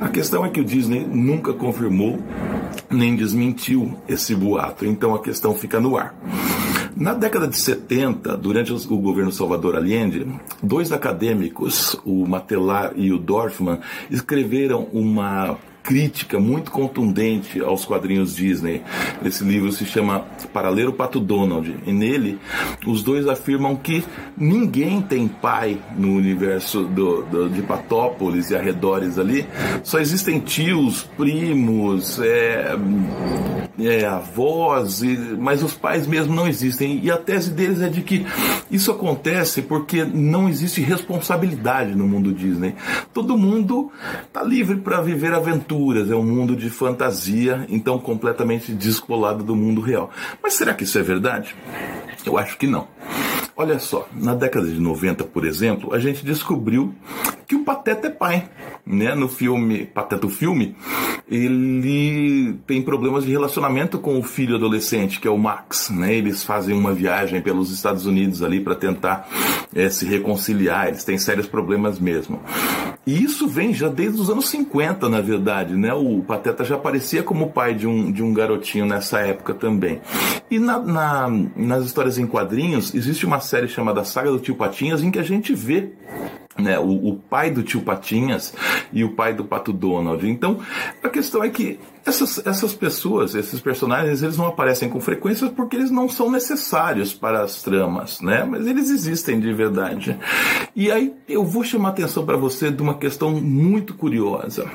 A 0.00 0.08
questão 0.08 0.46
é 0.46 0.48
que 0.48 0.60
o 0.60 0.64
Disney 0.64 1.06
nunca 1.06 1.52
confirmou 1.52 2.18
nem 2.90 3.14
desmentiu 3.14 3.96
esse 4.08 4.34
boato, 4.34 4.86
então 4.86 5.14
a 5.14 5.22
questão 5.22 5.54
fica 5.54 5.78
no 5.78 5.96
ar. 5.96 6.14
Na 6.96 7.14
década 7.14 7.46
de 7.46 7.56
70, 7.56 8.36
durante 8.36 8.72
o 8.72 8.96
governo 8.98 9.30
Salvador 9.30 9.76
Allende, 9.76 10.26
dois 10.62 10.90
acadêmicos, 10.90 11.96
o 12.04 12.26
Matelar 12.26 12.92
e 12.96 13.12
o 13.12 13.18
Dorfman, 13.18 13.78
escreveram 14.10 14.88
uma 14.92 15.58
crítica 15.82 16.38
muito 16.38 16.70
contundente 16.70 17.60
aos 17.60 17.84
quadrinhos 17.84 18.36
Disney. 18.36 18.82
Esse 19.24 19.44
livro 19.44 19.72
se 19.72 19.84
chama 19.84 20.24
Para 20.52 20.68
Ler 20.68 20.88
o 20.88 20.92
Pato 20.92 21.18
Donald. 21.18 21.74
E 21.86 21.92
nele, 21.92 22.38
os 22.86 23.02
dois 23.02 23.26
afirmam 23.26 23.74
que 23.76 24.04
ninguém 24.36 25.00
tem 25.00 25.26
pai 25.26 25.78
no 25.96 26.14
universo 26.14 26.84
do, 26.84 27.22
do, 27.22 27.48
de 27.48 27.62
Patópolis 27.62 28.50
e 28.50 28.56
arredores 28.56 29.18
ali. 29.18 29.46
Só 29.82 29.98
existem 29.98 30.38
tios, 30.38 31.02
primos, 31.16 32.20
é, 32.20 32.76
é, 33.78 34.06
avós, 34.06 35.02
e, 35.02 35.16
mas 35.38 35.62
os 35.62 35.74
pais 35.74 36.06
mesmo 36.06 36.34
não 36.34 36.46
existem. 36.46 37.00
E 37.02 37.10
a 37.10 37.16
tese 37.16 37.50
deles 37.50 37.80
é 37.80 37.88
de 37.88 38.02
que 38.02 38.26
isso 38.70 38.90
acontece 38.90 39.62
porque 39.62 40.04
não 40.04 40.48
existe 40.48 40.80
responsabilidade 40.80 41.94
no 41.94 42.06
mundo 42.06 42.32
Disney. 42.32 42.74
Todo 43.12 43.36
mundo 43.36 43.90
está 44.26 44.42
livre 44.42 44.76
para 44.76 45.00
viver 45.00 45.32
aventuras 45.32 45.70
aventuras, 45.80 46.10
é 46.10 46.14
um 46.14 46.22
mundo 46.22 46.54
de 46.54 46.68
fantasia, 46.68 47.66
então 47.68 47.98
completamente 47.98 48.72
descolado 48.72 49.42
do 49.42 49.56
mundo 49.56 49.80
real. 49.80 50.10
Mas 50.42 50.54
será 50.54 50.74
que 50.74 50.84
isso 50.84 50.98
é 50.98 51.02
verdade? 51.02 51.54
Eu 52.24 52.36
acho 52.36 52.58
que 52.58 52.66
não. 52.66 52.86
Olha 53.56 53.78
só, 53.78 54.08
na 54.14 54.34
década 54.34 54.66
de 54.68 54.80
90, 54.80 55.24
por 55.24 55.44
exemplo, 55.44 55.92
a 55.94 55.98
gente 55.98 56.24
descobriu 56.24 56.94
que 57.46 57.54
o 57.54 57.64
Pateta 57.64 58.06
é 58.06 58.10
pai. 58.10 58.48
Né? 58.86 59.14
No 59.14 59.28
filme 59.28 59.84
Pateta 59.84 60.26
o 60.26 60.30
Filme, 60.30 60.74
ele 61.30 62.54
tem 62.66 62.80
problemas 62.80 63.24
de 63.24 63.30
relacionamento 63.30 63.98
com 63.98 64.18
o 64.18 64.22
filho 64.22 64.56
adolescente, 64.56 65.20
que 65.20 65.28
é 65.28 65.30
o 65.30 65.36
Max. 65.36 65.90
Né? 65.90 66.14
Eles 66.14 66.42
fazem 66.42 66.74
uma 66.74 66.92
viagem 66.92 67.42
pelos 67.42 67.70
Estados 67.70 68.06
Unidos 68.06 68.42
ali 68.42 68.60
para 68.60 68.74
tentar 68.74 69.28
é, 69.74 69.88
se 69.88 70.04
reconciliar, 70.04 70.88
eles 70.88 71.04
têm 71.04 71.18
sérios 71.18 71.46
problemas 71.46 71.98
mesmo. 71.98 72.40
E 73.06 73.22
isso 73.22 73.48
vem 73.48 73.72
já 73.72 73.88
desde 73.88 74.20
os 74.20 74.28
anos 74.28 74.48
50, 74.48 75.08
na 75.08 75.20
verdade. 75.20 75.74
Né? 75.74 75.92
O 75.94 76.22
Pateta 76.22 76.64
já 76.64 76.74
aparecia 76.74 77.22
como 77.22 77.50
pai 77.50 77.74
de 77.74 77.86
um, 77.86 78.12
de 78.12 78.22
um 78.22 78.32
garotinho 78.32 78.86
nessa 78.86 79.20
época 79.20 79.54
também. 79.54 80.00
E 80.50 80.58
na, 80.58 80.78
na, 80.78 81.28
nas 81.56 81.84
histórias 81.84 82.18
em 82.18 82.26
quadrinhos, 82.26 82.94
existe 82.94 83.24
uma 83.24 83.40
série 83.40 83.68
chamada 83.68 84.04
Saga 84.04 84.30
do 84.30 84.38
Tio 84.38 84.56
Patinhas, 84.56 85.02
em 85.02 85.10
que 85.10 85.18
a 85.18 85.24
gente 85.24 85.54
vê 85.54 85.90
né, 86.60 86.78
o, 86.78 87.08
o, 87.08 87.16
pai 87.16 87.50
do 87.50 87.62
tio 87.62 87.82
Patinhas 87.82 88.54
e 88.92 89.04
o 89.04 89.12
pai 89.12 89.34
do 89.34 89.44
Pato 89.44 89.72
Donald. 89.72 90.28
Então, 90.28 90.58
a 91.02 91.08
questão 91.08 91.42
é 91.42 91.48
que 91.48 91.78
essas, 92.04 92.44
essas 92.46 92.72
pessoas, 92.72 93.34
esses 93.34 93.60
personagens, 93.60 94.22
eles 94.22 94.36
não 94.36 94.46
aparecem 94.46 94.88
com 94.88 95.00
frequência 95.00 95.48
porque 95.48 95.76
eles 95.76 95.90
não 95.90 96.08
são 96.08 96.30
necessários 96.30 97.12
para 97.12 97.42
as 97.42 97.62
tramas, 97.62 98.20
né? 98.20 98.44
Mas 98.44 98.66
eles 98.66 98.90
existem 98.90 99.38
de 99.38 99.52
verdade. 99.52 100.18
E 100.74 100.90
aí 100.90 101.14
eu 101.28 101.44
vou 101.44 101.62
chamar 101.62 101.88
a 101.88 101.92
atenção 101.92 102.24
para 102.24 102.36
você 102.36 102.70
de 102.70 102.82
uma 102.82 102.94
questão 102.94 103.30
muito 103.32 103.94
curiosa. 103.94 104.70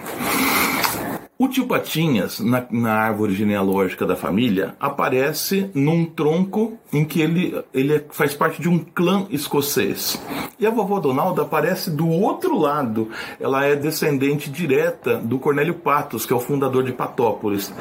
O 1.38 1.50
tio 1.50 1.68
Patinhas, 1.68 2.40
na, 2.40 2.66
na, 2.72 2.94
árvore 2.94 3.36
genealógica 3.36 4.06
da 4.06 4.16
família, 4.16 4.74
aparece 4.80 5.70
num 5.74 6.06
tronco 6.06 6.78
em 6.94 7.04
que 7.04 7.20
ele, 7.20 7.62
ele 7.74 7.96
é, 7.96 8.06
faz 8.10 8.34
parte 8.34 8.62
de 8.62 8.70
um 8.70 8.80
clã 8.80 9.28
escocês. 9.30 10.18
E 10.58 10.66
a 10.66 10.70
vovó 10.70 10.98
Donalda 10.98 11.42
aparece 11.42 11.92
do 11.92 12.08
outro 12.08 12.58
lado. 12.58 13.10
Ela 13.38 13.66
é 13.66 13.76
descendente 13.76 14.50
direta 14.50 15.18
do 15.18 15.38
Cornélio 15.38 15.74
Patos, 15.74 16.26
que 16.26 16.32
é 16.32 16.36
o 16.36 16.40
fundador 16.40 16.86
de 16.86 16.94
Patópolis. 16.94 17.74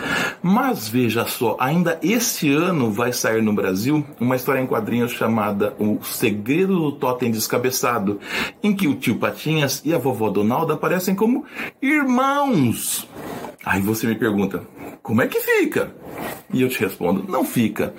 Mas 0.42 0.88
veja 0.88 1.24
só, 1.24 1.56
ainda 1.60 1.96
esse 2.02 2.52
ano 2.52 2.90
vai 2.90 3.12
sair 3.12 3.40
no 3.40 3.52
Brasil 3.52 4.04
uma 4.18 4.34
história 4.34 4.60
em 4.60 4.66
quadrinhos 4.66 5.12
chamada 5.12 5.76
O 5.78 6.02
Segredo 6.02 6.76
do 6.76 6.90
Totem 6.90 7.30
Descabeçado, 7.30 8.18
em 8.64 8.74
que 8.74 8.88
o 8.88 8.96
tio 8.96 9.14
Patinhas 9.14 9.80
e 9.84 9.94
a 9.94 9.98
vovó 9.98 10.28
Donalda 10.28 10.74
aparecem 10.74 11.14
como 11.14 11.44
irmãos. 11.80 13.06
Aí 13.64 13.80
você 13.80 14.06
me 14.06 14.14
pergunta, 14.14 14.62
como 15.02 15.22
é 15.22 15.26
que 15.26 15.40
fica? 15.40 15.94
E 16.52 16.62
eu 16.62 16.68
te 16.68 16.80
respondo, 16.80 17.24
não 17.28 17.44
fica. 17.44 17.94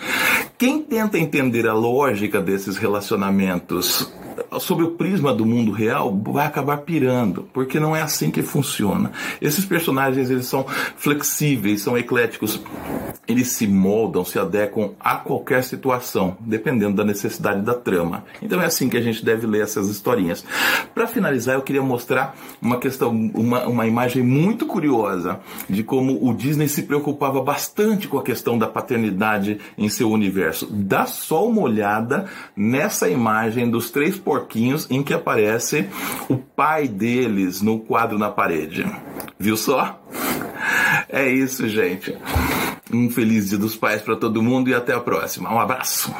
Quem 0.57 0.81
tenta 0.81 1.17
entender 1.17 1.67
a 1.67 1.73
lógica 1.73 2.39
desses 2.41 2.77
relacionamentos 2.77 4.11
sob 4.59 4.83
o 4.83 4.91
prisma 4.91 5.33
do 5.33 5.45
mundo 5.45 5.71
real, 5.71 6.15
vai 6.27 6.45
acabar 6.45 6.77
pirando, 6.77 7.47
porque 7.53 7.79
não 7.79 7.95
é 7.95 8.01
assim 8.01 8.31
que 8.31 8.41
funciona. 8.41 9.11
Esses 9.41 9.65
personagens 9.65 10.29
eles 10.29 10.45
são 10.45 10.65
flexíveis, 10.97 11.81
são 11.81 11.97
ecléticos. 11.97 12.61
eles 13.27 13.49
se 13.49 13.67
moldam, 13.67 14.23
se 14.23 14.37
adequam 14.37 14.91
a 14.99 15.15
qualquer 15.15 15.63
situação, 15.63 16.37
dependendo 16.39 16.95
da 16.95 17.03
necessidade 17.03 17.61
da 17.61 17.73
trama. 17.73 18.23
Então 18.41 18.61
é 18.61 18.65
assim 18.65 18.87
que 18.87 18.97
a 18.97 19.01
gente 19.01 19.25
deve 19.25 19.47
ler 19.47 19.63
essas 19.63 19.89
historinhas. 19.89 20.45
Para 20.93 21.07
finalizar, 21.07 21.55
eu 21.55 21.61
queria 21.61 21.81
mostrar 21.81 22.35
uma 22.61 22.77
questão, 22.77 23.09
uma, 23.33 23.65
uma 23.65 23.87
imagem 23.87 24.23
muito 24.23 24.65
curiosa 24.65 25.39
de 25.69 25.83
como 25.83 26.27
o 26.27 26.33
Disney 26.33 26.67
se 26.67 26.83
preocupava 26.83 27.41
bastante 27.41 28.07
com 28.07 28.17
a 28.17 28.23
questão 28.23 28.57
da 28.57 28.67
paternidade 28.67 29.59
em 29.77 29.89
seu 29.89 30.11
universo. 30.11 30.67
Dá 30.71 31.05
só 31.05 31.47
uma 31.47 31.61
olhada 31.61 32.25
nessa 32.55 33.09
imagem 33.09 33.69
dos 33.69 33.89
três 33.89 34.17
porquinhos 34.25 34.89
em 34.89 35.03
que 35.03 35.13
aparece 35.13 35.87
o 36.27 36.35
pai 36.35 36.87
deles 36.87 37.61
no 37.61 37.79
quadro 37.79 38.17
na 38.17 38.31
parede. 38.31 38.83
Viu 39.37 39.55
só? 39.55 40.01
É 41.07 41.29
isso, 41.29 41.69
gente. 41.69 42.17
Um 42.91 43.09
feliz 43.09 43.49
Dia 43.49 43.59
dos 43.59 43.75
Pais 43.75 44.01
para 44.01 44.15
todo 44.15 44.41
mundo 44.41 44.69
e 44.69 44.73
até 44.73 44.93
a 44.93 44.99
próxima. 44.99 45.53
Um 45.53 45.59
abraço. 45.59 46.11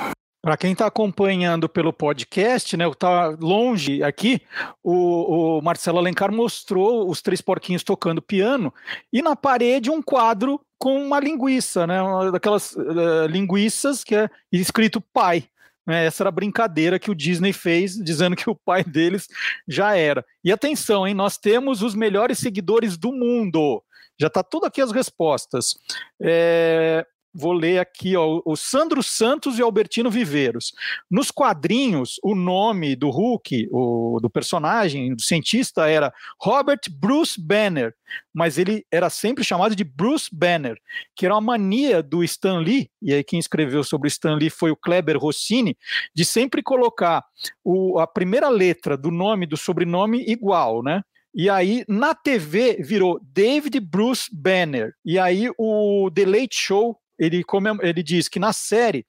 Para 0.46 0.58
quem 0.58 0.74
está 0.74 0.86
acompanhando 0.86 1.68
pelo 1.68 1.92
podcast, 1.92 2.78
né, 2.78 2.88
está 2.88 3.30
longe 3.40 4.04
aqui, 4.04 4.40
o, 4.84 5.58
o, 5.58 5.62
Marcelo 5.64 5.98
Alencar 5.98 6.32
mostrou 6.32 7.10
os 7.10 7.20
três 7.20 7.42
porquinhos 7.42 7.84
tocando 7.84 8.22
piano 8.22 8.72
e 9.12 9.24
na 9.24 9.36
parede 9.36 9.90
um 9.90 10.04
quadro 10.04 10.62
com 10.78 11.04
uma 11.04 11.20
linguiça, 11.20 11.88
né, 11.88 12.00
uma 12.00 12.32
daquelas 12.32 12.76
uh, 12.76 13.26
linguiças 13.28 14.04
que 14.04 14.14
é 14.14 14.30
escrito 14.52 15.02
pai. 15.02 15.46
Né, 15.86 16.06
essa 16.06 16.24
era 16.24 16.30
a 16.30 16.32
brincadeira 16.32 16.98
que 16.98 17.12
o 17.12 17.16
Disney 17.16 17.54
fez, 17.54 17.96
dizendo 17.96 18.36
que 18.36 18.50
o 18.50 18.56
pai 18.56 18.84
deles 18.84 19.28
já 19.68 19.96
era. 19.96 20.26
E 20.44 20.52
atenção, 20.52 21.08
hein, 21.08 21.14
nós 21.14 21.38
temos 21.38 21.82
os 21.82 21.94
melhores 21.94 22.40
seguidores 22.40 22.98
do 22.98 23.12
mundo. 23.12 23.84
Já 24.18 24.28
está 24.28 24.42
tudo 24.42 24.66
aqui 24.66 24.82
as 24.82 24.92
respostas. 24.92 25.76
É, 26.20 27.06
vou 27.36 27.52
ler 27.52 27.80
aqui, 27.80 28.16
ó, 28.16 28.42
o 28.46 28.56
Sandro 28.56 29.04
Santos 29.04 29.60
e 29.60 29.62
Albertino 29.62 30.10
Viveiros. 30.10 30.74
Nos 31.12 31.30
quadrinhos, 31.30 32.20
o 32.24 32.34
nome 32.34 32.96
do 32.96 33.10
Hulk, 33.10 33.68
o, 33.72 34.20
do 34.22 34.30
personagem, 34.30 35.14
do 35.14 35.22
cientista, 35.22 35.90
era 35.90 36.14
Robert 36.40 36.80
Bruce 36.90 37.40
Banner, 37.40 37.94
mas 38.34 38.58
ele 38.58 38.86
era 38.90 39.10
sempre 39.10 39.44
chamado 39.44 39.76
de 39.76 39.84
Bruce 39.84 40.30
Banner, 40.32 40.78
que 41.16 41.26
era 41.26 41.36
uma 41.36 41.42
mania 41.42 42.02
do 42.02 42.24
Stan 42.24 42.60
Lee, 42.60 42.90
e 43.02 43.14
aí 43.14 43.24
quem 43.24 43.40
escreveu 43.40 43.84
sobre 43.84 44.08
o 44.08 44.10
Stan 44.10 44.36
Lee 44.36 44.50
foi 44.50 44.72
o 44.72 44.78
Kleber 44.78 45.18
Rossini, 45.18 45.78
de 46.16 46.24
sempre 46.24 46.64
colocar 46.64 47.24
o, 47.64 48.00
a 48.00 48.08
primeira 48.08 48.48
letra 48.48 48.96
do 48.96 49.12
nome, 49.12 49.46
do 49.46 49.58
sobrenome 49.58 50.24
igual, 50.26 50.82
né? 50.82 51.02
E 51.38 51.50
aí, 51.50 51.84
na 51.86 52.16
TV, 52.16 52.78
virou 52.80 53.20
David 53.22 53.78
Bruce 53.82 54.30
Banner. 54.32 54.94
E 55.04 55.20
aí, 55.20 55.50
o 55.58 56.10
The 56.10 56.26
Late 56.26 56.56
Show, 56.56 56.98
ele, 57.18 57.44
ele 57.82 58.04
diz 58.04 58.28
que 58.28 58.40
na 58.40 58.54
série, 58.54 59.06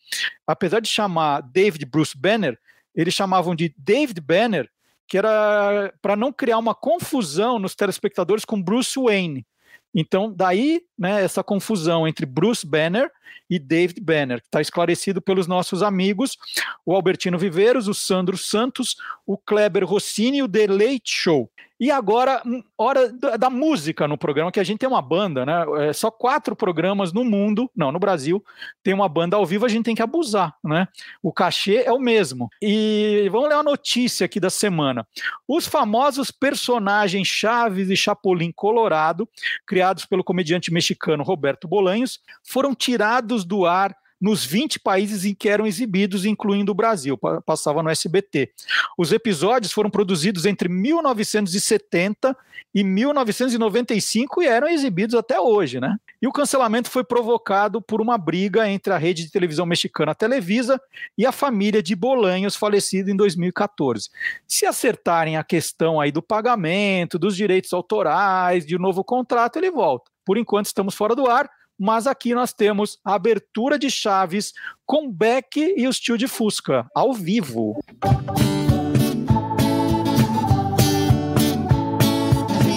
apesar 0.47 0.81
de 0.81 0.89
chamar 0.89 1.41
David 1.43 1.85
Bruce 1.87 2.17
Banner, 2.17 2.59
eles 2.95 3.15
chamavam 3.15 3.55
de 3.55 3.75
David 3.77 4.21
Banner, 4.21 4.71
que 5.07 5.19
era 5.19 5.93
para 6.01 6.17
não 6.17 6.33
criar 6.33 6.59
uma 6.59 6.75
confusão 6.75 7.59
nos 7.59 7.75
telespectadores 7.75 8.45
com 8.45 8.63
Bruce 8.63 8.99
Wayne. 8.99 9.47
Então, 9.95 10.33
daí, 10.33 10.83
né, 10.99 11.23
essa 11.23 11.43
confusão 11.43 12.07
entre 12.07 12.27
Bruce 12.27 12.67
Banner 12.67 13.11
e 13.49 13.59
David 13.59 14.01
Banner, 14.01 14.41
que 14.41 14.49
está 14.49 14.61
esclarecido 14.61 15.21
pelos 15.23 15.47
nossos 15.47 15.83
amigos, 15.83 16.37
o 16.85 16.95
Albertino 16.95 17.39
Viveiros, 17.39 17.89
o 17.89 17.95
Sandro 17.95 18.37
Santos, 18.37 18.97
o 19.27 19.37
Kleber 19.37 19.85
Rossini 19.85 20.39
e 20.39 20.43
o 20.43 20.49
The 20.49 20.67
Late 20.67 21.03
Show. 21.05 21.51
E 21.79 21.91
agora, 21.91 22.41
hum, 22.47 22.63
hora 22.77 23.13
da 23.39 23.51
música 23.51 24.09
no 24.09 24.17
programa, 24.17 24.51
que 24.51 24.59
a 24.59 24.65
gente 24.65 24.79
tem 24.79 24.89
uma 24.89 25.03
banda, 25.03 25.45
né? 25.45 25.65
É 25.89 25.93
só 25.93 26.11
quatro 26.11 26.57
programas 26.57 27.13
no 27.13 27.23
mundo, 27.23 27.71
não, 27.77 27.93
no 27.93 27.99
Brasil, 27.99 28.43
tem 28.83 28.95
uma 28.95 29.09
banda 29.09 29.37
ao 29.37 29.45
vivo, 29.45 29.67
a 29.67 29.69
gente 29.69 29.85
tem 29.85 29.95
que 29.95 30.03
abusar, 30.03 30.55
né? 30.65 30.89
O 31.23 31.31
cachê 31.31 31.83
é 31.85 31.93
o 31.93 31.99
mesmo. 31.99 32.49
E 32.63 33.29
vamos 33.31 33.51
ler 33.51 33.57
uma 33.57 33.63
notícia 33.63 34.25
aqui 34.25 34.41
da 34.41 34.49
semana. 34.49 35.07
Os 35.47 35.67
famosos 35.67 36.31
personagens 36.31 37.29
Chaves 37.29 37.91
e 37.91 37.97
Chapolin 37.97 38.53
Colorado, 38.53 39.29
criados 39.67 40.07
pelo 40.07 40.25
comediante 40.25 40.73
mexicano 40.73 41.23
Roberto 41.23 41.69
Bolanhos, 41.69 42.21
foram 42.43 42.75
tirados 42.75 43.16
do 43.21 43.67
ar 43.67 43.97
nos 44.21 44.45
20 44.45 44.81
países 44.81 45.25
em 45.25 45.35
que 45.35 45.49
eram 45.49 45.67
exibidos, 45.67 46.25
incluindo 46.25 46.73
o 46.73 46.75
Brasil, 46.75 47.19
passava 47.45 47.83
no 47.83 47.91
SBT. 47.91 48.51
Os 48.97 49.13
episódios 49.13 49.73
foram 49.73 49.91
produzidos 49.91 50.47
entre 50.47 50.69
1970 50.69 52.37
e 52.75 52.83
1995 52.83 54.43
e 54.43 54.47
eram 54.47 54.69
exibidos 54.69 55.15
até 55.15 55.39
hoje, 55.39 55.81
né? 55.81 55.97
E 56.21 56.27
o 56.27 56.33
cancelamento 56.33 56.91
foi 56.91 57.05
provocado 57.05 57.81
por 57.81 58.01
uma 58.01 58.17
briga 58.17 58.69
entre 58.69 58.93
a 58.93 58.99
rede 58.99 59.25
de 59.25 59.31
televisão 59.31 59.67
mexicana 59.67 60.15
Televisa 60.15 60.81
e 61.17 61.27
a 61.27 61.33
família 61.33 61.83
de 61.83 61.95
Bolanhos, 61.95 62.57
falecido 62.57 63.11
em 63.11 63.17
2014. 63.17 64.09
Se 64.49 64.65
acertarem 64.65 65.37
a 65.37 65.45
questão 65.45 66.01
aí 66.01 66.11
do 66.11 66.23
pagamento, 66.23 67.19
dos 67.19 67.37
direitos 67.37 67.73
autorais, 67.75 68.65
de 68.65 68.77
um 68.77 68.81
novo 68.81 69.05
contrato, 69.05 69.59
ele 69.59 69.71
volta. 69.71 70.11
Por 70.25 70.39
enquanto 70.39 70.67
estamos 70.67 70.95
fora 70.95 71.15
do 71.15 71.27
ar, 71.27 71.49
mas 71.79 72.07
aqui 72.07 72.35
nós 72.35 72.53
temos 72.53 72.99
a 73.05 73.15
abertura 73.15 73.79
de 73.79 73.91
Chaves 73.91 74.53
com 74.85 75.11
Beck 75.11 75.75
e 75.77 75.87
os 75.87 75.99
tio 75.99 76.17
de 76.17 76.27
Fusca, 76.27 76.87
ao 76.95 77.13
vivo. 77.13 77.79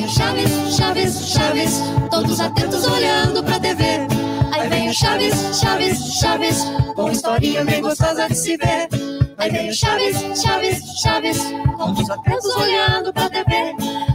Chaves, 0.09 0.75
Chaves, 0.75 1.29
Chaves, 1.29 1.81
todos 2.09 2.39
atentos 2.39 2.85
olhando 2.85 3.43
pra 3.43 3.59
TV. 3.59 3.83
Aí 4.53 4.67
vem 4.67 4.89
o 4.89 4.93
Chaves, 4.93 5.59
Chaves, 5.59 5.97
Chaves, 6.19 6.63
com 6.95 7.11
historinha 7.11 7.63
bem 7.63 7.81
gostosa 7.81 8.27
de 8.27 8.35
se 8.35 8.57
ver. 8.57 9.18
Aí 9.39 9.49
vem 9.51 9.69
o 9.69 9.73
Chaves, 9.73 10.17
Chaves, 10.41 11.01
Chaves, 11.01 11.37
todos 11.77 12.09
atentos 12.09 12.55
olhando 12.57 13.13
pra 13.13 13.29
TV. 13.29 13.73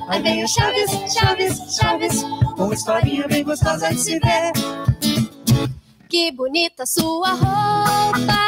Aí 0.08 0.22
vem 0.22 0.44
o 0.44 0.48
Chaves, 0.48 0.90
Chaves, 1.14 1.76
Chaves, 1.76 2.22
com 2.54 2.70
historinha 2.70 3.26
bem 3.26 3.42
gostosa 3.42 3.88
de 3.88 4.00
se 4.00 4.18
ver. 4.18 4.52
Que 6.10 6.30
bonita 6.30 6.84
sua 6.84 7.30
roupa, 7.30 8.38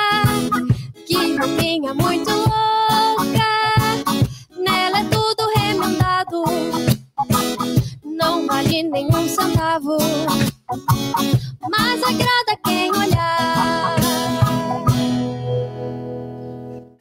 que 1.07 1.37
roupinha 1.39 1.95
muito 1.95 2.31
louca. 2.31 3.49
Nela 4.59 5.01
é 5.01 5.05
tudo 5.05 5.49
remendado, 5.57 6.45
não 8.05 8.47
vale 8.47 8.83
nenhum 8.83 9.27
centavo, 9.27 9.97
mas 11.71 12.03
agrada 12.03 12.61
quem 12.63 12.91
olhar. 12.91 14.06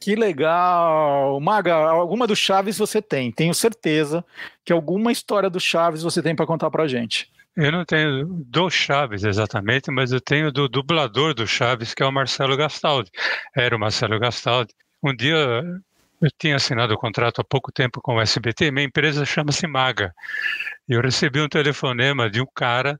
Que 0.06 0.14
legal! 0.14 1.40
Maga, 1.40 1.74
alguma 1.74 2.28
do 2.28 2.36
Chaves 2.36 2.78
você 2.78 3.02
tem, 3.02 3.32
tenho 3.32 3.52
certeza 3.52 4.24
que 4.64 4.72
alguma 4.72 5.10
história 5.10 5.50
do 5.50 5.58
Chaves 5.58 6.04
você 6.04 6.22
tem 6.22 6.32
para 6.32 6.46
contar 6.46 6.70
pra 6.70 6.86
gente. 6.86 7.28
Eu 7.56 7.72
não 7.72 7.84
tenho 7.84 8.24
do 8.24 8.70
Chaves 8.70 9.24
exatamente, 9.24 9.90
mas 9.90 10.12
eu 10.12 10.20
tenho 10.20 10.52
do 10.52 10.68
dublador 10.68 11.34
do 11.34 11.44
Chaves, 11.44 11.92
que 11.92 12.04
é 12.04 12.06
o 12.06 12.12
Marcelo 12.12 12.56
Gastaldi. 12.56 13.10
Era 13.52 13.74
o 13.74 13.80
Marcelo 13.80 14.16
Gastaldi. 14.20 14.72
Um 15.02 15.12
dia 15.12 15.34
eu 16.22 16.30
tinha 16.38 16.54
assinado 16.54 16.94
o 16.94 16.98
contrato 16.98 17.40
há 17.40 17.44
pouco 17.44 17.72
tempo 17.72 18.00
com 18.00 18.14
o 18.14 18.20
SBT, 18.20 18.70
minha 18.70 18.86
empresa 18.86 19.24
chama-se 19.24 19.66
Maga. 19.66 20.14
E 20.88 20.92
eu 20.92 21.00
recebi 21.00 21.40
um 21.40 21.48
telefonema 21.48 22.30
de 22.30 22.40
um 22.40 22.46
cara 22.54 22.96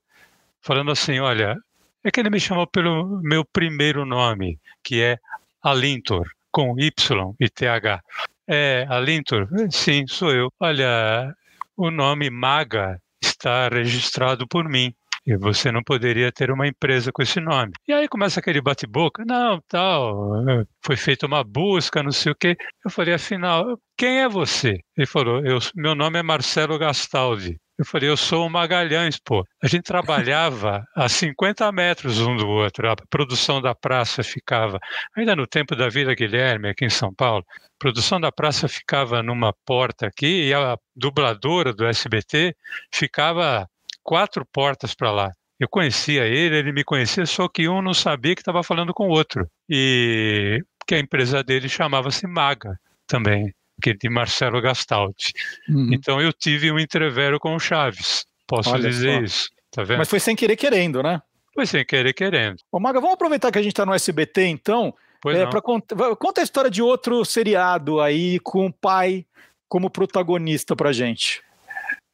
falando 0.61 0.91
assim: 0.91 1.21
olha, 1.21 1.57
é 2.03 2.11
que 2.11 2.19
ele 2.19 2.31
me 2.31 2.41
chamou 2.41 2.67
pelo 2.67 3.21
meu 3.23 3.45
primeiro 3.45 4.05
nome, 4.05 4.59
que 4.83 5.01
é 5.01 5.19
Alintor 5.63 6.27
com 6.57 6.75
Y 6.81 7.35
e 7.39 7.51
TH. 7.51 8.01
É, 8.49 8.87
Alintor? 8.89 9.47
Sim, 9.71 10.07
sou 10.07 10.33
eu. 10.33 10.51
Olha, 10.59 11.35
o 11.77 11.91
nome 11.91 12.31
Maga 12.31 12.99
está 13.23 13.69
registrado 13.69 14.49
por 14.49 14.67
mim. 14.67 14.95
E 15.27 15.37
você 15.37 15.71
não 15.71 15.83
poderia 15.83 16.33
ter 16.33 16.51
uma 16.51 16.67
empresa 16.67 17.13
com 17.13 17.21
esse 17.21 17.41
nome. 17.41 17.73
E 17.87 17.93
aí 17.93 18.09
começa 18.09 18.41
aquele 18.41 18.63
bate-boca, 18.63 19.23
não, 19.27 19.61
tal, 19.69 20.33
foi 20.81 20.97
feita 20.97 21.27
uma 21.27 21.45
busca, 21.45 22.03
não 22.03 22.13
sei 22.13 22.33
o 22.33 22.35
quê. 22.35 22.57
Eu 22.83 22.91
falei, 22.91 23.13
afinal, 23.13 23.79
quem 23.99 24.21
é 24.21 24.29
você? 24.29 24.79
Ele 24.97 25.07
falou, 25.07 25.45
eu, 25.45 25.59
meu 25.75 25.95
nome 25.95 26.21
é 26.21 26.23
Marcelo 26.23 26.79
Gastaldi. 26.79 27.59
Eu 27.79 27.85
falei, 27.85 28.09
eu 28.09 28.17
sou 28.17 28.47
o 28.47 28.51
Magalhães, 28.51 29.19
pô. 29.19 29.47
A 29.63 29.67
gente 29.67 29.85
trabalhava 29.85 30.87
a 30.95 31.09
50 31.09 31.71
metros 31.73 32.21
um 32.21 32.35
do 32.35 32.49
outro. 32.49 32.91
A 32.91 32.97
produção 33.11 33.61
da 33.61 33.75
praça 33.75 34.23
ficava, 34.23 34.79
ainda 35.15 35.37
no 35.37 35.47
tempo 35.47 35.77
da 35.77 35.89
Vila 35.91 36.15
Guilherme, 36.15 36.71
aqui 36.71 36.87
em 36.87 36.91
São 36.91 37.13
Paulo, 37.13 37.45
a 37.51 37.79
produção 37.79 38.19
da 38.19 38.33
praça 38.33 38.67
ficava 38.67 39.23
numa 39.23 39.53
porta 39.67 40.07
aqui 40.07 40.49
e 40.49 40.55
a 40.55 40.79
dubladora 40.95 41.75
do 41.75 41.85
SBT 41.85 42.57
ficava 42.91 43.69
quatro 44.03 44.47
portas 44.47 44.95
para 44.95 45.11
lá. 45.11 45.33
Eu 45.61 45.69
conhecia 45.69 46.25
ele, 46.25 46.57
ele 46.57 46.73
me 46.73 46.85
conhecia, 46.85 47.27
só 47.27 47.47
que 47.47 47.69
um 47.69 47.83
não 47.83 47.95
sabia 47.95 48.35
que 48.35 48.41
estava 48.41 48.63
falando 48.63 48.95
com 48.95 49.09
o 49.09 49.11
outro. 49.11 49.47
E 49.69 50.63
que 50.87 50.95
a 50.95 50.99
empresa 50.99 51.43
dele 51.43 51.69
chamava-se 51.69 52.27
Maga 52.27 52.79
também 53.07 53.53
que 53.81 53.95
de 53.95 54.09
Marcelo 54.09 54.61
Gastaldi. 54.61 55.33
Uhum. 55.69 55.91
Então 55.93 56.21
eu 56.21 56.33
tive 56.33 56.73
um 56.73 56.79
entrevero 56.79 57.39
com 57.39 57.55
o 57.55 57.61
Chaves, 57.61 58.25
posso 58.47 58.71
Olha 58.71 58.89
dizer 58.89 59.19
só. 59.19 59.23
isso. 59.23 59.51
Tá 59.71 59.83
vendo? 59.83 59.99
Mas 59.99 60.09
foi 60.09 60.21
sem 60.21 60.35
querer 60.35 60.57
querendo, 60.57 61.03
né? 61.03 61.21
Foi 61.55 61.67
sem 61.67 61.85
querer 61.85 62.13
querendo. 62.13 62.57
Ô, 62.71 62.79
Maga, 62.79 63.01
vamos 63.01 63.15
aproveitar 63.15 63.51
que 63.51 63.59
a 63.59 63.63
gente 63.63 63.73
está 63.73 63.87
no 63.87 63.95
SBT, 63.95 64.47
então. 64.47 64.95
Pois 65.21 65.37
é, 65.37 65.45
não. 65.45 65.51
pra 65.51 65.61
cont... 65.61 65.85
Conta 66.19 66.41
a 66.41 66.45
história 66.45 66.71
de 66.71 66.83
outro 66.83 67.25
seriado 67.25 68.01
aí 68.01 68.39
com 68.41 68.67
o 68.67 68.73
pai 68.73 69.27
como 69.69 69.91
protagonista 69.91 70.77
pra 70.77 70.93
gente. 70.93 71.43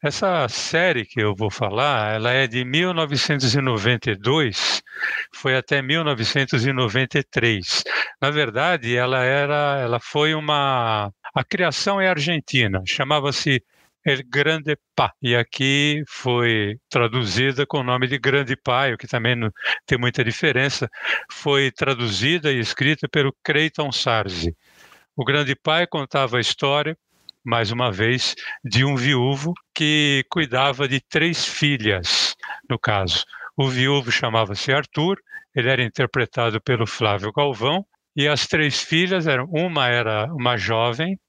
Essa 0.03 0.49
série 0.49 1.05
que 1.05 1.21
eu 1.21 1.33
vou 1.33 1.49
falar, 1.49 2.15
ela 2.15 2.31
é 2.31 2.45
de 2.45 2.65
1992, 2.65 4.83
foi 5.33 5.55
até 5.55 5.81
1993. 5.81 7.83
Na 8.21 8.29
verdade, 8.29 8.97
ela 8.97 9.23
era, 9.23 9.79
ela 9.81 10.01
foi 10.01 10.33
uma, 10.33 11.09
a 11.33 11.43
criação 11.43 11.99
é 11.99 12.07
argentina, 12.07 12.81
chamava-se 12.85 13.63
El 14.05 14.19
Grande 14.27 14.77
Pá, 14.95 15.13
e 15.21 15.35
aqui 15.35 16.03
foi 16.07 16.77
traduzida 16.89 17.65
com 17.65 17.79
o 17.79 17.83
nome 17.83 18.07
de 18.07 18.17
Grande 18.17 18.55
Pai, 18.55 18.93
o 18.93 18.97
que 18.97 19.07
também 19.07 19.35
não 19.35 19.49
tem 19.85 19.97
muita 19.97 20.23
diferença. 20.23 20.89
Foi 21.31 21.71
traduzida 21.71 22.51
e 22.51 22.59
escrita 22.59 23.07
pelo 23.07 23.33
Creighton 23.43 23.91
Sarzi. 23.91 24.55
O 25.15 25.23
Grande 25.23 25.55
Pai 25.55 25.87
contava 25.87 26.37
a 26.37 26.41
história 26.41 26.97
mais 27.43 27.71
uma 27.71 27.91
vez, 27.91 28.35
de 28.63 28.85
um 28.85 28.95
viúvo 28.95 29.53
que 29.75 30.25
cuidava 30.29 30.87
de 30.87 31.01
três 31.01 31.45
filhas, 31.45 32.35
no 32.69 32.79
caso. 32.79 33.25
O 33.57 33.67
viúvo 33.67 34.11
chamava-se 34.11 34.71
Arthur, 34.71 35.17
ele 35.53 35.69
era 35.69 35.83
interpretado 35.83 36.61
pelo 36.61 36.87
Flávio 36.87 37.33
Galvão, 37.33 37.85
e 38.15 38.27
as 38.27 38.47
três 38.47 38.81
filhas 38.81 39.27
eram, 39.27 39.45
uma 39.51 39.89
era 39.89 40.25
uma 40.33 40.55
jovem, 40.55 41.19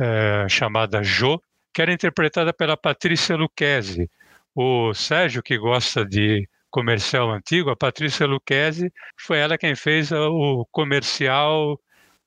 é, 0.00 0.48
chamada 0.48 1.02
Jo, 1.02 1.40
que 1.72 1.82
era 1.82 1.92
interpretada 1.92 2.52
pela 2.52 2.76
Patrícia 2.76 3.36
Lucchesi. 3.36 4.08
O 4.54 4.94
Sérgio, 4.94 5.42
que 5.42 5.58
gosta 5.58 6.04
de 6.04 6.48
comercial 6.70 7.30
antigo, 7.30 7.70
a 7.70 7.76
Patrícia 7.76 8.26
Lucchesi, 8.26 8.92
foi 9.20 9.38
ela 9.38 9.58
quem 9.58 9.74
fez 9.74 10.10
o 10.12 10.66
comercial 10.70 11.78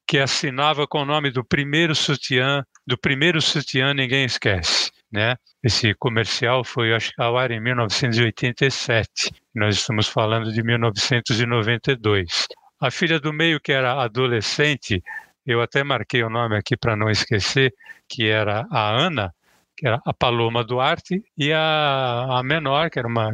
que 0.08 0.18
assinava 0.18 0.88
com 0.88 1.02
o 1.02 1.06
nome 1.06 1.30
do 1.30 1.44
primeiro 1.44 1.94
sutiã, 1.94 2.64
do 2.86 2.98
primeiro 2.98 3.42
sutiã 3.42 3.94
ninguém 3.94 4.24
esquece, 4.24 4.90
né? 5.12 5.36
Esse 5.62 5.94
comercial 5.96 6.64
foi 6.64 6.94
acho, 6.94 7.12
ao 7.18 7.38
ar 7.38 7.52
em 7.52 7.60
1987. 7.60 9.32
Nós 9.54 9.76
estamos 9.76 10.08
falando 10.08 10.52
de 10.54 10.64
1992. 10.64 12.48
A 12.80 12.90
filha 12.90 13.20
do 13.20 13.34
meio 13.34 13.60
que 13.60 13.74
era 13.74 14.02
adolescente, 14.02 15.04
eu 15.48 15.62
até 15.62 15.84
marquei 15.84 16.22
o 16.22 16.30
nome 16.30 16.58
aqui 16.58 16.76
para 16.76 16.96
não 16.96 17.10
esquecer, 17.10 17.74
que 18.08 18.28
era 18.28 18.68
a 18.70 18.90
Ana, 18.90 19.34
que 19.76 19.88
era 19.88 20.02
a 20.06 20.14
Paloma 20.14 20.64
Duarte, 20.64 21.24
e 21.38 21.54
a, 21.54 22.40
a 22.40 22.44
menor, 22.44 22.90
que 22.90 23.00
era 23.00 23.08
uma 23.08 23.34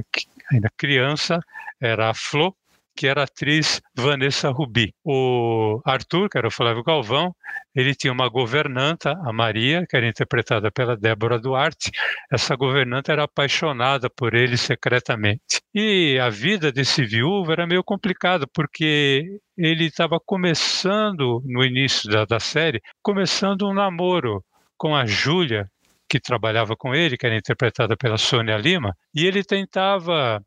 ainda 0.52 0.69
criança, 0.77 1.40
era 1.81 2.11
a 2.11 2.14
Flo, 2.14 2.56
que 2.95 3.07
era 3.07 3.22
a 3.22 3.24
atriz 3.24 3.82
Vanessa 3.95 4.49
Rubi. 4.49 4.94
O 5.03 5.82
Arthur, 5.86 6.30
que 6.30 6.38
era 6.38 6.48
o 6.48 6.52
Flávio 6.52 6.84
Galvão, 6.84 7.36
ele 7.76 7.95
tinha 7.95 8.14
uma 8.14 8.30
governanta, 8.30 9.11
a 9.26 9.34
Maria, 9.34 9.86
que 9.90 9.98
era 9.98 10.07
interpretada 10.07 10.72
pela 10.72 10.95
Débora 10.95 11.40
Duarte. 11.40 11.91
Essa 12.32 12.56
governanta 12.56 13.11
era 13.11 13.24
apaixonada 13.24 14.10
por 14.10 14.34
ele 14.34 14.57
secretamente. 14.57 15.61
E 15.74 16.20
a 16.20 16.30
vida 16.30 16.72
desse 16.72 17.03
viúvo 17.03 17.52
era 17.52 17.65
meio 17.65 17.84
complicada, 17.84 18.45
porque 18.53 19.40
ele 19.57 19.86
estava 19.86 20.20
começando, 20.20 21.41
no 21.45 21.64
início 21.64 22.10
da, 22.10 22.26
da 22.26 22.40
série, 22.40 22.82
começando 23.02 23.68
um 23.68 23.74
namoro 23.74 24.44
com 24.78 24.95
a 24.95 25.06
Júlia, 25.06 25.68
que 26.07 26.20
trabalhava 26.20 26.76
com 26.76 26.94
ele, 26.94 27.18
que 27.18 27.26
era 27.26 27.36
interpretada 27.36 27.98
pela 27.98 28.18
Sônia 28.18 28.57
Lima, 28.57 28.95
e 29.15 29.26
ele 29.26 29.44
tentava 29.44 30.40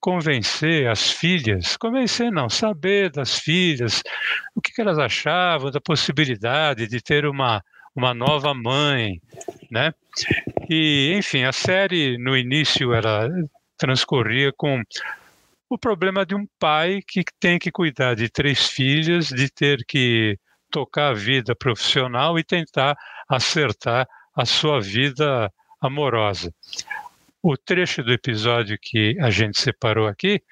convencer 0.00 0.88
as 0.88 1.10
filhas, 1.10 1.76
convencer 1.76 2.30
não, 2.30 2.48
saber 2.48 3.10
das 3.10 3.38
filhas 3.38 4.02
o 4.54 4.60
que, 4.60 4.72
que 4.72 4.80
elas 4.80 4.98
achavam 4.98 5.70
da 5.70 5.80
possibilidade 5.80 6.86
de 6.86 7.00
ter 7.00 7.26
uma, 7.26 7.62
uma 7.94 8.14
nova 8.14 8.54
mãe, 8.54 9.20
né? 9.70 9.92
E, 10.68 11.14
enfim, 11.16 11.44
a 11.44 11.52
série 11.52 12.16
no 12.18 12.36
início 12.36 12.94
ela 12.94 13.28
transcorria 13.76 14.52
com 14.56 14.82
o 15.68 15.76
problema 15.76 16.24
de 16.24 16.34
um 16.34 16.46
pai 16.58 17.00
que 17.06 17.22
tem 17.38 17.58
que 17.58 17.70
cuidar 17.70 18.14
de 18.14 18.28
três 18.28 18.68
filhas, 18.68 19.28
de 19.28 19.50
ter 19.50 19.84
que 19.86 20.38
tocar 20.70 21.10
a 21.10 21.14
vida 21.14 21.54
profissional 21.54 22.38
e 22.38 22.44
tentar 22.44 22.96
acertar 23.28 24.06
a 24.34 24.44
sua 24.44 24.80
vida 24.80 25.52
amorosa. 25.80 26.52
O 27.42 27.56
trecho 27.56 28.02
do 28.02 28.12
episódio 28.12 28.76
que 28.80 29.16
a 29.20 29.30
gente 29.30 29.60
separou 29.60 30.08
aqui 30.08 30.42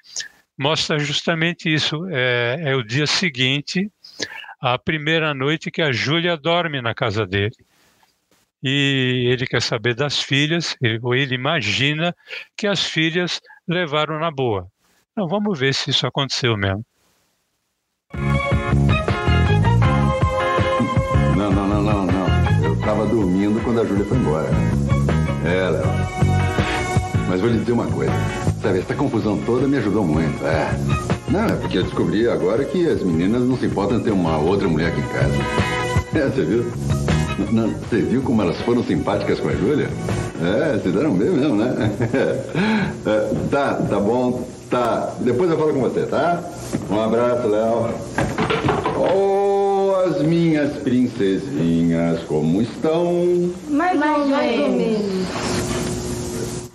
mostra 0.57 0.97
justamente 0.97 1.71
isso. 1.71 2.07
É, 2.09 2.59
é 2.61 2.75
o 2.75 2.83
dia 2.83 3.05
seguinte, 3.05 3.91
a 4.59 4.77
primeira 4.77 5.33
noite 5.33 5.69
que 5.69 5.81
a 5.81 5.91
Júlia 5.91 6.37
dorme 6.37 6.81
na 6.81 6.95
casa 6.95 7.25
dele. 7.25 7.55
E 8.63 9.29
ele 9.31 9.45
quer 9.45 9.61
saber 9.61 9.93
das 9.93 10.19
filhas, 10.19 10.75
ele, 10.81 10.99
ou 11.03 11.13
ele 11.13 11.35
imagina 11.35 12.15
que 12.55 12.65
as 12.65 12.83
filhas 12.83 13.39
levaram 13.67 14.19
na 14.19 14.31
boa. 14.31 14.67
Então 15.11 15.27
vamos 15.27 15.59
ver 15.59 15.73
se 15.73 15.91
isso 15.91 16.07
aconteceu 16.07 16.57
mesmo. 16.57 16.83
Não, 21.35 21.51
não, 21.51 21.67
não, 21.67 21.83
não, 21.83 22.05
não. 22.05 22.65
Eu 22.65 22.73
estava 22.73 23.05
dormindo 23.05 23.61
quando 23.63 23.81
a 23.81 23.85
Júlia 23.85 24.05
foi 24.05 24.17
embora. 24.17 24.49
É, 25.45 25.69
Léo. 25.69 26.26
Mas 27.27 27.41
vou 27.41 27.49
lhe 27.49 27.59
dizer 27.59 27.73
uma 27.73 27.87
coisa. 27.87 28.11
Sabe, 28.61 28.79
essa 28.79 28.95
confusão 28.95 29.37
toda 29.45 29.67
me 29.67 29.77
ajudou 29.77 30.03
muito. 30.03 30.43
É. 30.45 30.73
Não, 31.29 31.45
é 31.45 31.53
porque 31.53 31.77
eu 31.77 31.83
descobri 31.83 32.27
agora 32.29 32.63
que 32.63 32.87
as 32.87 33.03
meninas 33.03 33.41
não 33.43 33.57
se 33.57 33.65
importam 33.65 33.99
ter 33.99 34.11
uma 34.11 34.37
outra 34.37 34.67
mulher 34.67 34.87
aqui 34.87 35.01
em 35.01 35.07
casa. 35.07 35.33
É, 36.15 36.29
você 36.29 36.43
viu? 36.43 36.65
Não, 37.51 37.69
você 37.69 38.01
viu 38.01 38.21
como 38.21 38.41
elas 38.41 38.59
foram 38.61 38.83
simpáticas 38.83 39.39
com 39.39 39.49
a 39.49 39.53
Júlia? 39.53 39.89
É, 40.41 40.79
se 40.79 40.89
deram 40.89 41.13
bem 41.13 41.29
mesmo, 41.29 41.55
né? 41.55 41.91
É, 43.05 43.33
tá, 43.49 43.75
tá 43.75 43.99
bom, 44.01 44.45
tá. 44.69 45.13
Depois 45.21 45.49
eu 45.49 45.57
falo 45.57 45.73
com 45.73 45.79
você, 45.79 46.01
tá? 46.01 46.43
Um 46.89 46.99
abraço, 46.99 47.47
Léo. 47.47 47.89
Oh, 48.97 49.95
as 50.05 50.21
minhas 50.23 50.75
princesinhas, 50.77 52.19
como 52.23 52.61
estão? 52.61 53.49
Mais, 53.69 53.97
mais 53.97 54.23
ou 54.23 54.37
menos. 54.37 55.66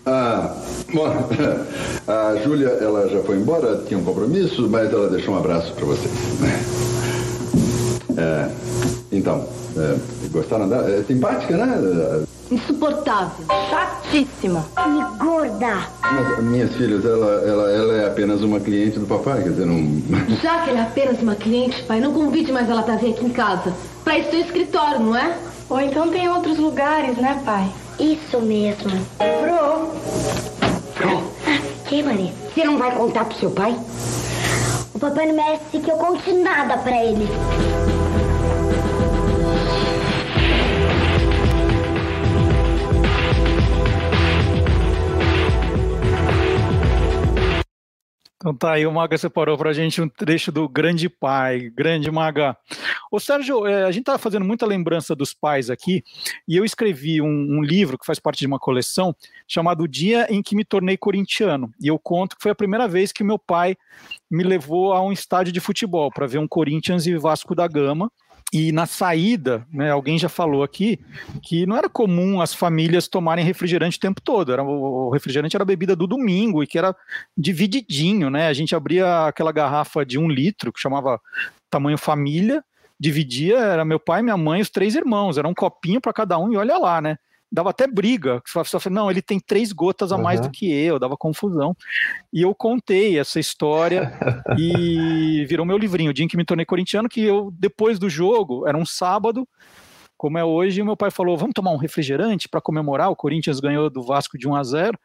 Ah, 0.04 0.56
bom, 0.92 1.06
a 2.08 2.36
Júlia, 2.42 2.68
ela 2.80 3.08
já 3.08 3.22
foi 3.22 3.36
embora, 3.36 3.82
tinha 3.86 3.98
um 3.98 4.04
compromisso, 4.04 4.68
mas 4.68 4.92
ela 4.92 5.08
deixou 5.08 5.34
um 5.34 5.38
abraço 5.38 5.72
para 5.72 5.84
vocês. 5.84 6.12
É, 8.14 8.50
então, 9.10 9.48
é, 9.74 9.96
gostaram 10.30 10.68
dela? 10.68 10.86
É 10.90 11.02
simpática, 11.02 11.56
né? 11.56 12.26
Insuportável. 12.50 13.46
Chatíssima. 13.70 14.66
E 14.76 15.18
gorda. 15.24 15.88
Mas 16.02 16.44
minhas 16.44 16.76
filhas, 16.76 17.02
ela, 17.06 17.42
ela, 17.42 17.70
ela 17.70 17.94
é 17.94 18.06
apenas 18.06 18.42
uma 18.42 18.60
cliente 18.60 18.98
do 18.98 19.06
papai, 19.06 19.42
quer 19.42 19.48
dizer, 19.48 19.64
não. 19.64 19.78
Já 20.42 20.60
que 20.60 20.70
ela 20.70 20.80
é 20.80 20.82
apenas 20.82 21.22
uma 21.22 21.34
cliente, 21.34 21.82
pai, 21.84 22.00
não 22.00 22.12
convide 22.12 22.52
mais 22.52 22.68
ela 22.68 22.82
para 22.82 22.96
vir 22.96 23.12
aqui 23.12 23.24
em 23.24 23.30
casa. 23.30 23.72
Para 24.04 24.18
isso 24.18 24.28
tem 24.28 24.42
escritório, 24.42 25.00
não 25.00 25.16
é? 25.16 25.34
Ou 25.70 25.80
então 25.80 26.10
tem 26.10 26.28
outros 26.28 26.58
lugares, 26.58 27.16
né, 27.16 27.40
pai? 27.46 27.72
Isso 28.02 28.40
mesmo. 28.40 28.90
Pro. 29.16 29.92
Pro. 30.96 31.32
Que, 31.86 32.02
Maria? 32.02 32.32
Você 32.52 32.64
não 32.64 32.76
vai 32.76 32.90
contar 32.96 33.26
pro 33.26 33.38
seu 33.38 33.52
pai? 33.52 33.78
O 34.92 34.98
papai 34.98 35.26
não 35.26 35.36
merece 35.36 35.78
que 35.78 35.88
eu 35.88 35.96
conte 35.96 36.32
nada 36.32 36.78
pra 36.78 37.00
ele. 37.00 37.28
Então 48.42 48.52
tá 48.52 48.72
aí, 48.72 48.84
o 48.84 48.90
Maga 48.90 49.16
separou 49.16 49.56
pra 49.56 49.72
gente 49.72 50.02
um 50.02 50.08
trecho 50.08 50.50
do 50.50 50.68
Grande 50.68 51.08
Pai, 51.08 51.70
Grande 51.70 52.10
Maga. 52.10 52.56
Ô 53.08 53.20
Sérgio, 53.20 53.64
é, 53.68 53.84
a 53.84 53.90
gente 53.92 54.02
tá 54.02 54.18
fazendo 54.18 54.44
muita 54.44 54.66
lembrança 54.66 55.14
dos 55.14 55.32
pais 55.32 55.70
aqui, 55.70 56.02
e 56.48 56.56
eu 56.56 56.64
escrevi 56.64 57.22
um, 57.22 57.28
um, 57.28 57.62
livro 57.62 57.96
que 57.96 58.04
faz 58.04 58.18
parte 58.18 58.40
de 58.40 58.46
uma 58.48 58.58
coleção, 58.58 59.14
chamado 59.46 59.84
O 59.84 59.88
Dia 59.88 60.26
em 60.28 60.42
que 60.42 60.56
me 60.56 60.64
tornei 60.64 60.96
corintiano, 60.96 61.72
e 61.80 61.86
eu 61.86 61.96
conto 62.00 62.34
que 62.34 62.42
foi 62.42 62.50
a 62.50 62.54
primeira 62.56 62.88
vez 62.88 63.12
que 63.12 63.22
meu 63.22 63.38
pai 63.38 63.76
me 64.28 64.42
levou 64.42 64.92
a 64.92 65.00
um 65.00 65.12
estádio 65.12 65.52
de 65.52 65.60
futebol, 65.60 66.10
para 66.10 66.26
ver 66.26 66.38
um 66.38 66.48
Corinthians 66.48 67.06
e 67.06 67.16
Vasco 67.16 67.54
da 67.54 67.68
Gama, 67.68 68.10
e 68.52 68.70
na 68.70 68.84
saída, 68.84 69.66
né, 69.72 69.90
alguém 69.90 70.18
já 70.18 70.28
falou 70.28 70.62
aqui 70.62 71.00
que 71.42 71.64
não 71.64 71.74
era 71.74 71.88
comum 71.88 72.38
as 72.38 72.52
famílias 72.52 73.08
tomarem 73.08 73.44
refrigerante 73.44 73.96
o 73.96 74.00
tempo 74.00 74.20
todo. 74.20 74.52
Era, 74.52 74.62
o 74.62 75.08
refrigerante 75.08 75.56
era 75.56 75.64
bebida 75.64 75.96
do 75.96 76.06
domingo 76.06 76.62
e 76.62 76.66
que 76.66 76.76
era 76.76 76.94
divididinho, 77.36 78.28
né? 78.28 78.48
A 78.48 78.52
gente 78.52 78.76
abria 78.76 79.26
aquela 79.26 79.52
garrafa 79.52 80.04
de 80.04 80.18
um 80.18 80.28
litro 80.28 80.70
que 80.70 80.78
chamava 80.78 81.18
tamanho 81.70 81.96
família, 81.96 82.62
dividia, 83.00 83.58
era 83.58 83.86
meu 83.86 83.98
pai, 83.98 84.20
minha 84.20 84.36
mãe, 84.36 84.60
os 84.60 84.68
três 84.68 84.94
irmãos, 84.94 85.38
era 85.38 85.48
um 85.48 85.54
copinho 85.54 86.00
para 86.00 86.12
cada 86.12 86.38
um 86.38 86.52
e 86.52 86.56
olha 86.56 86.76
lá, 86.76 87.00
né? 87.00 87.16
Dava 87.52 87.70
até 87.70 87.86
briga. 87.86 88.42
Você 88.46 88.80
fala, 88.80 88.94
não, 88.94 89.10
ele 89.10 89.20
tem 89.20 89.38
três 89.38 89.72
gotas 89.72 90.10
a 90.10 90.16
mais 90.16 90.40
Uhum. 90.40 90.46
do 90.46 90.50
que 90.52 90.72
eu, 90.72 90.98
dava 90.98 91.16
confusão. 91.16 91.76
E 92.32 92.40
eu 92.40 92.54
contei 92.54 93.18
essa 93.18 93.38
história 93.38 94.10
e 94.58 95.44
virou 95.46 95.66
meu 95.66 95.76
livrinho, 95.76 96.10
o 96.10 96.14
dia 96.14 96.24
em 96.24 96.28
que 96.28 96.36
me 96.36 96.44
tornei 96.44 96.64
corintiano, 96.64 97.08
que 97.08 97.20
eu, 97.20 97.52
depois 97.52 97.98
do 97.98 98.08
jogo, 98.08 98.66
era 98.66 98.76
um 98.76 98.86
sábado, 98.86 99.46
como 100.22 100.38
é 100.38 100.44
hoje, 100.44 100.84
meu 100.84 100.96
pai 100.96 101.10
falou: 101.10 101.36
vamos 101.36 101.52
tomar 101.52 101.72
um 101.72 101.76
refrigerante 101.76 102.48
para 102.48 102.60
comemorar. 102.60 103.10
O 103.10 103.16
Corinthians 103.16 103.58
ganhou 103.58 103.90
do 103.90 104.04
Vasco 104.04 104.38
de 104.38 104.46
1 104.46 104.54
a 104.54 104.62
0 104.62 104.98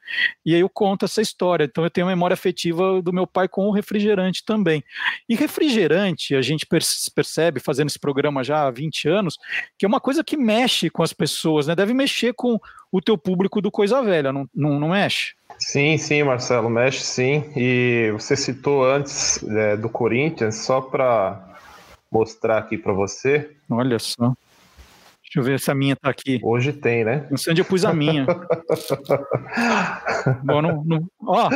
e 0.46 0.54
aí 0.54 0.62
eu 0.62 0.70
conto 0.70 1.06
essa 1.06 1.20
história. 1.20 1.64
Então 1.64 1.84
eu 1.84 1.90
tenho 1.90 2.06
a 2.06 2.10
memória 2.12 2.36
afetiva 2.36 3.02
do 3.02 3.12
meu 3.12 3.26
pai 3.26 3.48
com 3.48 3.66
o 3.66 3.72
refrigerante 3.72 4.46
também. 4.46 4.84
E 5.28 5.34
refrigerante, 5.34 6.36
a 6.36 6.42
gente 6.44 6.68
perce- 6.68 7.10
percebe, 7.10 7.60
fazendo 7.60 7.88
esse 7.88 7.98
programa 7.98 8.44
já 8.44 8.68
há 8.68 8.70
20 8.70 9.10
anos, 9.10 9.40
que 9.76 9.88
é 9.88 9.90
uma 9.90 10.00
coisa 10.00 10.24
que 10.24 10.38
mexe 10.38 10.88
com 10.88 11.02
as 11.02 11.14
pessoas, 11.14 11.66
né? 11.66 11.74
Deve 11.74 11.96
mexer 11.96 12.36
com 12.36 12.60
o 12.92 13.02
teu 13.02 13.18
público 13.18 13.60
do 13.60 13.72
Coisa 13.72 14.04
Velha, 14.04 14.32
não, 14.32 14.48
não, 14.54 14.80
não 14.80 14.90
mexe? 14.90 15.34
Sim, 15.58 15.98
sim, 15.98 16.22
Marcelo, 16.22 16.70
mexe 16.70 17.02
sim. 17.02 17.44
E 17.56 18.12
você 18.12 18.36
citou 18.36 18.86
antes 18.86 19.44
é, 19.50 19.76
do 19.76 19.90
Corinthians, 19.90 20.58
só 20.58 20.80
para 20.80 21.44
mostrar 22.12 22.60
aqui 22.60 22.78
para 22.78 22.94
você. 22.94 23.50
Olha 23.68 23.98
só. 23.98 24.36
Deixa 25.28 25.40
eu 25.40 25.44
ver 25.44 25.60
se 25.60 25.70
a 25.70 25.76
minha 25.76 25.96
tá 25.96 26.10
aqui. 26.10 26.40
Hoje 26.42 26.72
tem, 26.72 27.04
né? 27.04 27.28
Não 27.30 27.38
sei 27.38 27.52
onde 27.52 27.62
eu 27.62 27.66
pus 27.66 27.84
a 27.84 27.94
minha. 27.94 28.26
Bom, 30.44 30.62
não, 30.62 30.84
não- 30.86 31.08
Ó, 31.22 31.50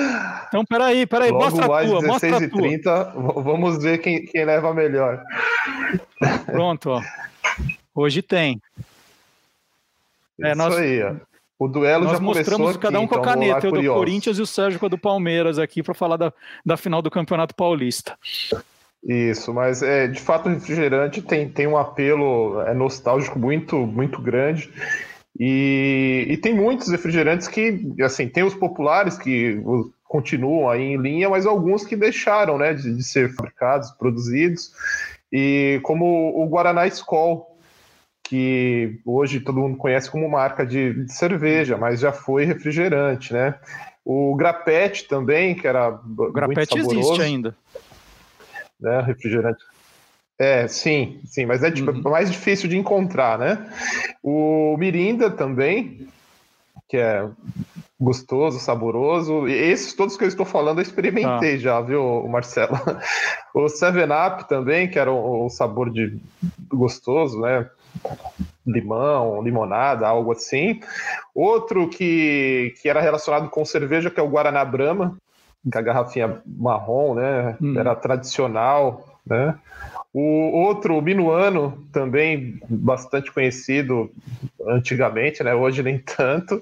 então 0.47 0.65
peraí, 0.65 1.05
peraí, 1.05 1.31
Logo 1.31 1.43
mostra 1.45 1.65
a 1.65 1.67
mais 1.69 1.89
tua, 1.89 2.01
mostra 2.01 2.35
a 2.35 2.39
16 2.39 2.41
e 2.41 2.49
tua. 2.49 2.61
30, 2.61 3.03
v- 3.05 3.41
vamos 3.41 3.81
ver 3.81 3.99
quem, 3.99 4.25
quem 4.25 4.43
leva 4.43 4.73
melhor. 4.73 5.23
Pronto, 6.45 6.89
ó. 6.89 7.01
Hoje 7.95 8.21
tem. 8.21 8.61
É, 10.41 10.53
nós, 10.53 10.73
Isso 10.73 10.83
aí, 10.83 11.03
ó. 11.03 11.15
O 11.57 11.67
duelo 11.67 12.05
nós 12.05 12.13
já 12.13 12.19
mostramos 12.19 12.71
aqui, 12.71 12.79
cada 12.79 12.99
um 12.99 13.07
com 13.07 13.15
a 13.15 13.19
então 13.19 13.33
caneta, 13.33 13.67
eu 13.67 13.71
do. 13.71 13.93
Corinthians 13.93 14.39
e 14.39 14.41
o 14.41 14.47
Sérgio 14.47 14.79
com 14.79 14.87
a 14.87 14.89
do 14.89 14.97
Palmeiras 14.97 15.59
aqui 15.59 15.83
para 15.83 15.93
falar 15.93 16.17
da, 16.17 16.33
da 16.65 16.75
final 16.75 17.01
do 17.01 17.11
Campeonato 17.11 17.55
Paulista. 17.55 18.17
Isso, 19.03 19.53
mas 19.53 19.81
é, 19.81 20.07
de 20.07 20.19
fato 20.19 20.47
o 20.47 20.53
refrigerante 20.53 21.21
tem, 21.21 21.49
tem 21.49 21.65
um 21.65 21.77
apelo 21.77 22.61
é 22.61 22.73
nostálgico 22.73 23.39
muito, 23.39 23.75
muito 23.77 24.21
grande. 24.21 24.71
E, 25.39 26.27
e 26.29 26.37
tem 26.37 26.53
muitos 26.53 26.89
refrigerantes 26.89 27.47
que, 27.47 27.93
assim, 28.01 28.27
tem 28.27 28.43
os 28.43 28.53
populares 28.53 29.17
que 29.17 29.59
continuam 30.03 30.69
aí 30.69 30.81
em 30.81 30.97
linha, 30.97 31.29
mas 31.29 31.45
alguns 31.45 31.85
que 31.85 31.95
deixaram, 31.95 32.57
né, 32.57 32.73
de, 32.73 32.95
de 32.95 33.03
ser 33.03 33.33
fabricados, 33.33 33.89
produzidos. 33.91 34.71
E 35.31 35.79
como 35.83 36.05
o 36.35 36.45
Guaraná 36.47 36.85
Skol, 36.87 37.57
que 38.23 38.99
hoje 39.05 39.39
todo 39.39 39.59
mundo 39.59 39.77
conhece 39.77 40.11
como 40.11 40.29
marca 40.29 40.65
de, 40.65 41.05
de 41.05 41.13
cerveja, 41.13 41.77
mas 41.77 42.01
já 42.01 42.11
foi 42.11 42.45
refrigerante, 42.45 43.33
né? 43.33 43.55
O 44.03 44.35
Grapete 44.35 45.07
também, 45.07 45.55
que 45.55 45.67
era 45.67 45.91
muito 45.91 46.33
Grapete 46.33 46.77
existe 46.77 47.21
ainda. 47.21 47.55
Né? 48.81 49.01
Refrigerante. 49.01 49.63
É, 50.39 50.67
sim, 50.67 51.19
sim, 51.25 51.45
mas 51.45 51.61
é 51.63 51.69
Uhum. 51.69 52.01
mais 52.01 52.31
difícil 52.31 52.67
de 52.67 52.75
encontrar, 52.75 53.37
né? 53.37 53.71
O 54.23 54.75
Mirinda 54.77 55.29
também, 55.29 56.07
que 56.89 56.97
é 56.97 57.27
gostoso, 57.99 58.59
saboroso. 58.59 59.47
E 59.47 59.53
esses 59.53 59.93
todos 59.93 60.17
que 60.17 60.23
eu 60.23 60.27
estou 60.27 60.45
falando 60.45 60.79
eu 60.79 60.83
experimentei 60.83 61.59
já, 61.59 61.79
viu, 61.79 62.27
Marcelo? 62.27 62.73
O 63.53 63.67
Seven 63.67 64.05
Up 64.05 64.47
também, 64.47 64.89
que 64.89 64.97
era 64.97 65.11
um, 65.11 65.45
um 65.45 65.49
sabor 65.49 65.91
de 65.91 66.17
gostoso, 66.69 67.39
né? 67.41 67.69
Limão, 68.65 69.43
limonada, 69.43 70.07
algo 70.07 70.31
assim. 70.31 70.79
Outro 71.35 71.89
que, 71.89 72.73
que 72.81 72.87
era 72.87 73.01
relacionado 73.01 73.49
com 73.49 73.65
cerveja, 73.65 74.09
que 74.09 74.19
é 74.21 74.23
o 74.23 74.29
Guaraná 74.29 74.63
Brahma, 74.63 75.17
que 75.69 75.77
é 75.77 75.79
a 75.79 75.83
garrafinha 75.83 76.41
marrom, 76.45 77.15
né? 77.15 77.57
Era 77.77 77.95
tradicional, 77.95 79.19
né? 79.25 79.55
O 80.13 80.51
outro, 80.51 80.97
o 80.97 81.01
Minuano, 81.01 81.87
também 81.91 82.59
bastante 82.67 83.31
conhecido 83.31 84.11
antigamente, 84.67 85.43
né? 85.43 85.53
Hoje 85.53 85.81
nem 85.83 85.99
tanto. 85.99 86.61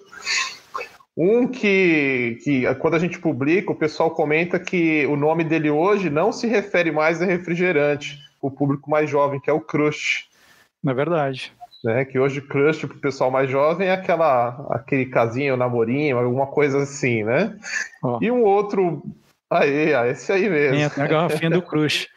Um 1.18 1.48
que, 1.48 2.40
que 2.44 2.76
quando 2.76 2.94
a 2.94 3.00
gente 3.00 3.20
publica, 3.20 3.72
o 3.72 3.76
pessoal 3.76 4.12
comenta 4.12 4.60
que 4.60 5.06
o 5.08 5.16
nome 5.16 5.44
dele 5.44 5.70
hoje 5.70 6.10
não 6.10 6.32
se 6.32 6.48
refere 6.48 6.92
mais 6.92 7.22
a 7.22 7.26
refrigerante, 7.26 8.20
o 8.42 8.50
público 8.50 8.90
mais 8.90 9.10
jovem, 9.10 9.40
que 9.40 9.50
é 9.50 9.54
o 9.54 9.60
Crush. 9.60 10.28
Não 10.82 10.92
é 10.92 10.96
verdade. 10.96 11.52
Né, 11.82 12.04
que 12.04 12.20
hoje 12.20 12.42
crush 12.42 12.86
pro 12.86 13.00
pessoal 13.00 13.32
mais 13.32 13.50
jovem 13.50 13.88
é 13.88 13.94
aquela, 13.94 14.68
aquele 14.70 15.06
casinho, 15.06 15.56
namorinho, 15.56 16.18
alguma 16.18 16.48
coisa 16.48 16.80
assim, 16.80 17.24
né? 17.24 17.56
E 18.22 18.30
um 18.30 18.44
outro. 18.44 19.02
Aí, 19.50 19.94
esse 20.12 20.30
aí 20.32 20.50
mesmo. 20.50 20.90
Tem 20.90 21.04
a, 21.06 21.08
garrafinha 21.08 21.50
do 21.50 21.62
Crush. 21.62 22.08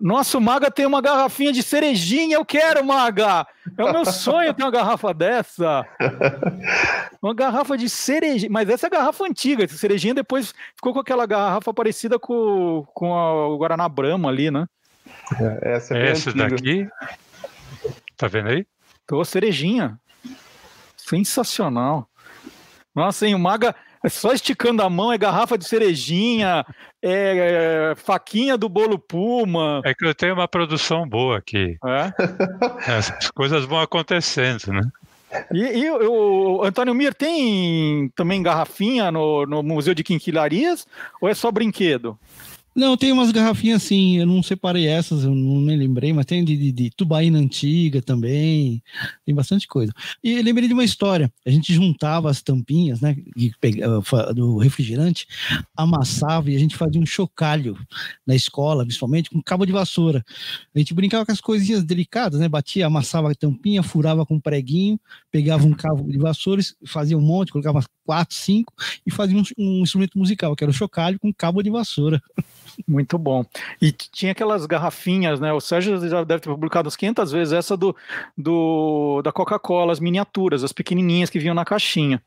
Nossa, 0.00 0.36
o 0.36 0.40
Maga 0.40 0.70
tem 0.70 0.84
uma 0.84 1.00
garrafinha 1.00 1.52
de 1.52 1.62
cerejinha, 1.62 2.36
eu 2.36 2.44
quero, 2.44 2.84
Maga! 2.84 3.46
É 3.78 3.84
o 3.84 3.92
meu 3.92 4.04
sonho 4.04 4.52
ter 4.52 4.62
uma 4.62 4.70
garrafa 4.70 5.14
dessa. 5.14 5.86
Uma 7.22 7.32
garrafa 7.34 7.78
de 7.78 7.88
cerejinha, 7.88 8.50
mas 8.50 8.68
essa 8.68 8.86
é 8.86 8.88
a 8.88 8.90
garrafa 8.90 9.24
antiga, 9.24 9.62
essa 9.62 9.76
cerejinha 9.76 10.12
depois 10.12 10.52
ficou 10.74 10.92
com 10.92 10.98
aquela 10.98 11.24
garrafa 11.24 11.72
parecida 11.72 12.18
com, 12.18 12.84
com 12.92 13.14
a- 13.14 13.48
o 13.48 13.56
Guaraná 13.58 13.88
Brahma 13.88 14.28
ali, 14.28 14.50
né? 14.50 14.66
essa 15.62 15.96
é 15.96 16.10
Essa 16.10 16.32
daqui. 16.32 16.88
Tá 18.16 18.26
vendo 18.26 18.48
aí? 18.48 18.66
Tô 19.12 19.22
cerejinha. 19.26 20.00
Sensacional. 20.96 22.08
Nossa, 22.94 23.26
hein, 23.26 23.34
o 23.34 23.38
Maga 23.38 23.74
é 24.02 24.08
só 24.08 24.32
esticando 24.32 24.80
a 24.80 24.88
mão, 24.88 25.12
é 25.12 25.18
garrafa 25.18 25.58
de 25.58 25.66
cerejinha, 25.66 26.64
é, 27.02 27.90
é 27.90 27.94
faquinha 27.94 28.56
do 28.56 28.70
bolo 28.70 28.98
Puma. 28.98 29.82
É 29.84 29.92
que 29.92 30.06
eu 30.06 30.14
tenho 30.14 30.32
uma 30.32 30.48
produção 30.48 31.06
boa 31.06 31.36
aqui. 31.36 31.76
É? 31.84 32.10
As 32.90 33.30
coisas 33.32 33.66
vão 33.66 33.82
acontecendo, 33.82 34.72
né? 34.72 34.80
E, 35.52 35.60
e 35.60 35.90
o 35.90 36.60
o 36.60 36.64
Antônio 36.64 36.94
Mir 36.94 37.12
tem 37.12 38.10
também 38.16 38.42
garrafinha 38.42 39.10
no, 39.10 39.44
no 39.44 39.62
Museu 39.62 39.92
de 39.92 40.02
Quinquilharias 40.02 40.86
ou 41.20 41.28
é 41.28 41.34
só 41.34 41.50
brinquedo? 41.50 42.18
Não, 42.74 42.96
tem 42.96 43.12
umas 43.12 43.30
garrafinhas 43.30 43.84
assim, 43.84 44.18
eu 44.18 44.26
não 44.26 44.42
separei 44.42 44.86
essas, 44.86 45.24
eu 45.24 45.34
não 45.34 45.60
me 45.60 45.76
lembrei, 45.76 46.12
mas 46.12 46.24
tem 46.24 46.42
de, 46.42 46.56
de, 46.56 46.72
de 46.72 46.90
tubaína 46.90 47.38
antiga 47.38 48.00
também, 48.00 48.82
tem 49.26 49.34
bastante 49.34 49.66
coisa. 49.66 49.92
E 50.24 50.40
lembrei 50.40 50.66
de 50.68 50.72
uma 50.72 50.82
história, 50.84 51.30
a 51.46 51.50
gente 51.50 51.74
juntava 51.74 52.30
as 52.30 52.40
tampinhas, 52.40 53.00
né, 53.00 53.14
e 53.36 53.52
fa- 54.02 54.32
do 54.32 54.56
refrigerante, 54.56 55.26
amassava 55.76 56.50
e 56.50 56.56
a 56.56 56.58
gente 56.58 56.74
fazia 56.74 57.00
um 57.00 57.04
chocalho 57.04 57.76
na 58.26 58.34
escola, 58.34 58.84
principalmente, 58.84 59.28
com 59.28 59.42
cabo 59.42 59.66
de 59.66 59.72
vassoura. 59.72 60.24
A 60.74 60.78
gente 60.78 60.94
brincava 60.94 61.26
com 61.26 61.32
as 61.32 61.40
coisinhas 61.42 61.84
delicadas, 61.84 62.40
né, 62.40 62.48
batia, 62.48 62.86
amassava 62.86 63.30
a 63.30 63.34
tampinha, 63.34 63.82
furava 63.82 64.24
com 64.24 64.36
um 64.36 64.40
preguinho, 64.40 64.98
pegava 65.30 65.66
um 65.66 65.74
cabo 65.74 66.10
de 66.10 66.16
vassoura, 66.18 66.62
fazia 66.86 67.18
um 67.18 67.20
monte, 67.20 67.52
colocava 67.52 67.84
quatro, 68.04 68.34
cinco, 68.34 68.72
e 69.06 69.10
fazia 69.10 69.36
um, 69.36 69.42
um 69.58 69.82
instrumento 69.82 70.18
musical, 70.18 70.56
que 70.56 70.64
era 70.64 70.70
o 70.70 70.74
chocalho 70.74 71.18
com 71.20 71.32
cabo 71.32 71.62
de 71.62 71.70
vassoura. 71.70 72.20
Muito 72.86 73.18
bom. 73.18 73.44
E 73.80 73.92
tinha 73.92 74.32
aquelas 74.32 74.66
garrafinhas, 74.66 75.40
né? 75.40 75.52
O 75.52 75.60
Sérgio 75.60 75.98
já 76.08 76.24
deve 76.24 76.40
ter 76.40 76.48
publicado 76.50 76.86
umas 76.86 76.96
500 76.96 77.32
vezes 77.32 77.52
essa 77.52 77.76
do, 77.76 77.94
do 78.36 79.20
da 79.22 79.32
Coca-Cola, 79.32 79.92
as 79.92 80.00
miniaturas, 80.00 80.64
as 80.64 80.72
pequenininhas 80.72 81.30
que 81.30 81.38
vinham 81.38 81.54
na 81.54 81.64
caixinha. 81.64 82.22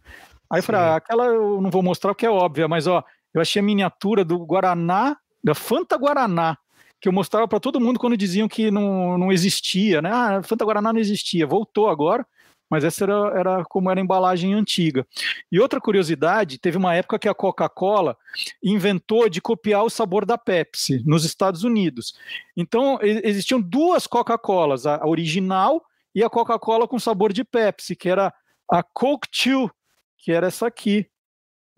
Aí 0.50 0.60
eu 0.60 0.64
falei, 0.64 0.82
ah, 0.82 0.96
aquela 0.96 1.26
eu 1.26 1.60
não 1.62 1.70
vou 1.70 1.82
mostrar 1.82 2.14
porque 2.14 2.26
é 2.26 2.30
óbvia, 2.30 2.68
mas 2.68 2.88
ó, 2.88 3.04
eu 3.34 3.42
achei 3.42 3.60
a 3.60 3.64
miniatura 3.64 4.24
do 4.24 4.38
Guaraná, 4.40 5.18
da 5.44 5.56
Fanta 5.56 5.98
Guaraná, 5.98 6.58
que 7.02 7.08
eu 7.08 7.14
mostrava 7.14 7.48
para 7.48 7.60
todo 7.60 7.80
mundo 7.80 8.00
quando 8.00 8.16
diziam 8.16 8.48
que 8.48 8.72
não, 8.72 9.18
não 9.18 9.32
existia, 9.32 10.02
né? 10.02 10.10
Ah, 10.12 10.42
Fanta 10.44 10.66
Guaraná 10.66 10.94
não 10.94 11.00
existia. 11.00 11.46
Voltou 11.46 11.90
agora, 11.90 12.26
mas 12.70 12.84
essa 12.84 13.04
era, 13.04 13.40
era 13.40 13.66
como 13.66 13.90
era 13.90 14.00
a 14.00 14.04
embalagem 14.04 14.54
antiga. 14.54 15.06
E 15.52 15.60
outra 15.60 15.80
curiosidade, 15.80 16.60
teve 16.60 16.78
uma 16.78 16.94
época 16.94 17.20
que 17.20 17.30
a 17.30 17.34
Coca-Cola 17.34 18.18
inventou 18.64 19.30
de 19.30 19.42
copiar 19.42 19.84
o 19.84 19.90
sabor 19.90 20.26
da 20.26 20.38
Pepsi 20.38 21.04
nos 21.06 21.26
Estados 21.26 21.64
Unidos. 21.64 22.16
Então, 22.56 23.00
existiam 23.02 23.62
duas 23.62 24.08
Coca-Colas, 24.08 24.86
a 24.86 25.06
original 25.06 25.84
e 26.14 26.24
a 26.24 26.30
Coca-Cola 26.30 26.88
com 26.88 26.98
sabor 27.00 27.32
de 27.32 27.44
Pepsi, 27.44 27.96
que 27.96 28.10
era 28.10 28.34
a 28.70 28.82
Coke 28.82 29.28
Chew, 29.32 29.70
que 30.18 30.32
era 30.32 30.48
essa 30.48 30.66
aqui, 30.66 31.08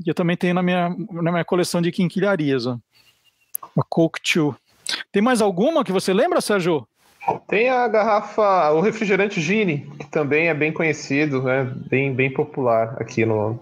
eu 0.06 0.14
também 0.14 0.38
tenho 0.38 0.54
na 0.54 0.62
minha, 0.62 0.96
na 1.12 1.32
minha 1.32 1.46
coleção 1.46 1.82
de 1.82 1.92
quinquilharias. 1.92 2.68
Ó. 2.68 2.78
A 3.78 3.84
Coke 3.84 4.20
Chew. 4.24 4.56
Tem 5.12 5.22
mais 5.22 5.42
alguma 5.42 5.84
que 5.84 5.92
você 5.92 6.14
lembra, 6.14 6.40
Sérgio? 6.40 6.88
Tem 7.48 7.70
a 7.70 7.88
garrafa, 7.88 8.72
o 8.72 8.82
refrigerante 8.82 9.42
Gini, 9.42 9.90
que 10.00 10.08
também 10.08 10.48
é 10.48 10.54
bem 10.54 10.72
conhecido, 10.72 11.44
né? 11.44 11.72
bem, 11.90 12.14
bem 12.14 12.32
popular 12.32 12.96
aqui 13.00 13.26
no, 13.26 13.60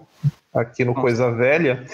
aqui 0.54 0.84
no 0.84 0.94
Coisa 0.94 1.30
Velha. 1.30 1.84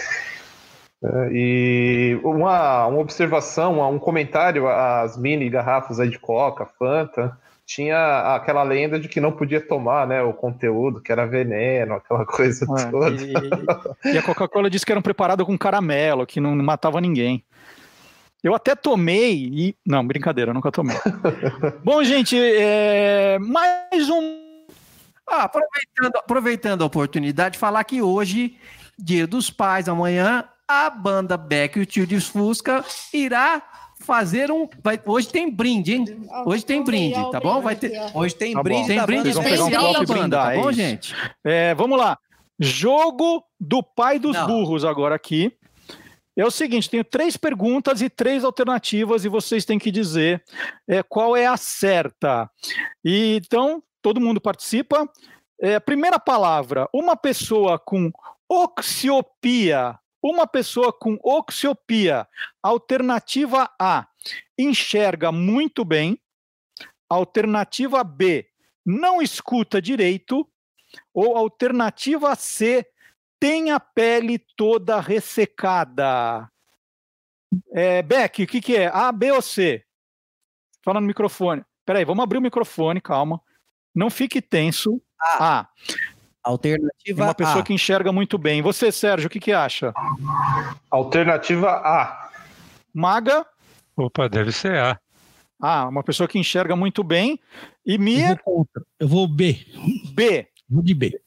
É, 1.02 1.28
e 1.32 2.20
uma, 2.22 2.86
uma 2.86 3.00
observação, 3.00 3.80
um 3.90 3.98
comentário 3.98 4.68
às 4.68 5.16
mini 5.16 5.48
garrafas 5.48 5.98
aí 5.98 6.08
de 6.08 6.18
Coca, 6.18 6.66
Fanta, 6.78 7.36
tinha 7.66 8.34
aquela 8.34 8.62
lenda 8.62 9.00
de 9.00 9.08
que 9.08 9.20
não 9.20 9.32
podia 9.32 9.60
tomar, 9.60 10.06
né, 10.06 10.22
o 10.22 10.32
conteúdo, 10.32 11.00
que 11.00 11.10
era 11.10 11.26
veneno, 11.26 11.94
aquela 11.94 12.24
coisa 12.26 12.66
É, 12.78 12.90
toda. 12.90 13.22
E, 13.22 14.12
e 14.14 14.18
a 14.18 14.22
Coca-Cola 14.22 14.68
disse 14.68 14.84
que 14.84 14.92
eram 14.92 15.02
preparados 15.02 15.46
com 15.46 15.56
caramelo, 15.56 16.26
que 16.26 16.40
não 16.40 16.54
matava 16.56 17.00
ninguém. 17.00 17.42
Eu 18.42 18.54
até 18.54 18.74
tomei 18.74 19.34
e. 19.52 19.76
Não, 19.86 20.04
brincadeira, 20.04 20.52
nunca 20.52 20.72
tomei. 20.72 20.96
Bom, 21.84 22.02
gente, 22.02 22.36
é, 22.36 23.38
mais 23.38 24.08
um. 24.10 24.42
Ah, 25.28 25.44
aproveitando, 25.44 26.16
aproveitando 26.16 26.82
a 26.82 26.86
oportunidade, 26.86 27.56
falar 27.56 27.84
que 27.84 28.02
hoje, 28.02 28.56
dia 28.98 29.26
dos 29.28 29.48
pais, 29.48 29.88
amanhã, 29.88 30.44
a 30.66 30.90
banda 30.90 31.36
Beck 31.36 31.78
e 31.78 31.82
o 31.82 31.86
Tio 31.86 32.04
de 32.04 32.18
Fusca 32.20 32.84
irá 33.14 33.62
fazer 34.00 34.50
um. 34.50 34.68
Vai, 34.82 35.00
hoje 35.06 35.28
tem 35.28 35.48
brinde, 35.48 35.94
hein? 35.94 36.04
Hoje 36.44 36.64
tem 36.64 36.82
brinde, 36.82 37.30
tá 37.30 37.38
bom? 37.38 37.60
Vai 37.60 37.76
ter, 37.76 37.92
hoje 38.12 38.34
tem 38.34 38.54
Tá 38.54 38.58
bom. 38.58 38.64
brinde, 38.64 38.88
tem 38.88 38.96
Vocês 38.98 39.06
brinde 39.06 39.30
vão 39.30 39.42
pegar 39.44 39.64
um 39.64 39.68
especial 39.68 39.92
da 39.92 40.02
e 40.02 40.06
banda, 40.06 40.14
brindar, 40.20 40.46
tá 40.46 40.54
é 40.54 40.56
bom, 40.56 40.70
isso. 40.70 40.80
gente? 40.80 41.14
É, 41.44 41.74
vamos 41.76 41.96
lá. 41.96 42.18
Jogo 42.58 43.44
do 43.60 43.84
pai 43.84 44.18
dos 44.18 44.36
burros 44.46 44.84
agora 44.84 45.14
aqui. 45.14 45.52
É 46.36 46.46
o 46.46 46.50
seguinte, 46.50 46.88
tenho 46.88 47.04
três 47.04 47.36
perguntas 47.36 48.00
e 48.00 48.08
três 48.08 48.42
alternativas 48.42 49.24
e 49.24 49.28
vocês 49.28 49.64
têm 49.64 49.78
que 49.78 49.90
dizer 49.90 50.42
é, 50.88 51.02
qual 51.02 51.36
é 51.36 51.46
a 51.46 51.58
certa. 51.58 52.50
E, 53.04 53.36
então, 53.36 53.82
todo 54.00 54.20
mundo 54.20 54.40
participa. 54.40 55.08
É, 55.60 55.78
primeira 55.78 56.18
palavra, 56.18 56.88
uma 56.92 57.16
pessoa 57.16 57.78
com 57.78 58.10
oxiopia. 58.48 59.98
Uma 60.22 60.46
pessoa 60.46 60.92
com 60.92 61.18
oxiopia. 61.22 62.26
Alternativa 62.62 63.70
A, 63.78 64.06
enxerga 64.58 65.30
muito 65.32 65.84
bem. 65.84 66.18
Alternativa 67.10 68.02
B, 68.02 68.48
não 68.86 69.20
escuta 69.20 69.82
direito. 69.82 70.48
Ou 71.12 71.36
alternativa 71.36 72.34
C, 72.34 72.86
tem 73.42 73.72
a 73.72 73.80
pele 73.80 74.38
toda 74.56 75.00
ressecada. 75.00 76.48
É, 77.72 78.00
Beck, 78.00 78.44
o 78.44 78.46
que, 78.46 78.60
que 78.60 78.76
é? 78.76 78.86
A, 78.86 79.10
B 79.10 79.32
ou 79.32 79.42
C? 79.42 79.82
Fala 80.84 81.00
no 81.00 81.08
microfone. 81.08 81.64
Peraí, 81.84 82.04
vamos 82.04 82.22
abrir 82.22 82.38
o 82.38 82.40
microfone, 82.40 83.00
calma. 83.00 83.40
Não 83.92 84.08
fique 84.10 84.40
tenso. 84.40 85.02
A. 85.20 85.66
Alternativa 86.40 87.24
Uma 87.24 87.34
pessoa 87.34 87.58
A. 87.58 87.62
que 87.64 87.72
enxerga 87.72 88.12
muito 88.12 88.38
bem. 88.38 88.62
Você, 88.62 88.92
Sérgio, 88.92 89.26
o 89.26 89.30
que, 89.30 89.40
que 89.40 89.52
acha? 89.52 89.92
Alternativa 90.88 91.68
A. 91.68 92.30
Maga? 92.94 93.44
Opa, 93.96 94.28
deve 94.28 94.52
ser 94.52 94.78
A. 94.78 95.00
Ah, 95.60 95.88
uma 95.88 96.04
pessoa 96.04 96.28
que 96.28 96.38
enxerga 96.38 96.76
muito 96.76 97.02
bem. 97.02 97.40
E 97.84 97.98
Mir? 97.98 98.40
Eu 99.00 99.08
vou 99.08 99.26
B. 99.26 99.66
B. 100.14 100.46
Vou 100.70 100.84
de 100.84 100.94
B. 100.94 101.20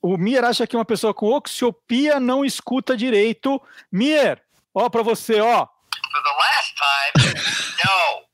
O 0.00 0.16
Mir 0.16 0.44
acha 0.44 0.66
que 0.66 0.76
uma 0.76 0.84
pessoa 0.84 1.12
com 1.12 1.26
oxiopia 1.32 2.20
não 2.20 2.44
escuta 2.44 2.96
direito. 2.96 3.60
Mir, 3.90 4.40
ó 4.74 4.88
pra 4.88 5.02
você, 5.02 5.40
ó. 5.40 5.66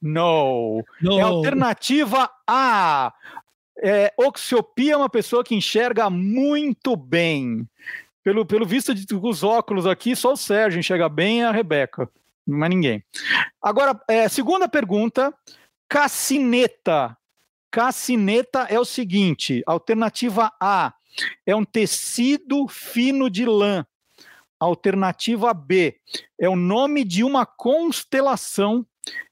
No. 0.03 0.85
No. 1.01 1.19
É 1.19 1.23
a 1.23 1.27
alternativa 1.27 2.31
A. 2.47 3.12
É, 3.82 4.12
oxiopia 4.16 4.93
é 4.95 4.97
uma 4.97 5.09
pessoa 5.09 5.43
que 5.43 5.55
enxerga 5.55 6.09
muito 6.11 6.95
bem. 6.97 7.69
Pelo, 8.23 8.47
pelo 8.47 8.65
visto 8.66 8.95
de- 8.95 9.05
dos 9.07 9.43
óculos 9.43 9.86
aqui, 9.86 10.15
só 10.15 10.32
o 10.32 10.36
Sérgio 10.36 10.78
enxerga 10.78 11.09
bem 11.09 11.41
e 11.41 11.45
a 11.45 11.51
Rebeca. 11.51 12.09
Mas 12.47 12.70
ninguém. 12.70 13.03
Agora, 13.62 13.99
é, 14.09 14.28
segunda 14.28 14.69
pergunta. 14.69 15.32
Cassineta. 15.89 17.16
Cassineta 17.70 18.66
é 18.70 18.78
o 18.78 18.85
seguinte: 18.85 19.62
alternativa 19.66 20.53
A 20.61 20.93
é 21.47 21.55
um 21.55 21.65
tecido 21.65 22.66
fino 22.69 23.28
de 23.28 23.45
lã. 23.45 23.86
Alternativa 24.59 25.53
B 25.53 25.99
é 26.39 26.49
o 26.49 26.57
nome 26.57 27.05
de 27.05 27.23
uma 27.23 27.45
constelação. 27.45 28.86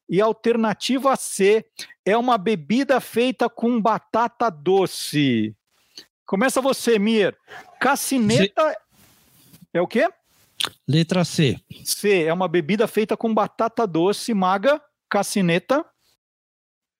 E 0.09 0.21
alternativa 0.21 1.17
C 1.17 1.65
é 2.05 2.17
uma 2.17 2.37
bebida 2.37 3.01
feita 3.01 3.49
com 3.49 3.81
batata 3.81 4.51
doce. 4.51 5.57
Começa 6.27 6.61
você, 6.61 6.99
Mir. 6.99 7.37
Cassineta 7.81 8.77
é 9.73 9.81
o 9.81 9.87
quê? 9.87 10.09
Letra 10.87 11.25
C. 11.25 11.59
C 11.85 12.25
é 12.25 12.33
uma 12.33 12.47
bebida 12.47 12.87
feita 12.87 13.17
com 13.17 13.33
batata 13.33 13.87
doce. 13.87 14.35
Maga, 14.35 14.81
cassineta. 15.09 15.85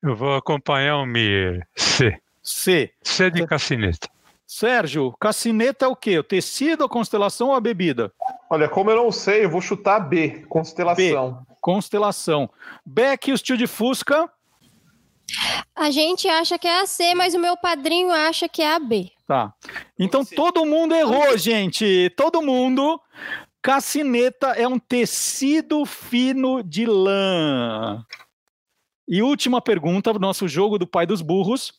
Eu 0.03 0.17
vou 0.17 0.35
acompanhar 0.35 0.97
o 0.97 1.07
Mir. 1.07 1.67
C. 1.77 2.19
C. 2.43 2.93
C 3.03 3.31
de 3.31 3.47
cassineta. 3.47 4.09
Sérgio, 4.55 5.15
cassineta 5.19 5.87
é 5.87 5.89
o 5.89 5.97
quê? 5.97 6.19
O 6.19 6.23
tecido, 6.23 6.85
a 6.85 6.89
constelação 6.89 7.49
ou 7.49 7.55
a 7.55 7.61
bebida? 7.61 8.13
Olha, 8.51 8.69
como 8.69 8.91
eu 8.91 8.97
não 8.97 9.11
sei, 9.11 9.47
eu 9.47 9.51
vou 9.51 9.63
chutar 9.63 9.99
B, 9.99 10.45
constelação. 10.47 11.33
B, 11.33 11.55
constelação. 11.59 12.51
Beck 12.85 13.31
e 13.31 13.33
o 13.33 13.39
tio 13.39 13.57
de 13.57 13.67
Fusca. 13.67 14.31
A 15.75 15.91
gente 15.91 16.29
acha 16.29 16.59
que 16.59 16.69
é 16.69 16.83
a 16.83 16.87
C, 16.87 17.15
mas 17.15 17.35
o 17.35 17.39
meu 17.39 17.57
padrinho 17.57 18.11
acha 18.11 18.47
que 18.47 18.61
é 18.61 18.75
a 18.75 18.79
B. 18.79 19.11
Tá. 19.27 19.55
Então 19.99 20.23
todo 20.23 20.67
mundo 20.67 20.95
errou, 20.95 21.39
gente. 21.39 22.13
Todo 22.15 22.43
mundo. 22.43 23.01
Cassineta 23.63 24.49
é 24.49 24.69
um 24.69 24.79
tecido 24.79 25.87
fino 25.87 26.63
de 26.63 26.85
lã. 26.85 28.05
E 29.09 29.23
última 29.23 29.63
pergunta, 29.63 30.13
nosso 30.13 30.47
jogo 30.47 30.79
do 30.79 30.87
pai 30.87 31.07
dos 31.07 31.23
burros. 31.23 31.73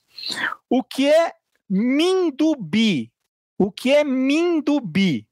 O 0.68 0.84
que 0.84 1.08
é 1.08 1.34
mindubi? 1.69 3.11
O 3.57 3.72
que 3.72 3.91
é 3.91 4.03
mindubi? 4.03 5.27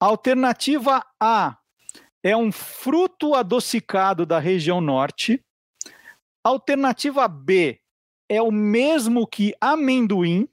Alternativa 0.00 1.04
A 1.20 1.58
é 2.22 2.36
um 2.36 2.52
fruto 2.52 3.34
adocicado 3.34 4.24
da 4.26 4.38
região 4.38 4.80
norte. 4.80 5.42
Alternativa 6.44 7.26
B 7.26 7.80
é 8.28 8.40
o 8.42 8.50
mesmo 8.50 9.26
que 9.26 9.54
amendoim. 9.60 10.48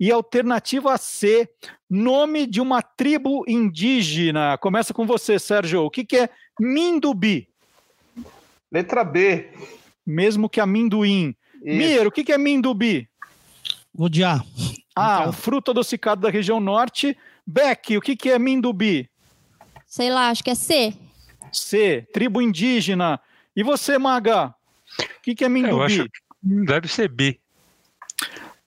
E 0.00 0.10
alternativa 0.10 0.98
C, 0.98 1.48
nome 1.88 2.44
de 2.44 2.60
uma 2.60 2.82
tribo 2.82 3.44
indígena. 3.46 4.58
Começa 4.58 4.92
com 4.92 5.06
você, 5.06 5.38
Sérgio. 5.38 5.84
O 5.84 5.90
que, 5.90 6.04
que 6.04 6.16
é 6.16 6.30
mindubi? 6.58 7.48
Letra 8.72 9.04
B. 9.04 9.52
Mesmo 10.04 10.48
que 10.48 10.60
amendoim. 10.60 11.36
Mir, 11.62 12.04
o 12.04 12.10
que, 12.10 12.24
que 12.24 12.32
é 12.32 12.38
mindubi? 12.38 13.08
Vou 13.94 14.08
de 14.08 14.24
A. 14.24 14.42
Ah, 14.94 15.28
um 15.28 15.32
fruto 15.32 15.70
adocicado 15.70 16.20
da 16.22 16.30
região 16.30 16.60
norte. 16.60 17.16
Beck, 17.46 17.96
o 17.96 18.00
que, 18.00 18.16
que 18.16 18.30
é 18.30 18.38
mindubi? 18.38 19.08
Sei 19.86 20.10
lá, 20.10 20.30
acho 20.30 20.42
que 20.42 20.50
é 20.50 20.54
C. 20.54 20.94
C, 21.52 22.06
tribo 22.12 22.40
indígena. 22.40 23.20
E 23.54 23.62
você, 23.62 23.98
Maga? 23.98 24.54
O 24.98 25.22
que, 25.22 25.34
que 25.34 25.44
é 25.44 25.46
Eu 25.46 25.50
mindubi? 25.50 25.84
acho 25.84 26.04
que 26.04 26.20
deve 26.42 26.88
ser 26.88 27.08
B. 27.08 27.38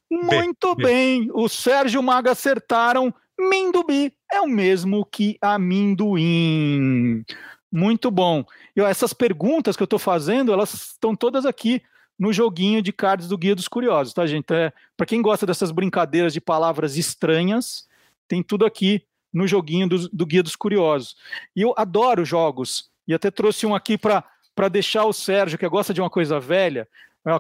Muito 0.10 0.76
bem, 0.76 1.30
o 1.34 1.50
Sérgio 1.50 1.98
e 1.98 2.00
o 2.00 2.04
Maga 2.04 2.32
acertaram. 2.32 3.14
Mindubi 3.38 4.14
é 4.32 4.40
o 4.40 4.48
mesmo 4.48 5.06
que 5.06 5.38
amendoim. 5.42 7.26
Muito 7.72 8.10
bom. 8.10 8.46
E 8.76 8.82
ó, 8.82 8.88
essas 8.88 9.12
perguntas 9.14 9.76
que 9.76 9.84
eu 9.84 9.86
estou 9.86 10.00
fazendo, 10.00 10.54
elas 10.54 10.74
estão 10.74 11.16
todas 11.16 11.46
aqui 11.46 11.82
no 12.18 12.32
joguinho 12.32 12.82
de 12.82 12.92
cards 12.94 13.28
do 13.28 13.38
Guia 13.38 13.56
dos 13.56 13.68
Curiosos, 13.68 14.14
tá, 14.14 14.26
gente? 14.26 14.54
É, 14.54 14.72
Para 14.96 15.06
quem 15.06 15.22
gosta 15.22 15.46
dessas 15.46 15.72
brincadeiras 15.72 16.34
de 16.34 16.42
palavras 16.42 16.98
estranhas, 16.98 17.88
tem 18.28 18.42
tudo 18.42 18.66
aqui 18.66 19.04
no 19.34 19.48
joguinho 19.48 19.88
do, 19.88 20.10
do 20.10 20.26
Guia 20.26 20.42
dos 20.42 20.56
Curiosos. 20.56 21.16
E 21.56 21.62
eu 21.62 21.74
adoro 21.78 22.24
jogos. 22.24 22.90
E 23.08 23.14
até 23.14 23.30
trouxe 23.30 23.66
um 23.66 23.76
aqui 23.76 23.98
para 23.98 24.24
deixar 24.72 25.06
o 25.06 25.14
Sérgio, 25.14 25.58
que 25.58 25.68
gosta 25.68 25.94
de 25.94 26.02
uma 26.02 26.10
coisa 26.10 26.40
velha, 26.40 26.88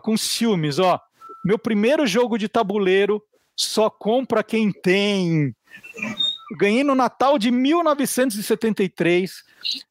com 0.03 0.17
ciúmes, 0.17 0.77
ó. 0.77 0.99
Meu 1.43 1.57
primeiro 1.57 2.05
jogo 2.05 2.37
de 2.37 2.49
tabuleiro 2.49 3.23
só 3.55 3.89
compra 3.89 4.43
quem 4.43 4.71
tem. 4.71 5.55
Ganhei 6.57 6.83
no 6.83 6.93
Natal 6.93 7.37
de 7.39 7.49
1973. 7.49 9.43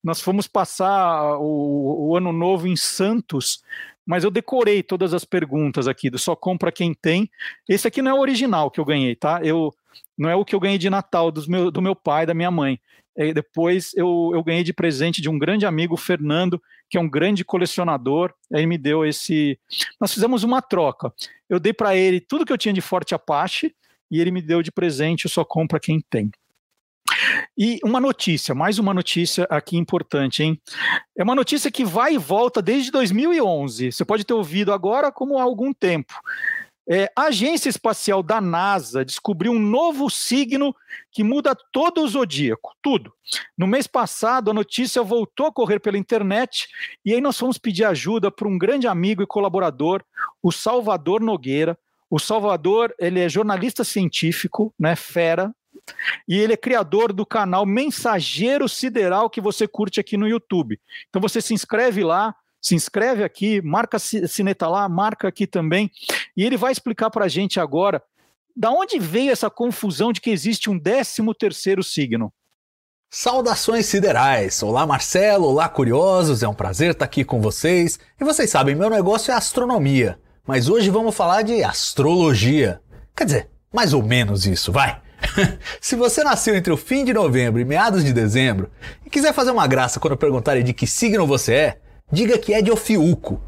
Nós 0.03 0.21
fomos 0.21 0.47
passar 0.47 1.39
o, 1.39 2.09
o 2.09 2.17
ano 2.17 2.33
novo 2.33 2.67
em 2.69 2.77
Santos, 2.77 3.63
mas 4.07 4.25
eu 4.25 4.31
decorei 4.31 4.83
todas 4.83 5.15
as 5.15 5.25
perguntas 5.25 5.89
aqui 5.89 6.11
do 6.11 6.19
só 6.19 6.37
compra 6.37 6.71
quem 6.71 6.95
tem. 6.95 7.31
Esse 7.69 7.89
aqui 7.89 8.03
não 8.03 8.11
é 8.11 8.15
o 8.15 8.21
original 8.21 8.71
que 8.71 8.81
eu 8.81 8.85
ganhei, 8.85 9.15
tá? 9.15 9.41
Eu 9.43 9.73
não 10.17 10.29
é 10.29 10.37
o 10.37 10.45
que 10.45 10.55
eu 10.55 10.61
ganhei 10.61 10.79
de 10.79 10.91
Natal 10.91 11.31
dos 11.31 11.47
meu, 11.47 11.71
do 11.71 11.83
meu 11.83 11.97
pai, 11.97 12.27
da 12.27 12.35
minha 12.35 12.51
mãe. 12.51 12.79
É, 13.17 13.33
depois 13.33 13.93
eu, 13.95 14.33
eu 14.35 14.43
ganhei 14.43 14.65
de 14.65 14.73
presente 14.73 15.23
de 15.23 15.29
um 15.29 15.39
grande 15.39 15.65
amigo, 15.65 15.97
Fernando, 15.97 16.61
que 16.91 16.99
é 16.99 17.01
um 17.01 17.09
grande 17.09 17.45
colecionador. 17.45 18.33
Aí 18.53 18.67
me 18.67 18.77
deu 18.77 19.05
esse. 19.05 19.59
Nós 20.01 20.13
fizemos 20.13 20.43
uma 20.43 20.61
troca. 20.61 21.13
Eu 21.49 21.61
dei 21.61 21.73
para 21.73 21.97
ele 21.97 22.21
tudo 22.21 22.45
que 22.45 22.53
eu 22.53 22.59
tinha 22.59 22.75
de 22.75 22.81
Forte 22.81 23.15
Apache 23.15 23.75
e 24.11 24.21
ele 24.21 24.31
me 24.31 24.43
deu 24.43 24.63
de 24.63 24.73
presente 24.73 25.27
o 25.27 25.31
só 25.31 25.45
compra 25.45 25.81
quem 25.81 26.01
tem. 26.01 26.31
E 27.57 27.79
uma 27.85 28.01
notícia, 28.01 28.55
mais 28.55 28.79
uma 28.79 28.95
notícia 28.95 29.47
aqui 29.51 29.77
importante, 29.77 30.43
hein? 30.43 30.61
É 31.17 31.23
uma 31.23 31.35
notícia 31.35 31.71
que 31.71 31.85
vai 31.85 32.15
e 32.15 32.19
volta 32.19 32.61
desde 32.61 32.91
2011. 32.91 33.93
Você 33.93 34.05
pode 34.05 34.25
ter 34.25 34.35
ouvido 34.35 34.73
agora 34.73 35.13
como 35.13 35.39
há 35.39 35.43
algum 35.43 35.73
tempo. 35.73 36.15
É, 36.87 37.11
a 37.17 37.25
Agência 37.25 37.71
Espacial 37.71 38.23
da 38.23 38.41
NASA 38.43 39.05
descobriu 39.05 39.53
um 39.53 39.59
novo 39.59 40.11
signo 40.11 40.77
que 41.11 41.25
muda 41.25 41.57
todo 41.73 42.03
o 42.03 42.09
zodíaco, 42.09 42.75
tudo. 42.83 43.13
No 43.57 43.67
mês 43.67 43.87
passado, 43.87 44.51
a 44.51 44.55
notícia 44.55 45.03
voltou 45.03 45.47
a 45.47 45.53
correr 45.53 45.81
pela 45.81 45.97
internet 45.97 46.69
e 47.05 47.15
aí 47.15 47.23
nós 47.23 47.39
fomos 47.39 47.57
pedir 47.57 47.85
ajuda 47.85 48.31
para 48.31 48.47
um 48.47 48.59
grande 48.59 48.87
amigo 48.87 49.23
e 49.23 49.27
colaborador, 49.27 50.05
o 50.43 50.53
Salvador 50.53 51.23
Nogueira. 51.23 51.79
O 52.11 52.19
Salvador, 52.19 52.95
ele 52.99 53.19
é 53.19 53.29
jornalista 53.29 53.83
científico, 53.83 54.73
né, 54.79 54.95
fera, 54.95 55.53
e 56.29 56.39
ele 56.39 56.53
é 56.53 56.57
criador 56.57 57.13
do 57.13 57.27
canal 57.27 57.67
Mensageiro 57.67 58.69
Sideral 58.69 59.29
que 59.29 59.41
você 59.41 59.67
curte 59.67 60.01
aqui 60.01 60.17
no 60.17 60.29
YouTube. 60.29 60.81
Então 61.09 61.21
você 61.21 61.41
se 61.41 61.55
inscreve 61.55 62.03
lá, 62.03 62.35
se 62.61 62.75
inscreve 62.75 63.23
aqui, 63.23 63.61
marca 63.63 63.99
sineta 63.99 64.69
lá, 64.69 64.89
marca 64.89 65.29
aqui 65.29 65.47
também, 65.47 65.91
e 66.37 66.45
ele 66.45 66.57
vai 66.57 66.73
explicar 66.73 67.11
para 67.11 67.27
a 67.27 67.29
gente 67.29 67.61
agora 67.61 68.03
da 68.57 68.71
onde 68.71 68.99
veio 68.99 69.33
essa 69.33 69.51
confusão 69.51 70.13
de 70.13 70.21
que 70.21 70.31
existe 70.31 70.71
um 70.71 70.79
13 70.79 71.23
terceiro 71.39 71.83
signo. 71.83 72.33
Saudações 73.11 73.87
siderais! 73.87 74.63
Olá 74.63 74.87
Marcelo, 74.87 75.47
olá 75.47 75.69
curiosos, 75.69 76.43
é 76.43 76.49
um 76.49 76.55
prazer 76.55 76.93
estar 76.93 77.05
aqui 77.05 77.25
com 77.25 77.41
vocês. 77.41 77.99
E 78.21 78.25
vocês 78.25 78.51
sabem, 78.51 78.75
meu 78.75 78.91
negócio 78.91 79.31
é 79.31 79.35
astronomia, 79.35 80.19
mas 80.47 80.69
hoje 80.69 80.91
vamos 80.91 81.15
falar 81.15 81.43
de 81.43 81.63
astrologia. 81.63 82.81
Quer 83.17 83.25
dizer, 83.25 83.51
mais 83.73 83.93
ou 83.93 84.03
menos 84.03 84.47
isso, 84.47 84.73
vai! 84.73 85.04
Se 85.81 85.97
você 85.97 86.23
nasceu 86.23 86.55
entre 86.55 86.73
o 86.73 86.77
fim 86.77 87.05
de 87.05 87.13
novembro 87.13 87.61
e 87.61 87.65
meados 87.65 88.05
de 88.05 88.13
dezembro 88.13 88.71
e 89.05 89.11
quiser 89.11 89.33
fazer 89.33 89.51
uma 89.51 89.67
graça 89.67 90.01
quando 90.01 90.17
perguntarem 90.17 90.65
de 90.65 90.73
que 90.73 90.87
signo 90.87 91.27
você 91.27 91.55
é, 91.55 91.79
diga 92.11 92.39
que 92.39 92.55
é 92.55 92.63
de 92.63 92.71
Ofiuco. 92.71 93.41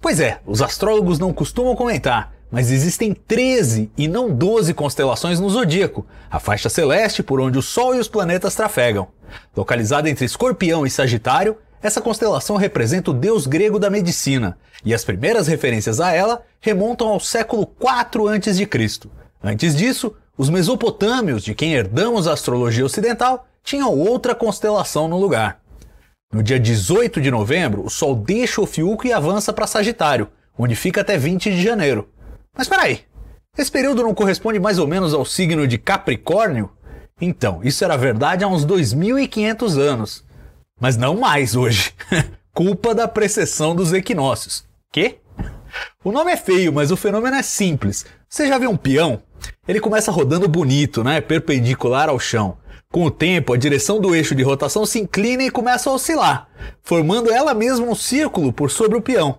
Pois 0.00 0.20
é, 0.20 0.40
os 0.46 0.60
astrólogos 0.60 1.18
não 1.18 1.32
costumam 1.32 1.74
comentar, 1.74 2.34
mas 2.50 2.70
existem 2.70 3.14
13 3.14 3.90
e 3.96 4.06
não 4.06 4.30
12 4.30 4.74
constelações 4.74 5.40
no 5.40 5.48
zodíaco, 5.48 6.06
a 6.30 6.38
faixa 6.38 6.68
celeste 6.68 7.22
por 7.22 7.40
onde 7.40 7.58
o 7.58 7.62
Sol 7.62 7.94
e 7.94 7.98
os 7.98 8.08
planetas 8.08 8.54
trafegam. 8.54 9.08
Localizada 9.56 10.08
entre 10.08 10.24
Escorpião 10.24 10.86
e 10.86 10.90
Sagitário, 10.90 11.56
essa 11.82 12.00
constelação 12.00 12.56
representa 12.56 13.10
o 13.10 13.14
deus 13.14 13.46
grego 13.46 13.78
da 13.78 13.90
medicina, 13.90 14.56
e 14.84 14.94
as 14.94 15.04
primeiras 15.04 15.46
referências 15.46 16.00
a 16.00 16.12
ela 16.12 16.42
remontam 16.60 17.08
ao 17.08 17.18
século 17.18 17.66
4 17.66 18.28
a.C. 18.28 18.68
Antes 19.42 19.74
disso, 19.74 20.14
os 20.36 20.50
mesopotâmios, 20.50 21.44
de 21.44 21.54
quem 21.54 21.74
herdamos 21.74 22.26
a 22.26 22.32
astrologia 22.32 22.84
ocidental, 22.84 23.46
tinham 23.62 23.96
outra 23.96 24.34
constelação 24.34 25.08
no 25.08 25.18
lugar. 25.18 25.60
No 26.32 26.42
dia 26.42 26.58
18 26.58 27.20
de 27.20 27.30
novembro, 27.30 27.84
o 27.84 27.90
Sol 27.90 28.16
deixa 28.16 28.60
o 28.60 28.66
Fiuco 28.66 29.06
e 29.06 29.12
avança 29.12 29.52
para 29.52 29.66
Sagitário, 29.66 30.28
onde 30.58 30.74
fica 30.74 31.00
até 31.00 31.16
20 31.16 31.50
de 31.50 31.62
janeiro. 31.62 32.08
Mas 32.56 32.68
peraí, 32.68 33.02
esse 33.56 33.70
período 33.70 34.02
não 34.02 34.14
corresponde 34.14 34.58
mais 34.58 34.78
ou 34.78 34.86
menos 34.86 35.14
ao 35.14 35.24
signo 35.24 35.66
de 35.66 35.78
Capricórnio? 35.78 36.70
Então, 37.20 37.60
isso 37.62 37.84
era 37.84 37.96
verdade 37.96 38.42
há 38.42 38.48
uns 38.48 38.66
2.500 38.66 39.78
anos. 39.78 40.24
Mas 40.80 40.96
não 40.96 41.16
mais 41.16 41.54
hoje. 41.54 41.94
Culpa 42.52 42.94
da 42.94 43.06
precessão 43.06 43.74
dos 43.74 43.92
equinócios. 43.92 44.64
Que? 44.92 45.18
O 46.04 46.10
nome 46.10 46.32
é 46.32 46.36
feio, 46.36 46.72
mas 46.72 46.90
o 46.90 46.96
fenômeno 46.96 47.36
é 47.36 47.42
simples. 47.42 48.04
Você 48.34 48.48
já 48.48 48.58
viu 48.58 48.68
um 48.68 48.76
peão? 48.76 49.22
Ele 49.68 49.78
começa 49.78 50.10
rodando 50.10 50.48
bonito, 50.48 51.04
né? 51.04 51.20
Perpendicular 51.20 52.08
ao 52.08 52.18
chão. 52.18 52.56
Com 52.90 53.04
o 53.04 53.10
tempo, 53.10 53.52
a 53.52 53.56
direção 53.56 54.00
do 54.00 54.12
eixo 54.12 54.34
de 54.34 54.42
rotação 54.42 54.84
se 54.84 54.98
inclina 54.98 55.44
e 55.44 55.52
começa 55.52 55.88
a 55.88 55.92
oscilar, 55.92 56.48
formando 56.82 57.30
ela 57.30 57.54
mesma 57.54 57.86
um 57.86 57.94
círculo 57.94 58.52
por 58.52 58.72
sobre 58.72 58.98
o 58.98 59.00
peão, 59.00 59.38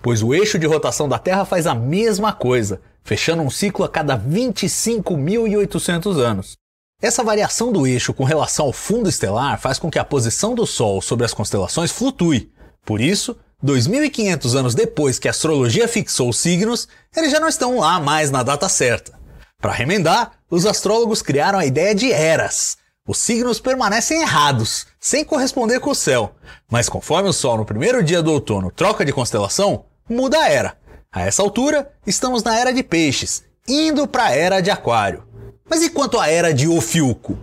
pois 0.00 0.22
o 0.22 0.32
eixo 0.32 0.60
de 0.60 0.66
rotação 0.66 1.08
da 1.08 1.18
Terra 1.18 1.44
faz 1.44 1.66
a 1.66 1.74
mesma 1.74 2.32
coisa, 2.32 2.80
fechando 3.02 3.42
um 3.42 3.50
ciclo 3.50 3.84
a 3.84 3.88
cada 3.88 4.16
25.800 4.16 6.20
anos. 6.20 6.56
Essa 7.02 7.24
variação 7.24 7.72
do 7.72 7.84
eixo 7.84 8.14
com 8.14 8.22
relação 8.22 8.66
ao 8.66 8.72
fundo 8.72 9.08
estelar 9.08 9.60
faz 9.60 9.76
com 9.76 9.90
que 9.90 9.98
a 9.98 10.04
posição 10.04 10.54
do 10.54 10.64
Sol 10.64 11.02
sobre 11.02 11.24
as 11.24 11.34
constelações 11.34 11.90
flutue. 11.90 12.52
Por 12.84 13.00
isso, 13.00 13.36
2.500 13.64 14.54
anos 14.54 14.74
depois 14.74 15.18
que 15.18 15.28
a 15.28 15.30
astrologia 15.30 15.88
fixou 15.88 16.28
os 16.28 16.38
signos, 16.38 16.86
eles 17.16 17.30
já 17.30 17.40
não 17.40 17.48
estão 17.48 17.78
lá 17.78 17.98
mais 17.98 18.30
na 18.30 18.42
data 18.42 18.68
certa. 18.68 19.18
Para 19.60 19.72
remendar, 19.72 20.32
os 20.50 20.66
astrólogos 20.66 21.22
criaram 21.22 21.58
a 21.58 21.66
ideia 21.66 21.94
de 21.94 22.12
eras, 22.12 22.76
os 23.08 23.18
signos 23.18 23.60
permanecem 23.60 24.20
errados, 24.20 24.86
sem 24.98 25.24
corresponder 25.24 25.78
com 25.78 25.90
o 25.90 25.94
céu. 25.94 26.34
Mas 26.68 26.88
conforme 26.88 27.28
o 27.28 27.32
Sol 27.32 27.56
no 27.56 27.64
primeiro 27.64 28.02
dia 28.02 28.20
do 28.20 28.32
outono 28.32 28.70
troca 28.70 29.04
de 29.04 29.12
constelação, 29.12 29.84
muda 30.08 30.38
a 30.38 30.48
era. 30.48 30.76
A 31.12 31.22
essa 31.22 31.40
altura, 31.40 31.90
estamos 32.06 32.42
na 32.42 32.58
era 32.58 32.72
de 32.72 32.82
Peixes, 32.82 33.44
indo 33.66 34.08
para 34.08 34.24
a 34.24 34.32
era 34.32 34.60
de 34.60 34.70
Aquário. 34.70 35.24
Mas 35.68 35.82
e 35.82 35.90
quanto 35.90 36.18
à 36.18 36.28
era 36.28 36.52
de 36.52 36.68
Ofiuco? 36.68 37.38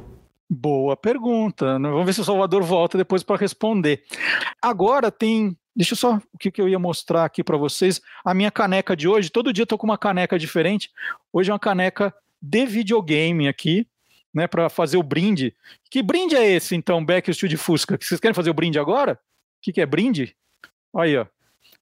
Boa 0.50 0.96
pergunta. 0.96 1.80
Vamos 1.80 2.06
ver 2.06 2.14
se 2.14 2.22
o 2.22 2.26
Salvador 2.26 2.62
volta 2.62 2.98
depois 2.98 3.24
para 3.24 3.38
responder. 3.38 4.04
Agora 4.62 5.10
tem. 5.10 5.58
Deixa 5.76 5.94
eu 5.94 5.98
só 5.98 6.22
o 6.32 6.38
que, 6.38 6.52
que 6.52 6.62
eu 6.62 6.70
ia 6.70 6.78
mostrar 6.78 7.26
aqui 7.26 7.44
para 7.44 7.58
vocês. 7.58 8.02
A 8.24 8.34
minha 8.34 8.52
caneca 8.52 8.96
de 8.96 9.08
hoje. 9.08 9.30
Todo 9.30 9.52
dia 9.52 9.64
eu 9.64 9.68
tô 9.68 9.78
com 9.78 9.88
uma 9.88 9.98
caneca 9.98 10.38
diferente. 10.38 10.92
Hoje 11.32 11.50
é 11.50 11.54
uma 11.54 11.60
caneca 11.60 12.14
de 12.42 12.66
videogame 12.66 13.48
aqui 13.48 13.88
né, 14.34 14.48
para 14.48 14.70
fazer 14.70 14.98
o 14.98 15.04
brinde. 15.04 15.56
Que 15.90 16.02
brinde 16.02 16.36
é 16.36 16.46
esse, 16.46 16.76
então, 16.76 17.04
Beck 17.04 17.28
e 17.28 17.32
o 17.32 17.50
de 17.50 17.58
Fusca? 17.58 17.98
Vocês 18.00 18.20
querem 18.20 18.34
fazer 18.34 18.50
o 18.50 18.54
brinde 18.54 18.80
agora? 18.80 19.14
O 19.14 19.18
que, 19.62 19.72
que 19.72 19.82
é 19.82 19.86
brinde? 19.86 20.36
Aí, 20.96 21.18
ó. 21.18 21.26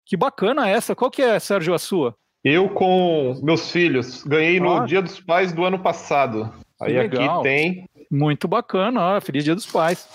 Que 0.05 0.18
bacana 0.18 0.69
essa. 0.69 0.95
Qual 0.95 1.09
que 1.09 1.22
é, 1.22 1.39
Sérgio, 1.39 1.73
a 1.73 1.80
sua? 1.80 2.15
Eu 2.43 2.69
com 2.69 3.39
meus 3.43 3.72
filhos. 3.72 4.23
Ganhei 4.23 4.59
no 4.59 4.77
ah. 4.77 4.85
Dia 4.85 5.01
dos 5.01 5.19
Pais 5.19 5.53
do 5.53 5.63
ano 5.63 5.80
passado. 5.80 6.51
Aí 6.81 6.97
aqui 6.97 7.18
tem. 7.43 7.88
Muito 8.09 8.47
bacana, 8.47 8.99
ó. 9.15 9.22
Feliz 9.22 9.43
Dia 9.43 9.55
dos 9.55 9.65
Pais. 9.65 10.07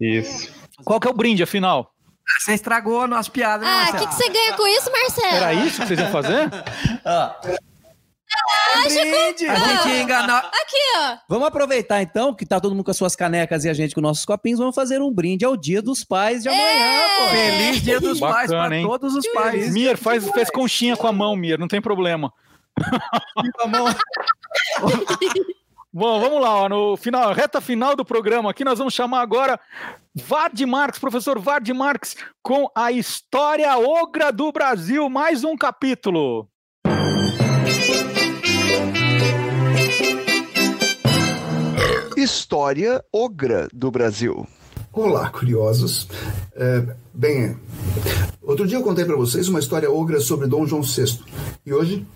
Isso. 0.00 0.52
Qual 0.84 0.98
que 0.98 1.06
é 1.06 1.10
o 1.10 1.14
brinde, 1.14 1.42
afinal? 1.42 1.93
Você 2.40 2.54
estragou 2.54 3.02
a 3.02 3.06
nossa 3.06 3.30
piada, 3.30 3.64
né, 3.64 3.70
Ah, 3.70 3.90
o 3.94 3.98
que, 3.98 4.06
que 4.06 4.14
você 4.14 4.28
ganha 4.30 4.54
com 4.54 4.66
isso, 4.66 4.90
Marcelo? 4.90 5.36
Era 5.36 5.52
isso 5.54 5.80
que 5.80 5.86
vocês 5.88 6.00
iam 6.00 6.10
fazer? 6.10 6.50
ah. 7.04 7.36
Brinde. 8.82 9.46
A 9.48 9.54
gente 9.54 9.88
ia 9.88 10.02
enganar. 10.02 10.38
Aqui, 10.38 10.76
ó. 10.98 11.16
Vamos 11.28 11.46
aproveitar 11.46 12.02
então 12.02 12.34
que 12.34 12.44
tá 12.44 12.58
todo 12.60 12.72
mundo 12.74 12.84
com 12.84 12.90
as 12.90 12.96
suas 12.96 13.14
canecas 13.14 13.64
e 13.64 13.68
a 13.68 13.74
gente 13.74 13.94
com 13.94 14.00
nossos 14.00 14.24
copinhos. 14.24 14.58
Vamos 14.58 14.74
fazer 14.74 15.00
um 15.00 15.12
brinde 15.12 15.44
ao 15.44 15.56
Dia 15.56 15.80
dos 15.80 16.02
Pais 16.04 16.42
de 16.42 16.48
amanhã, 16.48 16.62
É. 16.64 17.08
pô. 17.16 17.30
Feliz 17.30 17.82
Dia 17.82 18.00
dos 18.00 18.18
Bacana, 18.18 18.38
Pais 18.38 18.50
para 18.50 18.76
hein? 18.76 18.86
todos 18.86 19.14
os 19.14 19.26
pais. 19.28 19.72
Mir, 19.72 19.96
faz, 19.96 20.26
faz 20.30 20.50
conchinha 20.50 20.96
com 20.96 21.06
a 21.06 21.12
mão, 21.12 21.36
Mir, 21.36 21.58
não 21.58 21.68
tem 21.68 21.80
problema. 21.80 22.32
Bom, 25.92 26.20
vamos 26.20 26.42
lá, 26.42 26.54
ó, 26.62 26.68
no 26.68 26.96
final, 26.96 27.32
reta 27.32 27.60
final 27.60 27.94
do 27.94 28.04
programa 28.04 28.50
aqui, 28.50 28.64
nós 28.64 28.78
vamos 28.78 28.92
chamar 28.94 29.20
agora 29.20 29.60
Vard 30.16 30.60
Marx, 30.64 30.96
professor 30.96 31.40
Vard 31.40 31.68
Marx, 31.72 32.14
com 32.40 32.70
a 32.72 32.92
história 32.92 33.76
ogra 33.76 34.30
do 34.30 34.52
Brasil, 34.52 35.10
mais 35.10 35.42
um 35.42 35.56
capítulo. 35.56 36.48
História 42.16 43.04
ogra 43.12 43.66
do 43.72 43.90
Brasil. 43.90 44.46
Olá, 44.96 45.28
curiosos. 45.28 46.06
É, 46.54 46.84
bem, 47.12 47.56
outro 48.40 48.64
dia 48.64 48.78
eu 48.78 48.82
contei 48.82 49.04
para 49.04 49.16
vocês 49.16 49.48
uma 49.48 49.58
história 49.58 49.90
ogra 49.90 50.20
sobre 50.20 50.46
Dom 50.46 50.64
João 50.68 50.82
VI. 50.82 51.18
E 51.66 51.72
hoje, 51.72 52.06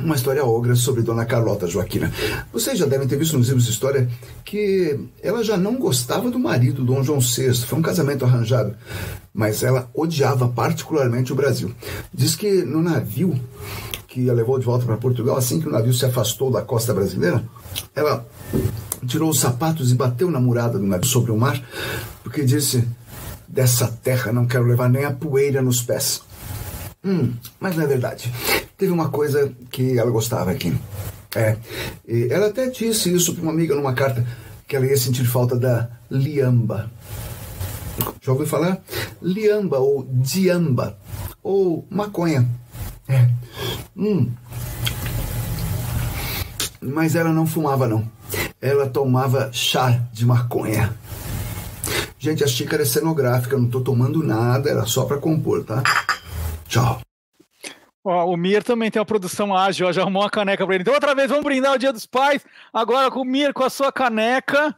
uma 0.00 0.16
história 0.16 0.44
ogra 0.44 0.74
sobre 0.74 1.02
Dona 1.02 1.24
Carlota 1.24 1.68
Joaquina. 1.68 2.12
Vocês 2.52 2.80
já 2.80 2.84
devem 2.84 3.06
ter 3.06 3.16
visto 3.16 3.38
nos 3.38 3.46
livros 3.46 3.66
de 3.66 3.70
história 3.70 4.10
que 4.44 4.98
ela 5.22 5.44
já 5.44 5.56
não 5.56 5.76
gostava 5.76 6.28
do 6.28 6.36
marido, 6.36 6.84
Dom 6.84 7.00
João 7.04 7.20
VI. 7.20 7.54
Foi 7.64 7.78
um 7.78 7.82
casamento 7.82 8.24
arranjado. 8.24 8.74
Mas 9.32 9.62
ela 9.62 9.88
odiava 9.94 10.48
particularmente 10.48 11.32
o 11.32 11.36
Brasil. 11.36 11.72
Diz 12.12 12.34
que 12.34 12.64
no 12.64 12.82
navio 12.82 13.38
que 14.08 14.28
a 14.28 14.32
levou 14.32 14.58
de 14.58 14.66
volta 14.66 14.84
para 14.84 14.96
Portugal, 14.96 15.36
assim 15.36 15.60
que 15.60 15.68
o 15.68 15.72
navio 15.72 15.92
se 15.92 16.04
afastou 16.04 16.50
da 16.50 16.62
costa 16.62 16.92
brasileira, 16.92 17.44
ela 17.94 18.26
tirou 19.06 19.30
os 19.30 19.40
sapatos 19.40 19.90
e 19.90 19.94
bateu 19.94 20.30
na 20.30 20.40
murada 20.40 20.78
do 20.78 20.86
navio 20.86 21.06
sobre 21.06 21.32
o 21.32 21.36
mar, 21.36 21.60
porque 22.22 22.44
disse: 22.44 22.86
Dessa 23.48 23.88
terra 23.88 24.32
não 24.32 24.46
quero 24.46 24.66
levar 24.66 24.88
nem 24.88 25.04
a 25.04 25.12
poeira 25.12 25.62
nos 25.62 25.82
pés. 25.82 26.22
Hum, 27.04 27.32
mas 27.60 27.76
não 27.76 27.84
é 27.84 27.86
verdade. 27.86 28.32
Teve 28.76 28.92
uma 28.92 29.08
coisa 29.08 29.52
que 29.70 29.98
ela 29.98 30.10
gostava 30.10 30.50
aqui. 30.50 30.76
É, 31.34 31.56
ela 32.30 32.46
até 32.46 32.68
disse 32.68 33.14
isso 33.14 33.34
para 33.34 33.42
uma 33.42 33.52
amiga 33.52 33.74
numa 33.74 33.92
carta, 33.92 34.26
que 34.66 34.74
ela 34.74 34.86
ia 34.86 34.96
sentir 34.96 35.24
falta 35.24 35.56
da 35.56 35.88
liamba. 36.10 36.90
Já 38.20 38.32
ouviu 38.32 38.46
falar? 38.46 38.82
Liamba 39.22 39.78
ou 39.78 40.06
diamba 40.10 40.98
ou 41.42 41.86
maconha. 41.90 42.48
É. 43.08 43.28
Hum. 43.96 44.30
Mas 46.80 47.14
ela 47.14 47.32
não 47.32 47.46
fumava, 47.46 47.86
não. 47.86 48.15
Ela 48.60 48.88
tomava 48.88 49.50
chá 49.52 49.90
de 50.12 50.24
maconha. 50.24 50.96
Gente, 52.18 52.42
a 52.42 52.46
xícara 52.46 52.82
é 52.82 52.86
cenográfica, 52.86 53.56
não 53.56 53.68
tô 53.68 53.80
tomando 53.80 54.22
nada, 54.22 54.70
era 54.70 54.84
só 54.86 55.04
para 55.04 55.18
compor, 55.18 55.64
tá? 55.64 55.82
Tchau. 56.66 57.00
Ó, 58.04 58.26
o 58.26 58.36
Mir 58.36 58.62
também 58.62 58.90
tem 58.90 59.00
uma 59.00 59.06
produção 59.06 59.54
ágil, 59.54 59.88
ó, 59.88 59.92
já 59.92 60.02
arrumou 60.02 60.22
uma 60.22 60.30
caneca 60.30 60.64
para 60.64 60.74
ele. 60.74 60.82
Então, 60.82 60.94
outra 60.94 61.14
vez, 61.14 61.28
vamos 61.28 61.44
brindar 61.44 61.74
o 61.74 61.78
Dia 61.78 61.92
dos 61.92 62.06
Pais. 62.06 62.44
Agora 62.72 63.10
com 63.10 63.20
o 63.20 63.24
Mir, 63.24 63.52
com 63.52 63.64
a 63.64 63.70
sua 63.70 63.90
caneca. 63.90 64.74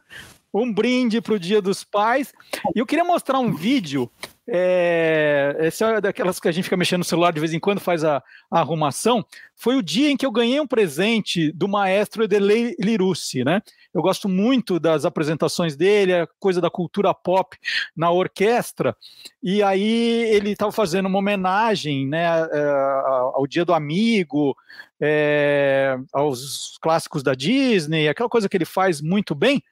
Um 0.51 0.73
brinde 0.73 1.21
para 1.21 1.35
o 1.35 1.39
Dia 1.39 1.61
dos 1.61 1.83
Pais. 1.83 2.33
E 2.75 2.79
eu 2.79 2.85
queria 2.85 3.03
mostrar 3.03 3.39
um 3.39 3.53
vídeo. 3.53 4.09
É, 4.51 5.55
esse 5.59 5.83
é 5.83 6.01
daquelas 6.01 6.39
que 6.39 6.47
a 6.47 6.51
gente 6.51 6.63
fica 6.63 6.77
mexendo 6.77 6.99
no 6.99 7.05
celular 7.05 7.31
de 7.31 7.39
vez 7.39 7.53
em 7.53 7.59
quando, 7.59 7.79
faz 7.79 8.03
a, 8.03 8.23
a 8.49 8.59
arrumação. 8.59 9.23
Foi 9.55 9.75
o 9.75 9.83
dia 9.83 10.09
em 10.09 10.17
que 10.17 10.25
eu 10.25 10.31
ganhei 10.31 10.59
um 10.59 10.67
presente 10.67 11.51
do 11.51 11.67
maestro 11.67 12.23
Edelei 12.23 12.75
Lirucci, 12.79 13.43
né? 13.43 13.61
Eu 13.93 14.01
gosto 14.01 14.29
muito 14.29 14.79
das 14.79 15.03
apresentações 15.03 15.75
dele, 15.75 16.13
a 16.13 16.27
coisa 16.39 16.61
da 16.61 16.69
cultura 16.69 17.13
pop 17.13 17.57
na 17.95 18.11
orquestra. 18.11 18.95
E 19.41 19.63
aí 19.63 20.23
ele 20.29 20.51
estava 20.51 20.71
fazendo 20.71 21.07
uma 21.07 21.17
homenagem 21.17 22.07
né, 22.07 22.27
ao 23.33 23.47
Dia 23.47 23.65
do 23.65 23.73
Amigo, 23.73 24.55
é, 25.01 25.97
aos 26.13 26.77
clássicos 26.81 27.23
da 27.23 27.33
Disney, 27.33 28.07
aquela 28.07 28.29
coisa 28.29 28.47
que 28.47 28.57
ele 28.57 28.65
faz 28.65 29.01
muito 29.01 29.33
bem. 29.33 29.63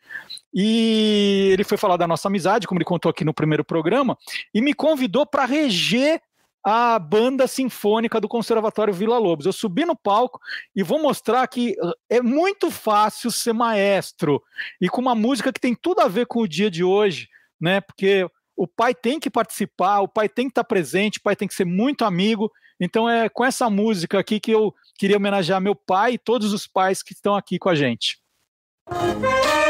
E 0.53 1.49
ele 1.53 1.64
foi 1.64 1.77
falar 1.77 1.98
da 1.98 2.07
nossa 2.07 2.27
amizade, 2.27 2.65
como 2.65 2.80
ele 2.80 2.85
contou 2.85 3.10
aqui 3.10 3.23
no 3.23 3.34
primeiro 3.34 3.64
programa, 3.64 4.18
e 4.53 4.61
me 4.61 4.73
convidou 4.73 5.26
para 5.26 5.45
reger 5.45 6.22
a 6.69 6.99
banda 6.99 7.48
sinfônica 7.48 8.19
do 8.19 8.27
Conservatório 8.27 8.94
Vila 8.94 9.18
Lobos. 9.18 9.45
Eu 9.45 9.53
subi 9.53 9.85
no 9.85 9.95
palco 9.95 10.38
e 10.76 10.84
vou 10.84 11.02
mostrar 11.02 11.48
que 11.48 11.77
uh, 11.81 11.94
é 12.10 12.22
muito 12.22 12.69
fácil 12.69 13.31
ser 13.31 13.53
maestro 13.53 14.44
e 14.81 14.89
com 14.89 14.99
uma 14.99 15.15
música 15.15 15.53
que 15.53 15.61
tem 15.61 15.73
tudo 15.73 16.02
a 16.02 16.10
ver 16.10 16.26
com 16.26 16.41
o 16.41 16.48
dia 16.48 16.69
de 16.69 16.84
hoje, 16.84 17.30
né? 17.57 17.80
Porque 17.80 18.30
o 18.53 18.68
pai 18.68 18.94
tem 18.94 19.18
que 19.18 19.30
participar, 19.30 20.02
o 20.02 20.10
pai 20.10 20.27
tem 20.27 20.48
que 20.48 20.52
estar 20.52 20.65
presente, 20.65 21.19
o 21.19 21.22
pai 21.23 21.38
tem 21.38 21.48
que 21.48 21.56
ser 21.56 21.64
muito 21.65 22.03
amigo. 22.03 22.52
Então 22.77 23.10
é 23.10 23.30
com 23.30 23.45
essa 23.45 23.69
música 23.69 24.19
aqui 24.19 24.38
que 24.38 24.52
eu 24.52 24.76
queria 24.99 25.15
homenagear 25.15 25.61
meu 25.61 25.73
pai 25.73 26.15
e 26.15 26.18
todos 26.18 26.52
os 26.52 26.68
pais 26.68 27.02
que 27.02 27.14
estão 27.14 27.34
aqui 27.34 27.57
com 27.57 27.69
a 27.69 27.76
gente. 27.76 28.18
Música 28.91 29.66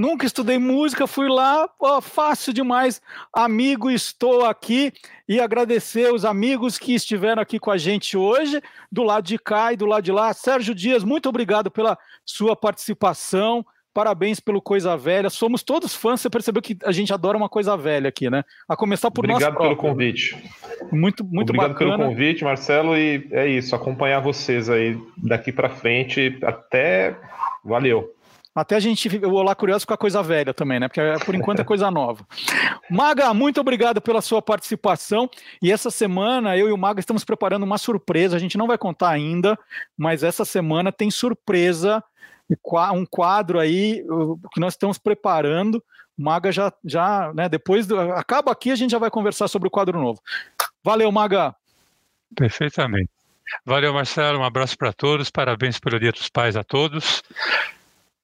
nunca 0.00 0.24
estudei 0.24 0.58
música, 0.58 1.06
fui 1.06 1.28
lá, 1.28 1.68
ó, 1.78 2.00
fácil 2.00 2.54
demais, 2.54 3.02
amigo, 3.30 3.90
estou 3.90 4.46
aqui 4.46 4.94
e 5.28 5.38
agradecer 5.38 6.10
os 6.10 6.24
amigos 6.24 6.78
que 6.78 6.94
estiveram 6.94 7.42
aqui 7.42 7.58
com 7.58 7.70
a 7.70 7.76
gente 7.76 8.16
hoje, 8.16 8.62
do 8.90 9.02
lado 9.02 9.26
de 9.26 9.38
cá 9.38 9.74
e 9.74 9.76
do 9.76 9.84
lado 9.84 10.02
de 10.02 10.10
lá. 10.10 10.32
Sérgio 10.32 10.74
Dias, 10.74 11.04
muito 11.04 11.28
obrigado 11.28 11.70
pela 11.70 11.98
sua 12.24 12.56
participação. 12.56 13.64
Parabéns 13.92 14.40
pelo 14.40 14.62
Coisa 14.62 14.96
Velha. 14.96 15.28
Somos 15.28 15.64
todos 15.64 15.96
fãs. 15.96 16.20
Você 16.20 16.30
percebeu 16.30 16.62
que 16.62 16.78
a 16.84 16.92
gente 16.92 17.12
adora 17.12 17.36
uma 17.36 17.48
coisa 17.48 17.76
velha 17.76 18.08
aqui, 18.08 18.30
né? 18.30 18.44
A 18.68 18.76
começar 18.76 19.10
por 19.10 19.24
Obrigado 19.24 19.58
pelo 19.58 19.74
convite. 19.74 20.36
Muito, 20.92 21.24
muito 21.24 21.50
Obrigado 21.50 21.72
bacana. 21.72 21.96
pelo 21.96 22.08
convite, 22.08 22.44
Marcelo. 22.44 22.96
E 22.96 23.28
é 23.32 23.48
isso, 23.48 23.74
acompanhar 23.74 24.20
vocês 24.20 24.70
aí 24.70 24.96
daqui 25.18 25.50
para 25.50 25.68
frente. 25.68 26.38
Até. 26.44 27.16
Valeu. 27.64 28.14
Até 28.54 28.74
a 28.74 28.80
gente, 28.80 29.08
o 29.24 29.34
Olá 29.34 29.54
Curioso 29.54 29.86
com 29.86 29.94
a 29.94 29.98
coisa 29.98 30.22
velha 30.22 30.52
também, 30.52 30.80
né? 30.80 30.88
Porque 30.88 31.00
por 31.24 31.34
enquanto 31.36 31.60
é 31.60 31.64
coisa 31.64 31.88
nova. 31.88 32.26
Maga, 32.90 33.32
muito 33.32 33.60
obrigado 33.60 34.00
pela 34.00 34.20
sua 34.20 34.42
participação. 34.42 35.30
E 35.62 35.70
essa 35.70 35.90
semana 35.90 36.56
eu 36.56 36.68
e 36.68 36.72
o 36.72 36.76
Maga 36.76 36.98
estamos 36.98 37.24
preparando 37.24 37.62
uma 37.62 37.78
surpresa. 37.78 38.36
A 38.36 38.40
gente 38.40 38.58
não 38.58 38.66
vai 38.66 38.76
contar 38.76 39.10
ainda, 39.10 39.56
mas 39.96 40.24
essa 40.24 40.44
semana 40.44 40.90
tem 40.90 41.10
surpresa, 41.12 42.02
um 42.92 43.06
quadro 43.06 43.60
aí 43.60 44.04
que 44.52 44.58
nós 44.58 44.74
estamos 44.74 44.98
preparando. 44.98 45.76
O 46.18 46.22
Maga 46.22 46.50
já, 46.50 46.72
já, 46.84 47.32
né? 47.32 47.48
Depois 47.48 47.86
do, 47.86 48.00
acaba 48.00 48.50
aqui, 48.50 48.72
a 48.72 48.76
gente 48.76 48.90
já 48.90 48.98
vai 48.98 49.10
conversar 49.10 49.46
sobre 49.46 49.68
o 49.68 49.70
quadro 49.70 50.00
novo. 50.00 50.20
Valeu, 50.82 51.10
Maga. 51.12 51.54
Perfeitamente. 52.34 53.10
Valeu, 53.64 53.94
Marcelo. 53.94 54.40
Um 54.40 54.44
abraço 54.44 54.76
para 54.76 54.92
todos. 54.92 55.30
Parabéns 55.30 55.78
pelo 55.78 56.00
Dia 56.00 56.12
dos 56.12 56.28
Pais 56.28 56.56
a 56.56 56.64
todos. 56.64 57.22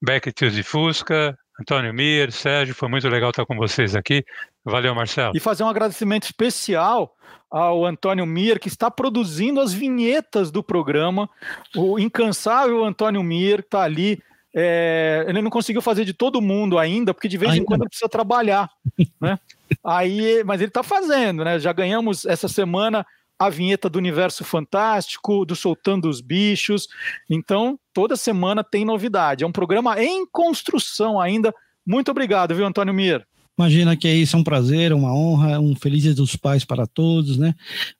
Beckett 0.02 0.50
de 0.50 0.62
Fusca, 0.62 1.36
Antônio 1.58 1.92
Mir, 1.92 2.30
Sérgio, 2.30 2.74
foi 2.74 2.88
muito 2.88 3.08
legal 3.08 3.30
estar 3.30 3.46
com 3.46 3.56
vocês 3.56 3.96
aqui. 3.96 4.24
Valeu, 4.64 4.94
Marcelo. 4.94 5.32
E 5.34 5.40
fazer 5.40 5.64
um 5.64 5.68
agradecimento 5.68 6.24
especial 6.24 7.14
ao 7.50 7.84
Antônio 7.86 8.26
Mir, 8.26 8.58
que 8.58 8.68
está 8.68 8.90
produzindo 8.90 9.60
as 9.60 9.72
vinhetas 9.72 10.50
do 10.50 10.62
programa. 10.62 11.28
O 11.74 11.98
incansável 11.98 12.84
Antônio 12.84 13.22
Mir 13.22 13.60
está 13.60 13.82
ali. 13.82 14.20
É, 14.54 15.24
ele 15.28 15.40
não 15.40 15.50
conseguiu 15.50 15.80
fazer 15.80 16.04
de 16.04 16.12
todo 16.12 16.40
mundo 16.40 16.78
ainda, 16.78 17.14
porque 17.14 17.28
de 17.28 17.38
vez 17.38 17.52
ainda. 17.52 17.62
em 17.62 17.66
quando 17.66 17.82
ele 17.82 17.90
precisa 17.90 18.08
trabalhar. 18.08 18.70
Né? 19.20 19.38
Aí, 19.84 20.42
mas 20.44 20.60
ele 20.60 20.68
está 20.68 20.82
fazendo, 20.82 21.44
né? 21.44 21.58
Já 21.58 21.72
ganhamos 21.72 22.24
essa 22.24 22.48
semana 22.48 23.06
a 23.38 23.50
vinheta 23.50 23.88
do 23.88 23.98
Universo 23.98 24.44
Fantástico, 24.44 25.44
do 25.44 25.54
Soltando 25.54 26.08
os 26.08 26.20
Bichos. 26.20 26.88
Então, 27.28 27.78
toda 27.92 28.16
semana 28.16 28.64
tem 28.64 28.84
novidade. 28.84 29.44
É 29.44 29.46
um 29.46 29.52
programa 29.52 30.02
em 30.02 30.26
construção 30.26 31.20
ainda. 31.20 31.54
Muito 31.84 32.10
obrigado, 32.10 32.54
viu, 32.54 32.66
Antônio 32.66 32.94
Mir? 32.94 33.26
Imagina 33.58 33.96
que 33.96 34.06
é 34.06 34.14
isso, 34.14 34.36
é 34.36 34.38
um 34.38 34.44
prazer, 34.44 34.92
uma 34.92 35.14
honra, 35.14 35.58
um 35.58 35.74
feliz 35.74 36.02
dia 36.02 36.14
dos 36.14 36.36
pais 36.36 36.64
para 36.64 36.86
todos, 36.86 37.38
né? 37.38 37.54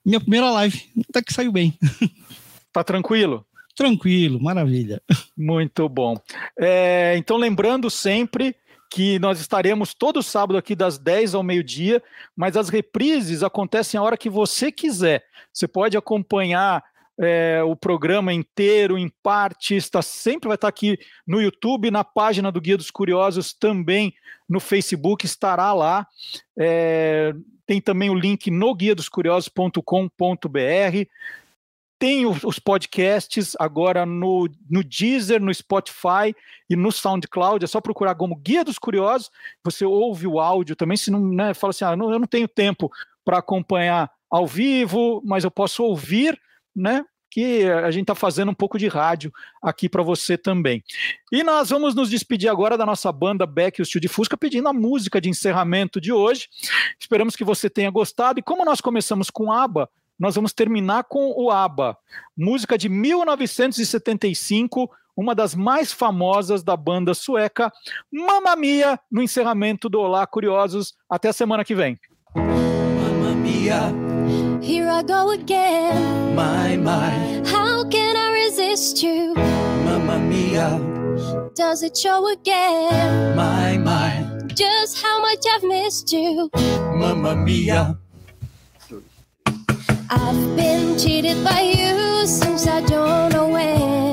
Minha 0.05 0.19
primeira 0.19 0.51
live, 0.51 0.83
até 1.09 1.21
que 1.21 1.33
saiu 1.33 1.51
bem. 1.51 1.73
Tá 2.69 2.83
tranquilo? 2.83 3.43
Tranquilo, 3.75 4.39
maravilha. 4.39 5.01
Muito 5.35 5.89
bom. 5.89 6.15
É, 6.59 7.15
então, 7.17 7.35
lembrando 7.35 7.89
sempre 7.89 8.55
que 8.89 9.19
nós 9.19 9.39
estaremos 9.39 9.93
todo 9.93 10.23
sábado 10.23 10.57
aqui 10.57 10.75
das 10.75 10.97
10 10.97 11.35
ao 11.35 11.43
meio-dia, 11.43 12.01
mas 12.35 12.55
as 12.55 12.69
reprises 12.69 13.43
acontecem 13.43 13.99
a 13.99 14.03
hora 14.03 14.17
que 14.17 14.29
você 14.29 14.71
quiser. 14.71 15.23
Você 15.51 15.67
pode 15.67 15.97
acompanhar 15.97 16.83
é, 17.19 17.61
o 17.63 17.75
programa 17.75 18.31
inteiro, 18.31 18.97
em 18.97 19.11
partes, 19.23 19.85
está 19.85 20.01
sempre 20.01 20.47
vai 20.47 20.55
estar 20.55 20.67
aqui 20.67 20.99
no 21.25 21.41
YouTube, 21.41 21.89
na 21.89 22.03
página 22.03 22.51
do 22.51 22.61
Guia 22.61 22.77
dos 22.77 22.91
Curiosos, 22.91 23.53
também 23.53 24.13
no 24.47 24.59
Facebook, 24.59 25.25
estará 25.25 25.73
lá. 25.73 26.07
É, 26.57 27.33
tem 27.65 27.81
também 27.81 28.09
o 28.09 28.15
link 28.15 28.49
no 28.49 28.73
guia 28.73 28.95
dos 28.95 29.09
curiosos.com.br. 29.09 29.81
Tem 31.99 32.25
os 32.25 32.59
podcasts 32.59 33.55
agora 33.59 34.05
no, 34.05 34.47
no 34.69 34.83
Deezer, 34.83 35.41
no 35.41 35.53
Spotify 35.53 36.35
e 36.69 36.75
no 36.75 36.91
SoundCloud. 36.91 37.63
É 37.63 37.67
só 37.67 37.81
procurar 37.81 38.13
como 38.15 38.35
Guia 38.35 38.63
dos 38.63 38.77
Curiosos. 38.77 39.31
Você 39.63 39.83
ouve 39.83 40.27
o 40.27 40.39
áudio 40.39 40.75
também. 40.75 40.95
Se 40.95 41.09
não 41.09 41.19
né, 41.19 41.53
fala 41.53 41.71
assim, 41.71 41.85
ah, 41.85 41.95
não, 41.95 42.11
eu 42.11 42.19
não 42.19 42.27
tenho 42.27 42.47
tempo 42.47 42.91
para 43.25 43.39
acompanhar 43.39 44.11
ao 44.29 44.45
vivo, 44.45 45.21
mas 45.25 45.43
eu 45.43 45.51
posso 45.51 45.83
ouvir, 45.83 46.39
né? 46.75 47.03
que 47.29 47.65
a 47.65 47.91
gente 47.91 48.03
está 48.03 48.15
fazendo 48.15 48.49
um 48.49 48.53
pouco 48.53 48.79
de 48.79 48.87
rádio 48.87 49.31
aqui 49.61 49.89
para 49.89 50.01
você 50.01 50.37
também. 50.37 50.83
E 51.31 51.43
nós 51.43 51.69
vamos 51.69 51.93
nos 51.93 52.09
despedir 52.09 52.49
agora 52.49 52.77
da 52.77 52.85
nossa 52.85 53.11
banda 53.11 53.45
Beck 53.45 53.77
e 53.77 53.81
o 53.81 53.85
Steel 53.85 54.01
de 54.01 54.07
Fusca, 54.07 54.37
pedindo 54.37 54.67
a 54.67 54.73
música 54.73 55.19
de 55.19 55.29
encerramento 55.29 55.99
de 55.99 56.11
hoje. 56.11 56.47
Esperamos 56.99 57.35
que 57.35 57.43
você 57.43 57.69
tenha 57.69 57.91
gostado. 57.91 58.39
E 58.39 58.43
como 58.43 58.65
nós 58.65 58.81
começamos 58.81 59.29
com 59.29 59.51
ABBA, 59.51 59.89
nós 60.19 60.35
vamos 60.35 60.53
terminar 60.53 61.03
com 61.03 61.33
o 61.37 61.51
ABBA, 61.51 61.95
música 62.35 62.77
de 62.77 62.89
1975, 62.89 64.89
uma 65.15 65.33
das 65.33 65.55
mais 65.55 65.91
famosas 65.91 66.63
da 66.63 66.75
banda 66.77 67.13
sueca, 67.13 67.71
Mamma 68.11 68.55
Mia, 68.55 68.99
no 69.11 69.21
encerramento 69.21 69.89
do 69.89 69.99
Olá 69.99 70.25
Curiosos. 70.27 70.93
Até 71.09 71.29
a 71.29 71.33
semana 71.33 71.63
que 71.63 71.73
vem. 71.75 71.97
Mamma 72.35 73.35
Mia. 73.35 73.81
Here 74.61 74.87
I 74.87 75.03
go 75.03 75.31
again. 75.31 76.35
My, 76.35 76.77
my. 76.77 77.41
How 77.49 77.87
can 77.89 78.15
I 78.15 78.43
resist 78.45 79.03
you? 79.03 79.33
Mamma 79.85 80.17
Mia. 80.19 80.79
Does 81.55 81.81
it 81.81 81.97
show 81.97 82.27
again? 82.27 83.35
My, 83.35 83.77
my. 83.77 84.37
Just 84.53 85.01
how 85.03 85.19
much 85.21 85.45
I've 85.47 85.63
missed 85.63 86.11
you. 86.11 86.49
Mamma 86.95 87.35
Mia. 87.35 87.97
I've 90.09 90.55
been 90.55 90.97
cheated 90.97 91.43
by 91.43 91.59
you 91.59 92.25
since 92.25 92.65
I 92.65 92.79
don't 92.81 93.33
know 93.33 93.49
when. 93.49 94.06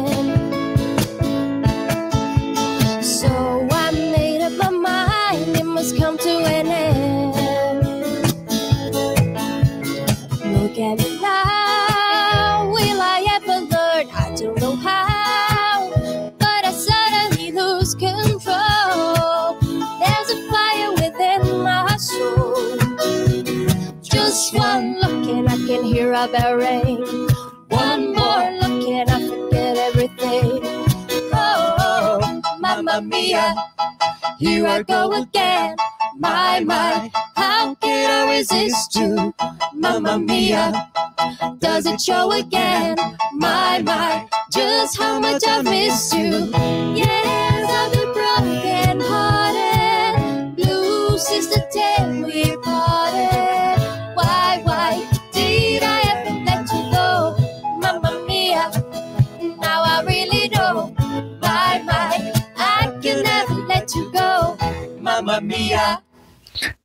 I 26.16 26.28
can 26.28 26.40
hear 26.40 26.56
a 26.56 26.56
bell 26.56 26.56
ring. 26.56 27.28
One 27.68 28.14
more 28.14 28.50
look 28.60 28.88
and 28.88 29.10
I 29.10 29.28
forget 29.28 29.76
everything. 29.76 30.60
Oh, 31.32 32.42
Mamma 32.60 33.02
Mia, 33.02 33.54
here 34.38 34.66
I 34.66 34.82
go 34.82 35.12
again. 35.12 35.76
My, 36.16 36.60
my, 36.60 37.10
how 37.36 37.74
can 37.76 38.28
I 38.28 38.36
resist 38.36 38.94
you? 38.96 39.34
Mamma 39.72 40.18
Mia, 40.18 40.90
does 41.58 41.86
it 41.86 42.00
show 42.00 42.30
again? 42.32 42.96
My, 43.32 43.82
my, 43.82 44.28
just 44.52 44.98
how 44.98 45.18
much 45.18 45.42
I 45.46 45.62
miss 45.62 46.12
you. 46.14 46.50
Yes, 46.94 47.70
I've 47.70 47.92
been 47.92 48.12
broken 48.12 49.00
hearted. 49.00 50.56
Blue 50.56 51.18
since 51.18 51.48
Mamma 65.34 65.40
Mia. 65.40 66.02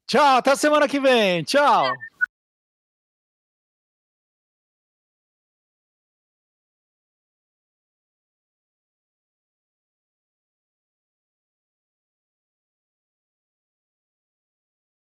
Tchau, 0.08 0.38
até 0.38 0.56
semana 0.56 0.88
que 0.88 1.00
vem. 1.00 1.44
Tchau. 1.44 1.92